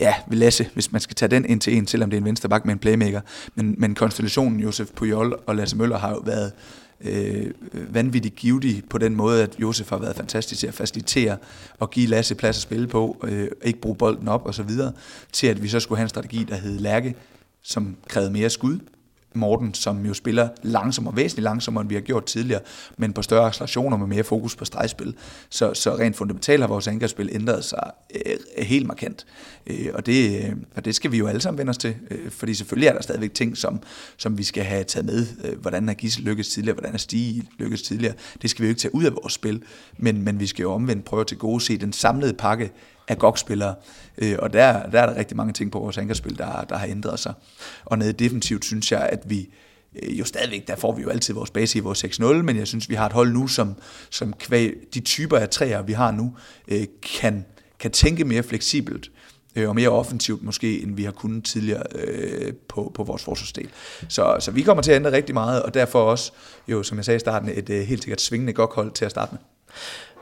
ja, 0.00 0.14
Lasse, 0.30 0.68
hvis 0.74 0.92
man 0.92 1.00
skal 1.00 1.14
tage 1.14 1.30
den 1.30 1.44
ind 1.44 1.60
til 1.60 1.76
en, 1.76 1.86
selvom 1.86 2.10
det 2.10 2.16
er 2.16 2.20
en 2.20 2.24
venstreback 2.24 2.64
med 2.64 2.72
en 2.72 2.78
playmaker. 2.78 3.20
Men, 3.54 3.74
men 3.78 3.94
konstellationen 3.94 4.60
Josef 4.60 4.88
Pujol 4.96 5.40
og 5.46 5.56
Lasse 5.56 5.76
Møller 5.76 5.98
har 5.98 6.10
jo 6.10 6.22
været 6.24 6.52
øh, 7.00 7.50
vanvittigt 7.72 8.36
givetig 8.36 8.82
på 8.90 8.98
den 8.98 9.16
måde, 9.16 9.42
at 9.42 9.56
Josef 9.58 9.90
har 9.90 9.98
været 9.98 10.16
fantastisk 10.16 10.60
til 10.60 10.66
at 10.66 10.74
facilitere 10.74 11.36
og 11.78 11.90
give 11.90 12.06
Lasse 12.06 12.34
plads 12.34 12.56
at 12.56 12.62
spille 12.62 12.86
på, 12.86 13.24
øh, 13.28 13.48
ikke 13.64 13.80
bruge 13.80 13.96
bolden 13.96 14.28
op 14.28 14.46
og 14.46 14.54
så 14.54 14.62
videre, 14.62 14.92
til 15.32 15.46
at 15.46 15.62
vi 15.62 15.68
så 15.68 15.80
skulle 15.80 15.96
have 15.98 16.04
en 16.04 16.08
strategi, 16.08 16.46
der 16.48 16.56
hed 16.56 16.78
Lærke, 16.78 17.14
som 17.62 17.96
krævede 18.08 18.30
mere 18.30 18.50
skud, 18.50 18.78
Morten, 19.34 19.74
som 19.74 20.06
jo 20.06 20.14
spiller 20.14 20.48
langsommere, 20.62 21.16
væsentligt 21.16 21.44
langsommere, 21.44 21.82
end 21.82 21.88
vi 21.88 21.94
har 21.94 22.02
gjort 22.02 22.24
tidligere, 22.24 22.60
men 22.96 23.12
på 23.12 23.22
større 23.22 23.46
accelerationer 23.46 23.96
med 23.96 24.06
mere 24.06 24.24
fokus 24.24 24.56
på 24.56 24.64
stregspil. 24.64 25.14
Så, 25.50 25.74
så 25.74 25.94
rent 25.94 26.16
fundamentalt 26.16 26.60
har 26.60 26.68
vores 26.68 26.88
angrebsspil 26.88 27.28
ændret 27.32 27.64
sig 27.64 27.90
øh, 28.14 28.64
helt 28.64 28.86
markant. 28.86 29.26
Øh, 29.66 29.88
og, 29.94 30.06
det, 30.06 30.44
øh, 30.44 30.52
og 30.76 30.84
det 30.84 30.94
skal 30.94 31.12
vi 31.12 31.18
jo 31.18 31.26
alle 31.26 31.40
sammen 31.40 31.58
vende 31.58 31.70
os 31.70 31.78
til, 31.78 31.96
øh, 32.10 32.30
fordi 32.30 32.54
selvfølgelig 32.54 32.88
er 32.88 32.92
der 32.92 33.02
stadigvæk 33.02 33.34
ting, 33.34 33.56
som, 33.56 33.80
som 34.16 34.38
vi 34.38 34.42
skal 34.42 34.64
have 34.64 34.84
taget 34.84 35.06
med. 35.06 35.26
Øh, 35.44 35.58
hvordan 35.60 35.88
er 35.88 35.94
Gissel 35.94 36.24
lykkedes 36.24 36.48
tidligere, 36.48 36.74
hvordan 36.74 36.94
er 36.94 36.98
Stige 36.98 37.48
lykkedes 37.58 37.82
tidligere. 37.82 38.14
Det 38.42 38.50
skal 38.50 38.62
vi 38.62 38.66
jo 38.66 38.70
ikke 38.70 38.80
tage 38.80 38.94
ud 38.94 39.04
af 39.04 39.12
vores 39.12 39.32
spil, 39.32 39.62
men, 39.98 40.22
men 40.22 40.40
vi 40.40 40.46
skal 40.46 40.62
jo 40.62 40.72
omvendt 40.72 41.04
prøve 41.04 41.20
at 41.20 41.26
til 41.26 41.38
gode 41.38 41.60
se 41.60 41.78
den 41.78 41.92
samlede 41.92 42.34
pakke 42.34 42.72
af 43.10 43.18
GOG-spillere. 43.18 43.74
Øh, 44.18 44.36
og 44.38 44.52
der, 44.52 44.90
der 44.90 45.00
er 45.00 45.06
der 45.06 45.16
rigtig 45.16 45.36
mange 45.36 45.52
ting 45.52 45.72
på 45.72 45.78
vores 45.78 45.98
angrebsspil, 45.98 46.38
der, 46.38 46.64
der 46.68 46.76
har 46.76 46.86
ændret 46.86 47.18
sig. 47.18 47.34
Og 47.84 47.98
nede 47.98 48.12
defensivt 48.12 48.64
synes 48.64 48.92
jeg, 48.92 49.08
at 49.12 49.30
vi 49.30 49.48
øh, 50.02 50.18
jo 50.18 50.24
stadigvæk, 50.24 50.68
der 50.68 50.76
får 50.76 50.94
vi 50.94 51.02
jo 51.02 51.08
altid 51.08 51.34
vores 51.34 51.50
base 51.50 51.78
i 51.78 51.80
vores 51.80 52.04
6-0, 52.04 52.24
men 52.24 52.56
jeg 52.56 52.66
synes, 52.66 52.88
vi 52.88 52.94
har 52.94 53.06
et 53.06 53.12
hold 53.12 53.32
nu, 53.32 53.46
som, 53.46 53.74
som 54.10 54.32
kvæg 54.32 54.74
de 54.94 55.00
typer 55.00 55.36
af 55.36 55.48
træer, 55.48 55.82
vi 55.82 55.92
har 55.92 56.10
nu, 56.10 56.36
øh, 56.68 56.86
kan, 57.20 57.44
kan 57.78 57.90
tænke 57.90 58.24
mere 58.24 58.42
fleksibelt 58.42 59.10
øh, 59.56 59.68
og 59.68 59.74
mere 59.74 59.88
offensivt 59.88 60.42
måske, 60.42 60.82
end 60.82 60.96
vi 60.96 61.04
har 61.04 61.12
kunnet 61.12 61.44
tidligere 61.44 61.82
øh, 61.94 62.52
på, 62.68 62.92
på 62.94 63.04
vores 63.04 63.22
forsvarsdel. 63.22 63.68
Så, 64.08 64.36
så 64.40 64.50
vi 64.50 64.62
kommer 64.62 64.82
til 64.82 64.90
at 64.90 64.96
ændre 64.96 65.12
rigtig 65.12 65.34
meget, 65.34 65.62
og 65.62 65.74
derfor 65.74 66.02
også, 66.02 66.32
jo, 66.68 66.82
som 66.82 66.96
jeg 66.96 67.04
sagde 67.04 67.16
i 67.16 67.20
starten, 67.20 67.48
et 67.48 67.70
øh, 67.70 67.80
helt 67.80 68.02
sikkert 68.02 68.20
svingende 68.20 68.52
godt 68.52 68.74
hold 68.74 68.92
til 68.92 69.04
at 69.04 69.10
starte 69.10 69.32
med 69.32 69.40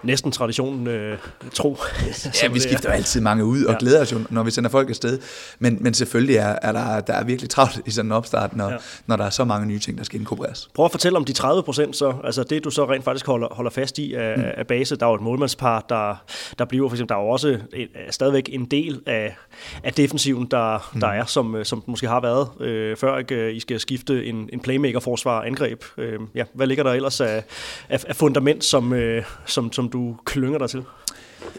næsten 0.03 0.33
traditionen 0.33 0.87
øh, 0.87 1.19
tro. 1.55 1.79
ja, 2.43 2.49
vi 2.49 2.61
skifter 2.61 2.91
jo 2.91 2.95
altid 2.95 3.21
mange 3.21 3.45
ud 3.45 3.65
og 3.65 3.73
ja. 3.73 3.79
glæder 3.79 4.03
os 4.03 4.13
jo, 4.13 4.19
når 4.31 4.43
vi 4.43 4.51
sender 4.51 4.71
folk 4.71 4.91
afsted. 4.91 5.19
Men, 5.59 5.79
men 5.81 5.95
selvfølgelig 5.95 6.37
er, 6.37 6.57
er 6.63 6.73
der, 6.73 7.01
der 7.01 7.13
er 7.13 7.25
virkelig 7.25 7.51
travlt 7.51 7.81
i 7.87 7.91
sådan 7.91 8.09
en 8.09 8.13
opstart, 8.13 8.57
når, 8.57 8.71
ja. 8.71 8.77
når 9.07 9.17
der 9.17 9.25
er 9.25 9.31
så 9.31 9.45
mange 9.45 9.67
nye 9.67 9.79
ting, 9.79 9.99
der 9.99 10.05
skal 10.05 10.21
inkorporeres. 10.21 10.71
Prøv 10.75 10.85
at 10.85 10.91
fortælle 10.91 11.19
om 11.19 11.25
de 11.25 11.33
30 11.33 11.63
procent 11.63 11.97
så, 11.97 12.15
altså 12.25 12.43
det 12.43 12.65
du 12.65 12.71
så 12.71 12.91
rent 12.91 13.05
faktisk 13.05 13.27
holder, 13.27 13.49
holder 13.51 13.71
fast 13.71 13.99
i 13.99 14.15
af, 14.15 14.39
mm. 14.39 14.45
af 14.57 14.67
base. 14.67 14.97
Der 14.97 15.07
er 15.07 15.11
jo 15.11 15.15
et 15.15 15.21
målmandspar, 15.21 15.85
der, 15.89 16.25
der 16.59 16.65
bliver 16.65 16.89
for 16.89 16.97
eksempel, 16.97 17.09
der 17.09 17.21
er 17.21 17.25
jo 17.25 17.29
også 17.29 17.59
et, 17.73 17.89
stadigvæk 18.11 18.49
en 18.53 18.65
del 18.65 19.01
af, 19.07 19.37
af 19.85 19.93
defensiven, 19.93 20.47
der, 20.51 20.91
mm. 20.95 21.01
der 21.01 21.09
er, 21.09 21.25
som, 21.25 21.65
som 21.65 21.83
måske 21.87 22.09
har 22.09 22.21
været, 22.21 22.49
øh, 22.61 22.97
før 22.97 23.19
ikke, 23.19 23.53
I 23.53 23.61
skal 23.61 23.81
skifte 23.81 24.27
en, 24.27 24.51
en 24.53 24.61
playmaker-forsvar 24.61 25.43
angreb. 25.43 25.85
Øh, 25.99 26.21
ja, 26.35 26.45
hvad 26.55 26.67
ligger 26.67 26.85
der 26.85 26.93
ellers 26.93 27.21
af, 27.21 27.45
af, 27.89 28.05
af 28.09 28.17
fundament, 28.17 28.65
som, 28.65 28.93
øh, 28.93 29.25
som, 29.47 29.73
som 29.73 29.88
du 29.89 30.17
klynger 30.25 30.59
dig 30.59 30.71
til? 30.71 30.83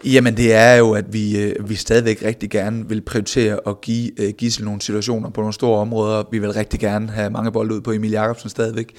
Jamen 0.05 0.37
det 0.37 0.53
er 0.53 0.73
jo, 0.75 0.91
at 0.91 1.13
vi, 1.13 1.41
øh, 1.41 1.69
vi 1.69 1.75
stadigvæk 1.75 2.23
rigtig 2.25 2.49
gerne 2.49 2.89
vil 2.89 3.01
prioritere 3.01 3.59
at 3.67 3.81
give 3.81 4.21
øh, 4.21 4.33
Gissel 4.37 4.65
nogle 4.65 4.81
situationer 4.81 5.29
på 5.29 5.41
nogle 5.41 5.53
store 5.53 5.79
områder. 5.79 6.23
Vi 6.31 6.39
vil 6.39 6.53
rigtig 6.53 6.79
gerne 6.79 7.09
have 7.09 7.29
mange 7.29 7.51
bolde 7.51 7.75
ud 7.75 7.81
på 7.81 7.91
Emil 7.91 8.11
Jakobsen 8.11 8.49
stadigvæk. 8.49 8.93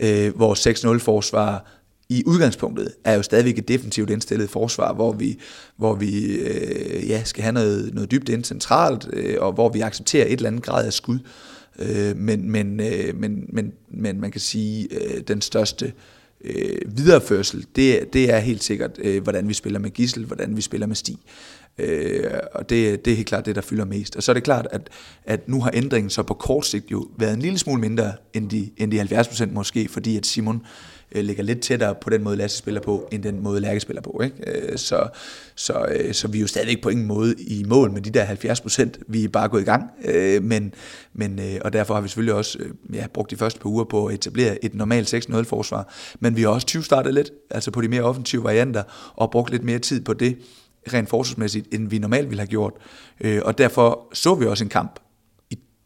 Øh, 0.00 0.38
vores 0.38 0.66
6-0-forsvar 0.66 1.64
i 2.08 2.22
udgangspunktet 2.26 2.88
er 3.04 3.14
jo 3.14 3.22
stadigvæk 3.22 3.58
et 3.58 3.68
defensivt 3.68 4.10
indstillet 4.10 4.50
forsvar, 4.50 4.94
hvor 4.94 5.12
vi, 5.12 5.38
hvor 5.76 5.94
vi 5.94 6.38
ja, 7.06 7.24
skal 7.24 7.42
have 7.42 7.52
noget, 7.52 7.94
noget 7.94 8.10
dybt 8.10 8.28
ind 8.28 8.44
centralt, 8.44 9.08
og 9.38 9.52
hvor 9.52 9.68
vi 9.68 9.80
accepterer 9.80 10.26
et 10.26 10.32
eller 10.32 10.48
andet 10.48 10.62
grad 10.62 10.86
af 10.86 10.92
skud. 10.92 11.18
Uh, 11.78 12.16
men, 12.16 12.50
men, 12.50 12.76
men, 13.14 13.44
men, 13.48 13.72
men 13.90 14.20
man 14.20 14.30
kan 14.30 14.40
sige, 14.40 14.88
den 15.28 15.40
største 15.40 15.86
øh, 15.86 15.92
Øh, 16.46 16.78
videreførsel, 16.96 17.66
det, 17.76 18.12
det 18.12 18.32
er 18.34 18.38
helt 18.38 18.64
sikkert, 18.64 18.90
øh, 18.98 19.22
hvordan 19.22 19.48
vi 19.48 19.54
spiller 19.54 19.78
med 19.78 19.90
Gissel, 19.90 20.24
hvordan 20.24 20.56
vi 20.56 20.60
spiller 20.60 20.86
med 20.86 20.96
Stig. 20.96 21.18
Øh, 21.78 22.24
og 22.54 22.70
det, 22.70 23.04
det 23.04 23.10
er 23.10 23.16
helt 23.16 23.28
klart 23.28 23.46
det, 23.46 23.56
der 23.56 23.60
fylder 23.60 23.84
mest. 23.84 24.16
Og 24.16 24.22
så 24.22 24.32
er 24.32 24.34
det 24.34 24.42
klart, 24.42 24.68
at, 24.70 24.90
at 25.24 25.48
nu 25.48 25.60
har 25.60 25.70
ændringen 25.74 26.10
så 26.10 26.22
på 26.22 26.34
kort 26.34 26.66
sigt 26.66 26.90
jo 26.90 27.08
været 27.18 27.34
en 27.34 27.42
lille 27.42 27.58
smule 27.58 27.80
mindre 27.80 28.12
end 28.32 28.50
de, 28.50 28.70
end 28.76 28.92
de 28.92 28.98
70 28.98 29.42
måske, 29.52 29.88
fordi 29.88 30.16
at 30.16 30.26
Simon 30.26 30.56
øh, 30.56 30.95
Øh, 31.12 31.24
ligger 31.24 31.42
lidt 31.42 31.60
tættere 31.60 31.94
på 31.94 32.10
den 32.10 32.22
måde, 32.22 32.36
Lasse 32.36 32.58
spiller 32.58 32.80
på, 32.80 33.08
end 33.12 33.22
den 33.22 33.42
måde, 33.42 33.60
Lærke 33.60 33.80
spiller 33.80 34.02
på. 34.02 34.20
Ikke? 34.24 34.70
Øh, 34.70 34.78
så, 34.78 35.08
så, 35.54 35.86
øh, 35.88 36.14
så 36.14 36.28
vi 36.28 36.38
er 36.38 36.40
jo 36.40 36.46
stadigvæk 36.46 36.82
på 36.82 36.88
ingen 36.88 37.06
måde 37.06 37.34
i 37.38 37.64
mål 37.64 37.90
med 37.90 38.00
de 38.02 38.10
der 38.10 38.24
70 38.24 38.60
procent. 38.60 38.98
Vi 39.08 39.24
er 39.24 39.28
bare 39.28 39.48
gået 39.48 39.62
i 39.62 39.64
gang, 39.64 39.90
øh, 40.04 40.42
men, 40.42 40.74
men, 41.12 41.38
øh, 41.38 41.60
og 41.64 41.72
derfor 41.72 41.94
har 41.94 42.00
vi 42.00 42.08
selvfølgelig 42.08 42.34
også 42.34 42.58
øh, 42.58 42.96
ja, 42.96 43.06
brugt 43.06 43.30
de 43.30 43.36
første 43.36 43.60
par 43.60 43.68
uger 43.68 43.84
på 43.84 44.06
at 44.06 44.14
etablere 44.14 44.64
et 44.64 44.74
normalt 44.74 45.14
6-0-forsvar. 45.14 45.92
Men 46.20 46.36
vi 46.36 46.42
har 46.42 46.48
også 46.48 46.66
20 46.66 46.84
startet 46.84 47.14
lidt, 47.14 47.30
altså 47.50 47.70
på 47.70 47.80
de 47.80 47.88
mere 47.88 48.02
offensive 48.02 48.44
varianter, 48.44 48.82
og 49.16 49.30
brugt 49.30 49.50
lidt 49.50 49.64
mere 49.64 49.78
tid 49.78 50.00
på 50.00 50.12
det, 50.12 50.38
rent 50.92 51.08
forsvarsmæssigt, 51.08 51.74
end 51.74 51.88
vi 51.88 51.98
normalt 51.98 52.28
ville 52.30 52.40
have 52.40 52.48
gjort. 52.48 52.72
Øh, 53.20 53.40
og 53.44 53.58
derfor 53.58 54.08
så 54.12 54.34
vi 54.34 54.46
også 54.46 54.64
en 54.64 54.70
kamp 54.70 55.00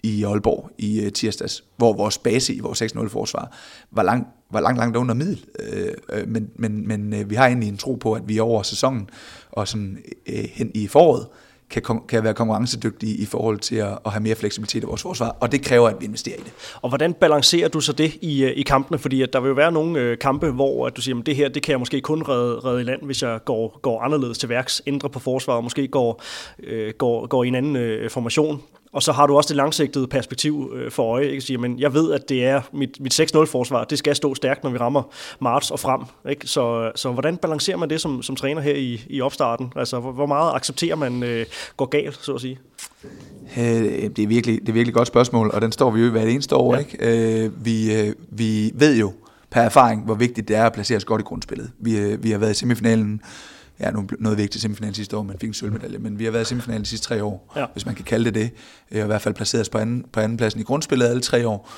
i, 0.02 0.24
Aalborg 0.24 0.70
i 0.78 1.00
øh, 1.00 1.12
tirsdags, 1.12 1.64
hvor 1.76 1.92
vores 1.92 2.18
base 2.18 2.54
i 2.54 2.60
vores 2.60 2.82
6-0-forsvar 2.82 3.56
var 3.90 4.02
langt, 4.02 4.28
var 4.50 4.60
langt, 4.60 4.78
langt 4.78 4.96
under 4.96 5.14
middel. 5.14 5.44
Øh, 5.58 5.92
øh, 6.12 6.28
men 6.28 6.50
men, 6.56 6.88
men 6.88 7.14
øh, 7.14 7.30
vi 7.30 7.34
har 7.34 7.46
egentlig 7.46 7.68
en 7.68 7.76
tro 7.76 7.94
på, 7.94 8.12
at 8.12 8.22
vi 8.26 8.38
over 8.38 8.62
sæsonen 8.62 9.10
og 9.52 9.68
sådan 9.68 9.98
øh, 10.26 10.44
hen 10.54 10.70
i 10.74 10.86
foråret, 10.86 11.26
kan, 11.70 12.00
kan 12.08 12.24
være 12.24 12.34
konkurrencedygtige 12.34 13.16
i 13.16 13.24
forhold 13.24 13.58
til 13.58 13.76
at, 13.76 13.98
at 14.06 14.12
have 14.12 14.22
mere 14.22 14.34
fleksibilitet 14.34 14.82
i 14.82 14.86
vores 14.86 15.02
forsvar, 15.02 15.36
og 15.40 15.52
det 15.52 15.62
kræver, 15.62 15.88
at 15.88 15.96
vi 16.00 16.04
investerer 16.04 16.36
i 16.36 16.40
det. 16.40 16.52
Og 16.82 16.88
hvordan 16.88 17.14
balancerer 17.14 17.68
du 17.68 17.80
så 17.80 17.92
det 17.92 18.14
i, 18.22 18.44
øh, 18.44 18.52
i 18.56 18.62
kampene? 18.62 18.98
Fordi 18.98 19.22
at 19.22 19.32
der 19.32 19.40
vil 19.40 19.48
jo 19.48 19.54
være 19.54 19.72
nogle 19.72 20.00
øh, 20.00 20.18
kampe, 20.18 20.50
hvor 20.50 20.86
at 20.86 20.96
du 20.96 21.00
siger, 21.00 21.18
at 21.18 21.26
det 21.26 21.36
her 21.36 21.48
det 21.48 21.62
kan 21.62 21.72
jeg 21.72 21.78
måske 21.78 22.00
kun 22.00 22.22
redde, 22.22 22.58
redde 22.58 22.80
i 22.80 22.84
land, 22.84 23.02
hvis 23.02 23.22
jeg 23.22 23.38
går, 23.44 23.80
går 23.82 24.02
anderledes 24.02 24.38
til 24.38 24.48
værks, 24.48 24.82
ændrer 24.86 25.08
på 25.08 25.18
forsvaret, 25.18 25.56
og 25.56 25.64
måske 25.64 25.88
går, 25.88 26.22
øh, 26.62 26.92
går, 26.98 27.26
går 27.26 27.44
i 27.44 27.48
en 27.48 27.54
anden 27.54 27.76
øh, 27.76 28.10
formation. 28.10 28.62
Og 28.92 29.02
så 29.02 29.12
har 29.12 29.26
du 29.26 29.36
også 29.36 29.48
det 29.48 29.56
langsigtede 29.56 30.06
perspektiv 30.06 30.72
øh, 30.76 30.90
for 30.90 31.12
øje. 31.12 31.28
Ikke? 31.28 31.40
Sige, 31.40 31.58
men 31.58 31.80
jeg 31.80 31.94
ved, 31.94 32.12
at 32.12 32.28
det 32.28 32.44
er 32.44 32.60
mit, 32.72 33.00
mit 33.00 33.20
6-0-forsvar. 33.20 33.84
Det 33.84 33.98
skal 33.98 34.16
stå 34.16 34.34
stærkt, 34.34 34.64
når 34.64 34.70
vi 34.70 34.78
rammer 34.78 35.02
marts 35.40 35.70
og 35.70 35.80
frem. 35.80 36.00
Ikke? 36.30 36.46
Så, 36.46 36.92
så 36.94 37.12
hvordan 37.12 37.36
balancerer 37.36 37.76
man 37.76 37.90
det 37.90 38.00
som, 38.00 38.22
som 38.22 38.36
træner 38.36 38.60
her 38.62 38.74
i, 38.74 39.04
i 39.10 39.20
opstarten? 39.20 39.72
Altså, 39.76 40.00
hvor, 40.00 40.12
hvor 40.12 40.26
meget 40.26 40.54
accepterer 40.54 40.96
man 40.96 41.22
øh, 41.22 41.46
går 41.76 41.86
galt, 41.86 42.18
så 42.22 42.34
at 42.34 42.40
sige? 42.40 42.58
Øh, 43.58 44.10
det, 44.16 44.18
er 44.18 44.26
virkelig, 44.26 44.60
det 44.60 44.68
er 44.68 44.72
virkelig 44.72 44.92
et 44.92 44.96
godt 44.96 45.08
spørgsmål, 45.08 45.50
og 45.54 45.60
den 45.60 45.72
står 45.72 45.90
vi 45.90 46.00
jo 46.00 46.06
i 46.06 46.10
hvert 46.10 46.28
eneste 46.28 46.56
år. 46.56 46.74
Ja. 46.74 46.80
Ikke? 46.80 47.44
Øh, 47.44 47.64
vi, 47.64 47.94
øh, 47.94 48.14
vi 48.30 48.72
ved 48.74 48.96
jo 48.98 49.12
per 49.50 49.60
erfaring, 49.60 50.04
hvor 50.04 50.14
vigtigt 50.14 50.48
det 50.48 50.56
er 50.56 50.66
at 50.66 50.72
placere 50.72 50.96
os 50.96 51.04
godt 51.04 51.20
i 51.20 51.24
grundspillet. 51.24 51.70
Vi, 51.78 51.98
øh, 51.98 52.24
vi 52.24 52.30
har 52.30 52.38
været 52.38 52.50
i 52.50 52.54
semifinalen 52.54 53.20
ja, 53.80 53.90
nu 53.90 54.08
nåede 54.18 54.36
vi 54.36 54.42
ikke 54.42 54.52
til 54.52 54.60
semifinalen 54.60 54.94
sidste 54.94 55.16
år, 55.16 55.22
men 55.22 55.38
fik 55.38 55.48
en 55.48 55.54
sølvmedalje, 55.54 55.98
men 55.98 56.18
vi 56.18 56.24
har 56.24 56.30
været 56.30 56.44
i 56.44 56.48
semifinalen 56.48 56.82
de 56.82 56.88
sidste 56.88 57.06
tre 57.06 57.24
år, 57.24 57.52
ja. 57.56 57.66
hvis 57.72 57.86
man 57.86 57.94
kan 57.94 58.04
kalde 58.04 58.24
det 58.24 58.34
det. 58.34 58.50
Øh, 58.90 58.98
og 58.98 59.04
i 59.04 59.06
hvert 59.06 59.22
fald 59.22 59.34
placeret 59.34 59.60
os 59.60 59.68
på 59.68 59.78
anden, 59.78 60.04
på 60.12 60.20
anden 60.20 60.38
pladsen 60.38 60.60
i 60.60 60.64
grundspillet 60.64 61.06
alle 61.06 61.22
tre 61.22 61.48
år. 61.48 61.70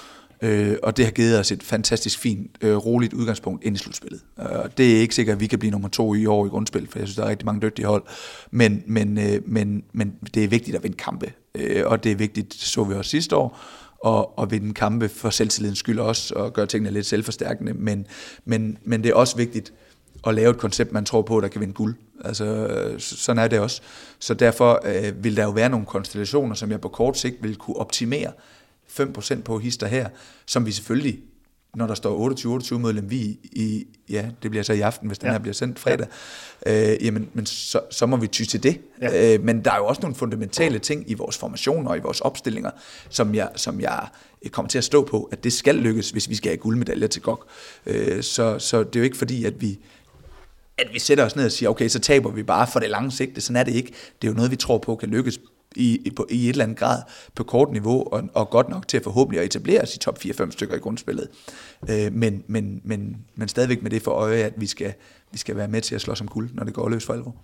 Øh, 0.43 0.77
og 0.83 0.97
det 0.97 1.05
har 1.05 1.13
givet 1.13 1.39
os 1.39 1.53
et 1.53 1.63
fantastisk 1.63 2.19
fint, 2.19 2.51
øh, 2.61 2.77
roligt 2.77 3.13
udgangspunkt 3.13 3.65
ind 3.65 3.77
i 3.77 3.79
slutspillet. 3.79 4.21
Øh, 4.41 4.47
det 4.77 4.97
er 4.97 5.01
ikke 5.01 5.15
sikkert, 5.15 5.35
at 5.35 5.41
vi 5.41 5.47
kan 5.47 5.59
blive 5.59 5.71
nummer 5.71 5.89
to 5.89 6.15
i 6.15 6.27
år 6.27 6.47
i 6.47 6.49
grundspil, 6.49 6.89
for 6.91 6.99
jeg 6.99 7.09
synes, 7.09 7.17
der 7.17 7.25
er 7.25 7.29
rigtig 7.29 7.47
mange 7.47 7.61
dygtige 7.61 7.87
hold. 7.87 8.03
Men, 8.51 8.83
men, 8.87 9.19
øh, 9.19 9.41
men, 9.47 9.83
men 9.93 10.15
det 10.35 10.45
er 10.45 10.49
vigtigt 10.49 10.77
at 10.77 10.83
vinde 10.83 10.97
kampe, 10.97 11.33
øh, 11.55 11.83
og 11.87 12.05
det 12.05 12.13
er 12.13 12.17
vigtigt, 12.17 12.55
så 12.55 12.85
vi 12.85 12.95
også 12.95 13.11
sidste 13.11 13.37
år, 13.37 13.59
og, 14.05 14.39
og 14.39 14.51
vinde 14.51 14.75
kampe 14.75 15.09
for 15.09 15.31
selvtillidens 15.31 15.79
skyld 15.79 15.99
også, 15.99 16.35
og 16.35 16.53
gøre 16.53 16.67
tingene 16.67 16.91
lidt 16.91 17.07
selvforstærkende. 17.07 17.73
Men, 17.73 18.07
men, 18.45 18.79
men 18.85 19.03
det 19.03 19.11
er 19.11 19.15
også 19.15 19.37
vigtigt, 19.37 19.73
at 20.27 20.35
lave 20.35 20.51
et 20.51 20.59
koncept, 20.59 20.93
man 20.93 21.05
tror 21.05 21.23
på, 21.23 21.41
der 21.41 21.49
kan 21.49 21.61
vinde 21.61 21.75
guld. 21.75 21.95
Altså, 22.25 22.69
sådan 22.99 23.45
er 23.45 23.49
det 23.49 23.61
også. 23.61 23.83
Så 24.19 24.35
derfor 24.35 24.81
øh, 24.85 25.25
vil 25.25 25.37
der 25.37 25.45
jo 25.45 25.51
være 25.51 25.69
nogle 25.69 25.87
konstellationer, 25.87 26.55
som 26.55 26.71
jeg 26.71 26.81
på 26.81 26.89
kort 26.89 27.19
sigt 27.19 27.37
vil 27.43 27.57
kunne 27.57 27.77
optimere 27.77 28.33
5% 29.01 29.43
på 29.43 29.59
hister 29.59 29.87
her, 29.87 30.09
som 30.47 30.67
vi 30.67 30.73
selvfølgelig 30.73 31.19
når 31.77 31.87
der 31.87 31.95
står 31.95 32.31
28-28 32.75 32.79
mod 32.79 32.93
Lemvi 32.93 33.39
i, 33.43 33.87
ja, 34.11 34.27
det 34.43 34.51
bliver 34.51 34.65
så 34.65 34.73
i 34.73 34.81
aften, 34.81 35.09
hvis 35.09 35.19
den 35.19 35.27
ja. 35.27 35.33
her 35.33 35.39
bliver 35.39 35.55
sendt 35.55 35.79
fredag, 35.79 36.07
ja. 36.67 36.93
øh, 36.93 37.05
jamen, 37.05 37.29
men 37.33 37.47
så, 37.47 37.81
så 37.91 38.07
må 38.07 38.17
vi 38.17 38.27
ty 38.27 38.43
til 38.43 38.63
det. 38.63 38.81
Ja. 39.01 39.35
Øh, 39.35 39.45
men 39.45 39.65
der 39.65 39.73
er 39.73 39.77
jo 39.77 39.87
også 39.87 40.03
nogle 40.03 40.15
fundamentale 40.15 40.79
ting 40.79 41.11
i 41.11 41.15
vores 41.15 41.39
formationer 41.39 41.91
og 41.91 41.97
i 41.97 42.01
vores 42.01 42.21
opstillinger, 42.21 42.71
som 43.09 43.35
jeg, 43.35 43.49
som 43.57 43.81
jeg 43.81 44.09
kommer 44.51 44.69
til 44.69 44.79
at 44.79 44.85
stå 44.85 45.05
på, 45.05 45.29
at 45.33 45.45
det 45.45 45.53
skal 45.53 45.75
lykkes, 45.75 46.11
hvis 46.11 46.29
vi 46.29 46.35
skal 46.35 46.51
have 46.51 46.57
guldmedaljer 46.57 47.07
til 47.07 47.23
GOG. 47.23 47.45
Øh, 47.87 48.23
så, 48.23 48.59
så 48.59 48.79
det 48.83 48.97
er 48.97 49.01
jo 49.01 49.05
ikke 49.05 49.17
fordi, 49.17 49.45
at 49.45 49.61
vi, 49.61 49.79
at 50.87 50.95
vi 50.95 50.99
sætter 50.99 51.25
os 51.25 51.37
ned 51.37 51.45
og 51.45 51.53
siger, 51.53 51.71
okay, 51.71 51.89
så 51.89 51.99
taber 51.99 52.31
vi 52.31 52.43
bare 52.43 52.67
for 52.67 52.81
det 52.81 52.91
lange 52.91 53.11
sigte. 53.11 53.41
Sådan 53.41 53.57
er 53.57 53.65
det 53.65 53.75
ikke. 53.75 53.93
Det 54.23 54.29
er 54.29 54.33
jo 54.33 54.37
noget, 54.37 54.51
vi 54.51 54.57
tror 54.57 54.79
på 54.79 54.97
kan 54.97 55.09
lykkes 55.09 55.41
i, 55.77 55.89
i, 55.95 56.13
i 56.31 56.45
et 56.45 56.49
eller 56.51 56.65
andet 56.65 56.79
grad 56.79 57.03
på 57.35 57.45
kort 57.45 57.73
niveau, 57.73 58.09
og, 58.13 58.23
og 58.35 58.51
godt 58.51 58.69
nok 58.69 58.89
til 58.89 58.97
at 58.97 59.03
forhåbentlig 59.03 59.41
at 59.41 59.47
etablere 59.47 59.81
os 59.81 59.95
i 59.95 59.99
top 59.99 60.19
4-5 60.25 60.51
stykker 60.51 60.77
i 60.77 60.79
grundspillet. 60.79 61.29
Øh, 61.91 62.13
men, 62.13 62.45
men, 62.47 62.81
men, 62.85 63.17
men 63.35 63.49
stadigvæk 63.49 63.83
med 63.83 63.91
det 63.91 64.03
for 64.03 64.11
øje, 64.11 64.43
at 64.43 64.53
vi 64.57 64.67
skal, 64.67 64.95
vi 65.33 65.39
skal 65.39 65.57
være 65.57 65.69
med 65.69 65.81
til 65.81 65.95
at 65.95 66.01
slå 66.01 66.15
som 66.15 66.29
guld, 66.29 66.51
når 66.53 66.65
det 66.65 66.75
går 66.75 66.89
løs 66.89 67.05
for 67.05 67.13
alvor. 67.13 67.37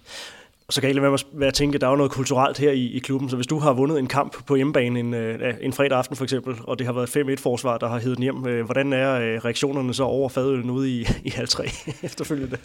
Og 0.68 0.74
så 0.74 0.80
kan 0.80 0.88
jeg 0.88 0.96
ikke 0.96 1.18
være 1.32 1.48
at 1.48 1.54
tænke, 1.54 1.74
at 1.74 1.80
der 1.80 1.88
er 1.88 1.96
noget 1.96 2.12
kulturelt 2.12 2.58
her 2.58 2.70
i, 2.70 2.86
i 2.86 2.98
klubben, 2.98 3.30
så 3.30 3.36
hvis 3.36 3.46
du 3.46 3.58
har 3.58 3.72
vundet 3.72 3.98
en 3.98 4.06
kamp 4.06 4.44
på 4.46 4.56
hjemmebane 4.56 5.00
en, 5.00 5.14
øh, 5.14 5.54
en 5.60 5.72
fredag 5.72 5.98
aften 5.98 6.16
for 6.16 6.24
eksempel, 6.24 6.54
og 6.64 6.78
det 6.78 6.86
har 6.86 6.94
været 6.94 7.16
5-1-forsvar, 7.16 7.78
der 7.78 7.88
har 7.88 7.98
heddet 7.98 8.18
hjem, 8.18 8.46
øh, 8.46 8.64
hvordan 8.64 8.92
er 8.92 9.14
øh, 9.14 9.44
reaktionerne 9.44 9.94
så 9.94 10.02
over 10.02 10.28
fadølen 10.28 10.70
ude 10.70 10.90
i, 10.90 11.08
i 11.24 11.30
halv 11.30 11.48
3 11.48 11.70
efterfølgende? 12.02 12.56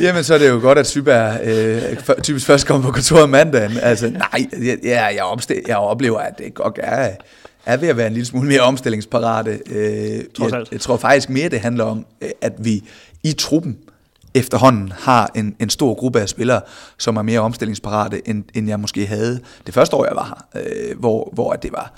Jamen, 0.00 0.24
så 0.24 0.34
er 0.34 0.38
det 0.38 0.48
jo 0.48 0.58
godt, 0.60 0.78
at 0.78 0.86
Syberg 0.86 1.40
øh, 1.44 2.22
typisk 2.22 2.46
først 2.46 2.66
kommer 2.66 2.86
på 2.86 2.92
kontoret 2.92 3.30
mandagen. 3.30 3.72
Altså, 3.82 4.10
nej, 4.10 4.46
jeg, 4.52 4.78
jeg, 4.82 5.22
jeg, 5.48 5.62
jeg 5.68 5.76
oplever, 5.76 6.18
at 6.18 6.38
det 6.38 6.54
godt 6.54 6.78
er, 6.82 7.10
er 7.66 7.76
ved 7.76 7.88
at 7.88 7.96
være 7.96 8.06
en 8.06 8.12
lille 8.12 8.26
smule 8.26 8.48
mere 8.48 8.60
omstillingsparate. 8.60 9.60
Øh, 9.70 10.24
jeg, 10.40 10.66
jeg 10.72 10.80
tror 10.80 10.96
faktisk 10.96 11.30
mere, 11.30 11.48
det 11.48 11.60
handler 11.60 11.84
om, 11.84 12.06
at 12.40 12.52
vi 12.58 12.82
i 13.22 13.32
truppen, 13.32 13.78
efterhånden 14.34 14.92
har 14.92 15.30
en, 15.34 15.56
en 15.60 15.70
stor 15.70 15.94
gruppe 15.94 16.20
af 16.20 16.28
spillere, 16.28 16.60
som 16.98 17.16
er 17.16 17.22
mere 17.22 17.40
omstillingsparate, 17.40 18.28
end, 18.28 18.44
end 18.54 18.68
jeg 18.68 18.80
måske 18.80 19.06
havde 19.06 19.40
det 19.66 19.74
første 19.74 19.96
år, 19.96 20.04
jeg 20.04 20.16
var 20.16 20.46
her, 20.54 20.62
øh, 20.90 20.98
hvor, 20.98 21.30
hvor 21.32 21.52
det 21.52 21.72
var 21.72 21.94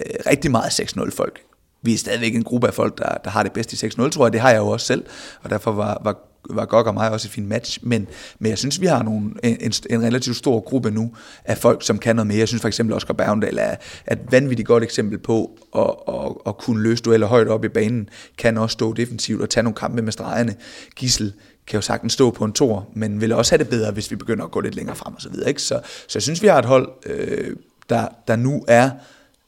øh, 0.00 0.14
rigtig 0.26 0.50
meget 0.50 0.80
6-0 0.80 1.16
folk. 1.16 1.40
Vi 1.82 1.94
er 1.94 1.98
stadigvæk 1.98 2.34
en 2.34 2.44
gruppe 2.44 2.66
af 2.66 2.74
folk, 2.74 2.98
der, 2.98 3.14
der 3.24 3.30
har 3.30 3.42
det 3.42 3.52
bedste 3.52 3.86
i 3.86 3.90
6-0, 3.90 4.10
tror 4.10 4.26
jeg. 4.26 4.32
Det 4.32 4.40
har 4.40 4.50
jeg 4.50 4.58
jo 4.58 4.68
også 4.68 4.86
selv, 4.86 5.04
og 5.42 5.50
derfor 5.50 5.72
var, 5.72 6.00
var 6.04 6.29
var 6.50 6.64
Gok 6.64 6.86
og 6.86 6.94
mig 6.94 7.10
også 7.10 7.28
et 7.28 7.32
fint 7.32 7.48
match, 7.48 7.78
men, 7.82 8.06
men 8.38 8.50
jeg 8.50 8.58
synes, 8.58 8.80
vi 8.80 8.86
har 8.86 9.02
nogle, 9.02 9.30
en, 9.42 9.72
en 9.90 10.02
relativt 10.02 10.36
stor 10.36 10.60
gruppe 10.60 10.90
nu 10.90 11.12
af 11.44 11.58
folk, 11.58 11.86
som 11.86 11.98
kan 11.98 12.16
noget 12.16 12.26
mere. 12.26 12.38
Jeg 12.38 12.48
synes 12.48 12.60
for 12.60 12.68
eksempel, 12.68 12.96
Oscar 12.96 13.14
Bergendal 13.14 13.58
er, 13.58 13.76
er 14.06 14.12
et 14.12 14.20
vanvittigt 14.30 14.66
godt 14.66 14.82
eksempel 14.82 15.18
på 15.18 15.58
at, 15.76 16.14
at, 16.14 16.32
at 16.46 16.58
kunne 16.58 16.82
løse 16.82 17.02
dueller 17.02 17.26
højt 17.26 17.48
op 17.48 17.64
i 17.64 17.68
banen, 17.68 18.08
kan 18.38 18.58
også 18.58 18.72
stå 18.72 18.92
defensivt 18.92 19.42
og 19.42 19.50
tage 19.50 19.64
nogle 19.64 19.76
kampe 19.76 20.02
med 20.02 20.12
stregerne. 20.12 20.54
Gissel 20.96 21.32
kan 21.66 21.76
jo 21.76 21.82
sagtens 21.82 22.12
stå 22.12 22.30
på 22.30 22.44
en 22.44 22.52
tor, 22.52 22.88
men 22.94 23.20
vil 23.20 23.32
også 23.32 23.52
have 23.52 23.58
det 23.58 23.68
bedre, 23.68 23.92
hvis 23.92 24.10
vi 24.10 24.16
begynder 24.16 24.44
at 24.44 24.50
gå 24.50 24.60
lidt 24.60 24.74
længere 24.74 24.96
frem 24.96 25.14
og 25.14 25.22
så 25.22 25.28
videre. 25.28 25.48
Ikke? 25.48 25.62
Så, 25.62 25.80
så 25.84 26.12
jeg 26.14 26.22
synes, 26.22 26.42
vi 26.42 26.46
har 26.46 26.58
et 26.58 26.64
hold, 26.64 26.88
øh, 27.06 27.56
der, 27.88 28.08
der 28.28 28.36
nu 28.36 28.64
er 28.68 28.90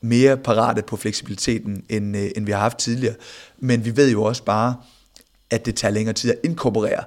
mere 0.01 0.37
parate 0.37 0.83
på 0.83 0.97
fleksibiliteten, 0.97 1.85
end, 1.89 2.17
øh, 2.17 2.31
end 2.37 2.47
vi 2.47 2.53
har 2.53 2.59
haft 2.59 2.79
tidligere. 2.79 3.15
Men 3.59 3.85
vi 3.85 3.97
ved 3.97 4.11
jo 4.11 4.23
også 4.23 4.45
bare, 4.45 4.75
at 5.53 5.67
det 5.67 5.77
tager 5.77 5.93
længere 5.93 6.13
tid 6.13 6.31
at 6.31 6.39
inkorporere 6.43 7.05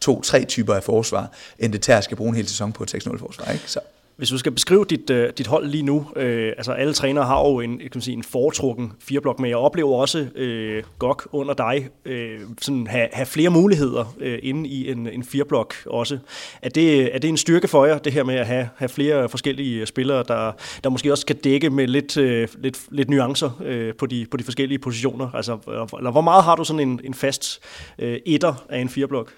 to-tre 0.00 0.44
typer 0.44 0.74
af 0.74 0.82
forsvar, 0.82 1.32
end 1.58 1.72
det 1.72 1.82
tager 1.82 1.98
at 1.98 2.04
skal 2.04 2.16
bruge 2.16 2.28
en 2.28 2.36
hel 2.36 2.48
sæson 2.48 2.72
på 2.72 2.82
et 2.82 2.94
6-0 2.94 3.18
forsvar. 3.18 3.52
Ikke? 3.52 3.64
Så. 3.66 3.80
Hvis 4.16 4.28
du 4.28 4.38
skal 4.38 4.52
beskrive 4.52 4.84
dit, 4.84 5.10
øh, 5.10 5.32
dit 5.38 5.46
hold 5.46 5.66
lige 5.66 5.82
nu, 5.82 6.06
øh, 6.16 6.52
altså 6.56 6.72
alle 6.72 6.92
trænere 6.92 7.24
har 7.24 7.40
jo 7.40 7.60
en, 7.60 7.78
kan 7.78 7.90
man 7.94 8.02
sige, 8.02 8.16
en 8.16 8.22
foretrukken 8.22 8.92
fireblok, 9.00 9.40
men 9.40 9.50
jeg 9.50 9.56
oplever 9.56 9.96
også 9.96 10.26
øh, 10.34 10.82
Gok 10.98 11.28
under 11.32 11.54
dig 11.54 11.88
øh, 12.04 12.40
sådan 12.60 12.86
have, 12.86 13.08
have 13.12 13.26
flere 13.26 13.50
muligheder 13.50 14.14
øh, 14.20 14.38
inde 14.42 14.68
i 14.68 14.90
en, 14.90 15.08
en 15.08 15.24
fireblok 15.24 15.74
også. 15.86 16.18
Er 16.62 16.68
det, 16.68 17.14
er 17.14 17.18
det 17.18 17.28
en 17.28 17.36
styrke 17.36 17.68
for 17.68 17.86
jer, 17.86 17.98
det 17.98 18.12
her 18.12 18.24
med 18.24 18.34
at 18.34 18.46
have, 18.46 18.68
have 18.76 18.88
flere 18.88 19.28
forskellige 19.28 19.86
spillere, 19.86 20.24
der, 20.28 20.52
der 20.84 20.90
måske 20.90 21.12
også 21.12 21.26
kan 21.26 21.36
dække 21.36 21.70
med 21.70 21.86
lidt, 21.86 22.16
øh, 22.16 22.48
lidt, 22.58 22.80
lidt 22.90 23.10
nuancer 23.10 23.60
øh, 23.64 23.94
på, 23.94 24.06
de, 24.06 24.26
på 24.30 24.36
de 24.36 24.44
forskellige 24.44 24.78
positioner? 24.78 25.30
Altså, 25.34 25.52
øh, 25.52 25.98
eller 25.98 26.10
hvor 26.10 26.20
meget 26.20 26.44
har 26.44 26.54
du 26.54 26.64
sådan 26.64 26.80
en, 26.80 27.00
en 27.04 27.14
fast 27.14 27.60
øh, 27.98 28.18
etter 28.26 28.64
af 28.68 28.78
en 28.80 28.88
fireblok? 28.88 29.32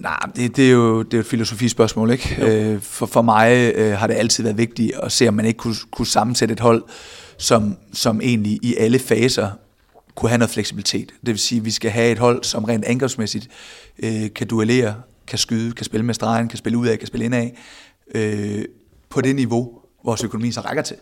Nej, 0.00 0.18
det, 0.36 0.56
det, 0.56 0.66
er 0.66 0.70
jo 0.72 1.02
det 1.02 1.14
er 1.14 1.20
et 1.20 1.26
filosofispørgsmål, 1.26 2.10
ikke? 2.10 2.36
Øh, 2.72 2.80
for, 2.80 3.06
for 3.06 3.22
mig 3.22 3.72
øh, 3.74 3.92
har 3.92 4.06
det 4.06 4.14
altid 4.14 4.42
været 4.44 4.58
vigtigt 4.58 4.92
at 5.02 5.12
se, 5.12 5.28
om 5.28 5.34
man 5.34 5.46
ikke 5.46 5.58
kunne, 5.58 5.74
kunne 5.90 6.06
sammensætte 6.06 6.52
et 6.52 6.60
hold, 6.60 6.84
som, 7.38 7.76
som 7.92 8.20
egentlig 8.20 8.58
i 8.62 8.76
alle 8.76 8.98
faser 8.98 9.50
kunne 10.14 10.28
have 10.28 10.38
noget 10.38 10.50
fleksibilitet. 10.50 11.08
Det 11.20 11.28
vil 11.28 11.38
sige, 11.38 11.58
at 11.58 11.64
vi 11.64 11.70
skal 11.70 11.90
have 11.90 12.12
et 12.12 12.18
hold, 12.18 12.44
som 12.44 12.64
rent 12.64 12.84
angrebsmæssigt 12.84 13.48
øh, 14.02 14.32
kan 14.34 14.46
duellere, 14.46 14.94
kan 15.26 15.38
skyde, 15.38 15.72
kan 15.72 15.84
spille 15.84 16.06
med 16.06 16.14
stregen, 16.14 16.48
kan 16.48 16.58
spille 16.58 16.78
ud 16.78 16.86
af, 16.86 16.98
kan 16.98 17.08
spille 17.08 17.24
ind 17.24 17.34
af, 17.34 17.54
øh, 18.14 18.64
på 19.08 19.20
det 19.20 19.36
niveau, 19.36 19.72
vores 20.04 20.24
økonomi 20.24 20.52
så 20.52 20.60
rækker 20.60 20.82
til. 20.82 20.96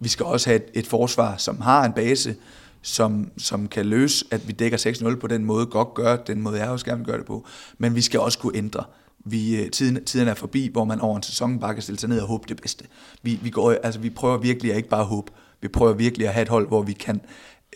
Vi 0.00 0.08
skal 0.08 0.26
også 0.26 0.50
have 0.50 0.56
et, 0.56 0.64
et 0.74 0.86
forsvar, 0.86 1.36
som 1.36 1.60
har 1.60 1.84
en 1.84 1.92
base, 1.92 2.34
som, 2.82 3.30
som 3.38 3.68
kan 3.68 3.86
løse, 3.86 4.24
at 4.30 4.48
vi 4.48 4.52
dækker 4.52 4.78
6-0 5.14 5.16
på 5.16 5.26
den 5.26 5.44
måde, 5.44 5.66
godt 5.66 5.94
gør, 5.94 6.16
den 6.16 6.42
måde 6.42 6.58
jeg 6.58 6.68
også 6.68 6.86
gerne 6.86 6.98
vil 6.98 7.06
gøre 7.06 7.18
det 7.18 7.26
på. 7.26 7.46
Men 7.78 7.94
vi 7.94 8.00
skal 8.00 8.20
også 8.20 8.38
kunne 8.38 8.56
ændre. 8.56 8.84
Vi, 9.24 9.62
øh, 9.62 9.70
tiden, 9.70 10.04
tiden 10.04 10.28
er 10.28 10.34
forbi, 10.34 10.68
hvor 10.72 10.84
man 10.84 11.00
over 11.00 11.16
en 11.16 11.22
sæson 11.22 11.60
bare 11.60 11.74
kan 11.74 11.82
stille 11.82 11.98
sig 11.98 12.08
ned 12.08 12.20
og 12.20 12.28
håbe 12.28 12.44
det 12.48 12.60
bedste. 12.60 12.84
Vi, 13.22 13.38
vi, 13.42 13.50
går, 13.50 13.72
altså, 13.82 14.00
vi 14.00 14.10
prøver 14.10 14.38
virkelig 14.38 14.70
at 14.70 14.76
ikke 14.76 14.88
bare 14.88 15.04
håbe, 15.04 15.32
vi 15.60 15.68
prøver 15.68 15.92
virkelig 15.92 16.26
at 16.26 16.34
have 16.34 16.42
et 16.42 16.48
hold, 16.48 16.68
hvor 16.68 16.82
vi 16.82 16.92
kan, 16.92 17.20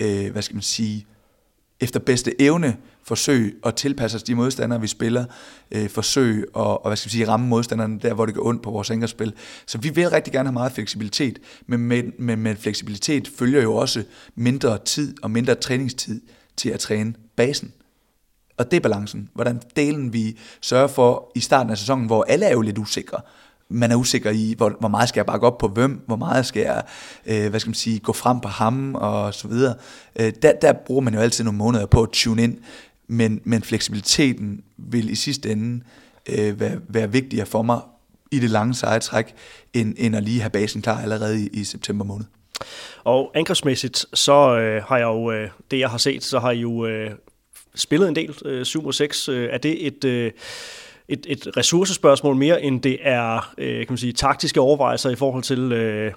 øh, 0.00 0.32
hvad 0.32 0.42
skal 0.42 0.54
man 0.54 0.62
sige, 0.62 1.06
efter 1.80 2.00
bedste 2.00 2.42
evne 2.42 2.76
forsøg 3.06 3.56
at 3.66 3.74
tilpasse 3.74 4.16
os 4.16 4.22
de 4.22 4.34
modstandere, 4.34 4.80
vi 4.80 4.86
spiller, 4.86 5.24
øh, 5.70 5.88
forsøg 5.88 6.38
at 6.38 6.46
og, 6.54 6.80
hvad 6.86 6.96
skal 6.96 7.06
vi 7.06 7.10
sige, 7.10 7.28
ramme 7.28 7.46
modstanderne 7.46 7.98
der, 7.98 8.14
hvor 8.14 8.26
det 8.26 8.34
går 8.34 8.46
ondt 8.46 8.62
på 8.62 8.70
vores 8.70 8.90
angrebsspil. 8.90 9.32
Så 9.66 9.78
vi 9.78 9.88
vil 9.88 10.10
rigtig 10.10 10.32
gerne 10.32 10.48
have 10.48 10.52
meget 10.52 10.72
fleksibilitet, 10.72 11.38
men 11.66 11.80
med, 11.80 12.02
med, 12.18 12.36
med 12.36 12.56
fleksibilitet 12.56 13.28
følger 13.38 13.62
jo 13.62 13.74
også 13.74 14.04
mindre 14.34 14.78
tid 14.84 15.14
og 15.22 15.30
mindre 15.30 15.54
træningstid 15.54 16.20
til 16.56 16.68
at 16.68 16.80
træne 16.80 17.14
basen. 17.36 17.72
Og 18.56 18.70
det 18.70 18.76
er 18.76 18.80
balancen. 18.80 19.30
Hvordan 19.34 19.62
delen 19.76 20.12
vi 20.12 20.38
sørger 20.60 20.86
for 20.86 21.32
i 21.34 21.40
starten 21.40 21.70
af 21.70 21.78
sæsonen, 21.78 22.06
hvor 22.06 22.24
alle 22.28 22.46
er 22.46 22.52
jo 22.52 22.60
lidt 22.60 22.78
usikre, 22.78 23.20
man 23.68 23.92
er 23.92 23.96
usikker 23.96 24.30
i, 24.30 24.54
hvor, 24.56 24.76
hvor 24.80 24.88
meget 24.88 25.08
skal 25.08 25.18
jeg 25.18 25.26
bakke 25.26 25.46
op 25.46 25.58
på 25.58 25.68
hvem, 25.68 26.02
hvor 26.06 26.16
meget 26.16 26.46
skal 26.46 26.62
jeg, 26.62 26.82
øh, 27.26 27.50
hvad 27.50 27.60
skal 27.60 27.70
man 27.70 27.74
sige, 27.74 27.98
gå 27.98 28.12
frem 28.12 28.40
på 28.40 28.48
ham 28.48 28.94
og 28.94 29.34
så 29.34 29.48
videre. 29.48 29.74
Øh, 30.20 30.32
der, 30.42 30.52
der 30.62 30.72
bruger 30.72 31.00
man 31.00 31.14
jo 31.14 31.20
altid 31.20 31.44
nogle 31.44 31.58
måneder 31.58 31.86
på 31.86 32.02
at 32.02 32.08
tune 32.12 32.42
ind, 32.42 32.58
men, 33.08 33.40
men 33.44 33.62
fleksibiliteten 33.62 34.64
vil 34.76 35.10
i 35.10 35.14
sidste 35.14 35.50
ende 35.50 35.84
øh, 36.28 36.60
være, 36.60 36.78
være 36.88 37.12
vigtigere 37.12 37.46
for 37.46 37.62
mig 37.62 37.80
i 38.30 38.38
det 38.38 38.50
lange 38.50 38.74
seje 38.74 39.00
træk, 39.00 39.34
end, 39.74 39.94
end 39.98 40.16
at 40.16 40.22
lige 40.22 40.40
have 40.40 40.50
basen 40.50 40.82
klar 40.82 41.00
allerede 41.02 41.42
i, 41.42 41.48
i 41.52 41.64
september 41.64 42.04
måned. 42.04 42.24
Og 43.04 43.30
angrebsmæssigt, 43.34 44.06
så 44.14 44.58
øh, 44.58 44.82
har 44.82 44.96
jeg 44.96 45.04
jo, 45.04 45.30
øh, 45.30 45.50
det 45.70 45.78
jeg 45.78 45.90
har 45.90 45.98
set, 45.98 46.24
så 46.24 46.38
har 46.38 46.50
I 46.50 46.60
jo 46.60 46.86
øh, 46.86 47.10
spillet 47.74 48.08
en 48.08 48.16
del, 48.16 48.36
øh, 48.44 48.64
7 48.64 48.86
og 48.86 48.94
6. 48.94 49.28
Øh, 49.28 49.48
er 49.52 49.58
det 49.58 49.86
et... 49.86 50.04
Øh, 50.04 50.32
et, 51.08 51.26
et 51.28 51.56
ressourcespørgsmål 51.56 52.36
mere, 52.36 52.62
end 52.62 52.82
det 52.82 52.98
er 53.02 53.54
øh, 53.58 53.78
kan 53.78 53.86
man 53.88 53.98
sige, 53.98 54.12
taktiske 54.12 54.60
overvejelser 54.60 55.10
i 55.10 55.14
forhold 55.14 55.42
til, 55.42 55.72
øh, 55.72 56.12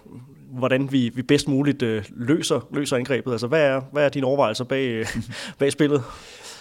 hvordan 0.51 0.91
vi, 0.91 1.09
vi 1.09 1.21
bedst 1.21 1.47
muligt 1.47 1.81
øh, 1.81 2.03
løser, 2.09 2.67
løser 2.73 2.97
angrebet. 2.97 3.31
Altså, 3.31 3.47
hvad 3.47 3.61
er, 3.61 3.81
hvad 3.91 4.05
er 4.05 4.09
dine 4.09 4.27
overvejelser 4.27 4.63
bag, 4.63 4.85
øh, 4.85 5.05
bag 5.59 5.71
spillet? 5.71 6.03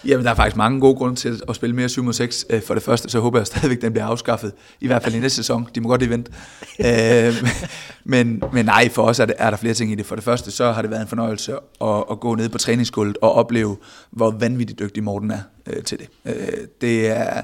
Jamen, 0.05 0.25
der 0.25 0.31
er 0.31 0.35
faktisk 0.35 0.55
mange 0.55 0.79
gode 0.79 0.95
grunde 0.95 1.15
til 1.15 1.41
at 1.49 1.55
spille 1.55 1.75
mere 1.75 1.89
7 1.89 2.03
mod 2.03 2.13
6. 2.13 2.45
Øh, 2.49 2.61
for 2.61 2.73
det 2.73 2.83
første, 2.83 3.09
så 3.09 3.19
håber 3.19 3.39
jeg 3.39 3.47
stadigvæk, 3.47 3.77
at 3.77 3.81
den 3.81 3.91
bliver 3.91 4.05
afskaffet. 4.05 4.53
I 4.81 4.87
hvert 4.87 5.03
fald 5.03 5.15
i 5.15 5.19
næste 5.19 5.35
sæson. 5.35 5.67
De 5.75 5.81
må 5.81 5.89
godt 5.89 6.09
vente. 6.09 6.31
Øh, 6.79 7.33
men, 8.03 8.43
men 8.53 8.65
nej, 8.65 8.89
for 8.89 9.03
os 9.03 9.19
er, 9.19 9.25
det, 9.25 9.35
er 9.37 9.49
der 9.49 9.57
flere 9.57 9.73
ting 9.73 9.91
i 9.91 9.95
det. 9.95 10.05
For 10.05 10.15
det 10.15 10.23
første, 10.23 10.51
så 10.51 10.71
har 10.71 10.81
det 10.81 10.91
været 10.91 11.01
en 11.01 11.07
fornøjelse 11.07 11.53
at, 11.81 12.03
at 12.11 12.19
gå 12.19 12.35
ned 12.35 12.49
på 12.49 12.57
træningsgulvet 12.57 13.17
og 13.21 13.33
opleve, 13.33 13.77
hvor 14.11 14.31
vanvittigt 14.31 14.79
dygtig 14.79 15.03
Morten 15.03 15.31
er 15.31 15.41
øh, 15.67 15.83
til 15.83 15.99
det. 15.99 16.09
Øh, 16.25 16.67
det 16.81 17.07
er 17.07 17.41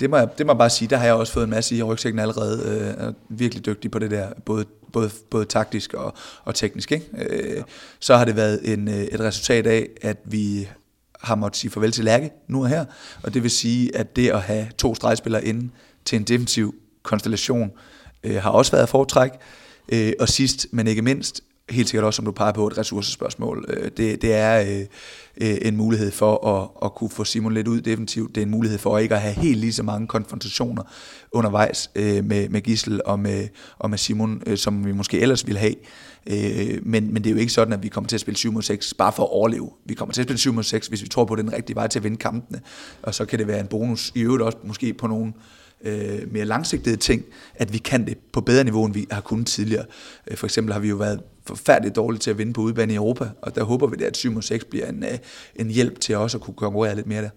det 0.00 0.10
må, 0.10 0.16
jeg, 0.16 0.28
det 0.38 0.46
må 0.46 0.52
jeg 0.52 0.58
bare 0.58 0.70
sige, 0.70 0.88
der 0.88 0.96
har 0.96 1.04
jeg 1.04 1.14
også 1.14 1.32
fået 1.32 1.44
en 1.44 1.50
masse 1.50 1.76
i 1.76 1.82
rygsækken 1.82 2.18
allerede. 2.18 2.62
Øh, 2.66 3.06
er 3.06 3.12
virkelig 3.28 3.66
dygtig 3.66 3.90
på 3.90 3.98
det 3.98 4.10
der, 4.10 4.28
både, 4.44 4.64
både, 4.92 5.10
både 5.30 5.44
taktisk 5.44 5.94
og, 5.94 6.14
og 6.44 6.54
teknisk. 6.54 6.92
Ikke? 6.92 7.06
Øh, 7.18 7.62
så 8.00 8.16
har 8.16 8.24
det 8.24 8.36
været 8.36 8.72
en, 8.72 8.88
øh, 8.88 8.94
et 8.94 9.20
resultat 9.20 9.66
af, 9.66 9.88
at 10.02 10.16
vi 10.24 10.68
har 11.22 11.34
måttet 11.34 11.60
sige 11.60 11.70
farvel 11.70 11.92
til 11.92 12.04
Lærke 12.04 12.30
nu 12.48 12.62
og 12.62 12.68
her, 12.68 12.84
og 13.22 13.34
det 13.34 13.42
vil 13.42 13.50
sige, 13.50 13.96
at 13.96 14.16
det 14.16 14.30
at 14.30 14.40
have 14.40 14.66
to 14.78 14.94
stregspillere 14.94 15.44
inde 15.44 15.70
til 16.04 16.16
en 16.16 16.24
defensiv 16.24 16.74
konstellation, 17.02 17.70
øh, 18.24 18.42
har 18.42 18.50
også 18.50 18.72
været 18.72 18.88
foretræk. 18.88 19.30
Øh, 19.88 20.12
og 20.20 20.28
sidst, 20.28 20.66
men 20.70 20.86
ikke 20.86 21.02
mindst, 21.02 21.42
helt 21.70 21.88
sikkert 21.88 22.04
også, 22.04 22.16
som 22.16 22.24
du 22.24 22.32
peger 22.32 22.52
på, 22.52 22.66
et 22.66 22.78
ressourcespørgsmål. 22.78 23.64
Øh, 23.68 23.90
det, 23.96 24.22
det 24.22 24.34
er 24.34 24.60
øh, 24.60 24.86
øh, 25.48 25.58
en 25.62 25.76
mulighed 25.76 26.10
for 26.10 26.46
at, 26.46 26.68
at 26.84 26.94
kunne 26.94 27.10
få 27.10 27.24
Simon 27.24 27.54
lidt 27.54 27.68
ud 27.68 27.80
defensivt. 27.80 28.34
Det 28.34 28.40
er 28.40 28.46
en 28.46 28.50
mulighed 28.50 28.78
for 28.78 28.98
ikke 28.98 29.14
at 29.14 29.20
have 29.20 29.34
helt 29.34 29.58
lige 29.58 29.72
så 29.72 29.82
mange 29.82 30.06
konfrontationer 30.06 30.82
undervejs 31.32 31.90
øh, 31.94 32.24
med, 32.24 32.48
med 32.48 32.60
Gissel 32.60 33.00
og 33.04 33.18
med, 33.18 33.48
og 33.78 33.90
med 33.90 33.98
Simon, 33.98 34.42
øh, 34.46 34.58
som 34.58 34.86
vi 34.86 34.92
måske 34.92 35.20
ellers 35.20 35.46
ville 35.46 35.58
have. 35.58 35.74
Øh, 36.26 36.78
men, 36.82 37.12
men 37.12 37.24
det 37.24 37.30
er 37.30 37.34
jo 37.34 37.40
ikke 37.40 37.52
sådan, 37.52 37.72
at 37.72 37.82
vi 37.82 37.88
kommer 37.88 38.08
til 38.08 38.16
at 38.16 38.20
spille 38.20 38.36
7 38.38 38.52
mod 38.52 38.62
6 38.62 38.94
bare 38.94 39.12
for 39.12 39.22
at 39.22 39.30
overleve. 39.30 39.70
Vi 39.84 39.94
kommer 39.94 40.12
til 40.12 40.20
at 40.20 40.26
spille 40.26 40.38
7 40.38 40.52
mod 40.52 40.62
6, 40.62 40.86
hvis 40.86 41.02
vi 41.02 41.08
tror 41.08 41.24
på, 41.24 41.36
den 41.36 41.52
rigtige 41.52 41.76
vej 41.76 41.86
til 41.86 41.98
at 41.98 42.04
vinde 42.04 42.16
kampene. 42.16 42.60
Og 43.02 43.14
så 43.14 43.24
kan 43.24 43.38
det 43.38 43.46
være 43.46 43.60
en 43.60 43.66
bonus 43.66 44.12
i 44.14 44.20
øvrigt 44.20 44.42
også 44.42 44.58
måske 44.64 44.94
på 44.94 45.06
nogle 45.06 45.32
øh, 45.84 46.32
mere 46.32 46.44
langsigtede 46.44 46.96
ting, 46.96 47.24
at 47.54 47.72
vi 47.72 47.78
kan 47.78 48.06
det 48.06 48.18
på 48.32 48.40
bedre 48.40 48.64
niveau, 48.64 48.84
end 48.84 48.94
vi 48.94 49.06
har 49.10 49.20
kunnet 49.20 49.46
tidligere. 49.46 49.84
Øh, 50.26 50.36
for 50.36 50.46
eksempel 50.46 50.72
har 50.72 50.80
vi 50.80 50.88
jo 50.88 50.96
været 50.96 51.20
forfærdeligt 51.46 51.96
dårlige 51.96 52.20
til 52.20 52.30
at 52.30 52.38
vinde 52.38 52.52
på 52.52 52.60
udebane 52.60 52.92
i 52.92 52.96
Europa, 52.96 53.28
og 53.42 53.54
der 53.54 53.64
håber 53.64 53.86
vi, 53.86 54.04
at 54.04 54.16
7 54.16 54.32
mod 54.32 54.42
6 54.42 54.64
bliver 54.64 54.86
en, 54.86 55.04
øh, 55.04 55.18
en 55.56 55.70
hjælp 55.70 56.00
til 56.00 56.16
os 56.16 56.34
at 56.34 56.40
kunne 56.40 56.54
konkurrere 56.54 56.94
lidt 56.96 57.06
mere 57.06 57.22
der. 57.22 57.30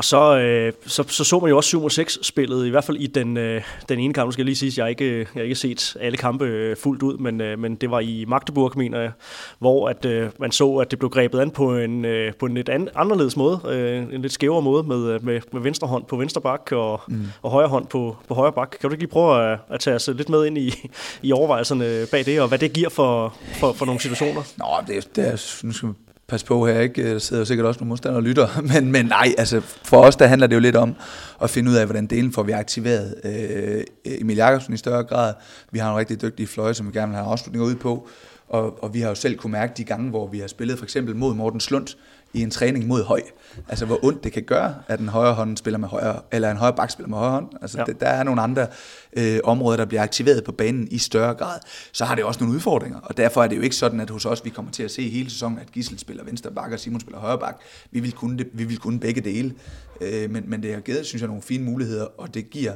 Og 0.00 0.04
så, 0.04 0.38
øh, 0.38 0.72
så, 0.86 1.04
så 1.08 1.24
så 1.24 1.40
man 1.40 1.50
jo 1.50 1.56
også 1.56 1.68
7 1.68 1.90
6 1.90 2.18
spillet, 2.22 2.66
i 2.66 2.70
hvert 2.70 2.84
fald 2.84 2.96
i 2.96 3.06
den, 3.06 3.36
øh, 3.36 3.62
den 3.88 3.98
ene 3.98 4.14
kamp. 4.14 4.26
Nu 4.26 4.32
skal 4.32 4.42
jeg 4.42 4.44
lige 4.44 4.56
sige, 4.56 4.68
at 4.68 4.78
jeg 4.78 4.90
ikke, 4.90 5.18
jeg 5.18 5.26
har 5.34 5.42
ikke 5.42 5.54
set 5.54 5.96
alle 6.00 6.18
kampe 6.18 6.44
øh, 6.44 6.76
fuldt 6.76 7.02
ud, 7.02 7.18
men, 7.18 7.40
øh, 7.40 7.58
men 7.58 7.74
det 7.74 7.90
var 7.90 8.00
i 8.00 8.24
Magdeburg, 8.28 8.72
mener 8.76 9.00
jeg, 9.00 9.12
hvor 9.58 9.88
at, 9.88 10.04
øh, 10.04 10.30
man 10.38 10.52
så, 10.52 10.76
at 10.76 10.90
det 10.90 10.98
blev 10.98 11.10
grebet 11.10 11.40
an 11.40 11.50
på 11.50 11.76
en, 11.76 12.04
øh, 12.04 12.34
på 12.34 12.46
en 12.46 12.54
lidt 12.54 12.68
an, 12.68 12.88
anderledes 12.94 13.36
måde, 13.36 13.60
øh, 13.68 14.14
en 14.14 14.22
lidt 14.22 14.32
skævere 14.32 14.62
måde 14.62 14.82
med, 14.82 15.10
øh, 15.10 15.24
med, 15.24 15.40
med 15.52 15.60
venstre 15.60 15.88
hånd 15.88 16.04
på 16.04 16.16
venstre 16.16 16.40
bak 16.40 16.72
og, 16.72 17.00
mm. 17.08 17.26
og 17.42 17.50
højre 17.50 17.68
hånd 17.68 17.86
på, 17.86 18.16
på 18.28 18.34
højre 18.34 18.52
bak. 18.52 18.70
Kan 18.80 18.90
du 18.90 18.94
ikke 18.94 19.02
lige 19.02 19.12
prøve 19.12 19.52
at, 19.52 19.58
at 19.70 19.80
tage 19.80 19.96
os 19.96 20.08
lidt 20.14 20.28
med 20.28 20.46
ind 20.46 20.58
i, 20.58 20.74
i 21.22 21.32
overvejelserne 21.32 22.06
bag 22.10 22.26
det, 22.26 22.40
og 22.40 22.48
hvad 22.48 22.58
det 22.58 22.72
giver 22.72 22.88
for, 22.88 23.34
for, 23.54 23.72
for 23.72 23.86
nogle 23.86 24.00
situationer? 24.00 24.42
Nå, 24.56 24.66
det, 24.86 25.16
det 25.16 25.28
er, 25.28 25.60
nu 25.66 25.72
skal 25.72 25.88
pas 26.30 26.44
på 26.44 26.66
her, 26.66 26.80
ikke? 26.80 27.12
Der 27.12 27.18
sidder 27.18 27.40
jo 27.40 27.44
sikkert 27.44 27.66
også 27.66 27.80
nogle 27.80 27.88
modstandere 27.88 28.18
og 28.18 28.22
lytter. 28.22 28.60
Men, 28.74 28.92
men 28.92 29.06
nej, 29.06 29.34
altså 29.38 29.60
for 29.60 30.02
os, 30.02 30.16
der 30.16 30.26
handler 30.26 30.46
det 30.46 30.54
jo 30.54 30.60
lidt 30.60 30.76
om 30.76 30.94
at 31.42 31.50
finde 31.50 31.70
ud 31.70 31.76
af, 31.76 31.84
hvordan 31.86 32.06
delen 32.06 32.32
får 32.32 32.42
vi 32.42 32.52
aktiveret. 32.52 33.14
Øh, 33.24 33.84
Emil 34.04 34.36
Jakobsen 34.36 34.74
i 34.74 34.76
større 34.76 35.04
grad. 35.04 35.34
Vi 35.70 35.78
har 35.78 35.90
en 35.90 35.98
rigtig 35.98 36.22
dygtig 36.22 36.48
fløje, 36.48 36.74
som 36.74 36.86
vi 36.86 36.98
gerne 36.98 37.08
vil 37.08 37.16
have 37.16 37.28
afslutninger 37.30 37.68
ud 37.68 37.74
på. 37.74 38.08
Og, 38.48 38.84
og 38.84 38.94
vi 38.94 39.00
har 39.00 39.08
jo 39.08 39.14
selv 39.14 39.36
kunne 39.36 39.52
mærke 39.52 39.72
de 39.76 39.84
gange, 39.84 40.10
hvor 40.10 40.26
vi 40.26 40.38
har 40.38 40.46
spillet 40.46 40.78
for 40.78 40.84
eksempel 40.84 41.16
mod 41.16 41.34
Morten 41.34 41.60
Slund, 41.60 41.86
i 42.32 42.42
en 42.42 42.50
træning 42.50 42.86
mod 42.86 43.04
høj. 43.04 43.22
Altså 43.68 43.86
hvor 43.86 44.04
ondt 44.04 44.24
det 44.24 44.32
kan 44.32 44.42
gøre, 44.42 44.74
at 44.88 45.00
en 45.00 45.08
højre 45.08 45.34
hånd 45.34 45.56
spiller 45.56 45.78
med 45.78 45.88
højre, 45.88 46.20
eller 46.32 46.50
en 46.50 46.56
højre 46.56 46.76
bak 46.76 46.90
spiller 46.90 47.08
med 47.08 47.18
højre 47.18 47.30
hånd. 47.30 47.48
Altså 47.62 47.78
ja. 47.78 47.84
det, 47.84 48.00
der 48.00 48.06
er 48.06 48.22
nogle 48.22 48.42
andre 48.42 48.66
øh, 49.12 49.40
områder, 49.44 49.76
der 49.76 49.84
bliver 49.84 50.02
aktiveret 50.02 50.44
på 50.44 50.52
banen 50.52 50.88
i 50.90 50.98
større 50.98 51.34
grad. 51.34 51.58
Så 51.92 52.04
har 52.04 52.14
det 52.14 52.24
også 52.24 52.40
nogle 52.40 52.54
udfordringer, 52.54 53.00
og 53.00 53.16
derfor 53.16 53.42
er 53.42 53.48
det 53.48 53.56
jo 53.56 53.62
ikke 53.62 53.76
sådan, 53.76 54.00
at 54.00 54.10
hos 54.10 54.24
os 54.24 54.44
vi 54.44 54.50
kommer 54.50 54.72
til 54.72 54.82
at 54.82 54.90
se 54.90 55.08
hele 55.08 55.30
sæsonen, 55.30 55.58
at 55.58 55.72
Gissel 55.72 55.98
spiller 55.98 56.24
venstre 56.24 56.50
bak, 56.50 56.72
og 56.72 56.80
Simon 56.80 57.00
spiller 57.00 57.18
højre 57.18 57.38
bak. 57.38 57.60
Vi 57.90 58.00
vil 58.00 58.12
kunne, 58.12 58.38
det, 58.38 58.48
vi 58.52 58.64
vil 58.64 58.78
kunne 58.78 59.00
begge 59.00 59.20
dele, 59.20 59.54
øh, 60.00 60.30
men, 60.30 60.44
men 60.46 60.62
det 60.62 60.74
har 60.74 60.80
givet, 60.80 61.06
synes 61.06 61.22
jeg, 61.22 61.28
nogle 61.28 61.42
fine 61.42 61.64
muligheder, 61.64 62.06
og 62.18 62.34
det 62.34 62.50
giver 62.50 62.72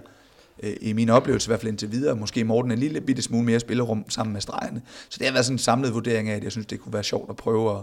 øh, 0.63 0.77
i 0.81 0.93
min 0.93 1.11
oplevelse, 1.11 1.49
i 1.49 1.51
hvert 1.51 1.61
fald 1.61 1.71
indtil 1.71 1.93
videre, 1.93 2.17
måske 2.17 2.45
Morten 2.45 2.71
en 2.71 2.79
lille 2.79 3.01
bitte 3.01 3.23
smule 3.23 3.45
mere 3.45 3.61
spillerum 3.61 4.05
sammen 4.09 4.33
med 4.33 4.41
stregerne. 4.41 4.83
Så 5.09 5.17
det 5.19 5.27
har 5.27 5.33
været 5.33 5.45
sådan 5.45 5.55
en 5.55 5.59
samlet 5.59 5.95
vurdering 5.95 6.29
af, 6.29 6.37
at 6.37 6.45
jeg 6.45 6.53
synes, 6.53 6.67
det 6.67 6.81
kunne 6.81 6.93
være 6.93 7.03
sjovt 7.03 7.31
at 7.31 7.37
prøve 7.37 7.79
at, 7.79 7.83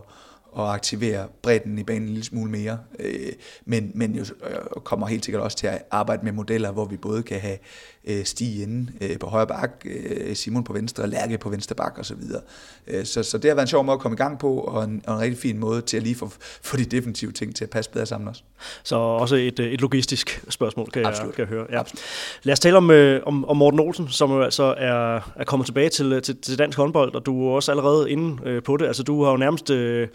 at 0.58 0.64
aktivere 0.64 1.28
bredden 1.42 1.78
i 1.78 1.84
banen 1.84 2.02
en 2.02 2.10
lille 2.10 2.24
smule 2.24 2.52
mere. 2.52 2.80
Øh, 3.00 3.32
men, 3.66 3.92
men 3.96 4.16
jo 4.16 4.22
øh, 4.22 4.82
kommer 4.84 5.08
helt 5.08 5.26
sikkert 5.26 5.44
også 5.44 5.58
til 5.58 5.68
at 5.68 5.84
arbejde 5.92 6.24
med 6.24 6.32
modeller, 6.32 6.72
hvor 6.72 6.86
vi 6.86 6.98
både 6.98 7.24
kan 7.24 7.40
have 7.40 7.58
Stig 8.24 8.62
inde 8.62 8.92
øh, 9.02 9.20
på 9.20 9.28
højre 9.28 9.48
bak, 9.48 9.86
øh, 9.86 10.36
Simon 10.36 10.64
på 10.64 10.74
venstre, 10.74 11.08
Lærke 11.08 11.38
på 11.38 11.50
venstre 11.50 11.76
bak 11.76 12.00
osv. 12.00 12.04
Så, 12.04 12.16
videre. 12.16 12.42
øh, 12.88 13.06
så, 13.06 13.24
så 13.24 13.38
det 13.38 13.50
har 13.50 13.56
været 13.56 13.64
en 13.64 13.68
sjov 13.68 13.84
måde 13.84 13.94
at 13.94 14.00
komme 14.00 14.16
i 14.16 14.18
gang 14.18 14.40
på, 14.40 14.54
og 14.54 14.84
en, 14.84 15.02
og 15.08 15.14
en 15.14 15.20
rigtig 15.22 15.40
fin 15.40 15.58
måde 15.58 15.82
til 15.82 15.98
at 15.98 16.04
lige 16.04 16.16
få, 16.16 16.32
få 16.62 16.78
de 16.78 16.86
definitive 16.86 17.32
ting 17.32 17.56
til 17.56 17.64
at 17.64 17.70
passe 17.70 17.92
bedre 17.92 18.06
sammen 18.06 18.28
også. 18.28 18.42
Så 18.84 18.96
også 18.96 19.36
et, 19.36 19.60
øh, 19.60 19.72
et 19.72 19.82
logistisk 19.82 20.44
spørgsmål, 20.50 20.92
kan, 20.92 21.06
Absolut. 21.06 21.28
jeg, 21.28 21.36
kan 21.36 21.42
jeg 21.42 21.58
høre. 21.58 21.68
Ja. 21.72 21.80
Absolut. 21.80 22.02
Lad 22.44 22.54
os 22.54 22.60
tale 22.60 22.78
om, 22.78 22.92
øh, 22.92 23.22
om, 23.26 23.46
om 23.46 23.58
Morten 23.58 23.80
Olsen, 23.80 24.08
som 24.10 24.32
jo 24.32 24.42
altså 24.42 24.76
er, 24.78 25.32
er 25.36 25.44
kommet 25.46 25.66
tilbage 25.66 25.90
til, 25.90 26.22
til, 26.22 26.42
til 26.42 26.60
dansk 26.60 26.78
håndbold, 26.78 27.16
og 27.16 27.26
du 27.26 27.48
er 27.48 27.52
også 27.52 27.72
allerede 27.72 28.12
inde 28.12 28.38
øh, 28.46 28.64
på 28.64 28.78
det. 28.78 28.86
Altså 28.86 29.04
du 29.04 29.24
har 29.24 29.32
jo 29.32 29.38
nærmest, 29.38 29.70
øh, 29.70 30.08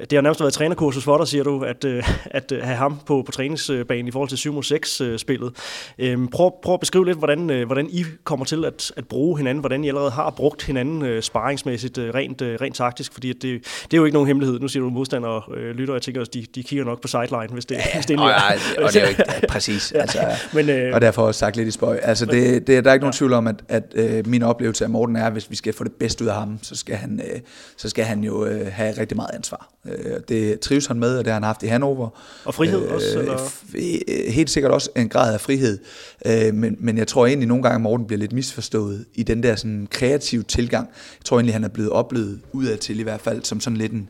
det 0.00 0.12
har 0.12 0.20
nærmest 0.20 0.40
været 0.40 0.52
trænerkursus 0.52 1.04
for 1.04 1.18
dig, 1.18 1.28
siger 1.28 1.44
du, 1.44 1.62
at, 1.62 1.84
øh, 1.84 2.04
at 2.24 2.52
have 2.62 2.76
ham 2.76 3.00
på, 3.06 3.22
på 3.26 3.32
træningsbanen 3.32 4.08
i 4.08 4.10
forhold 4.10 4.28
til 4.28 4.38
7 4.38 4.62
6 4.62 5.02
spillet. 5.16 5.52
Øh, 5.98 6.28
prøv, 6.32 6.52
prøv 6.62 6.74
at 6.74 6.80
beskrive 6.80 7.06
lidt, 7.06 7.18
hvordan, 7.36 7.50
øh, 7.50 7.66
hvordan 7.66 7.88
I 7.90 8.04
kommer 8.24 8.44
til 8.44 8.64
at, 8.64 8.92
at 8.96 9.06
bruge 9.08 9.38
hinanden, 9.38 9.60
hvordan 9.60 9.84
I 9.84 9.88
allerede 9.88 10.10
har 10.10 10.30
brugt 10.30 10.62
hinanden 10.62 11.02
øh, 11.02 11.22
sparringsmæssigt, 11.22 11.98
øh, 11.98 12.14
rent, 12.14 12.42
øh, 12.42 12.58
rent 12.60 12.76
taktisk, 12.76 13.12
fordi 13.12 13.32
det, 13.32 13.42
det 13.42 13.92
er 13.92 13.96
jo 13.96 14.04
ikke 14.04 14.14
nogen 14.14 14.26
hemmelighed. 14.26 14.60
Nu 14.60 14.68
siger 14.68 14.82
du 14.82 14.90
modstandere 14.90 15.42
øh, 15.56 15.74
lytter, 15.74 15.94
jeg 15.94 16.02
tænker 16.02 16.20
også, 16.20 16.30
de, 16.34 16.46
de 16.54 16.62
kigger 16.62 16.84
nok 16.84 17.02
på 17.02 17.08
sideline, 17.08 17.48
hvis 17.48 17.66
det, 17.66 17.74
ja, 17.74 17.94
hvis 17.94 18.06
det 18.06 18.16
er 18.16 18.20
og, 18.20 18.84
og 18.84 18.92
det 18.92 18.96
er 18.96 19.00
jo 19.00 19.08
ikke 19.08 19.24
ja, 19.42 19.46
præcis. 19.48 19.92
ja, 19.94 20.00
altså, 20.00 20.18
men, 20.52 20.68
øh, 20.68 20.94
og 20.94 21.00
derfor 21.00 21.22
også 21.22 21.38
sagt 21.38 21.56
lidt 21.56 21.68
i 21.68 21.70
spøj. 21.70 21.98
Altså, 22.02 22.26
det, 22.26 22.66
det, 22.66 22.84
der 22.84 22.90
er 22.90 22.94
ikke 22.94 23.04
nogen 23.04 23.14
ja. 23.14 23.18
tvivl 23.18 23.32
om, 23.32 23.46
at, 23.46 23.56
at 23.68 23.84
øh, 23.94 24.26
min 24.26 24.42
oplevelse 24.42 24.84
af 24.84 24.90
Morten 24.90 25.16
er, 25.16 25.26
at 25.26 25.32
hvis 25.32 25.50
vi 25.50 25.56
skal 25.56 25.72
få 25.72 25.84
det 25.84 25.92
bedste 25.92 26.24
ud 26.24 26.28
af 26.28 26.34
ham, 26.34 26.58
så 26.62 26.76
skal 26.76 26.96
han, 26.96 27.20
øh, 27.32 27.40
så 27.76 27.88
skal 27.88 28.04
han 28.04 28.24
jo 28.24 28.44
øh, 28.44 28.66
have 28.72 28.94
rigtig 28.98 29.16
meget 29.16 29.30
ansvar. 29.34 29.70
Øh, 29.86 30.20
det 30.28 30.60
trives 30.60 30.86
han 30.86 30.98
med, 30.98 31.18
og 31.18 31.24
det 31.24 31.26
har 31.26 31.34
han 31.34 31.42
haft 31.42 31.62
i 31.62 31.66
Hannover. 31.66 32.08
Og 32.44 32.54
frihed 32.54 32.86
øh, 32.86 32.94
også? 32.94 33.18
Eller? 33.18 34.30
Helt 34.30 34.50
sikkert 34.50 34.72
også 34.72 34.90
en 34.96 35.08
grad 35.08 35.34
af 35.34 35.40
frihed. 35.40 35.78
Øh, 36.26 36.54
men, 36.54 36.76
men 36.78 36.98
jeg 36.98 37.08
tror 37.08 37.19
egentlig 37.26 37.48
nogle 37.48 37.62
gange, 37.62 37.74
at 37.74 37.80
Morten 37.80 38.06
bliver 38.06 38.18
lidt 38.18 38.32
misforstået 38.32 39.04
i 39.14 39.22
den 39.22 39.42
der 39.42 39.56
sådan 39.56 39.88
kreative 39.90 40.42
tilgang. 40.42 40.88
Jeg 41.18 41.24
tror 41.24 41.36
egentlig, 41.36 41.54
han 41.54 41.64
er 41.64 41.68
blevet 41.68 41.90
oplevet 41.90 42.40
udadtil 42.52 43.00
i 43.00 43.02
hvert 43.02 43.20
fald 43.20 43.44
som 43.44 43.60
sådan 43.60 43.76
lidt 43.76 43.92
en, 43.92 44.08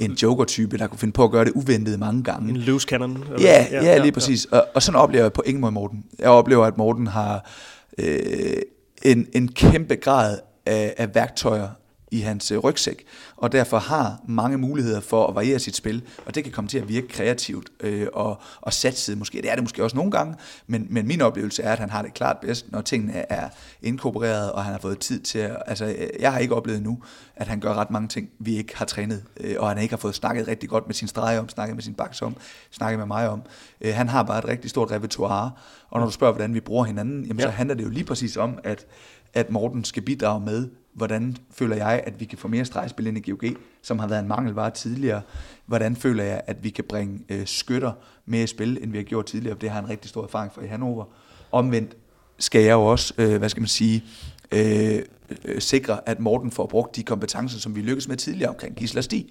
en 0.00 0.12
joker-type, 0.12 0.78
der 0.78 0.86
kunne 0.86 0.98
finde 0.98 1.12
på 1.12 1.24
at 1.24 1.30
gøre 1.30 1.44
det 1.44 1.52
uventet 1.52 1.98
mange 1.98 2.22
gange. 2.22 2.50
En 2.50 2.56
loose 2.56 2.86
cannon? 2.88 3.10
Eller? 3.16 3.40
Ja, 3.40 3.66
ja, 3.70 3.84
ja, 3.84 3.98
lige 3.98 4.12
præcis. 4.12 4.46
Ja. 4.52 4.58
Og, 4.58 4.66
og 4.74 4.82
sådan 4.82 5.00
oplever 5.00 5.24
jeg 5.24 5.32
på 5.32 5.42
ingen 5.46 5.60
måde 5.60 5.72
Morten. 5.72 6.04
Jeg 6.18 6.28
oplever, 6.28 6.64
at 6.66 6.78
Morten 6.78 7.06
har 7.06 7.50
øh, 7.98 8.56
en, 9.02 9.26
en 9.32 9.48
kæmpe 9.48 9.94
grad 9.94 10.38
af, 10.66 10.94
af 10.98 11.14
værktøjer 11.14 11.68
i 12.10 12.20
hans 12.20 12.50
øh, 12.50 12.58
rygsæk, 12.58 13.04
og 13.36 13.52
derfor 13.52 13.78
har 13.78 14.20
mange 14.26 14.58
muligheder 14.58 15.00
for 15.00 15.26
at 15.26 15.34
variere 15.34 15.58
sit 15.58 15.76
spil, 15.76 16.02
og 16.26 16.34
det 16.34 16.44
kan 16.44 16.52
komme 16.52 16.68
til 16.68 16.78
at 16.78 16.88
virke 16.88 17.08
kreativt 17.08 17.68
øh, 17.80 18.06
og, 18.12 18.40
og 18.60 18.72
satset 18.72 19.18
måske. 19.18 19.42
Det 19.42 19.50
er 19.50 19.54
det 19.54 19.64
måske 19.64 19.84
også 19.84 19.96
nogle 19.96 20.10
gange, 20.10 20.34
men, 20.66 20.86
men 20.90 21.06
min 21.06 21.20
oplevelse 21.20 21.62
er, 21.62 21.72
at 21.72 21.78
han 21.78 21.90
har 21.90 22.02
det 22.02 22.14
klart 22.14 22.36
bedst, 22.42 22.72
når 22.72 22.80
tingene 22.80 23.32
er 23.32 23.48
inkorporeret, 23.82 24.52
og 24.52 24.64
han 24.64 24.72
har 24.72 24.80
fået 24.80 24.98
tid 24.98 25.20
til 25.20 25.38
at... 25.38 25.56
Altså, 25.66 25.84
øh, 25.84 26.08
jeg 26.20 26.32
har 26.32 26.38
ikke 26.38 26.54
oplevet 26.54 26.82
nu, 26.82 26.98
at 27.36 27.46
han 27.46 27.60
gør 27.60 27.74
ret 27.74 27.90
mange 27.90 28.08
ting, 28.08 28.30
vi 28.38 28.56
ikke 28.56 28.76
har 28.76 28.84
trænet, 28.84 29.24
øh, 29.40 29.56
og 29.58 29.68
han 29.68 29.78
ikke 29.78 29.92
har 29.92 29.98
fået 29.98 30.14
snakket 30.14 30.48
rigtig 30.48 30.68
godt 30.68 30.86
med 30.86 30.94
sin 30.94 31.08
streg 31.08 31.38
om, 31.38 31.48
snakket 31.48 31.76
med 31.76 31.82
sin 31.82 31.94
baks 31.94 32.22
om, 32.22 32.36
snakket 32.70 32.98
med 32.98 33.06
mig 33.06 33.28
om. 33.28 33.42
Øh, 33.80 33.94
han 33.94 34.08
har 34.08 34.22
bare 34.22 34.38
et 34.38 34.44
rigtig 34.44 34.70
stort 34.70 34.90
repertoire, 34.90 35.50
og 35.90 36.00
når 36.00 36.06
du 36.06 36.12
spørger, 36.12 36.32
hvordan 36.32 36.54
vi 36.54 36.60
bruger 36.60 36.84
hinanden, 36.84 37.24
jamen, 37.24 37.40
ja. 37.40 37.46
så 37.46 37.50
handler 37.50 37.74
det 37.74 37.84
jo 37.84 37.88
lige 37.88 38.04
præcis 38.04 38.36
om, 38.36 38.58
at, 38.64 38.86
at 39.34 39.50
Morten 39.50 39.84
skal 39.84 40.02
bidrage 40.02 40.40
med 40.40 40.68
hvordan 40.98 41.36
føler 41.50 41.76
jeg, 41.76 42.02
at 42.06 42.20
vi 42.20 42.24
kan 42.24 42.38
få 42.38 42.48
mere 42.48 42.64
stregspil 42.64 43.06
ind 43.06 43.18
i 43.18 43.30
GOG, 43.30 43.42
som 43.82 43.98
har 43.98 44.06
været 44.06 44.20
en 44.20 44.28
mangelvare 44.28 44.70
tidligere. 44.70 45.22
Hvordan 45.66 45.96
føler 45.96 46.24
jeg, 46.24 46.40
at 46.46 46.64
vi 46.64 46.70
kan 46.70 46.84
bringe 46.88 47.20
øh, 47.28 47.46
skytter 47.46 47.92
mere 48.26 48.42
i 48.42 48.46
spil, 48.46 48.78
end 48.82 48.90
vi 48.90 48.96
har 48.98 49.04
gjort 49.04 49.26
tidligere. 49.26 49.54
For 49.54 49.60
Det 49.60 49.70
har 49.70 49.82
en 49.82 49.88
rigtig 49.88 50.08
stor 50.08 50.24
erfaring 50.24 50.52
for 50.52 50.60
i 50.60 50.66
Hannover. 50.66 51.04
Omvendt 51.52 51.96
skal 52.38 52.62
jeg 52.62 52.72
jo 52.72 52.84
også, 52.84 53.14
øh, 53.18 53.38
hvad 53.38 53.48
skal 53.48 53.60
man 53.60 53.68
sige, 53.68 54.04
øh, 54.52 55.02
øh, 55.44 55.60
sikre, 55.60 56.08
at 56.08 56.20
Morten 56.20 56.50
får 56.50 56.66
brugt 56.66 56.96
de 56.96 57.02
kompetencer, 57.02 57.58
som 57.58 57.76
vi 57.76 57.80
lykkedes 57.80 58.08
med 58.08 58.16
tidligere 58.16 58.50
omkring 58.50 58.76
Gisler 58.76 59.02
Stig. 59.02 59.26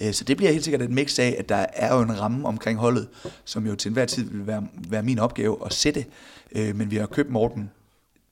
Øh, 0.00 0.12
så 0.12 0.24
det 0.24 0.36
bliver 0.36 0.52
helt 0.52 0.64
sikkert 0.64 0.82
et 0.82 0.90
mix 0.90 1.18
af, 1.18 1.36
at 1.38 1.48
der 1.48 1.66
er 1.72 1.94
jo 1.94 2.02
en 2.02 2.20
ramme 2.20 2.48
omkring 2.48 2.78
holdet, 2.78 3.08
som 3.44 3.66
jo 3.66 3.74
til 3.74 3.88
enhver 3.88 4.06
tid 4.06 4.30
vil 4.30 4.46
være, 4.46 4.66
være 4.88 5.02
min 5.02 5.18
opgave 5.18 5.56
at 5.66 5.72
sætte. 5.72 6.04
Øh, 6.52 6.76
men 6.76 6.90
vi 6.90 6.96
har 6.96 7.06
købt 7.06 7.30
Morten 7.30 7.70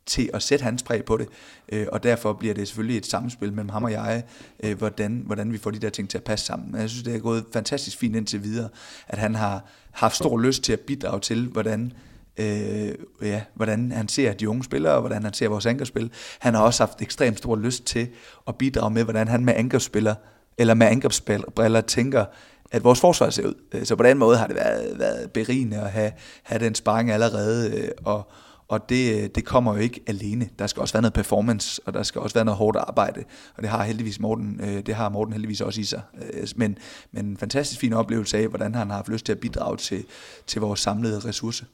til 0.07 0.31
at 0.35 0.43
sætte 0.43 0.63
hans 0.63 0.83
præg 0.83 1.05
på 1.05 1.17
det, 1.17 1.29
øh, 1.69 1.87
og 1.93 2.03
derfor 2.03 2.33
bliver 2.33 2.55
det 2.55 2.69
selvfølgelig 2.69 2.97
et 2.97 3.07
samspil 3.07 3.53
mellem 3.53 3.69
ham 3.69 3.85
og 3.85 3.93
jeg, 3.93 4.23
øh, 4.63 4.79
hvordan, 4.79 5.23
hvordan 5.27 5.53
vi 5.53 5.59
får 5.59 5.71
de 5.71 5.79
der 5.79 5.91
ting 5.91 6.11
til 6.11 6.19
at 6.19 6.25
passe 6.25 6.47
sammen. 6.47 6.73
Men 6.73 6.81
jeg 6.81 6.91
synes, 6.91 7.05
det 7.05 7.15
er 7.15 7.19
gået 7.19 7.45
fantastisk 7.53 7.99
fint 7.99 8.17
indtil 8.17 8.43
videre, 8.43 8.69
at 9.09 9.19
han 9.19 9.35
har 9.35 9.65
haft 9.93 10.17
stor 10.17 10.39
lyst 10.39 10.63
til 10.63 10.73
at 10.73 10.81
bidrage 10.81 11.21
til, 11.21 11.47
hvordan 11.47 11.93
øh, 12.37 12.95
ja, 13.23 13.43
hvordan 13.55 13.93
han 13.93 14.09
ser 14.09 14.33
de 14.33 14.49
unge 14.49 14.65
spillere, 14.65 14.95
og 14.95 15.01
hvordan 15.01 15.23
han 15.23 15.35
ser 15.35 15.49
vores 15.49 15.67
angrebsspil. 15.67 16.11
Han 16.39 16.55
har 16.55 16.63
også 16.63 16.83
haft 16.83 17.03
ekstremt 17.03 17.39
stor 17.39 17.57
lyst 17.57 17.85
til 17.85 18.09
at 18.49 18.57
bidrage 18.57 18.91
med, 18.91 19.05
hvordan 19.05 19.29
han 19.29 19.45
med 19.45 19.55
angrebsspiller, 19.57 20.15
eller 20.59 20.75
med 20.75 20.87
angrebsbriller 20.87 21.81
tænker, 21.81 22.25
at 22.71 22.85
vores 22.85 23.01
forsvar 23.01 23.31
ser 23.31 23.47
ud. 23.47 23.55
Øh, 23.73 23.85
så 23.85 23.97
på 23.97 24.03
den 24.03 24.19
måde 24.19 24.37
har 24.37 24.47
det 24.47 24.57
været, 24.57 24.99
været 24.99 25.31
berigende 25.31 25.81
at 25.81 25.91
have, 25.91 26.13
have 26.43 26.65
den 26.65 26.75
sparring 26.75 27.11
allerede, 27.11 27.77
øh, 27.77 27.89
og, 28.05 28.31
og 28.69 28.89
det, 28.89 29.23
øh, 29.23 29.31
det 29.35 29.45
kommer 29.45 29.75
jo 29.75 29.81
ikke 29.81 30.01
alene. 30.07 30.49
Der 30.59 30.67
skal 30.67 30.81
også 30.81 30.95
være 30.95 31.03
noget 31.03 31.15
performance, 31.15 31.83
og 31.87 31.95
der 31.95 32.03
skal 32.03 32.21
også 32.21 32.35
være 32.35 32.45
noget 32.45 32.59
hårdt 32.59 32.77
arbejde. 32.77 33.25
Og 33.57 33.63
det 33.63 33.71
har 33.71 33.85
heldigvis 33.85 34.21
Morten, 34.21 34.61
øh, 34.63 34.87
det 34.87 34.95
har 34.95 35.09
Morten 35.09 35.33
heldigvis 35.33 35.61
også 35.61 35.81
i 35.81 35.85
sig. 35.85 36.03
Øh, 36.33 36.49
men, 36.57 36.79
men 37.13 37.27
en 37.27 37.37
fantastisk 37.37 37.81
fin 37.81 37.93
oplevelse 37.93 38.39
af, 38.39 38.49
hvordan 38.49 38.75
han 38.75 38.91
har 38.91 38.97
haft 38.97 39.09
lyst 39.09 39.27
til 39.27 39.33
at 39.33 39.41
bidrage 39.41 39.77
til, 39.77 40.05
til 40.47 40.61
vores 40.61 40.81
samlede 40.81 41.19
ressource. 41.19 41.67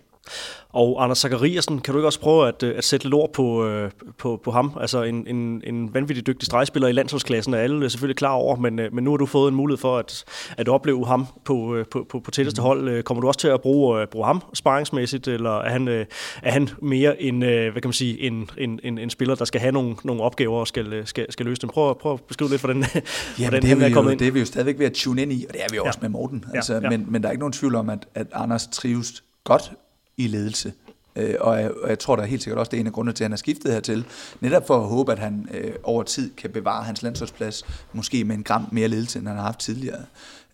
Og 0.72 1.04
Anders 1.04 1.18
Zachariasen, 1.18 1.80
kan 1.80 1.94
du 1.94 1.98
ikke 1.98 2.08
også 2.08 2.20
prøve 2.20 2.48
at, 2.48 2.62
øh, 2.62 2.74
at 2.78 2.84
sætte 2.84 3.06
lidt 3.06 3.14
ord 3.14 3.32
på, 3.32 3.66
øh, 3.66 3.90
på, 4.18 4.40
på 4.44 4.50
ham? 4.50 4.72
Altså 4.80 5.02
en, 5.02 5.26
en, 5.26 5.62
en 5.66 5.94
vanvittig 5.94 6.26
dygtig 6.26 6.46
stregspiller 6.46 6.88
i 6.88 6.92
landsholdsklassen, 6.92 7.54
er 7.54 7.58
alle 7.58 7.90
selvfølgelig 7.90 8.16
klar 8.16 8.32
over, 8.32 8.56
men, 8.56 8.78
øh, 8.78 8.94
men 8.94 9.04
nu 9.04 9.10
har 9.10 9.16
du 9.16 9.26
fået 9.26 9.48
en 9.48 9.54
mulighed 9.54 9.78
for 9.78 9.98
at, 9.98 10.24
at 10.56 10.68
opleve 10.68 11.06
ham 11.06 11.26
på, 11.44 11.84
på, 11.90 12.06
på, 12.10 12.20
på 12.20 12.30
tætteste 12.30 12.60
mm. 12.60 12.66
hold. 12.66 13.02
Kommer 13.02 13.20
du 13.20 13.26
også 13.28 13.40
til 13.40 13.48
at 13.48 13.60
bruge, 13.60 14.06
bruge 14.06 14.26
ham 14.26 14.42
sparringsmæssigt, 14.54 15.28
eller 15.28 15.58
er 15.58 15.70
han, 15.70 15.88
er 15.88 16.50
han 16.50 16.68
mere 16.82 17.22
en, 17.22 17.38
hvad 17.38 17.72
kan 17.72 17.82
man 17.84 17.92
sige, 17.92 18.20
en, 18.20 18.50
en, 18.58 18.80
en, 18.82 18.98
en 18.98 19.10
spiller, 19.10 19.34
der 19.34 19.44
skal 19.44 19.60
have 19.60 19.72
nogle, 19.72 19.96
nogle 20.04 20.22
opgaver 20.22 20.60
og 20.60 20.68
skal, 20.68 21.06
skal, 21.06 21.32
skal 21.32 21.46
løse 21.46 21.60
dem? 21.60 21.70
Prøv, 21.70 21.98
prøv 21.98 22.12
at 22.12 22.20
beskrive 22.20 22.50
lidt, 22.50 22.60
hvordan, 22.60 22.84
ja, 22.84 23.00
hvordan 23.38 23.62
det 23.62 23.68
han 23.68 23.82
er, 23.82 23.86
er 23.86 23.92
kommet 23.92 24.10
jo, 24.10 24.12
ind. 24.12 24.18
Det 24.18 24.28
er 24.28 24.32
vi 24.32 24.38
jo 24.38 24.46
stadigvæk 24.46 24.78
ved 24.78 24.86
at 24.86 24.92
tune 24.92 25.22
ind 25.22 25.32
i, 25.32 25.44
og 25.48 25.54
det 25.54 25.62
er 25.62 25.66
vi 25.70 25.76
jo 25.76 25.82
ja. 25.82 25.88
også 25.88 25.98
med 26.02 26.08
Morten. 26.08 26.44
Altså, 26.54 26.74
ja, 26.74 26.80
ja. 26.82 26.90
Men, 26.90 27.06
men 27.08 27.22
der 27.22 27.28
er 27.28 27.32
ikke 27.32 27.40
nogen 27.40 27.52
tvivl 27.52 27.74
om, 27.74 27.90
at, 27.90 28.06
at 28.14 28.26
Anders 28.32 28.66
trives 28.66 29.24
godt 29.44 29.72
i 30.16 30.26
ledelse. 30.26 30.72
Øh, 31.16 31.34
og, 31.40 31.60
jeg, 31.60 31.70
og 31.82 31.88
jeg 31.88 31.98
tror 31.98 32.16
da 32.16 32.22
helt 32.22 32.42
sikkert 32.42 32.58
også, 32.58 32.70
det 32.70 32.76
er 32.76 32.80
en 32.80 32.86
af 32.86 32.92
grundene 32.92 33.12
til, 33.12 33.24
at 33.24 33.26
han 33.26 33.32
har 33.32 33.36
skiftet 33.36 33.72
hertil. 33.72 34.04
Netop 34.40 34.66
for 34.66 34.76
at 34.76 34.88
håbe, 34.88 35.12
at 35.12 35.18
han 35.18 35.48
øh, 35.54 35.74
over 35.82 36.02
tid 36.02 36.30
kan 36.34 36.50
bevare 36.50 36.84
hans 36.84 37.02
landsholdsplads, 37.02 37.62
måske 37.92 38.24
med 38.24 38.36
en 38.36 38.42
gram 38.42 38.68
mere 38.72 38.88
ledelse, 38.88 39.18
end 39.18 39.28
han 39.28 39.36
har 39.36 39.44
haft 39.44 39.60
tidligere. 39.60 40.04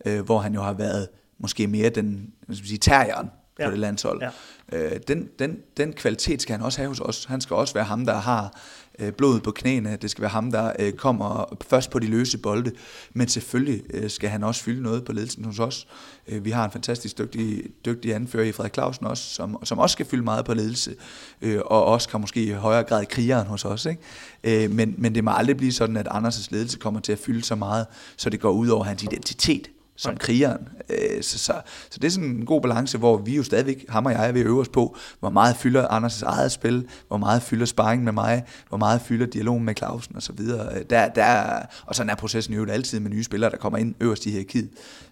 Øh, 0.05 0.21
hvor 0.21 0.39
han 0.39 0.53
jo 0.53 0.61
har 0.61 0.73
været 0.73 1.07
måske 1.39 1.67
mere 1.67 1.89
den 1.89 2.33
hvad 2.45 2.55
skal 2.55 2.63
man 2.63 2.67
sige, 2.67 2.77
terrieren 2.77 3.29
ja. 3.59 3.65
på 3.65 3.71
det 3.71 3.79
landshold. 3.79 4.21
Ja. 4.21 4.29
Øh, 4.77 4.99
den, 5.07 5.29
den, 5.39 5.57
den 5.77 5.93
kvalitet 5.93 6.41
skal 6.41 6.55
han 6.55 6.65
også 6.65 6.79
have 6.79 6.87
hos 6.87 6.99
os. 6.99 7.25
Han 7.25 7.41
skal 7.41 7.55
også 7.55 7.73
være 7.73 7.83
ham, 7.83 8.05
der 8.05 8.15
har 8.15 8.59
øh, 8.99 9.11
blodet 9.11 9.43
på 9.43 9.51
knæene. 9.51 9.97
Det 10.01 10.09
skal 10.09 10.21
være 10.21 10.29
ham, 10.29 10.51
der 10.51 10.73
øh, 10.79 10.93
kommer 10.93 11.57
først 11.69 11.91
på 11.91 11.99
de 11.99 12.07
løse 12.07 12.37
bolde. 12.37 12.71
Men 13.13 13.27
selvfølgelig 13.27 13.81
øh, 13.93 14.09
skal 14.09 14.29
han 14.29 14.43
også 14.43 14.63
fylde 14.63 14.83
noget 14.83 15.05
på 15.05 15.13
ledelsen 15.13 15.45
hos 15.45 15.59
os. 15.59 15.87
Øh, 16.27 16.45
vi 16.45 16.51
har 16.51 16.65
en 16.65 16.71
fantastisk 16.71 17.17
dygtig, 17.17 17.63
dygtig 17.85 18.15
anfører 18.15 18.45
i 18.45 18.51
Frederik 18.51 18.73
Clausen 18.73 19.05
også, 19.05 19.23
som, 19.23 19.57
som 19.63 19.79
også 19.79 19.93
skal 19.93 20.05
fylde 20.05 20.23
meget 20.23 20.45
på 20.45 20.53
ledelse. 20.53 20.95
Øh, 21.41 21.59
og 21.65 21.85
også 21.85 22.09
kan 22.09 22.21
måske 22.21 22.43
i 22.43 22.51
højere 22.51 22.83
grad 22.83 23.05
krigeren 23.05 23.47
hos 23.47 23.65
os. 23.65 23.85
Ikke? 23.85 24.63
Øh, 24.63 24.71
men, 24.71 24.95
men 24.97 25.15
det 25.15 25.23
må 25.23 25.31
aldrig 25.31 25.57
blive 25.57 25.71
sådan, 25.71 25.97
at 25.97 26.07
Anders' 26.07 26.47
ledelse 26.51 26.77
kommer 26.77 26.99
til 26.99 27.11
at 27.11 27.19
fylde 27.19 27.43
så 27.43 27.55
meget, 27.55 27.85
så 28.17 28.29
det 28.29 28.39
går 28.39 28.51
ud 28.51 28.67
over 28.67 28.83
hans 28.83 29.03
identitet 29.03 29.69
som 29.99 30.17
krigeren. 30.17 30.67
Øh, 30.89 31.23
så, 31.23 31.37
så, 31.39 31.53
så 31.89 31.99
det 31.99 32.03
er 32.03 32.09
sådan 32.11 32.29
en 32.29 32.45
god 32.45 32.61
balance, 32.61 32.97
hvor 32.97 33.17
vi 33.17 33.35
jo 33.35 33.43
stadigvæk, 33.43 33.85
ham 33.89 34.05
og 34.05 34.11
jeg, 34.11 34.27
er 34.27 34.31
ved 34.31 34.41
at 34.41 34.47
øve 34.47 34.61
os 34.61 34.69
på, 34.69 34.97
hvor 35.19 35.29
meget 35.29 35.55
fylder 35.55 35.87
Anders' 35.87 36.23
eget 36.25 36.51
spil, 36.51 36.87
hvor 37.07 37.17
meget 37.17 37.41
fylder 37.41 37.65
sparring 37.65 38.03
med 38.03 38.11
mig, 38.11 38.43
hvor 38.69 38.77
meget 38.77 39.01
fylder 39.01 39.25
dialogen 39.25 39.63
med 39.63 39.75
Clausen 39.75 40.15
og 40.15 40.21
så 40.21 40.33
videre. 40.33 40.75
Øh, 40.75 40.85
der, 40.89 41.07
der, 41.07 41.61
og 41.85 41.95
sådan 41.95 42.09
er 42.09 42.15
processen 42.15 42.53
jo 42.53 42.65
altid 42.65 42.99
med 42.99 43.11
nye 43.11 43.23
spillere, 43.23 43.51
der 43.51 43.57
kommer 43.57 43.77
ind 43.77 43.95
øverst 43.99 44.25
i 44.25 44.29
hierarkiet. 44.29 44.69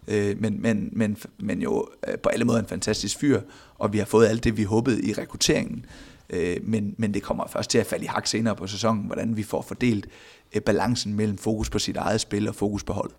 Øh, 0.08 0.42
men, 0.42 0.62
men, 0.62 0.90
men, 0.92 1.18
men 1.40 1.62
jo 1.62 1.88
øh, 2.08 2.18
på 2.18 2.30
alle 2.30 2.46
måder 2.46 2.60
en 2.60 2.68
fantastisk 2.68 3.20
fyr, 3.20 3.42
og 3.76 3.94
vi 3.94 3.98
har 3.98 4.06
fået 4.06 4.28
alt 4.28 4.44
det, 4.44 4.58
vi 4.58 4.64
håbede 4.64 5.02
i 5.04 5.14
rekrutteringen. 5.14 5.86
Øh, 6.30 6.58
men, 6.64 6.96
men 6.98 7.14
det 7.14 7.24
kommer 7.24 7.48
først 7.48 7.70
til 7.70 7.78
at 7.78 7.86
falde 7.86 8.06
i 8.06 8.08
hak 8.08 8.28
senere 8.28 8.56
på 8.56 8.68
sæsonen, 8.68 9.04
hvordan 9.06 9.38
vi 9.38 9.44
får 9.44 9.62
fordelt 9.62 10.08
balancen 10.66 11.14
mellem 11.14 11.38
fokus 11.38 11.70
på 11.70 11.80
sit 11.80 11.98
eget 11.98 12.22
spil 12.22 12.50
og 12.50 12.56
fokus 12.56 12.84
på 12.84 12.94
hold 12.94 13.12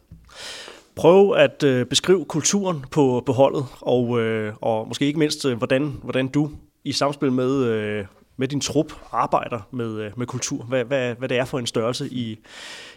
prøve 0.98 1.38
at 1.38 1.62
øh, 1.62 1.86
beskrive 1.86 2.24
kulturen 2.24 2.84
på, 2.90 3.22
på 3.26 3.32
holdet, 3.32 3.66
og, 3.80 4.20
øh, 4.20 4.52
og 4.60 4.88
måske 4.88 5.06
ikke 5.06 5.18
mindst, 5.18 5.44
øh, 5.44 5.58
hvordan, 5.58 5.94
hvordan 6.02 6.28
du 6.28 6.50
i 6.84 6.92
samspil 6.92 7.32
med, 7.32 7.64
øh, 7.64 8.04
med 8.36 8.48
din 8.48 8.60
trup 8.60 8.92
arbejder 9.12 9.60
med, 9.70 10.00
øh, 10.00 10.10
med 10.16 10.26
kultur. 10.26 10.64
Hvad, 10.64 10.84
hvad, 10.84 11.14
hvad 11.14 11.28
det 11.28 11.38
er 11.38 11.44
for 11.44 11.58
en 11.58 11.66
størrelse 11.66 12.08
i, 12.08 12.38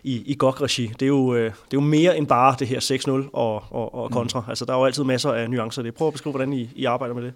i, 0.04 0.24
i 0.26 0.36
GOG-regi. 0.36 0.88
Det, 0.88 1.02
er 1.02 1.08
jo, 1.08 1.36
øh, 1.36 1.43
det 1.43 1.49
er 1.49 1.54
jo 1.74 1.80
mere 1.80 2.18
end 2.18 2.28
bare 2.28 2.56
det 2.60 2.68
her 2.68 2.80
6-0 2.80 3.30
og, 3.34 3.64
og, 3.70 3.95
og 3.95 4.12
kontra. 4.12 4.39
Mm. 4.39 4.49
Altså, 4.49 4.66
der 4.66 4.74
er 4.74 4.78
jo 4.78 4.86
altid 4.86 5.04
masser 5.04 5.32
af 5.32 5.49
nuancer. 5.49 5.82
Det. 5.82 5.93
Prøv 5.93 6.08
at 6.08 6.14
beskrive, 6.14 6.32
hvordan 6.32 6.54
I, 6.54 6.70
I 6.76 6.86
arbejder 6.86 7.16
med 7.16 7.24
det. 7.24 7.34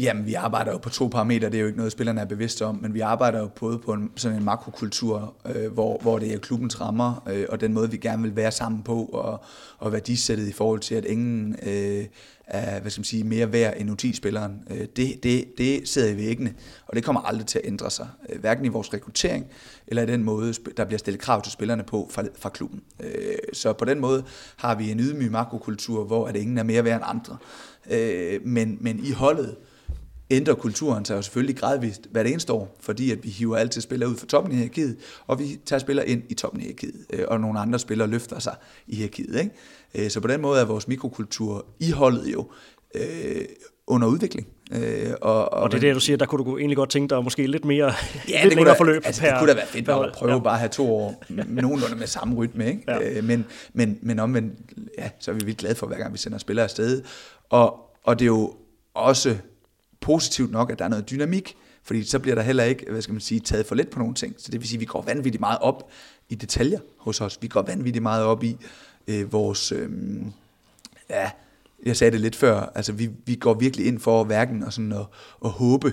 Jamen, 0.00 0.26
vi 0.26 0.34
arbejder 0.34 0.72
jo 0.72 0.78
på 0.78 0.90
to 0.90 1.06
parametre, 1.06 1.46
det 1.46 1.54
er 1.54 1.60
jo 1.60 1.66
ikke 1.66 1.78
noget, 1.78 1.92
spillerne 1.92 2.20
er 2.20 2.24
bevidste 2.24 2.66
om, 2.66 2.78
men 2.82 2.94
vi 2.94 3.00
arbejder 3.00 3.40
jo 3.40 3.48
både 3.48 3.78
på 3.78 3.92
en, 3.92 4.10
sådan 4.16 4.36
en 4.36 4.44
makrokultur, 4.44 5.34
øh, 5.46 5.72
hvor, 5.72 5.98
hvor 6.02 6.18
det 6.18 6.34
er 6.34 6.38
klubbens 6.38 6.80
rammer, 6.80 7.22
øh, 7.28 7.46
og 7.48 7.60
den 7.60 7.72
måde, 7.72 7.90
vi 7.90 7.96
gerne 7.96 8.22
vil 8.22 8.36
være 8.36 8.52
sammen 8.52 8.82
på, 8.82 9.04
og, 9.04 9.44
og 9.78 9.92
værdisættet 9.92 10.48
i 10.48 10.52
forhold 10.52 10.80
til, 10.80 10.94
at 10.94 11.04
ingen 11.04 11.56
øh, 11.62 12.04
er 12.50 12.80
hvad 12.80 12.90
skal 12.90 13.00
man 13.00 13.04
sige, 13.04 13.24
mere 13.24 13.52
værd 13.52 13.74
end 13.76 13.90
U10-spilleren. 13.90 14.62
Øh, 14.70 14.86
det, 14.96 15.22
det, 15.22 15.44
det 15.58 15.88
sidder 15.88 16.08
i 16.08 16.16
væggene, 16.16 16.54
og 16.86 16.96
det 16.96 17.04
kommer 17.04 17.20
aldrig 17.20 17.46
til 17.46 17.58
at 17.58 17.64
ændre 17.66 17.90
sig, 17.90 18.08
øh, 18.28 18.40
hverken 18.40 18.64
i 18.64 18.68
vores 18.68 18.94
rekruttering, 18.94 19.46
eller 19.86 20.02
i 20.02 20.06
den 20.06 20.24
måde, 20.24 20.54
der 20.76 20.84
bliver 20.84 20.98
stillet 20.98 21.20
krav 21.20 21.42
til 21.42 21.52
spillerne 21.52 21.82
på 21.82 22.08
fra, 22.10 22.22
fra 22.38 22.48
klubben. 22.48 22.82
Øh, 23.00 23.34
så 23.52 23.72
på 23.72 23.84
den 23.84 24.00
måde 24.00 24.24
har 24.56 24.74
vi 24.74 24.90
en 24.90 25.00
ydmyg 25.00 25.30
makrokultur, 25.30 26.04
hvor 26.04 26.26
at 26.26 26.36
ingen 26.36 26.58
er 26.58 26.62
mere 26.62 26.84
værd 26.84 26.96
end 26.96 27.04
andre. 27.06 27.36
Øh, 27.90 28.40
men, 28.46 28.78
men 28.80 29.00
i 29.04 29.10
holdet 29.10 29.56
ændrer 30.30 30.54
kulturen 30.54 31.04
sig 31.04 31.16
jo 31.16 31.22
selvfølgelig 31.22 31.56
gradvist 31.56 32.08
hvert 32.10 32.26
eneste 32.26 32.52
år, 32.52 32.76
fordi 32.80 33.10
at 33.10 33.24
vi 33.24 33.28
hiver 33.28 33.56
altid 33.56 33.80
spillere 33.80 34.10
ud 34.10 34.16
fra 34.16 34.26
toppen 34.26 34.52
i 34.52 34.56
hierarkiet, 34.56 34.96
og 35.26 35.38
vi 35.38 35.60
tager 35.66 35.80
spillere 35.80 36.08
ind 36.08 36.22
i 36.28 36.34
toppen 36.34 36.60
i 36.60 36.64
hierarkiet, 36.64 37.06
øh, 37.12 37.24
og 37.28 37.40
nogle 37.40 37.60
andre 37.60 37.78
spillere 37.78 38.08
løfter 38.08 38.38
sig 38.38 38.54
i 38.86 38.96
hierarkiet. 38.96 39.40
Ikke? 39.40 39.50
Øh, 39.94 40.10
så 40.10 40.20
på 40.20 40.28
den 40.28 40.40
måde 40.40 40.60
er 40.60 40.64
vores 40.64 40.88
mikrokultur 40.88 41.66
i 41.80 41.90
holdet 41.90 42.32
jo 42.32 42.50
øh, 42.94 43.44
under 43.90 44.08
udvikling. 44.08 44.48
Øh, 44.72 45.12
og, 45.20 45.52
og, 45.52 45.62
og 45.62 45.70
det 45.70 45.76
er 45.76 45.80
det, 45.80 45.94
du 45.94 46.00
siger, 46.00 46.16
der 46.16 46.26
kunne 46.26 46.44
du 46.44 46.58
egentlig 46.58 46.76
godt 46.76 46.90
tænke 46.90 47.14
dig 47.14 47.24
måske 47.24 47.46
lidt 47.46 47.64
mere 47.64 47.84
ja, 47.84 47.90
lidt 48.42 48.44
det 48.44 48.54
længere 48.56 48.76
forløb. 48.76 49.02
Altså, 49.06 49.20
per, 49.20 49.30
det 49.30 49.38
kunne 49.38 49.50
da 49.50 49.54
være 49.54 49.66
fedt 49.66 49.88
at 49.88 50.12
prøve 50.12 50.32
ja. 50.32 50.38
bare 50.38 50.52
at 50.52 50.58
have 50.58 50.68
to 50.68 50.94
år 50.96 51.24
nogenlunde 51.62 51.96
med 51.96 52.06
samme 52.06 52.36
rytme. 52.36 52.66
Ikke? 52.66 52.82
Ja. 52.88 53.10
Øh, 53.10 53.24
men, 53.24 53.46
men, 53.72 53.98
men 54.02 54.18
omvendt, 54.18 54.54
ja, 54.98 55.10
så 55.18 55.30
er 55.30 55.34
vi 55.34 55.44
vildt 55.44 55.58
glade 55.58 55.74
for, 55.74 55.86
hver 55.86 55.98
gang 55.98 56.12
vi 56.12 56.18
sender 56.18 56.38
spillere 56.38 56.64
afsted. 56.64 57.02
Og, 57.48 57.90
og 58.04 58.18
det 58.18 58.24
er 58.24 58.26
jo 58.26 58.54
også 58.94 59.36
positivt 60.00 60.50
nok, 60.50 60.70
at 60.70 60.78
der 60.78 60.84
er 60.84 60.88
noget 60.88 61.10
dynamik, 61.10 61.56
fordi 61.82 62.04
så 62.04 62.18
bliver 62.18 62.34
der 62.34 62.42
heller 62.42 62.64
ikke, 62.64 62.86
hvad 62.90 63.02
skal 63.02 63.12
man 63.12 63.20
sige, 63.20 63.40
taget 63.40 63.66
for 63.66 63.74
let 63.74 63.88
på 63.88 63.98
nogle 63.98 64.14
ting. 64.14 64.34
Så 64.38 64.50
det 64.52 64.60
vil 64.60 64.68
sige, 64.68 64.76
at 64.76 64.80
vi 64.80 64.84
går 64.84 65.02
vanvittigt 65.02 65.40
meget 65.40 65.58
op 65.58 65.90
i 66.28 66.34
detaljer 66.34 66.78
hos 66.98 67.20
os. 67.20 67.38
Vi 67.42 67.48
går 67.48 67.62
vanvittigt 67.62 68.02
meget 68.02 68.24
op 68.24 68.44
i 68.44 68.56
øh, 69.08 69.32
vores, 69.32 69.72
øh, 69.72 69.90
ja, 71.10 71.30
jeg 71.86 71.96
sagde 71.96 72.10
det 72.10 72.20
lidt 72.20 72.36
før, 72.36 72.72
altså 72.74 72.92
vi, 72.92 73.10
vi 73.26 73.34
går 73.34 73.54
virkelig 73.54 73.86
ind 73.86 73.98
for 73.98 74.24
hverken 74.24 74.62
og 74.62 74.72
sådan 74.72 74.92
at, 74.92 75.06
at 75.44 75.50
håbe, 75.50 75.92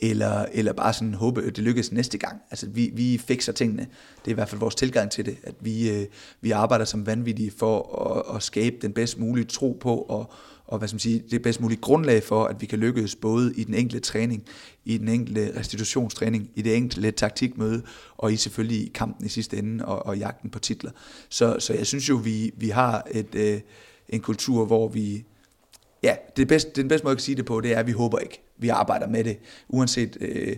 eller, 0.00 0.46
eller 0.52 0.72
bare 0.72 0.92
sådan 0.92 1.14
håbe, 1.14 1.42
at 1.42 1.56
det 1.56 1.64
lykkes 1.64 1.92
næste 1.92 2.18
gang. 2.18 2.40
Altså 2.50 2.66
vi, 2.68 2.90
vi 2.94 3.18
fikser 3.18 3.52
tingene. 3.52 3.86
Det 4.24 4.26
er 4.26 4.30
i 4.30 4.34
hvert 4.34 4.48
fald 4.48 4.60
vores 4.60 4.74
tilgang 4.74 5.10
til 5.10 5.26
det, 5.26 5.36
at 5.42 5.54
vi, 5.60 5.90
øh, 5.90 6.06
vi 6.40 6.50
arbejder 6.50 6.84
som 6.84 7.06
vanvittige 7.06 7.52
for 7.58 8.00
at, 8.30 8.36
at 8.36 8.42
skabe 8.42 8.76
den 8.82 8.92
bedst 8.92 9.18
mulige 9.18 9.44
tro 9.44 9.78
på, 9.80 9.96
og, 9.96 10.32
og 10.66 10.78
hvad 10.78 10.88
skal 10.88 10.94
man 10.94 11.00
sige, 11.00 11.22
det 11.30 11.42
bedst 11.42 11.60
mulige 11.60 11.80
grundlag 11.80 12.22
for, 12.22 12.44
at 12.44 12.60
vi 12.60 12.66
kan 12.66 12.78
lykkes 12.78 13.16
både 13.16 13.54
i 13.56 13.64
den 13.64 13.74
enkelte 13.74 14.00
træning, 14.00 14.44
i 14.84 14.98
den 14.98 15.08
enkelte 15.08 15.58
restitutionstræning, 15.58 16.50
i 16.54 16.62
det 16.62 16.76
enkelte 16.76 17.10
taktikmøde, 17.10 17.82
og 18.16 18.32
i 18.32 18.36
selvfølgelig 18.36 18.86
i 18.86 18.90
kampen 18.94 19.26
i 19.26 19.28
sidste 19.28 19.56
ende, 19.56 19.84
og, 19.84 20.06
og 20.06 20.18
jagten 20.18 20.50
på 20.50 20.58
titler. 20.58 20.90
Så, 21.28 21.56
så 21.58 21.74
jeg 21.74 21.86
synes 21.86 22.08
jo, 22.08 22.16
vi, 22.16 22.50
vi 22.56 22.68
har 22.68 23.06
et, 23.10 23.34
øh, 23.34 23.60
en 24.08 24.20
kultur, 24.20 24.64
hvor 24.64 24.88
vi, 24.88 25.24
ja, 26.02 26.16
det 26.36 26.48
bedste, 26.48 26.70
den 26.70 26.88
bedste 26.88 27.04
måde, 27.04 27.12
jeg 27.12 27.16
kan 27.16 27.22
sige 27.22 27.36
det 27.36 27.44
på, 27.44 27.60
det 27.60 27.72
er, 27.72 27.78
at 27.78 27.86
vi 27.86 27.92
håber 27.92 28.18
ikke. 28.18 28.42
Vi 28.58 28.68
arbejder 28.68 29.08
med 29.08 29.24
det, 29.24 29.38
uanset, 29.68 30.16
øh, 30.20 30.56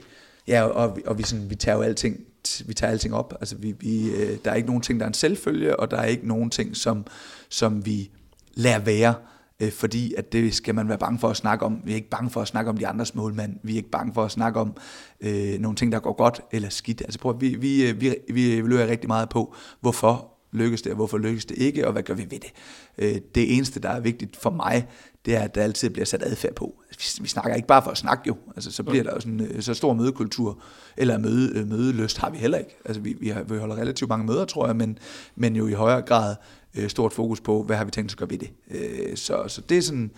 ja, 0.48 0.62
og, 0.62 0.98
og 1.06 1.18
vi, 1.18 1.22
sådan, 1.22 1.50
vi 1.50 1.54
tager 1.54 1.76
jo 1.76 1.82
alting 1.82 2.24
vi 2.66 2.74
tager 2.74 2.90
alting 2.90 3.14
op. 3.14 3.34
Altså 3.40 3.56
vi, 3.56 3.74
vi, 3.80 4.10
øh, 4.10 4.38
der 4.44 4.50
er 4.50 4.54
ikke 4.54 4.68
nogen 4.68 4.82
ting, 4.82 5.00
der 5.00 5.06
er 5.06 5.08
en 5.08 5.14
selvfølge, 5.14 5.80
og 5.80 5.90
der 5.90 5.96
er 5.96 6.04
ikke 6.04 6.28
nogen 6.28 6.50
ting, 6.50 6.76
som, 6.76 7.06
som 7.48 7.86
vi 7.86 8.10
lader 8.54 8.78
være 8.78 9.14
øh, 9.60 9.72
fordi 9.72 10.14
at 10.14 10.32
det 10.32 10.54
skal 10.54 10.74
man 10.74 10.88
være 10.88 10.98
bange 10.98 11.18
for 11.18 11.28
at 11.28 11.36
snakke 11.36 11.64
om. 11.64 11.80
Vi 11.84 11.92
er 11.92 11.96
ikke 11.96 12.10
bange 12.10 12.30
for 12.30 12.40
at 12.40 12.48
snakke 12.48 12.70
om 12.70 12.76
de 12.76 12.86
andres 12.86 13.14
målmand. 13.14 13.56
Vi 13.62 13.72
er 13.72 13.76
ikke 13.76 13.90
bange 13.90 14.14
for 14.14 14.24
at 14.24 14.30
snakke 14.30 14.60
om 14.60 14.76
øh, 15.20 15.58
nogle 15.58 15.76
ting, 15.76 15.92
der 15.92 15.98
går 15.98 16.12
godt 16.12 16.40
eller 16.52 16.68
skidt. 16.68 17.00
Altså 17.00 17.18
prøv, 17.18 17.40
vi, 17.40 17.54
vi, 17.54 17.88
øh, 17.88 18.00
vi, 18.00 18.14
vi 18.28 18.54
evaluerer 18.54 18.86
rigtig 18.86 19.08
meget 19.08 19.28
på, 19.28 19.54
hvorfor 19.80 20.37
lykkes 20.52 20.82
det, 20.82 20.92
og 20.92 20.96
hvorfor 20.96 21.18
lykkes 21.18 21.44
det 21.44 21.58
ikke, 21.58 21.86
og 21.86 21.92
hvad 21.92 22.02
gør 22.02 22.14
vi 22.14 22.26
ved 22.30 22.40
det. 22.40 22.52
Øh, 22.98 23.20
det 23.34 23.56
eneste, 23.56 23.80
der 23.80 23.88
er 23.88 24.00
vigtigt 24.00 24.36
for 24.36 24.50
mig, 24.50 24.86
det 25.26 25.36
er, 25.36 25.40
at 25.40 25.54
der 25.54 25.62
altid 25.62 25.90
bliver 25.90 26.04
sat 26.04 26.22
adfærd 26.22 26.54
på. 26.54 26.82
Vi, 27.20 27.28
snakker 27.28 27.54
ikke 27.54 27.68
bare 27.68 27.82
for 27.82 27.90
at 27.90 27.98
snakke 27.98 28.22
jo, 28.26 28.36
altså 28.56 28.70
så 28.72 28.82
bliver 28.82 29.02
der 29.04 29.14
jo 29.14 29.20
sådan 29.20 29.40
øh, 29.40 29.62
så 29.62 29.74
stor 29.74 29.94
mødekultur, 29.94 30.62
eller 30.96 31.18
møde, 31.18 31.58
øh, 31.58 31.68
mødeløst 31.68 32.18
har 32.18 32.30
vi 32.30 32.38
heller 32.38 32.58
ikke. 32.58 32.76
Altså 32.84 33.00
vi, 33.00 33.16
vi, 33.20 33.28
har, 33.28 33.42
vi 33.42 33.58
holder 33.58 33.76
relativt 33.76 34.08
mange 34.08 34.26
møder, 34.26 34.44
tror 34.44 34.66
jeg, 34.66 34.76
men, 34.76 34.98
men 35.36 35.56
jo 35.56 35.66
i 35.66 35.72
højere 35.72 36.02
grad 36.02 36.36
øh, 36.74 36.88
stort 36.88 37.12
fokus 37.12 37.40
på, 37.40 37.62
hvad 37.62 37.76
har 37.76 37.84
vi 37.84 37.90
tænkt 37.90 38.10
os 38.10 38.14
at 38.14 38.18
gøre 38.18 38.30
ved 38.30 38.38
det. 38.38 38.50
Øh, 38.70 39.16
så, 39.16 39.44
så 39.48 39.60
det 39.60 39.78
er 39.78 39.82
sådan 39.82 40.10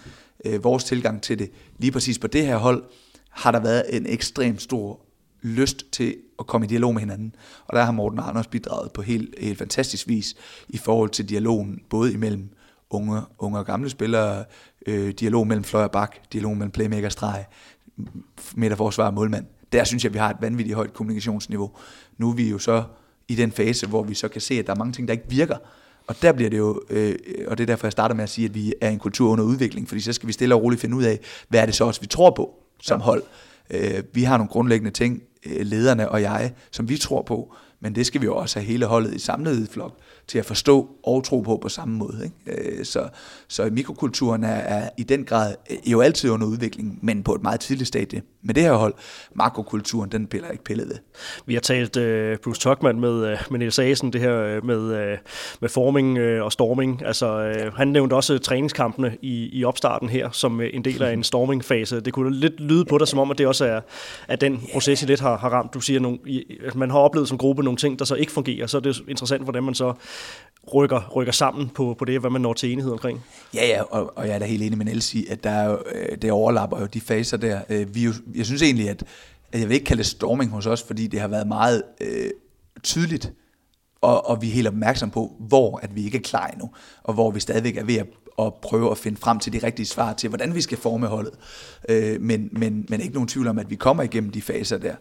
øh, 0.45 0.65
vores 0.65 0.85
tilgang 0.85 1.23
til 1.23 1.39
det. 1.39 1.51
Lige 1.79 1.93
præcis 1.93 2.19
på 2.19 2.27
det 2.27 2.47
her 2.47 2.57
hold 2.57 2.85
har 3.31 3.53
der 3.53 3.61
været 3.61 3.97
en 3.97 4.07
ekstrem 4.07 4.59
stor 4.59 5.01
lyst 5.43 5.93
til 5.93 6.17
at 6.39 6.47
komme 6.47 6.67
i 6.67 6.69
dialog 6.69 6.95
med 6.95 7.01
hinanden. 7.01 7.35
Og 7.67 7.77
der 7.77 7.85
har 7.85 7.93
Morten 7.93 8.19
Anders 8.19 8.47
bidraget 8.47 8.93
på 8.93 9.03
helt, 9.03 9.35
helt 9.39 9.59
fantastisk 9.59 10.09
vis 10.09 10.35
i 10.69 10.79
forhold 10.79 11.11
til 11.11 11.29
dialogen, 11.29 11.81
både 11.91 12.13
imellem 12.13 12.49
unge, 12.91 13.21
unge 13.39 13.59
og 13.59 13.67
gamle 13.67 13.91
spillere, 13.91 14.45
øh, 14.87 15.11
dialog 15.11 15.47
mellem 15.47 15.65
fløj 15.65 15.85
og 15.85 15.91
bak, 15.91 16.17
dialog 16.33 16.57
mellem 16.57 16.71
playmaker 16.71 17.09
streg, 17.09 17.45
midterforsvar 18.55 19.07
og 19.07 19.15
målmand. 19.15 19.47
Der 19.73 19.85
synes 19.85 20.05
jeg, 20.05 20.13
vi 20.13 20.19
har 20.19 20.31
et 20.31 20.37
vanvittigt 20.41 20.77
højt 20.77 20.95
kommunikationsniveau. 20.95 21.71
Nu 22.19 22.31
er 22.31 22.35
vi 22.35 22.51
jo 22.51 22.59
så 22.59 22.83
i 23.29 23.35
den 23.35 23.53
fase, 23.53 23.87
hvor 23.87 24.03
vi 24.03 24.15
så 24.15 24.29
kan 24.29 24.41
se, 24.41 24.55
at 24.55 24.67
der 24.67 24.73
er 24.73 24.77
mange 24.77 24.93
ting, 24.93 25.09
der 25.09 25.13
ikke 25.13 25.29
virker. 25.29 25.57
Og 26.07 26.23
der 26.23 26.33
bliver 26.33 26.51
det 26.51 26.59
jo, 26.59 26.83
øh, 26.91 27.15
og 27.47 27.59
det 27.59 27.65
er 27.65 27.67
derfor, 27.67 27.87
jeg 27.87 27.93
starter 27.93 28.15
med 28.15 28.25
at 28.25 28.31
sige, 28.31 28.45
at 28.45 28.55
vi 28.55 28.75
er 28.81 28.89
en 28.89 28.99
kultur 28.99 29.31
under 29.31 29.45
udvikling, 29.45 29.89
fordi 29.89 30.01
så 30.01 30.13
skal 30.13 30.27
vi 30.27 30.33
stille 30.33 30.55
og 30.55 30.63
roligt 30.63 30.81
finde 30.81 30.97
ud 30.97 31.03
af, 31.03 31.21
hvad 31.49 31.61
er 31.61 31.67
det 31.67 31.75
så 31.75 31.85
også, 31.85 32.01
vi 32.01 32.07
tror 32.07 32.31
på? 32.31 32.61
som 32.83 33.01
ja. 33.01 33.05
hold. 33.05 33.23
Øh, 33.71 34.03
vi 34.13 34.23
har 34.23 34.37
nogle 34.37 34.49
grundlæggende 34.49 34.91
ting, 34.91 35.23
øh, 35.47 35.67
lederne 35.67 36.09
og 36.09 36.23
jeg, 36.23 36.53
som 36.71 36.89
vi 36.89 36.97
tror 36.97 37.23
på, 37.23 37.55
men 37.81 37.95
det 37.95 38.07
skal 38.07 38.21
vi 38.21 38.27
jo 38.27 38.37
også 38.37 38.59
have 38.59 38.67
hele 38.67 38.87
holdet 38.87 39.15
i 39.15 39.19
samlet 39.19 39.69
flok 39.69 39.97
til 40.27 40.39
at 40.39 40.45
forstå 40.45 40.91
og 41.03 41.25
tro 41.25 41.41
på 41.41 41.59
på 41.63 41.69
samme 41.69 41.97
måde. 41.97 42.25
Ikke? 42.25 42.79
Øh, 42.79 42.85
så, 42.85 43.09
så 43.49 43.69
mikrokulturen 43.73 44.45
er, 44.45 44.49
er 44.49 44.89
i 44.99 45.03
den 45.03 45.25
grad 45.25 45.55
øh, 45.71 45.93
jo 45.93 46.01
altid 46.01 46.31
under 46.31 46.47
udvikling, 46.47 46.99
men 47.03 47.23
på 47.23 47.35
et 47.35 47.43
meget 47.43 47.61
tidligt 47.61 47.89
stadie. 47.89 48.23
Med 48.43 48.55
det 48.55 48.63
her 48.63 48.73
hold, 48.73 48.95
makrokulturen, 49.35 50.13
den 50.13 50.27
piller 50.27 50.49
ikke 50.49 50.65
pillet 50.65 50.89
ved. 50.89 50.97
Vi 51.47 51.55
har 51.55 51.61
talt 51.61 51.97
uh, 51.97 52.39
Bruce 52.45 52.61
Tuckman 52.61 53.01
med, 53.01 53.33
uh, 53.33 53.39
med 53.51 53.59
Niels 53.59 53.79
Asen, 53.79 54.13
det 54.13 54.21
her 54.21 54.57
uh, 54.57 54.67
med, 54.67 54.79
uh, 54.79 55.19
med 55.61 55.69
forming 55.69 56.19
uh, 56.19 56.45
og 56.45 56.53
storming. 56.53 57.03
Altså, 57.07 57.53
uh, 57.67 57.75
han 57.75 57.89
nævnte 57.89 58.15
også 58.15 58.39
træningskampene 58.39 59.17
i, 59.23 59.59
i 59.59 59.65
opstarten 59.65 60.09
her, 60.09 60.31
som 60.31 60.61
en 60.61 60.85
del 60.85 61.03
af 61.03 61.13
en 61.13 61.25
stormingfase. 61.25 62.01
Det 62.01 62.13
kunne 62.13 62.35
lidt 62.35 62.61
lyde 62.61 62.85
på 62.85 62.99
dig, 62.99 63.09
som 63.09 63.19
om, 63.19 63.31
at 63.31 63.39
det 63.39 63.47
også 63.47 63.65
er 63.65 63.81
at 64.29 64.41
den 64.41 64.63
proces, 64.73 65.03
I 65.03 65.07
lidt 65.07 65.21
har, 65.21 65.37
har 65.37 65.49
ramt. 65.49 65.75
Du 65.75 65.81
siger, 65.81 66.01
nogle, 66.01 66.19
at 66.67 66.75
man 66.75 66.91
har 66.91 66.99
oplevet 66.99 67.29
som 67.29 67.39
gruppe 67.39 67.63
nogle 67.63 67.77
ting, 67.77 67.99
der 67.99 68.05
så 68.05 68.15
ikke 68.15 68.33
fungerer. 68.33 68.67
Så 68.67 68.77
er 68.77 68.81
det 68.81 69.03
interessant, 69.09 69.43
hvordan 69.43 69.65
man 69.65 69.75
så 69.75 69.93
rykker, 70.75 71.11
rykker 71.17 71.33
sammen 71.33 71.69
på, 71.69 71.97
på 71.99 72.05
det, 72.05 72.21
hvad 72.21 72.31
man 72.31 72.41
når 72.41 72.53
til 72.53 72.73
enighed 72.73 72.93
omkring. 72.93 73.25
Ja, 73.55 73.67
ja, 73.67 73.83
og, 73.83 74.13
og 74.17 74.27
jeg 74.27 74.35
er 74.35 74.39
da 74.39 74.45
helt 74.45 74.63
enig 74.63 74.79
med 74.79 74.87
Niels 74.87 75.15
i, 75.15 75.27
at 75.31 75.45
der 75.45 75.51
er 75.51 75.71
jo, 75.71 75.79
øh, 75.95 76.17
det 76.23 76.31
overlapper 76.31 76.81
jo 76.81 76.87
de 76.87 77.01
faser 77.01 77.37
der. 77.37 77.61
Øh, 77.71 77.95
vi 77.95 78.05
jo, 78.05 78.13
jeg 78.35 78.47
synes 78.47 78.63
egentlig, 78.63 78.91
at, 78.91 79.05
at 79.53 79.61
jeg 79.61 79.69
vil 79.69 79.75
ikke 79.75 79.85
kalde 79.85 80.03
det 80.03 80.07
storming 80.07 80.51
hos 80.51 80.67
os, 80.67 80.83
fordi 80.83 81.07
det 81.07 81.21
har 81.21 81.29
været 81.29 81.47
meget 81.47 81.83
øh, 82.01 82.31
tydeligt, 82.83 83.33
og, 84.01 84.29
og 84.29 84.43
vi 84.43 84.49
er 84.49 84.53
helt 84.53 84.69
opmærksom 84.69 85.11
på, 85.11 85.37
hvor 85.39 85.79
at 85.83 85.97
vi 85.97 86.05
ikke 86.05 86.19
er 86.19 86.23
klar 86.23 86.47
endnu, 86.47 86.71
og 87.03 87.15
hvor 87.15 87.31
vi 87.31 87.41
stadigvæk 87.41 87.77
er 87.77 87.85
ved 87.85 87.97
at, 87.97 88.07
at 88.39 88.55
prøve 88.55 88.91
at 88.91 88.99
finde 88.99 89.21
frem 89.21 89.39
til 89.39 89.53
de 89.53 89.59
rigtige 89.59 89.87
svar 89.87 90.13
til, 90.13 90.29
hvordan 90.29 90.55
vi 90.55 90.61
skal 90.61 90.79
forme 90.79 91.07
holdet. 91.07 91.33
Øh, 91.89 92.21
men, 92.21 92.49
men, 92.53 92.87
men 92.89 93.01
ikke 93.01 93.15
nogen 93.15 93.29
tvivl 93.29 93.47
om, 93.47 93.59
at 93.59 93.71
vi 93.71 93.75
kommer 93.75 94.03
igennem 94.03 94.31
de 94.31 94.43
faser 94.43 94.79
der. 94.79 94.95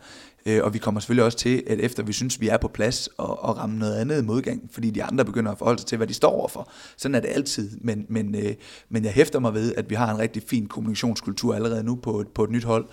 Øh, 0.45 0.63
og 0.63 0.73
vi 0.73 0.79
kommer 0.79 1.01
selvfølgelig 1.01 1.25
også 1.25 1.37
til, 1.37 1.63
at 1.67 1.79
efter 1.79 2.03
vi 2.03 2.13
synes, 2.13 2.41
vi 2.41 2.47
er 2.47 2.57
på 2.57 2.67
plads, 2.67 3.09
og, 3.17 3.43
og 3.43 3.57
ramme 3.57 3.79
noget 3.79 3.95
andet 3.95 4.25
modgang, 4.25 4.69
fordi 4.71 4.89
de 4.89 5.03
andre 5.03 5.25
begynder 5.25 5.51
at 5.51 5.57
forholde 5.57 5.79
sig 5.79 5.87
til, 5.87 5.97
hvad 5.97 6.07
de 6.07 6.13
står 6.13 6.29
overfor. 6.29 6.71
Sådan 6.97 7.15
er 7.15 7.19
det 7.19 7.29
altid, 7.29 7.69
men, 7.81 8.05
men, 8.09 8.35
øh, 8.35 8.53
men 8.89 9.05
jeg 9.05 9.11
hæfter 9.11 9.39
mig 9.39 9.53
ved, 9.53 9.73
at 9.77 9.89
vi 9.89 9.95
har 9.95 10.13
en 10.13 10.19
rigtig 10.19 10.43
fin 10.47 10.67
kommunikationskultur 10.67 11.55
allerede 11.55 11.83
nu 11.83 11.95
på 11.95 12.19
et, 12.19 12.27
på 12.27 12.43
et 12.43 12.49
nyt 12.49 12.63
hold, 12.63 12.85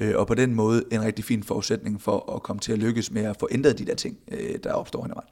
øh, 0.00 0.14
og 0.16 0.26
på 0.26 0.34
den 0.34 0.54
måde 0.54 0.84
en 0.92 1.02
rigtig 1.02 1.24
fin 1.24 1.42
forudsætning 1.42 2.00
for 2.00 2.34
at 2.34 2.42
komme 2.42 2.60
til 2.60 2.72
at 2.72 2.78
lykkes 2.78 3.10
med 3.10 3.22
at 3.22 3.36
få 3.40 3.48
ændret 3.50 3.78
de 3.78 3.86
der 3.86 3.94
ting, 3.94 4.16
øh, 4.32 4.58
der 4.64 4.72
opstår 4.72 5.00
undervejs. 5.00 5.28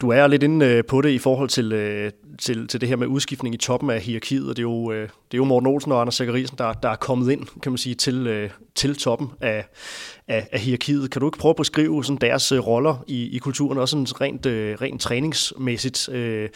Du 0.00 0.08
er 0.08 0.26
lidt 0.26 0.42
inde 0.42 0.66
øh, 0.66 0.84
på 0.84 1.00
det 1.00 1.10
i 1.10 1.18
forhold 1.18 1.48
til, 1.48 1.72
øh, 1.72 2.12
til, 2.38 2.68
til 2.68 2.80
det 2.80 2.88
her 2.88 2.96
med 2.96 3.06
udskiftning 3.06 3.54
i 3.54 3.58
toppen 3.58 3.90
af 3.90 4.00
hierarkiet, 4.00 4.48
og 4.48 4.56
det 4.56 4.62
er 4.62 4.68
jo, 4.70 4.92
øh, 4.92 5.02
det 5.02 5.34
er 5.34 5.38
jo 5.38 5.44
Morten 5.44 5.66
Olsen 5.66 5.92
og 5.92 6.00
Anders 6.00 6.14
Zachariasen, 6.14 6.58
der, 6.58 6.72
der 6.72 6.88
er 6.88 6.96
kommet 6.96 7.32
ind, 7.32 7.46
kan 7.62 7.72
man 7.72 7.78
sige, 7.78 7.94
til, 7.94 8.26
øh, 8.26 8.50
til 8.74 8.96
toppen 8.96 9.28
af, 9.40 9.66
af, 10.28 10.48
af 10.52 10.60
hierarkiet. 10.60 11.10
Kan 11.10 11.20
du 11.20 11.26
ikke 11.26 11.38
prøve 11.38 11.50
at 11.50 11.56
beskrive 11.56 12.04
sådan 12.04 12.18
deres 12.20 12.52
roller 12.52 13.04
i, 13.06 13.36
i 13.36 13.38
kulturen, 13.38 13.78
også 13.78 14.06
sådan 14.06 14.20
rent, 14.20 14.46
rent 14.80 15.00
træningsmæssigt, 15.00 16.08
øh, 16.08 16.48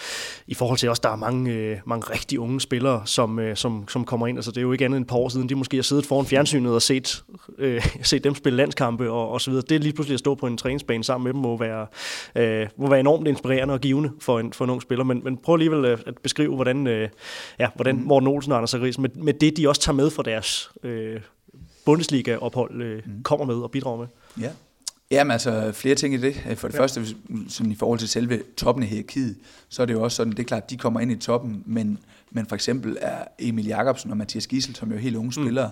i 0.47 0.55
forhold 0.55 0.79
til 0.79 0.89
også, 0.89 1.01
der 1.05 1.11
er 1.11 1.17
mange, 1.17 1.53
øh, 1.53 1.77
mange 1.87 2.13
rigtig 2.13 2.41
unge 2.41 2.61
spillere, 2.61 3.03
som, 3.05 3.39
øh, 3.39 3.57
som, 3.57 3.89
som 3.89 4.05
kommer 4.05 4.27
ind. 4.27 4.39
Altså, 4.39 4.51
det 4.51 4.57
er 4.57 4.63
jo 4.63 4.73
ikke 4.73 4.85
andet 4.85 4.97
end 4.97 5.05
et 5.05 5.09
par 5.09 5.17
år 5.17 5.29
siden, 5.29 5.49
de 5.49 5.55
måske 5.55 5.77
har 5.77 5.83
siddet 5.83 6.07
foran 6.07 6.27
fjernsynet 6.27 6.75
og 6.75 6.83
set, 6.83 7.25
øh, 7.59 7.87
set 8.03 8.25
dem 8.25 8.35
spille 8.35 8.57
landskampe 8.57 9.11
og, 9.11 9.31
og 9.31 9.41
så 9.41 9.51
videre. 9.51 9.65
Det 9.69 9.75
er 9.75 9.79
lige 9.79 9.93
pludselig 9.93 10.15
at 10.15 10.21
stå 10.21 10.35
på 10.35 10.47
en 10.47 10.57
træningsbane 10.57 11.05
sammen 11.05 11.25
med 11.25 11.33
dem, 11.33 11.41
må 11.41 11.57
være, 11.57 11.87
øh, 12.37 12.69
må 12.79 12.89
være 12.89 13.01
enormt 13.01 13.29
inspirerende 13.29 13.75
og 13.75 13.81
givende 13.81 14.11
for 14.21 14.41
en, 14.41 14.53
for 14.53 14.65
en 14.65 14.71
ung 14.71 14.83
spiller. 14.83 15.05
Men, 15.05 15.21
men 15.25 15.37
prøv 15.37 15.55
alligevel 15.55 15.85
at, 15.85 16.03
at 16.07 16.15
beskrive, 16.23 16.55
hvordan, 16.55 16.87
øh, 16.87 17.09
ja, 17.59 17.69
hvordan 17.75 17.97
mm. 17.97 18.03
Morten 18.03 18.29
Olsen 18.29 18.53
og 18.53 18.59
Anders 18.59 18.75
Aris, 18.75 18.99
med, 18.99 19.11
med 19.15 19.35
det, 19.35 19.57
de 19.57 19.69
også 19.69 19.81
tager 19.81 19.97
med 19.97 20.11
for 20.11 20.23
deres 20.23 20.71
øh, 20.83 21.21
Bundesliga-ophold, 21.87 22.83
øh, 22.83 23.03
mm. 23.07 23.23
kommer 23.23 23.47
med 23.47 23.55
og 23.55 23.71
bidrager 23.71 23.99
med. 23.99 24.07
Ja. 24.41 24.51
Jamen 25.11 25.31
altså, 25.31 25.73
flere 25.73 25.95
ting 25.95 26.15
i 26.15 26.17
det. 26.17 26.35
For 26.57 26.69
det 26.69 26.75
ja. 26.75 26.81
første, 26.81 27.07
sådan 27.49 27.73
i 27.73 27.75
forhold 27.75 27.99
til 27.99 28.09
selve 28.09 28.43
toppen 28.57 28.83
af 28.83 28.89
hierarkiet, 28.89 29.37
så 29.69 29.83
er 29.83 29.87
det 29.87 29.95
jo 29.95 30.03
også 30.03 30.17
sådan, 30.17 30.31
det 30.31 30.39
er 30.39 30.45
klart, 30.45 30.63
at 30.63 30.71
de 30.71 30.77
kommer 30.77 31.01
ind 31.01 31.13
i 31.13 31.17
toppen, 31.17 31.63
men, 31.67 31.99
men 32.31 32.47
for 32.47 32.55
eksempel 32.55 32.97
er 33.01 33.25
Emil 33.39 33.67
Jakobsen 33.67 34.11
og 34.11 34.17
Mathias 34.17 34.47
Gissel, 34.47 34.75
som 34.75 34.91
jo 34.91 34.97
er 34.97 35.01
helt 35.01 35.17
unge 35.17 35.27
mm. 35.27 35.45
spillere, 35.45 35.71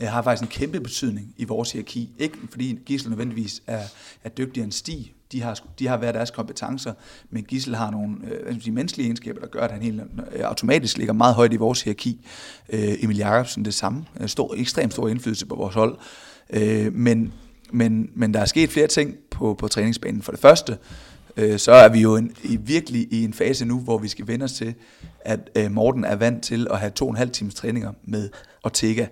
mm. 0.00 0.06
har 0.06 0.22
faktisk 0.22 0.42
en 0.42 0.48
kæmpe 0.48 0.80
betydning 0.80 1.34
i 1.36 1.44
vores 1.44 1.72
hierarki. 1.72 2.10
Ikke 2.18 2.38
fordi 2.50 2.78
Gissel 2.86 3.10
nødvendigvis 3.10 3.62
er, 3.66 3.82
er 4.24 4.28
dygtigere 4.28 4.64
end 4.64 4.72
Stig, 4.72 5.14
de 5.32 5.42
har, 5.42 5.60
de 5.78 5.86
har 5.86 5.96
hver 5.96 6.12
deres 6.12 6.30
kompetencer, 6.30 6.92
men 7.30 7.44
Gissel 7.44 7.74
har 7.74 7.90
nogle 7.90 8.16
øh, 8.24 8.60
sige, 8.60 8.72
menneskelige 8.72 9.06
egenskaber, 9.06 9.40
der 9.40 9.46
gør, 9.46 9.60
at 9.60 9.70
han 9.70 9.82
helt 9.82 10.00
øh, 10.32 10.40
automatisk 10.44 10.98
ligger 10.98 11.12
meget 11.12 11.34
højt 11.34 11.52
i 11.52 11.56
vores 11.56 11.82
hierarki. 11.82 12.26
Øh, 12.68 12.94
Emil 13.04 13.16
Jakobsen 13.16 13.64
det 13.64 13.74
samme. 13.74 14.04
Stor, 14.26 14.54
ekstremt 14.54 14.92
stor 14.92 15.08
indflydelse 15.08 15.46
på 15.46 15.54
vores 15.54 15.74
hold. 15.74 15.98
Øh, 16.50 16.94
men, 16.94 17.32
men, 17.72 18.10
men 18.14 18.34
der 18.34 18.40
er 18.40 18.44
sket 18.44 18.70
flere 18.70 18.86
ting 18.86 19.14
på, 19.30 19.54
på 19.54 19.68
træningsbanen. 19.68 20.22
For 20.22 20.32
det 20.32 20.40
første, 20.40 20.78
øh, 21.36 21.58
så 21.58 21.72
er 21.72 21.88
vi 21.88 22.00
jo 22.00 22.16
en, 22.16 22.32
i, 22.42 22.56
virkelig 22.56 23.08
i 23.10 23.24
en 23.24 23.32
fase 23.32 23.64
nu, 23.64 23.80
hvor 23.80 23.98
vi 23.98 24.08
skal 24.08 24.26
vende 24.26 24.44
os 24.44 24.52
til, 24.52 24.74
at 25.20 25.50
øh, 25.56 25.70
Morten 25.70 26.04
er 26.04 26.16
vant 26.16 26.44
til 26.44 26.66
at 26.70 26.78
have 26.78 26.90
to 26.90 27.04
og 27.04 27.10
en 27.10 27.16
halv 27.16 27.30
times 27.30 27.54
træninger 27.54 27.92
med 28.04 28.30
Ortega. 28.64 29.06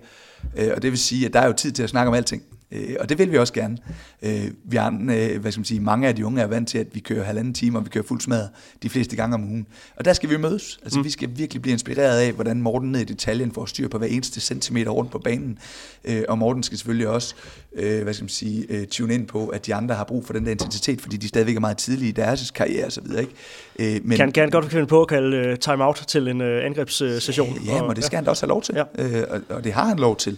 Øh, 0.57 0.71
og 0.75 0.81
det 0.81 0.91
vil 0.91 0.99
sige, 0.99 1.25
at 1.25 1.33
der 1.33 1.39
er 1.39 1.47
jo 1.47 1.53
tid 1.53 1.71
til 1.71 1.83
at 1.83 1.89
snakke 1.89 2.09
om 2.09 2.13
alting. 2.13 2.43
Øh, 2.71 2.95
og 2.99 3.09
det 3.09 3.17
vil 3.17 3.31
vi 3.31 3.37
også 3.37 3.53
gerne. 3.53 3.77
Øh, 4.21 4.51
vi 4.63 4.77
er, 4.77 4.87
øh, 4.87 5.41
hvad 5.41 5.51
skal 5.51 5.59
man 5.59 5.65
sige, 5.65 5.79
mange 5.79 6.07
af 6.07 6.15
de 6.15 6.25
unge 6.25 6.41
er 6.41 6.47
vant 6.47 6.67
til, 6.67 6.77
at 6.77 6.87
vi 6.93 6.99
kører 6.99 7.23
halvanden 7.23 7.53
time, 7.53 7.77
og 7.77 7.85
vi 7.85 7.89
kører 7.89 8.03
fuld 8.03 8.21
smad 8.21 8.47
de 8.83 8.89
fleste 8.89 9.15
gange 9.15 9.33
om 9.35 9.43
ugen. 9.43 9.67
Og 9.95 10.05
der 10.05 10.13
skal 10.13 10.29
vi 10.29 10.37
mødes. 10.37 10.79
Altså, 10.83 10.99
mm. 10.99 11.05
Vi 11.05 11.09
skal 11.09 11.29
virkelig 11.35 11.61
blive 11.61 11.73
inspireret 11.73 12.19
af, 12.19 12.31
hvordan 12.31 12.61
Morten 12.61 12.91
ned 12.91 13.01
i 13.01 13.03
detaljen 13.03 13.51
får 13.51 13.65
styr 13.65 13.87
på 13.87 13.97
hver 13.97 14.07
eneste 14.07 14.41
centimeter 14.41 14.91
rundt 14.91 15.11
på 15.11 15.19
banen. 15.19 15.59
Øh, 16.05 16.23
og 16.29 16.37
Morten 16.37 16.63
skal 16.63 16.77
selvfølgelig 16.77 17.07
også 17.07 17.35
øh, 17.75 18.03
hvad 18.03 18.13
skal 18.13 18.23
man 18.23 18.29
sige, 18.29 18.65
øh, 18.69 18.87
tune 18.87 19.13
ind 19.13 19.27
på, 19.27 19.47
at 19.47 19.65
de 19.65 19.75
andre 19.75 19.95
har 19.95 20.03
brug 20.03 20.25
for 20.25 20.33
den 20.33 20.45
der 20.45 20.51
intensitet, 20.51 21.01
fordi 21.01 21.17
de 21.17 21.27
stadigvæk 21.27 21.55
er 21.55 21.59
meget 21.59 21.77
tidlige 21.77 22.09
i 22.09 22.11
deres 22.11 22.51
karriere 22.51 22.85
osv. 22.85 23.05
Ikke? 23.19 23.95
Øh, 23.95 24.01
men, 24.03 24.17
kan, 24.17 24.31
kan 24.31 24.41
han 24.41 24.49
godt 24.49 24.71
finde 24.71 24.85
på 24.85 25.01
at 25.01 25.07
kalde 25.07 25.51
uh, 25.51 25.57
time-out 25.57 26.03
til 26.07 26.27
en 26.27 26.41
uh, 26.41 26.65
angrebssession? 26.65 27.57
Øh, 27.57 27.67
ja, 27.67 27.83
men 27.83 27.95
det 27.95 28.03
skal 28.03 28.15
ja. 28.15 28.17
han 28.17 28.25
da 28.25 28.29
også 28.29 28.45
have 28.45 28.49
lov 28.49 28.61
til, 28.61 28.75
ja. 28.97 29.19
øh, 29.19 29.27
og, 29.29 29.41
og 29.55 29.63
det 29.63 29.73
har 29.73 29.85
han 29.85 29.97
lov 29.97 30.17
til. 30.17 30.37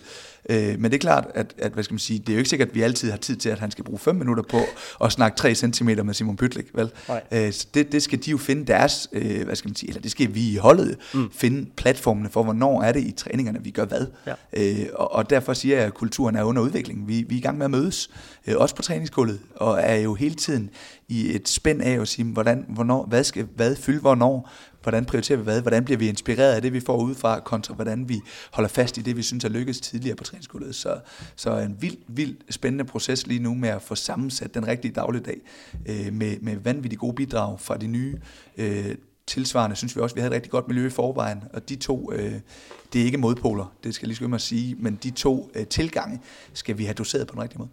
Øh, 0.50 0.80
men 0.80 0.84
det 0.84 0.94
er 0.94 1.00
klart, 1.00 1.28
at, 1.36 1.54
at 1.58 1.72
hvad 1.72 1.84
skal 1.84 1.94
man 1.94 2.00
sige, 2.00 2.20
det 2.20 2.30
er 2.30 2.34
jo 2.34 2.38
ikke 2.38 2.50
sikkert, 2.50 2.70
at 2.70 2.76
vi 2.76 2.82
altid 2.82 3.12
har 3.12 3.18
tid 3.18 3.36
til, 3.36 3.50
at 3.50 3.60
han 3.60 3.72
skal 3.72 3.84
bruge 3.84 4.00
5 4.00 4.16
minutter 4.16 4.44
på 4.44 4.60
at 5.04 5.12
snakke 5.12 5.38
3 5.38 5.56
cm 5.56 5.90
med 6.04 6.14
Simon 6.14 6.38
Pytlik, 6.38 6.66
vel? 6.74 6.92
Øh, 7.32 7.54
så 7.54 7.68
det, 7.74 7.92
det 7.92 8.04
skal 8.04 8.20
de 8.26 8.32
jo 8.32 8.38
finde 8.38 8.66
deres, 8.66 9.10
øh, 9.12 9.46
hvad 9.46 9.56
skal 9.56 9.70
man 9.70 9.76
sige, 9.76 9.90
eller 9.90 10.02
det 10.02 10.12
skal 10.12 10.36
vi 10.36 10.50
i 10.50 10.56
holdet 10.56 10.98
mm. 11.14 11.32
finde 11.32 11.70
platformene 11.76 12.30
for, 12.30 12.44
hvornår 12.44 12.82
er 12.82 12.92
det 12.92 13.04
i 13.04 13.12
træningerne, 13.12 13.64
vi 13.64 13.72
gør 13.72 13.86
hvad. 13.86 14.06
Ja. 14.28 14.34
Øh, 14.54 14.88
og, 14.94 15.12
og 15.12 15.30
derfor 15.30 15.54
siger 15.54 15.78
jeg, 15.78 15.86
at 15.86 15.94
kulturen 15.94 16.36
er 16.36 16.44
under 16.44 16.62
udvikling. 16.62 17.08
Vi, 17.08 17.26
vi 17.30 17.36
er 17.36 17.40
i 17.40 17.42
gang 17.42 17.58
med 17.58 17.66
at 17.66 17.72
mødes, 17.72 18.10
øh, 18.48 18.56
også 18.58 18.76
på 18.76 18.82
træningskullet, 18.82 19.40
og 19.56 19.80
er 19.82 19.96
jo 19.96 20.14
hele 20.14 20.36
tiden 20.36 20.70
i 21.08 21.36
et 21.36 21.50
spænd 21.50 21.82
af 21.82 22.02
at 22.02 22.08
sige, 22.08 22.26
hvordan, 22.26 22.66
hvornår, 22.70 23.06
hvad 23.06 23.24
skal 23.24 23.48
hvad 23.56 23.76
fylde 23.76 24.00
hvornår, 24.00 24.50
hvordan 24.84 25.06
prioriterer 25.06 25.38
vi 25.38 25.44
hvad, 25.44 25.62
hvordan 25.62 25.86
bliver 25.86 25.98
vi 25.98 26.10
inspireret 26.10 26.54
af 26.54 26.62
det, 26.62 26.74
vi 26.74 26.80
får 26.80 26.98
udefra, 26.98 27.40
kontra 27.40 27.74
hvordan 27.74 28.10
vi 28.10 28.22
holder 28.52 28.68
fast 28.68 28.98
i 28.98 29.02
det, 29.02 29.18
vi 29.18 29.22
synes 29.22 29.44
er 29.44 29.50
lykkedes 29.50 29.82
tidligere 29.82 30.16
på 30.16 30.24
træningsskollet. 30.24 30.76
Så, 30.76 31.00
så 31.36 31.58
en 31.58 31.78
vild, 31.80 31.98
vild 32.08 32.38
spændende 32.50 32.86
proces 32.86 33.28
lige 33.28 33.40
nu 33.40 33.54
med 33.54 33.70
at 33.70 33.82
få 33.82 33.96
sammensat 33.96 34.54
den 34.54 34.68
rigtige 34.68 34.92
dagligdag 34.92 35.38
øh, 35.86 36.14
med, 36.14 36.38
med 36.42 36.58
vanvittigt 36.58 37.00
gode 37.00 37.16
bidrag 37.16 37.60
fra 37.60 37.78
de 37.78 37.88
nye 37.88 38.18
øh, 38.58 38.96
tilsvarende 39.28 39.76
synes 39.76 39.96
vi 39.96 40.02
også, 40.02 40.14
at 40.14 40.16
vi 40.16 40.22
havde 40.22 40.32
et 40.32 40.36
rigtig 40.36 40.52
godt 40.52 40.68
miljø 40.68 40.88
i 40.88 40.90
forvejen, 40.90 41.44
og 41.54 41.70
de 41.70 41.76
to, 41.76 42.12
øh, 42.14 42.34
det 42.94 43.02
er 43.02 43.06
ikke 43.06 43.18
modpoler, 43.18 43.74
det 43.84 43.96
skal 43.96 44.06
jeg 44.06 44.08
lige 44.08 44.16
skynde 44.16 44.30
mig 44.30 44.36
at 44.36 44.42
sige, 44.42 44.76
men 44.76 45.00
de 45.04 45.10
to 45.10 45.52
øh, 45.56 45.68
tilgange 45.68 46.20
skal 46.54 46.78
vi 46.78 46.84
have 46.84 46.94
doseret 46.94 47.28
på 47.28 47.34
den 47.34 47.42
rigtige 47.42 47.60
måde. 47.60 47.70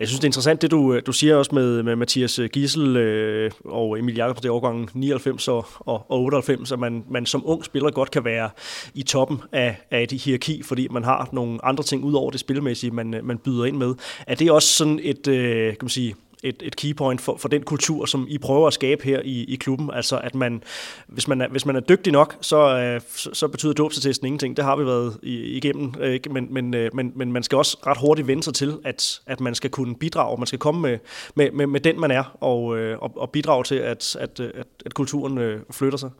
Jeg 0.00 0.08
synes, 0.08 0.20
det 0.20 0.24
er 0.24 0.28
interessant, 0.28 0.62
det 0.62 0.70
du, 0.70 0.94
øh, 0.94 1.02
du 1.06 1.12
siger 1.12 1.36
også 1.36 1.54
med, 1.54 1.82
med 1.82 1.96
Mathias 1.96 2.40
Gissel 2.52 2.96
øh, 2.96 3.50
og 3.64 3.98
Emil 3.98 4.14
Jakobsen, 4.14 4.42
det 4.42 4.48
er 4.48 4.52
årgangen 4.52 4.88
99 4.94 5.48
og, 5.48 5.66
og, 5.78 6.06
og 6.08 6.20
98, 6.20 6.72
at 6.72 6.78
man, 6.78 7.04
man 7.10 7.26
som 7.26 7.42
ung 7.46 7.64
spiller 7.64 7.90
godt 7.90 8.10
kan 8.10 8.24
være 8.24 8.50
i 8.94 9.02
toppen 9.02 9.40
af, 9.52 9.76
af 9.90 10.02
et 10.02 10.12
hierarki, 10.12 10.62
fordi 10.62 10.88
man 10.88 11.04
har 11.04 11.28
nogle 11.32 11.64
andre 11.64 11.84
ting 11.84 12.04
ud 12.04 12.14
over 12.14 12.30
det 12.30 12.40
spilmæssige, 12.40 12.90
man, 12.90 13.14
øh, 13.14 13.24
man 13.24 13.38
byder 13.38 13.64
ind 13.64 13.76
med. 13.76 13.94
Er 14.26 14.34
det 14.34 14.50
også 14.50 14.68
sådan 14.68 15.00
et, 15.02 15.28
øh, 15.28 15.66
kan 15.66 15.78
man 15.82 15.88
sige, 15.88 16.14
et, 16.42 16.62
et 16.62 16.76
keypoint 16.76 17.20
for, 17.20 17.36
for 17.36 17.48
den 17.48 17.62
kultur, 17.62 18.06
som 18.06 18.26
I 18.28 18.38
prøver 18.38 18.66
at 18.66 18.72
skabe 18.72 19.04
her 19.04 19.20
i, 19.24 19.44
i 19.44 19.56
klubben. 19.56 19.90
Altså, 19.92 20.18
at 20.18 20.34
man, 20.34 20.62
hvis 21.06 21.28
man 21.28 21.40
er, 21.40 21.48
hvis 21.48 21.66
man 21.66 21.76
er 21.76 21.80
dygtig 21.80 22.12
nok, 22.12 22.36
så, 22.40 22.78
øh, 22.78 23.00
så, 23.16 23.30
så 23.32 23.48
betyder 23.48 23.72
dåbsattesten 23.72 24.26
ingenting. 24.26 24.56
Det 24.56 24.64
har 24.64 24.76
vi 24.76 24.86
været 24.86 25.16
igennem. 25.22 25.94
Øh, 26.00 26.20
men, 26.30 26.54
men, 26.54 26.74
øh, 26.74 26.90
men, 26.94 27.12
men 27.16 27.32
man 27.32 27.42
skal 27.42 27.58
også 27.58 27.78
ret 27.86 27.98
hurtigt 27.98 28.28
vende 28.28 28.42
sig 28.42 28.54
til, 28.54 28.78
at, 28.84 29.20
at 29.26 29.40
man 29.40 29.54
skal 29.54 29.70
kunne 29.70 29.94
bidrage. 29.94 30.38
Man 30.38 30.46
skal 30.46 30.58
komme 30.58 30.80
med, 30.80 30.98
med, 31.34 31.50
med, 31.50 31.66
med 31.66 31.80
den, 31.80 32.00
man 32.00 32.10
er, 32.10 32.36
og, 32.40 32.78
øh, 32.78 32.98
og, 32.98 33.12
og 33.16 33.30
bidrage 33.30 33.64
til, 33.64 33.74
at, 33.74 34.16
at, 34.20 34.40
at, 34.40 34.66
at 34.86 34.94
kulturen 34.94 35.38
øh, 35.38 35.60
flytter 35.70 35.98
sig. 35.98 36.10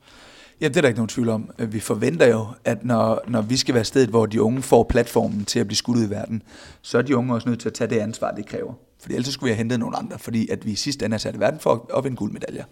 Ja, 0.61 0.67
det 0.67 0.77
er 0.77 0.81
der 0.81 0.87
ikke 0.87 0.99
nogen 0.99 1.09
tvivl 1.09 1.29
om. 1.29 1.49
Vi 1.57 1.79
forventer 1.79 2.27
jo, 2.27 2.47
at 2.65 2.85
når, 2.85 3.21
når 3.27 3.41
vi 3.41 3.57
skal 3.57 3.75
være 3.75 3.83
stedet, 3.83 4.09
hvor 4.09 4.25
de 4.25 4.41
unge 4.41 4.61
får 4.61 4.83
platformen 4.83 5.45
til 5.45 5.59
at 5.59 5.67
blive 5.67 5.77
skudt 5.77 5.97
ud 5.97 6.07
i 6.07 6.09
verden, 6.09 6.43
så 6.81 6.97
er 6.97 7.01
de 7.01 7.17
unge 7.17 7.33
også 7.33 7.49
nødt 7.49 7.59
til 7.59 7.69
at 7.69 7.73
tage 7.73 7.89
det 7.89 7.99
ansvar, 7.99 8.31
det 8.31 8.45
kræver. 8.45 8.73
Fordi 9.03 9.15
ellers 9.15 9.33
skulle 9.33 9.47
vi 9.47 9.51
have 9.51 9.57
hentet 9.57 9.79
nogle 9.79 9.97
andre, 9.97 10.19
fordi 10.19 10.49
at 10.49 10.65
vi 10.65 10.71
i 10.71 10.75
sidste 10.75 11.05
ende 11.05 11.15
er 11.15 11.17
sat 11.17 11.35
i 11.35 11.39
verden 11.39 11.59
for 11.59 11.97
at 11.97 12.03
vinde 12.03 12.17
guldmedaljer. 12.17 12.63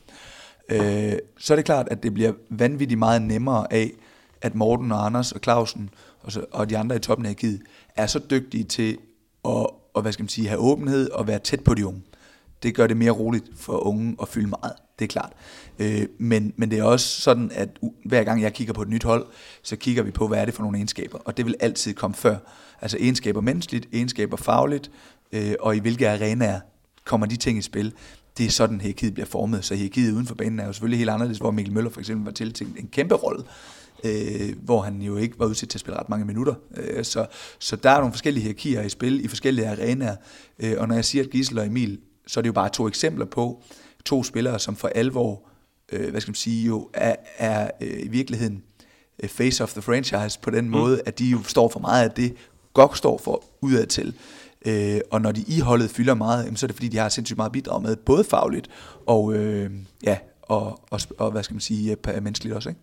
Øh, 0.69 1.13
så 1.37 1.53
er 1.53 1.55
det 1.55 1.65
klart, 1.65 1.87
at 1.91 2.03
det 2.03 2.13
bliver 2.13 2.33
vanvittigt 2.49 2.99
meget 2.99 3.21
nemmere 3.21 3.73
af, 3.73 3.91
at 4.41 4.55
Morten 4.55 4.91
og 4.91 5.05
Anders 5.05 5.31
og 5.31 5.39
Clausen 5.43 5.89
og, 6.19 6.31
så, 6.31 6.45
og 6.51 6.69
de 6.69 6.77
andre 6.77 6.95
i 6.95 6.99
toppen 6.99 7.25
af 7.25 7.35
givet 7.35 7.61
er 7.95 8.07
så 8.07 8.19
dygtige 8.29 8.63
til 8.63 8.97
at, 9.45 9.67
og, 9.93 10.01
hvad 10.01 10.11
skal 10.11 10.23
man 10.23 10.29
sige, 10.29 10.47
have 10.47 10.59
åbenhed 10.59 11.09
og 11.09 11.27
være 11.27 11.39
tæt 11.39 11.63
på 11.63 11.73
de 11.73 11.87
unge. 11.87 12.01
Det 12.63 12.75
gør 12.75 12.87
det 12.87 12.97
mere 12.97 13.11
roligt 13.11 13.45
for 13.55 13.77
unge 13.77 14.15
at 14.21 14.27
fylde 14.27 14.47
meget, 14.47 14.73
det 14.99 15.05
er 15.05 15.09
klart. 15.09 15.31
Øh, 15.79 16.07
men, 16.17 16.53
men 16.55 16.71
det 16.71 16.79
er 16.79 16.83
også 16.83 17.21
sådan, 17.21 17.51
at 17.53 17.69
hver 18.05 18.23
gang 18.23 18.41
jeg 18.41 18.53
kigger 18.53 18.73
på 18.73 18.81
et 18.81 18.89
nyt 18.89 19.03
hold, 19.03 19.25
så 19.63 19.75
kigger 19.75 20.03
vi 20.03 20.11
på, 20.11 20.27
hvad 20.27 20.39
er 20.39 20.45
det 20.45 20.53
for 20.53 20.63
nogle 20.63 20.77
egenskaber, 20.77 21.17
og 21.25 21.37
det 21.37 21.45
vil 21.45 21.55
altid 21.59 21.93
komme 21.93 22.15
før. 22.15 22.37
Altså 22.81 22.97
egenskaber 22.99 23.41
menneskeligt, 23.41 23.87
egenskaber 23.93 24.37
fagligt, 24.37 24.91
øh, 25.31 25.53
og 25.59 25.75
i 25.75 25.79
hvilke 25.79 26.09
arenaer 26.09 26.59
kommer 27.05 27.27
de 27.27 27.35
ting 27.35 27.57
i 27.57 27.61
spil. 27.61 27.93
Det 28.37 28.45
er 28.45 28.49
sådan, 28.49 28.81
hierarkiet 28.81 29.13
bliver 29.13 29.27
formet. 29.27 29.65
Så 29.65 29.75
hierarkiet 29.75 30.13
uden 30.13 30.27
for 30.27 30.35
banen 30.35 30.59
er 30.59 30.65
jo 30.65 30.73
selvfølgelig 30.73 30.97
helt 30.97 31.09
anderledes, 31.09 31.37
hvor 31.37 31.51
Mikkel 31.51 31.73
Møller 31.73 31.89
for 31.89 31.99
eksempel 31.99 32.25
var 32.25 32.31
tiltænkt 32.31 32.79
en 32.79 32.87
kæmpe 32.87 33.15
rolle, 33.15 33.43
øh, 34.03 34.55
hvor 34.63 34.81
han 34.81 35.01
jo 35.01 35.17
ikke 35.17 35.39
var 35.39 35.45
udsat 35.45 35.69
til 35.69 35.77
at 35.77 35.79
spille 35.79 35.99
ret 35.99 36.09
mange 36.09 36.25
minutter. 36.25 36.53
Øh, 36.77 37.03
så, 37.03 37.25
så 37.59 37.75
der 37.75 37.89
er 37.89 37.97
nogle 37.97 38.13
forskellige 38.13 38.43
hierarkier 38.43 38.81
i 38.81 38.89
spil 38.89 39.25
i 39.25 39.27
forskellige 39.27 39.69
arenaer. 39.69 40.15
Øh, 40.59 40.73
og 40.77 40.87
når 40.87 40.95
jeg 40.95 41.05
siger, 41.05 41.23
at 41.23 41.29
Gisel 41.29 41.59
og 41.59 41.65
Emil, 41.65 41.99
så 42.27 42.39
er 42.39 42.41
det 42.41 42.47
jo 42.47 42.53
bare 42.53 42.69
to 42.69 42.87
eksempler 42.87 43.25
på 43.25 43.63
to 44.05 44.23
spillere, 44.23 44.59
som 44.59 44.75
for 44.75 44.87
alvor, 44.87 45.41
øh, 45.91 46.09
hvad 46.11 46.21
skal 46.21 46.29
man 46.29 46.35
sige, 46.35 46.67
jo 46.67 46.89
er, 46.93 47.15
er 47.37 47.71
øh, 47.81 48.05
i 48.05 48.07
virkeligheden 48.07 48.63
øh, 49.23 49.29
face 49.29 49.63
of 49.63 49.73
the 49.73 49.81
franchise 49.81 50.39
på 50.39 50.49
den 50.49 50.65
mm. 50.65 50.71
måde, 50.71 51.01
at 51.05 51.19
de 51.19 51.25
jo 51.25 51.43
står 51.43 51.69
for 51.69 51.79
meget 51.79 52.03
af 52.03 52.11
det, 52.11 52.35
godt 52.73 52.97
står 52.97 53.17
for 53.17 53.43
udad 53.61 53.85
til. 53.85 54.13
Øh, 54.65 54.99
og 55.11 55.21
når 55.21 55.31
de 55.31 55.43
i 55.47 55.59
holdet 55.59 55.89
fylder 55.89 56.13
meget, 56.13 56.59
så 56.59 56.65
er 56.65 56.67
det 56.67 56.75
fordi, 56.75 56.87
de 56.87 56.97
har 56.97 57.09
sindssygt 57.09 57.37
meget 57.37 57.51
bidrag 57.51 57.81
med, 57.81 57.95
både 57.95 58.23
fagligt 58.23 58.67
og, 59.07 59.33
øh, 59.33 59.71
ja, 60.03 60.17
og, 60.41 60.79
og, 60.89 60.99
og, 61.17 61.31
hvad 61.31 61.43
skal 61.43 61.53
man 61.53 61.61
sige, 61.61 61.97
øh, 62.07 62.23
menneskeligt 62.23 62.55
også. 62.55 62.69
Ikke? 62.69 62.81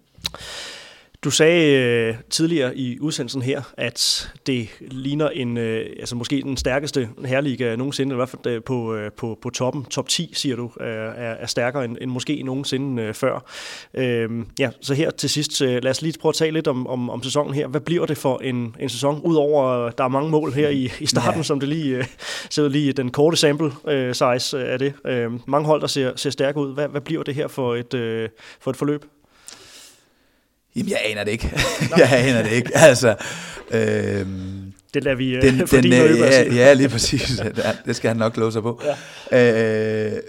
Du 1.25 1.31
sagde 1.31 1.73
øh, 1.73 2.15
tidligere 2.31 2.77
i 2.77 3.01
udsendelsen 3.01 3.43
her, 3.43 3.63
at 3.77 4.31
det 4.47 4.69
ligner 4.81 5.29
en, 5.29 5.57
øh, 5.57 5.87
altså 5.99 6.17
måske 6.17 6.43
den 6.43 6.57
stærkeste 6.57 7.09
herliga 7.25 7.77
nogensinde, 7.77 8.13
i 8.13 8.17
hvert 8.17 8.29
fald 8.29 8.47
øh, 8.47 8.63
på, 8.63 8.95
øh, 8.95 9.13
på, 9.13 9.39
på 9.43 9.51
toppen. 9.51 9.85
Top 9.85 10.09
10, 10.09 10.31
siger 10.35 10.57
du, 10.57 10.71
er, 10.81 11.11
er 11.17 11.47
stærkere 11.47 11.85
end, 11.85 11.97
end 12.01 12.11
måske 12.11 12.43
nogensinde 12.43 13.03
øh, 13.03 13.15
før. 13.15 13.51
Øh, 13.95 14.31
ja, 14.59 14.71
så 14.81 14.95
her 14.95 15.11
til 15.11 15.31
sidst, 15.31 15.63
øh, 15.63 15.83
lad 15.83 15.91
os 15.91 16.03
lige 16.03 16.19
prøve 16.21 16.31
at 16.31 16.35
tale 16.35 16.53
lidt 16.53 16.69
om, 16.69 16.87
om, 16.87 17.11
om 17.11 17.23
sæsonen 17.23 17.55
her. 17.55 17.67
Hvad 17.67 17.81
bliver 17.81 18.07
det 18.07 18.19
for 18.19 18.39
en, 18.39 18.77
en 18.81 18.89
sæson, 18.89 19.21
udover 19.25 19.91
der 19.91 20.05
er 20.05 20.09
mange 20.09 20.31
mål 20.31 20.53
her 20.53 20.69
i, 20.69 20.91
i 21.01 21.07
starten, 21.07 21.39
ja. 21.39 21.43
som 21.43 21.61
det 21.61 21.69
lige 21.69 21.97
øh, 21.97 22.05
ser 22.51 22.69
lige 22.69 22.93
den 22.93 23.11
korte 23.11 23.37
sample 23.37 23.73
øh, 23.89 24.15
size 24.15 24.65
af 24.65 24.79
det. 24.79 24.93
Øh, 25.07 25.33
mange 25.47 25.67
hold, 25.67 25.81
der 25.81 25.87
ser, 25.87 26.13
ser 26.17 26.31
stærke 26.31 26.59
ud. 26.59 26.75
Hvad, 26.75 26.89
hvad 26.89 27.01
bliver 27.01 27.23
det 27.23 27.35
her 27.35 27.49
for 27.49 27.75
et, 27.75 27.95
øh, 27.95 28.29
for 28.61 28.71
et 28.71 28.77
forløb? 28.77 29.05
Jamen, 30.79 30.91
jeg 30.91 31.01
aner 31.05 31.25
det 31.25 31.31
ikke. 31.31 31.51
jeg 31.97 32.13
aner 32.13 32.43
det 32.43 32.53
ikke. 32.53 32.71
Altså, 32.75 33.15
øhm, 33.71 34.73
det 34.95 35.05
lader 35.05 35.17
vi 35.17 35.35
øh, 35.35 35.43
den, 35.43 35.67
den, 35.67 35.93
øh, 35.93 36.19
ja, 36.19 36.55
ja, 36.55 36.73
lige 36.73 36.89
præcis. 36.89 37.43
det 37.87 37.97
skal 37.97 38.09
han 38.09 38.17
nok 38.17 38.37
låse 38.37 38.53
sig 38.53 38.63
på. 38.63 38.83
Ja. 39.33 40.13
Øh, 40.13 40.23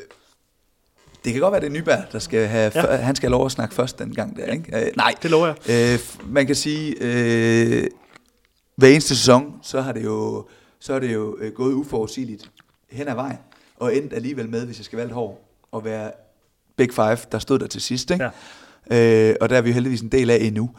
det 1.26 1.34
kan 1.34 1.41
godt 1.41 1.52
være, 1.52 1.62
det 1.62 1.68
er 1.68 1.72
Nyberg, 1.72 2.04
der 2.12 2.20
skal 2.20 2.47
have, 2.47 2.72
ja. 2.76 2.95
han 2.95 3.16
skal 3.16 3.30
have 3.30 3.38
lov 3.38 3.45
at 3.45 3.52
snakke 3.52 3.76
først 3.76 4.00
den 4.00 4.16
gang 4.16 4.38
der, 4.38 4.45
ja. 4.45 4.52
ikke? 4.52 4.86
Øh, 4.86 4.91
nej, 4.97 5.14
det 5.24 5.32
lover 5.32 5.47
jeg. 5.68 5.93
Øh, 5.93 6.00
man 6.26 6.47
kan 6.47 6.56
sige, 6.56 6.95
øh, 7.02 7.88
hver 8.76 8.88
eneste 8.88 9.16
sæson, 9.16 9.54
så 9.64 9.82
har 9.82 9.91
det 9.91 10.04
jo, 10.04 10.47
så 10.80 10.93
er 10.93 11.00
det 11.00 11.14
jo 11.14 11.38
øh, 11.39 11.52
gået 11.54 11.74
uforudsigeligt 11.74 12.52
hen 12.91 13.08
ad 13.08 13.16
vejen, 13.16 13.38
og 13.78 13.95
endt 13.95 14.14
alligevel 14.14 14.50
med, 14.50 14.66
hvis 14.66 14.78
jeg 14.78 14.86
skal 14.86 14.97
være 14.97 15.08
lidt 15.08 15.16
hård, 15.16 15.41
at 15.76 15.84
være 15.84 16.12
Big 16.78 16.93
Five, 16.93 17.18
der 17.32 17.39
stod 17.39 17.60
der 17.60 17.68
til 17.68 17.82
sidst, 17.82 18.12
ikke? 18.12 18.24
Ja. 18.24 18.30
Øh, 18.91 19.35
og 19.41 19.49
der 19.49 19.57
er 19.57 19.61
vi 19.61 19.71
heldigvis 19.71 20.01
en 20.01 20.09
del 20.09 20.29
af 20.29 20.37
endnu. 20.41 20.69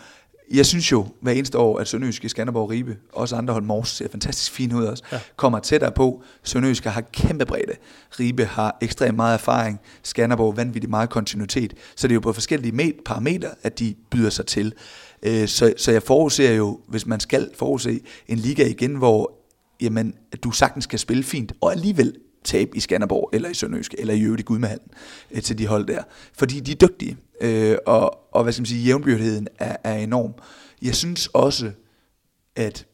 Jeg 0.52 0.66
synes 0.66 0.92
jo 0.92 1.06
hver 1.20 1.32
eneste 1.32 1.58
år, 1.58 1.78
at 1.78 1.88
Sønderjyske, 1.88 2.28
Skanderborg 2.28 2.70
Ribe, 2.70 2.96
også 3.12 3.36
andre 3.36 3.52
hold 3.54 3.64
Mors 3.64 3.88
ser 3.88 4.08
fantastisk 4.08 4.52
fint 4.52 4.72
ud 4.72 4.84
også, 4.84 5.04
ja. 5.12 5.20
kommer 5.36 5.58
tættere 5.58 5.92
på. 5.92 6.22
Sønderjyske 6.42 6.90
har 6.90 7.00
kæmpe 7.00 7.46
bredde. 7.46 7.72
Ribe 8.20 8.44
har 8.44 8.78
ekstremt 8.82 9.16
meget 9.16 9.34
erfaring. 9.34 9.80
Skanderborg 10.02 10.56
vanvittigt 10.56 10.90
meget 10.90 11.10
kontinuitet. 11.10 11.74
Så 11.96 12.08
det 12.08 12.12
er 12.12 12.14
jo 12.14 12.20
på 12.20 12.32
forskellige 12.32 12.94
parametre, 13.04 13.48
at 13.62 13.78
de 13.78 13.94
byder 14.10 14.30
sig 14.30 14.46
til. 14.46 14.74
Øh, 15.22 15.48
så, 15.48 15.72
så 15.76 15.92
jeg 15.92 16.02
forudser 16.02 16.54
jo, 16.54 16.80
hvis 16.88 17.06
man 17.06 17.20
skal 17.20 17.50
forudse 17.56 18.00
en 18.28 18.38
liga 18.38 18.66
igen, 18.66 18.94
hvor 18.94 19.32
jamen, 19.80 20.14
at 20.32 20.44
du 20.44 20.50
sagtens 20.50 20.86
kan 20.86 20.98
spille 20.98 21.22
fint, 21.22 21.52
og 21.60 21.72
alligevel 21.72 22.14
tabe 22.44 22.76
i 22.76 22.80
Skanderborg, 22.80 23.30
eller 23.32 23.48
i 23.48 23.54
Sønderjysk, 23.54 23.94
eller 23.98 24.14
i 24.14 24.20
øvrigt 24.20 24.40
i 24.40 24.44
Gudmehallen, 24.44 24.88
øh, 25.30 25.42
til 25.42 25.58
de 25.58 25.66
hold 25.66 25.86
der. 25.86 26.02
Fordi 26.32 26.60
de 26.60 26.72
er 26.72 26.76
dygtige, 26.76 27.16
øh, 27.40 27.76
og, 27.86 28.34
og 28.34 28.42
hvad 28.42 28.52
skal 28.52 28.60
man 28.60 28.66
sige, 28.66 28.84
jævnbyrdigheden 28.84 29.48
er, 29.58 29.76
er 29.84 29.94
enorm. 29.94 30.34
Jeg 30.82 30.94
synes 30.94 31.26
også, 31.26 31.70
at, 32.56 32.86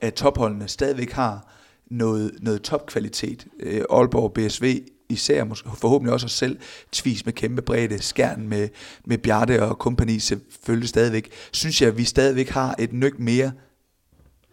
at 0.00 0.14
topholdene 0.14 0.68
stadigvæk 0.68 1.10
har 1.10 1.54
noget, 1.90 2.32
noget 2.40 2.62
topkvalitet. 2.62 3.46
Øh, 3.60 3.82
Aalborg 3.90 4.32
BSV 4.32 4.84
især 5.08 5.44
måske, 5.44 5.68
forhåbentlig 5.76 6.12
også 6.12 6.26
os 6.26 6.32
selv, 6.32 6.58
Tvis 6.92 7.24
med 7.24 7.32
kæmpe 7.32 7.62
bredde, 7.62 8.02
Skærn 8.02 8.48
med, 8.48 8.68
med 9.06 9.18
Bjarte 9.18 9.62
og 9.62 9.78
kompagni 9.78 10.18
selvfølgelig 10.18 10.88
stadigvæk, 10.88 11.30
synes 11.52 11.82
jeg, 11.82 11.88
at 11.88 11.98
vi 11.98 12.04
stadigvæk 12.04 12.48
har 12.48 12.74
et 12.78 12.92
nyk 12.92 13.18
mere 13.18 13.52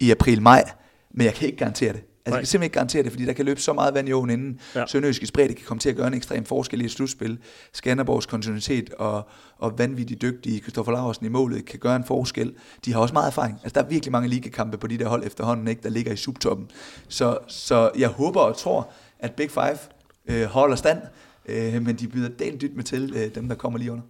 i 0.00 0.10
april-maj, 0.10 0.70
men 1.10 1.24
jeg 1.24 1.34
kan 1.34 1.46
ikke 1.46 1.58
garantere 1.58 1.92
det. 1.92 2.11
Altså, 2.24 2.36
jeg 2.36 2.40
kan 2.40 2.46
simpelthen 2.46 2.66
ikke 2.66 2.74
garantere 2.74 3.02
det, 3.02 3.12
fordi 3.12 3.24
der 3.24 3.32
kan 3.32 3.44
løbe 3.44 3.60
så 3.60 3.72
meget 3.72 3.94
vand 3.94 4.08
i 4.08 4.12
åen 4.12 4.30
inden. 4.30 4.60
Ja. 4.74 4.86
Sønderjyske 4.86 5.26
Spredde 5.26 5.54
kan 5.54 5.64
komme 5.66 5.78
til 5.78 5.88
at 5.88 5.96
gøre 5.96 6.06
en 6.06 6.14
ekstrem 6.14 6.44
forskel 6.44 6.80
i 6.80 6.84
et 6.84 6.90
slutspil. 6.90 7.38
Skanderborgs 7.72 8.26
kontinuitet 8.26 8.94
og, 8.94 9.28
og 9.58 9.78
vanvittigt 9.78 10.22
dygtige 10.22 10.60
Kristoffer 10.60 10.92
Laversen 10.92 11.26
i 11.26 11.28
målet 11.28 11.64
kan 11.64 11.78
gøre 11.78 11.96
en 11.96 12.04
forskel. 12.04 12.54
De 12.84 12.92
har 12.92 13.00
også 13.00 13.14
meget 13.14 13.26
erfaring. 13.26 13.58
Altså, 13.62 13.80
der 13.80 13.86
er 13.86 13.88
virkelig 13.88 14.12
mange 14.12 14.28
ligekampe 14.28 14.78
på 14.78 14.86
de 14.86 14.98
der 14.98 15.08
hold 15.08 15.26
efterhånden, 15.26 15.68
ikke, 15.68 15.82
der 15.82 15.90
ligger 15.90 16.12
i 16.12 16.16
subtoppen. 16.16 16.70
Så, 17.08 17.38
så 17.48 17.90
jeg 17.98 18.08
håber 18.08 18.40
og 18.40 18.56
tror, 18.56 18.90
at 19.18 19.32
Big 19.32 19.50
Five 19.50 19.78
øh, 20.26 20.44
holder 20.44 20.76
stand, 20.76 20.98
øh, 21.46 21.82
men 21.82 21.96
de 21.96 22.08
byder 22.08 22.28
delt 22.28 22.60
dyt 22.60 22.76
med 22.76 22.84
til 22.84 23.12
øh, 23.16 23.34
dem, 23.34 23.48
der 23.48 23.54
kommer 23.54 23.78
lige 23.78 23.92
under 23.92 24.04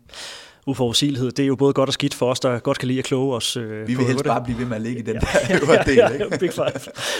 uforudsigelighed. 0.67 1.31
Det 1.31 1.43
er 1.43 1.47
jo 1.47 1.57
både 1.57 1.73
godt 1.73 1.89
og 1.89 1.93
skidt 1.93 2.15
for 2.15 2.31
os, 2.31 2.41
der 2.41 2.59
godt 2.59 2.79
kan 2.79 2.89
lide 2.89 2.99
at 2.99 3.05
kloge 3.05 3.37
os. 3.37 3.57
Øh, 3.57 3.89
Vi 3.89 3.95
vil 3.95 4.07
helst 4.07 4.25
bare 4.25 4.43
blive 4.45 4.59
ved 4.59 4.67
med 4.67 4.77
at 4.77 4.83
ligge 4.83 4.99
i 4.99 5.03
den 5.03 5.15
ja. 5.15 5.21
der 5.59 5.73
ja, 5.75 5.83
del. 5.83 5.97
Ja, 5.97 6.09
ja, 6.13 6.37
Big 6.41 6.53
five. 6.53 6.73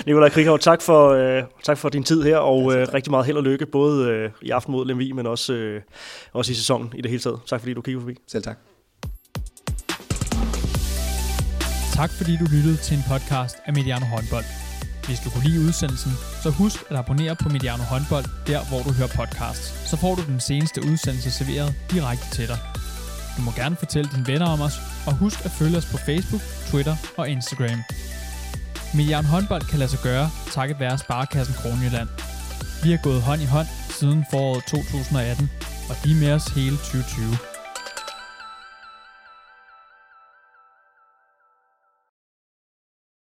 Nikolaj 0.07 0.29
Krighav, 0.29 0.59
tak 0.59 0.83
for, 0.83 1.09
øh, 1.11 1.43
tak 1.65 1.79
for 1.79 1.89
din 1.89 2.05
tid 2.05 2.23
her, 2.23 2.37
og 2.37 2.75
øh, 2.75 2.87
rigtig 2.95 3.11
meget 3.11 3.27
held 3.27 3.37
og 3.37 3.43
lykke, 3.43 3.67
både 3.67 4.09
øh, 4.09 4.31
i 4.43 4.51
aften 4.51 4.73
mod 4.73 4.87
Lemvi, 4.87 5.13
men 5.13 5.27
også, 5.27 5.53
øh, 5.53 5.81
også 6.33 6.53
i 6.53 6.55
sæsonen 6.55 6.93
i 6.97 7.01
det 7.03 7.11
hele 7.11 7.23
taget. 7.23 7.39
Tak 7.47 7.61
fordi 7.61 7.75
du 7.75 7.81
kiggede 7.83 8.03
forbi. 8.03 8.15
Selv 8.29 8.43
tak. 8.43 8.59
Tak 11.95 12.11
fordi 12.11 12.37
du 12.37 12.45
lyttede 12.57 12.77
til 12.77 12.97
en 12.97 13.03
podcast 13.11 13.57
af 13.67 13.73
Mediano 13.73 14.07
Håndbold. 14.07 14.45
Hvis 15.07 15.19
du 15.25 15.31
kunne 15.31 15.45
lide 15.45 15.61
udsendelsen, 15.67 16.13
så 16.43 16.51
husk 16.51 16.77
at 16.91 16.97
abonnere 16.97 17.37
på 17.43 17.49
Mediano 17.49 17.83
Håndbold, 17.83 18.25
der 18.47 18.61
hvor 18.69 18.81
du 18.87 18.93
hører 18.99 19.09
podcasts. 19.21 19.91
Så 19.91 19.97
får 19.97 20.15
du 20.15 20.23
den 20.33 20.41
seneste 20.41 20.81
udsendelse 20.91 21.31
serveret 21.31 21.75
direkte 21.91 22.27
til 22.37 22.49
dig. 22.49 22.59
Du 23.37 23.43
må 23.43 23.51
gerne 23.51 23.77
fortælle 23.77 24.11
dine 24.15 24.27
venner 24.27 24.47
om 24.47 24.61
os, 24.61 24.77
og 25.07 25.13
husk 25.15 25.45
at 25.45 25.51
følge 25.51 25.77
os 25.77 25.87
på 25.87 25.97
Facebook, 25.97 26.43
Twitter 26.71 26.97
og 27.17 27.29
Instagram. 27.29 27.83
Milliarden 28.95 29.31
håndbold 29.31 29.63
kan 29.63 29.79
lade 29.79 29.91
sig 29.91 30.01
gøre, 30.03 30.31
takket 30.51 30.81
være 30.81 30.99
Sparkassen 30.99 31.55
Kronjylland. 31.55 32.09
Vi 32.83 32.91
har 32.91 33.01
gået 33.03 33.23
hånd 33.23 33.43
i 33.43 33.45
hånd 33.45 33.67
siden 33.91 34.25
foråret 34.31 34.65
2018, 34.65 35.51
og 35.91 35.97
de 36.05 36.11
er 36.11 36.21
med 36.21 36.33
os 36.33 36.47
hele 36.47 36.77
2020. 36.77 37.52